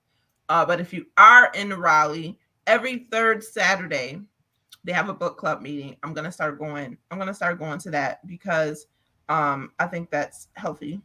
Uh, 0.49 0.65
but 0.65 0.81
if 0.81 0.93
you 0.93 1.05
are 1.17 1.51
in 1.53 1.73
Raleigh, 1.73 2.37
every 2.67 3.07
third 3.11 3.43
Saturday, 3.43 4.21
they 4.83 4.91
have 4.91 5.09
a 5.09 5.13
book 5.13 5.37
club 5.37 5.61
meeting. 5.61 5.95
I'm 6.03 6.13
gonna 6.13 6.31
start 6.31 6.59
going. 6.59 6.97
I'm 7.09 7.17
gonna 7.17 7.33
start 7.33 7.59
going 7.59 7.79
to 7.79 7.91
that 7.91 8.25
because 8.27 8.87
um, 9.29 9.71
I 9.79 9.87
think 9.87 10.09
that's 10.09 10.47
healthy. 10.53 11.01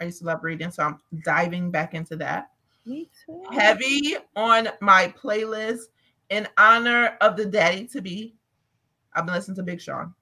I 0.00 0.04
used 0.04 0.20
to 0.20 0.26
love 0.26 0.44
reading, 0.44 0.70
so 0.70 0.82
I'm 0.82 0.98
diving 1.24 1.70
back 1.70 1.94
into 1.94 2.16
that. 2.16 2.50
Me 2.84 3.10
too. 3.24 3.42
Heavy 3.50 4.16
on 4.36 4.68
my 4.80 5.12
playlist 5.20 5.86
in 6.30 6.46
honor 6.58 7.16
of 7.20 7.36
the 7.36 7.46
daddy 7.46 7.86
to 7.88 8.02
be. 8.02 8.34
I've 9.14 9.24
been 9.24 9.34
listening 9.34 9.56
to 9.56 9.62
Big 9.62 9.80
Sean. 9.80 10.14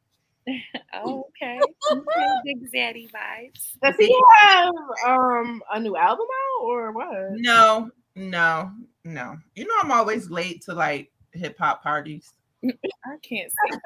Oh, 0.94 1.26
okay. 1.42 1.60
okay. 1.90 2.26
Big 2.44 2.72
Zaddy 2.72 3.10
vibes. 3.10 3.72
Does 3.82 3.96
he 3.96 4.14
have 4.40 4.74
um 5.06 5.62
a 5.72 5.80
new 5.80 5.96
album 5.96 6.26
out 6.26 6.62
or 6.64 6.92
what? 6.92 7.32
No, 7.32 7.90
no, 8.14 8.72
no. 9.04 9.36
You 9.54 9.66
know 9.66 9.74
I'm 9.82 9.92
always 9.92 10.30
late 10.30 10.62
to 10.62 10.74
like 10.74 11.10
hip 11.32 11.58
hop 11.58 11.82
parties. 11.82 12.32
I 12.64 13.16
can't 13.22 13.50
say. 13.50 13.78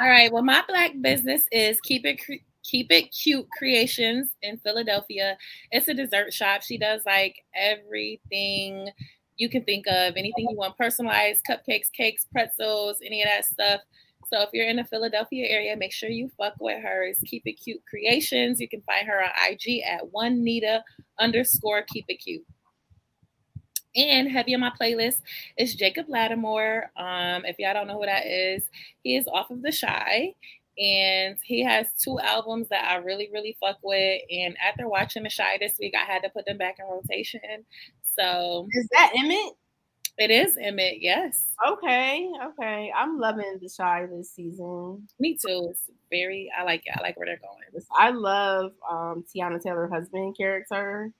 All 0.00 0.08
right. 0.08 0.32
Well, 0.32 0.42
my 0.42 0.62
black 0.66 0.92
business 1.00 1.44
is 1.52 1.80
keep 1.82 2.04
it 2.06 2.24
Cre- 2.24 2.44
keep 2.62 2.90
it 2.90 3.12
cute 3.12 3.46
creations 3.50 4.30
in 4.42 4.58
Philadelphia. 4.58 5.36
It's 5.70 5.88
a 5.88 5.94
dessert 5.94 6.32
shop. 6.32 6.62
She 6.62 6.78
does 6.78 7.02
like 7.04 7.44
everything 7.54 8.90
you 9.40 9.48
can 9.48 9.64
think 9.64 9.86
of, 9.86 10.14
anything 10.16 10.46
you 10.50 10.56
want, 10.56 10.76
personalized 10.76 11.40
cupcakes, 11.48 11.90
cakes, 11.90 12.26
pretzels, 12.30 12.98
any 13.04 13.22
of 13.22 13.28
that 13.28 13.46
stuff. 13.46 13.80
So 14.30 14.42
if 14.42 14.50
you're 14.52 14.68
in 14.68 14.76
the 14.76 14.84
Philadelphia 14.84 15.46
area, 15.48 15.74
make 15.76 15.92
sure 15.92 16.10
you 16.10 16.30
fuck 16.36 16.52
with 16.60 16.82
her. 16.82 17.04
It's 17.04 17.20
Keep 17.20 17.44
It 17.46 17.54
Cute 17.54 17.80
Creations. 17.88 18.60
You 18.60 18.68
can 18.68 18.82
find 18.82 19.08
her 19.08 19.22
on 19.22 19.30
IG 19.50 19.82
at 19.82 20.12
one 20.12 20.44
Nita 20.44 20.84
underscore 21.18 21.82
Keep 21.88 22.04
It 22.08 22.16
Cute. 22.16 22.44
And 23.96 24.30
heavy 24.30 24.54
on 24.54 24.60
my 24.60 24.72
playlist 24.78 25.22
is 25.56 25.74
Jacob 25.74 26.06
Latimore. 26.06 26.82
Um, 26.98 27.46
if 27.46 27.56
y'all 27.58 27.72
don't 27.72 27.88
know 27.88 27.98
who 27.98 28.06
that 28.06 28.26
is, 28.26 28.68
he 29.02 29.16
is 29.16 29.26
off 29.26 29.50
of 29.50 29.62
the 29.62 29.72
Chi, 29.72 30.34
and 30.78 31.36
he 31.42 31.64
has 31.64 31.86
two 32.00 32.20
albums 32.20 32.68
that 32.68 32.88
I 32.88 32.96
really, 32.96 33.30
really 33.32 33.56
fuck 33.58 33.78
with. 33.82 34.22
And 34.30 34.56
after 34.64 34.86
watching 34.88 35.24
the 35.24 35.30
Chi 35.34 35.58
this 35.58 35.76
week, 35.80 35.94
I 35.96 36.10
had 36.10 36.22
to 36.22 36.28
put 36.28 36.46
them 36.46 36.58
back 36.58 36.76
in 36.78 36.86
rotation. 36.86 37.40
So 38.18 38.68
Is 38.72 38.88
that 38.92 39.12
Emmett? 39.18 39.54
it 40.18 40.30
is 40.30 40.56
Emmett, 40.60 41.00
yes. 41.00 41.46
Okay, 41.66 42.28
okay. 42.44 42.92
I'm 42.94 43.18
loving 43.18 43.58
the 43.60 43.70
Chi 43.74 44.06
this 44.06 44.30
season. 44.32 45.08
Me 45.18 45.34
too. 45.34 45.68
It's 45.70 45.82
very. 46.10 46.50
I 46.58 46.64
like 46.64 46.82
it. 46.84 46.94
I 46.96 47.00
like 47.00 47.16
where 47.16 47.26
they're 47.26 47.38
going. 47.38 47.84
I 47.98 48.10
love 48.10 48.72
um 48.88 49.24
Teyana 49.34 49.62
Taylor 49.62 49.88
husband 49.88 50.36
character. 50.36 51.12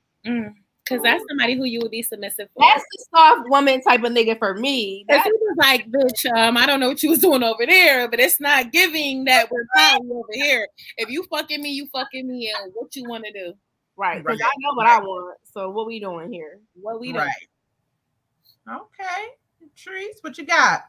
Because 0.91 1.03
that's 1.05 1.25
somebody 1.29 1.57
who 1.57 1.65
you 1.65 1.79
would 1.81 1.93
be 1.93 2.03
submissive 2.03 2.49
for. 2.53 2.65
That's 2.67 2.85
the 2.93 3.05
soft 3.15 3.49
woman 3.49 3.81
type 3.81 4.03
of 4.03 4.13
nigga 4.13 4.39
for 4.39 4.55
me. 4.55 5.05
That, 5.09 5.23
he 5.25 5.31
was 5.31 5.57
like, 5.57 5.89
bitch, 5.89 6.29
um, 6.37 6.57
I 6.57 6.67
don't 6.67 6.81
know 6.81 6.89
what 6.89 7.03
you 7.03 7.11
was 7.11 7.21
doing 7.21 7.45
over 7.45 7.65
there, 7.65 8.09
but 8.09 8.19
it's 8.19 8.41
not 8.41 8.73
giving 8.73 9.25
that 9.27 9.51
we're 9.51 9.67
probably 9.75 10.11
over 10.11 10.33
here. 10.33 10.67
If 10.97 11.09
you 11.09 11.25
fucking 11.31 11.63
me, 11.63 11.71
you 11.71 11.87
fucking 11.93 12.27
me, 12.27 12.53
and 12.61 12.73
what 12.75 12.97
you 12.97 13.09
want 13.09 13.25
to 13.25 13.33
do? 13.33 13.55
Right, 14.01 14.23
because 14.25 14.41
Right. 14.41 14.47
I 14.47 14.53
know 14.59 14.75
what 14.75 14.87
I 14.87 14.99
want. 14.99 15.39
So 15.45 15.71
what 15.71 15.87
we 15.87 16.01
doing 16.01 16.33
here? 16.33 16.61
What 16.75 17.01
we 17.01 17.13
doing? 17.13 17.27
Right. 17.27 17.49
Okay. 18.69 19.27
Trees, 19.77 20.17
what 20.23 20.37
you 20.39 20.47
got? 20.47 20.83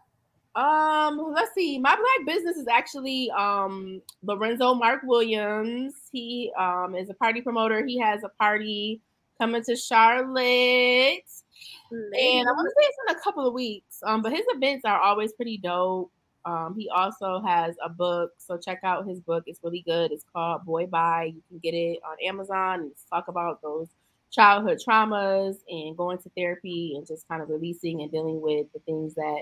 Um, 0.56 1.18
let's 1.34 1.54
see. 1.54 1.80
My 1.80 1.96
black 1.96 2.26
business 2.28 2.58
is 2.58 2.68
actually 2.68 3.32
um 3.32 4.02
Lorenzo 4.24 4.74
Mark 4.74 5.02
Williams. 5.04 5.94
He 6.12 6.52
um 6.58 6.96
is 6.96 7.10
a 7.10 7.14
party 7.14 7.42
promoter. 7.42 7.86
He 7.86 8.00
has 8.00 8.24
a 8.24 8.30
party 8.30 9.02
coming 9.40 9.64
to 9.64 9.76
Charlotte. 9.76 11.24
And 11.92 12.48
I 12.48 12.52
want 12.52 12.68
to 12.68 12.76
say 12.82 12.88
it's 12.88 12.98
in 13.10 13.16
a 13.16 13.20
couple 13.22 13.48
of 13.48 13.54
weeks. 13.54 14.02
Um, 14.04 14.22
but 14.22 14.32
his 14.32 14.46
events 14.50 14.84
are 14.86 15.00
always 15.00 15.34
pretty 15.34 15.58
dope. 15.58 16.12
Um, 16.46 16.76
he 16.78 16.90
also 16.90 17.42
has 17.46 17.76
a 17.84 17.90
book, 17.90 18.32
so 18.38 18.58
check 18.58 18.80
out 18.84 19.08
his 19.08 19.20
book. 19.20 19.44
It's 19.46 19.60
really 19.64 19.82
good. 19.82 20.12
It's 20.12 20.26
called 20.34 20.66
Boy 20.66 20.88
Bye. 20.88 21.34
You 21.36 21.42
can 21.50 21.60
get 21.60 21.74
it 21.74 22.00
on 22.04 22.18
Amazon 22.26 22.82
and 22.82 22.92
talk 23.10 23.28
about 23.28 23.62
those 23.62 23.88
childhood 24.32 24.80
traumas 24.86 25.58
and 25.70 25.96
going 25.96 26.18
to 26.20 26.30
therapy 26.36 26.94
and 26.96 27.06
just 27.06 27.28
kind 27.28 27.42
of 27.42 27.50
releasing 27.50 28.02
and 28.02 28.12
dealing 28.12 28.42
with 28.42 28.68
the 28.74 28.80
things 28.80 29.14
that 29.16 29.42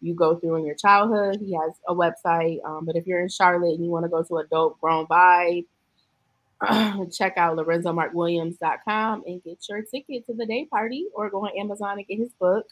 you 0.00 0.14
go 0.14 0.36
through 0.36 0.56
in 0.56 0.64
your 0.64 0.76
childhood. 0.76 1.38
He 1.40 1.54
has 1.54 1.72
a 1.88 1.94
website. 1.94 2.64
Um, 2.64 2.84
but 2.84 2.96
if 2.96 3.06
you're 3.06 3.20
in 3.20 3.28
Charlotte 3.28 3.74
and 3.74 3.84
you 3.84 3.90
want 3.90 4.04
to 4.04 4.08
go 4.08 4.22
to 4.22 4.38
a 4.38 4.46
dope 4.46 4.80
grown 4.80 5.06
vibe, 5.06 5.66
check 7.12 7.36
out 7.36 7.56
lorenzomarkwilliams.com 7.56 9.24
and 9.26 9.44
get 9.44 9.58
your 9.68 9.82
ticket 9.82 10.26
to 10.26 10.34
the 10.34 10.46
day 10.46 10.66
party 10.66 11.06
or 11.14 11.30
go 11.30 11.44
on 11.44 11.56
Amazon 11.58 11.98
and 11.98 12.06
get 12.06 12.18
his 12.18 12.32
book. 12.40 12.66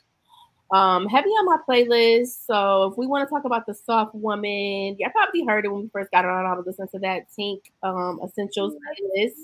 Um, 0.71 1.07
heavy 1.07 1.29
on 1.29 1.47
my 1.47 1.59
playlist. 1.69 2.45
So 2.47 2.91
if 2.91 2.99
we 2.99 3.07
want 3.07 3.29
to 3.29 3.33
talk 3.33 3.45
about 3.45 3.67
the 3.67 3.75
soft 3.75 4.15
woman, 4.15 4.97
yeah, 4.99 5.09
I 5.09 5.11
probably 5.11 5.45
heard 5.45 5.65
it 5.65 5.69
when 5.69 5.83
we 5.83 5.89
first 5.89 6.11
got 6.11 6.25
it 6.25 6.31
on. 6.31 6.45
I 6.45 6.55
was 6.55 6.67
listening 6.67 6.89
to 6.89 6.99
that 7.01 7.27
Tink 7.39 7.61
um 7.83 8.21
essentials 8.25 8.75
playlist 8.75 9.35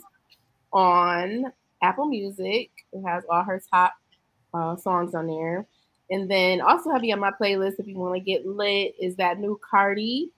on 0.72 1.52
Apple 1.82 2.06
Music. 2.06 2.70
It 2.92 3.02
has 3.06 3.24
all 3.30 3.42
her 3.44 3.62
top 3.70 3.94
uh, 4.54 4.76
songs 4.76 5.14
on 5.14 5.26
there. 5.26 5.66
And 6.10 6.30
then 6.30 6.60
also 6.60 6.90
heavy 6.90 7.12
on 7.12 7.20
my 7.20 7.30
playlist, 7.30 7.78
if 7.78 7.86
you 7.86 7.96
want 7.96 8.14
to 8.14 8.20
get 8.20 8.44
lit, 8.44 8.94
is 9.00 9.16
that 9.16 9.38
new 9.38 9.58
Cardi, 9.70 10.30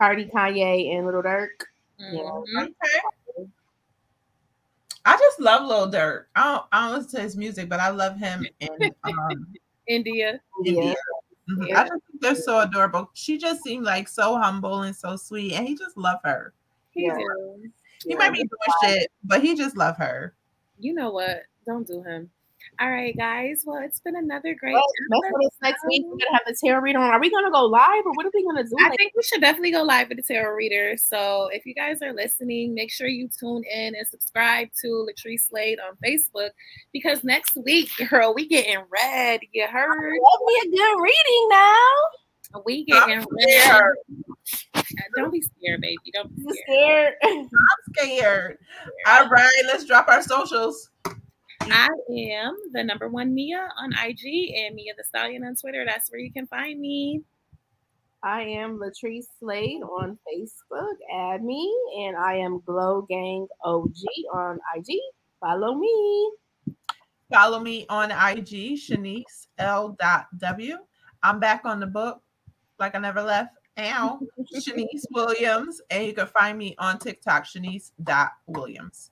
Cardi, 0.00 0.26
Kanye, 0.26 0.96
and 0.96 1.06
Lil 1.06 1.22
Durk. 1.22 1.48
Mhm. 2.00 2.44
Okay. 2.62 3.50
I 5.04 5.16
just 5.18 5.40
love 5.40 5.66
Lil 5.68 5.90
Durk. 5.90 6.24
I 6.34 6.44
don't, 6.44 6.64
I 6.72 6.88
don't 6.88 6.98
listen 6.98 7.18
to 7.18 7.22
his 7.22 7.36
music, 7.36 7.68
but 7.68 7.80
I 7.80 7.90
love 7.90 8.16
him 8.16 8.46
and 8.60 8.94
um, 9.04 9.46
India. 9.86 10.40
India. 10.64 10.94
Mhm. 11.50 11.68
Yeah. 11.68 11.80
I 11.80 11.88
just 11.88 12.02
think 12.06 12.20
they're 12.22 12.34
so 12.34 12.60
adorable. 12.60 13.10
She 13.14 13.36
just 13.36 13.62
seemed 13.62 13.84
like 13.84 14.08
so 14.08 14.36
humble 14.38 14.82
and 14.82 14.96
so 14.96 15.16
sweet, 15.16 15.52
and 15.52 15.68
he 15.68 15.74
just 15.74 15.96
love 15.96 16.20
her. 16.24 16.54
He 16.90 17.04
Yeah. 17.04 17.16
do. 17.16 17.70
He 18.04 18.10
Yeah. 18.10 18.16
might 18.16 18.32
be 18.32 18.38
doing 18.38 18.72
shit, 18.82 19.12
but 19.24 19.42
he 19.42 19.54
just 19.54 19.76
love 19.76 19.96
her. 19.98 20.34
You 20.78 20.94
know 20.94 21.10
what? 21.10 21.44
Don't 21.66 21.86
do 21.86 22.02
him. 22.02 22.30
All 22.80 22.90
right, 22.90 23.16
guys. 23.16 23.62
Well, 23.64 23.80
it's 23.84 24.00
been 24.00 24.16
another 24.16 24.54
great. 24.54 24.72
Well, 24.72 24.82
that's 25.10 25.32
what 25.32 25.44
it's 25.46 25.56
next 25.62 25.84
week. 25.86 26.02
We're 26.06 26.16
gonna 26.16 26.32
have 26.32 26.42
the 26.46 26.56
tarot 26.64 26.80
reader 26.80 26.98
on. 26.98 27.10
Are 27.10 27.20
we 27.20 27.30
gonna 27.30 27.50
go 27.50 27.64
live 27.64 28.04
or 28.04 28.12
what 28.14 28.26
are 28.26 28.30
we 28.34 28.44
gonna 28.44 28.64
do? 28.64 28.74
I 28.80 28.88
Like, 28.88 28.98
think 28.98 29.12
we 29.16 29.22
should 29.22 29.40
definitely 29.40 29.70
go 29.70 29.82
live 29.82 30.08
with 30.08 30.18
the 30.18 30.22
tarot 30.24 30.54
reader. 30.54 30.96
So 30.96 31.48
if 31.52 31.64
you 31.66 31.74
guys 31.74 32.02
are 32.02 32.12
listening, 32.12 32.74
make 32.74 32.90
sure 32.90 33.06
you 33.06 33.28
tune 33.28 33.62
in 33.72 33.94
and 33.94 34.06
subscribe 34.08 34.68
to 34.82 35.06
Latrice 35.08 35.48
Slade 35.48 35.78
on 35.80 35.96
Facebook 36.04 36.50
because 36.92 37.22
next 37.22 37.56
week, 37.56 37.90
girl, 38.10 38.34
we 38.34 38.48
getting 38.48 38.78
red. 38.90 39.40
You 39.52 39.66
heard? 39.66 39.88
Love 39.90 40.40
me 40.46 40.60
a 40.64 40.70
good 40.76 41.00
reading 41.02 41.48
now. 41.50 42.62
We 42.64 42.84
getting 42.84 43.18
red. 43.18 43.26
There. 43.48 43.94
Uh, 44.76 44.82
don't 45.16 45.32
be 45.32 45.40
scared, 45.40 45.80
baby. 45.80 45.96
Don't 46.12 46.34
be 46.36 46.42
You 46.42 46.54
scared. 46.66 47.14
scared? 47.22 47.46
Scared. 47.96 48.58
All 49.08 49.28
right, 49.28 49.62
let's 49.66 49.84
drop 49.84 50.06
our 50.08 50.22
socials. 50.22 50.90
I 51.60 51.88
am 52.10 52.56
the 52.72 52.84
number 52.84 53.08
one 53.08 53.34
Mia 53.34 53.68
on 53.78 53.92
IG 53.92 54.54
and 54.56 54.74
Mia 54.74 54.94
the 54.96 55.04
Stallion 55.04 55.44
on 55.44 55.56
Twitter. 55.56 55.84
That's 55.86 56.10
where 56.10 56.20
you 56.20 56.32
can 56.32 56.46
find 56.46 56.80
me. 56.80 57.22
I 58.22 58.42
am 58.42 58.78
Latrice 58.78 59.26
Slade 59.38 59.82
on 59.82 60.18
Facebook. 60.26 60.94
Add 61.14 61.44
me, 61.44 61.70
and 61.98 62.16
I 62.16 62.36
am 62.36 62.60
Glow 62.64 63.02
Gang 63.02 63.46
OG 63.62 63.94
on 64.32 64.58
IG. 64.76 64.96
Follow 65.40 65.74
me. 65.74 66.32
Follow 67.30 67.60
me 67.60 67.84
on 67.88 68.10
IG, 68.10 68.78
Shanice 68.78 69.48
L. 69.58 69.96
W. 70.38 70.76
I'm 71.22 71.38
back 71.38 71.62
on 71.64 71.80
the 71.80 71.86
book, 71.86 72.22
like 72.78 72.94
I 72.94 72.98
never 72.98 73.22
left. 73.22 73.50
Ow, 73.76 74.20
Shanice 74.54 75.04
Williams, 75.10 75.80
and 75.90 76.06
you 76.06 76.14
can 76.14 76.26
find 76.26 76.56
me 76.56 76.74
on 76.78 76.98
TikTok, 76.98 77.44
Shanice 77.44 77.90
Williams. 78.46 79.10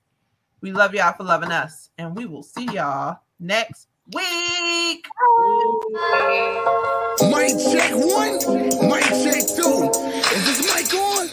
We 0.63 0.71
love 0.71 0.95
y'all 0.95 1.13
for 1.13 1.25
loving 1.25 1.51
us, 1.51 1.91
and 1.99 2.15
we 2.17 2.25
will 2.25 2.45
see 2.45 2.67
y'all 2.67 3.19
next 3.41 3.89
week. 4.15 5.05
Mic 7.21 7.59
check 7.59 7.91
one, 7.91 8.39
mic 8.87 9.03
check 9.27 9.43
two. 9.43 9.91
Is 10.31 10.47
this 10.47 10.63
mic 10.73 10.95
on? 10.95 11.27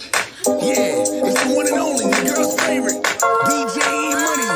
Yeah, 0.66 1.06
it's 1.30 1.44
the 1.44 1.54
one 1.56 1.68
and 1.68 1.78
only, 1.78 2.06
your 2.06 2.34
girl's 2.34 2.60
favorite, 2.62 3.04
DJ 3.46 3.78
E 3.86 4.16
Money. 4.18 4.50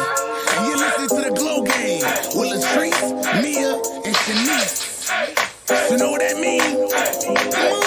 And 0.50 0.68
you're 0.68 0.80
listening 0.80 1.10
to 1.10 1.30
the 1.30 1.36
Glow 1.38 1.62
Gang 1.62 2.02
with 2.34 2.50
Latrice, 2.60 3.44
Mia, 3.44 3.76
and 4.04 4.16
Shanice. 4.26 5.92
You 5.92 5.98
know 5.98 6.10
what 6.10 6.22
that 6.22 6.38
means? 6.40 7.83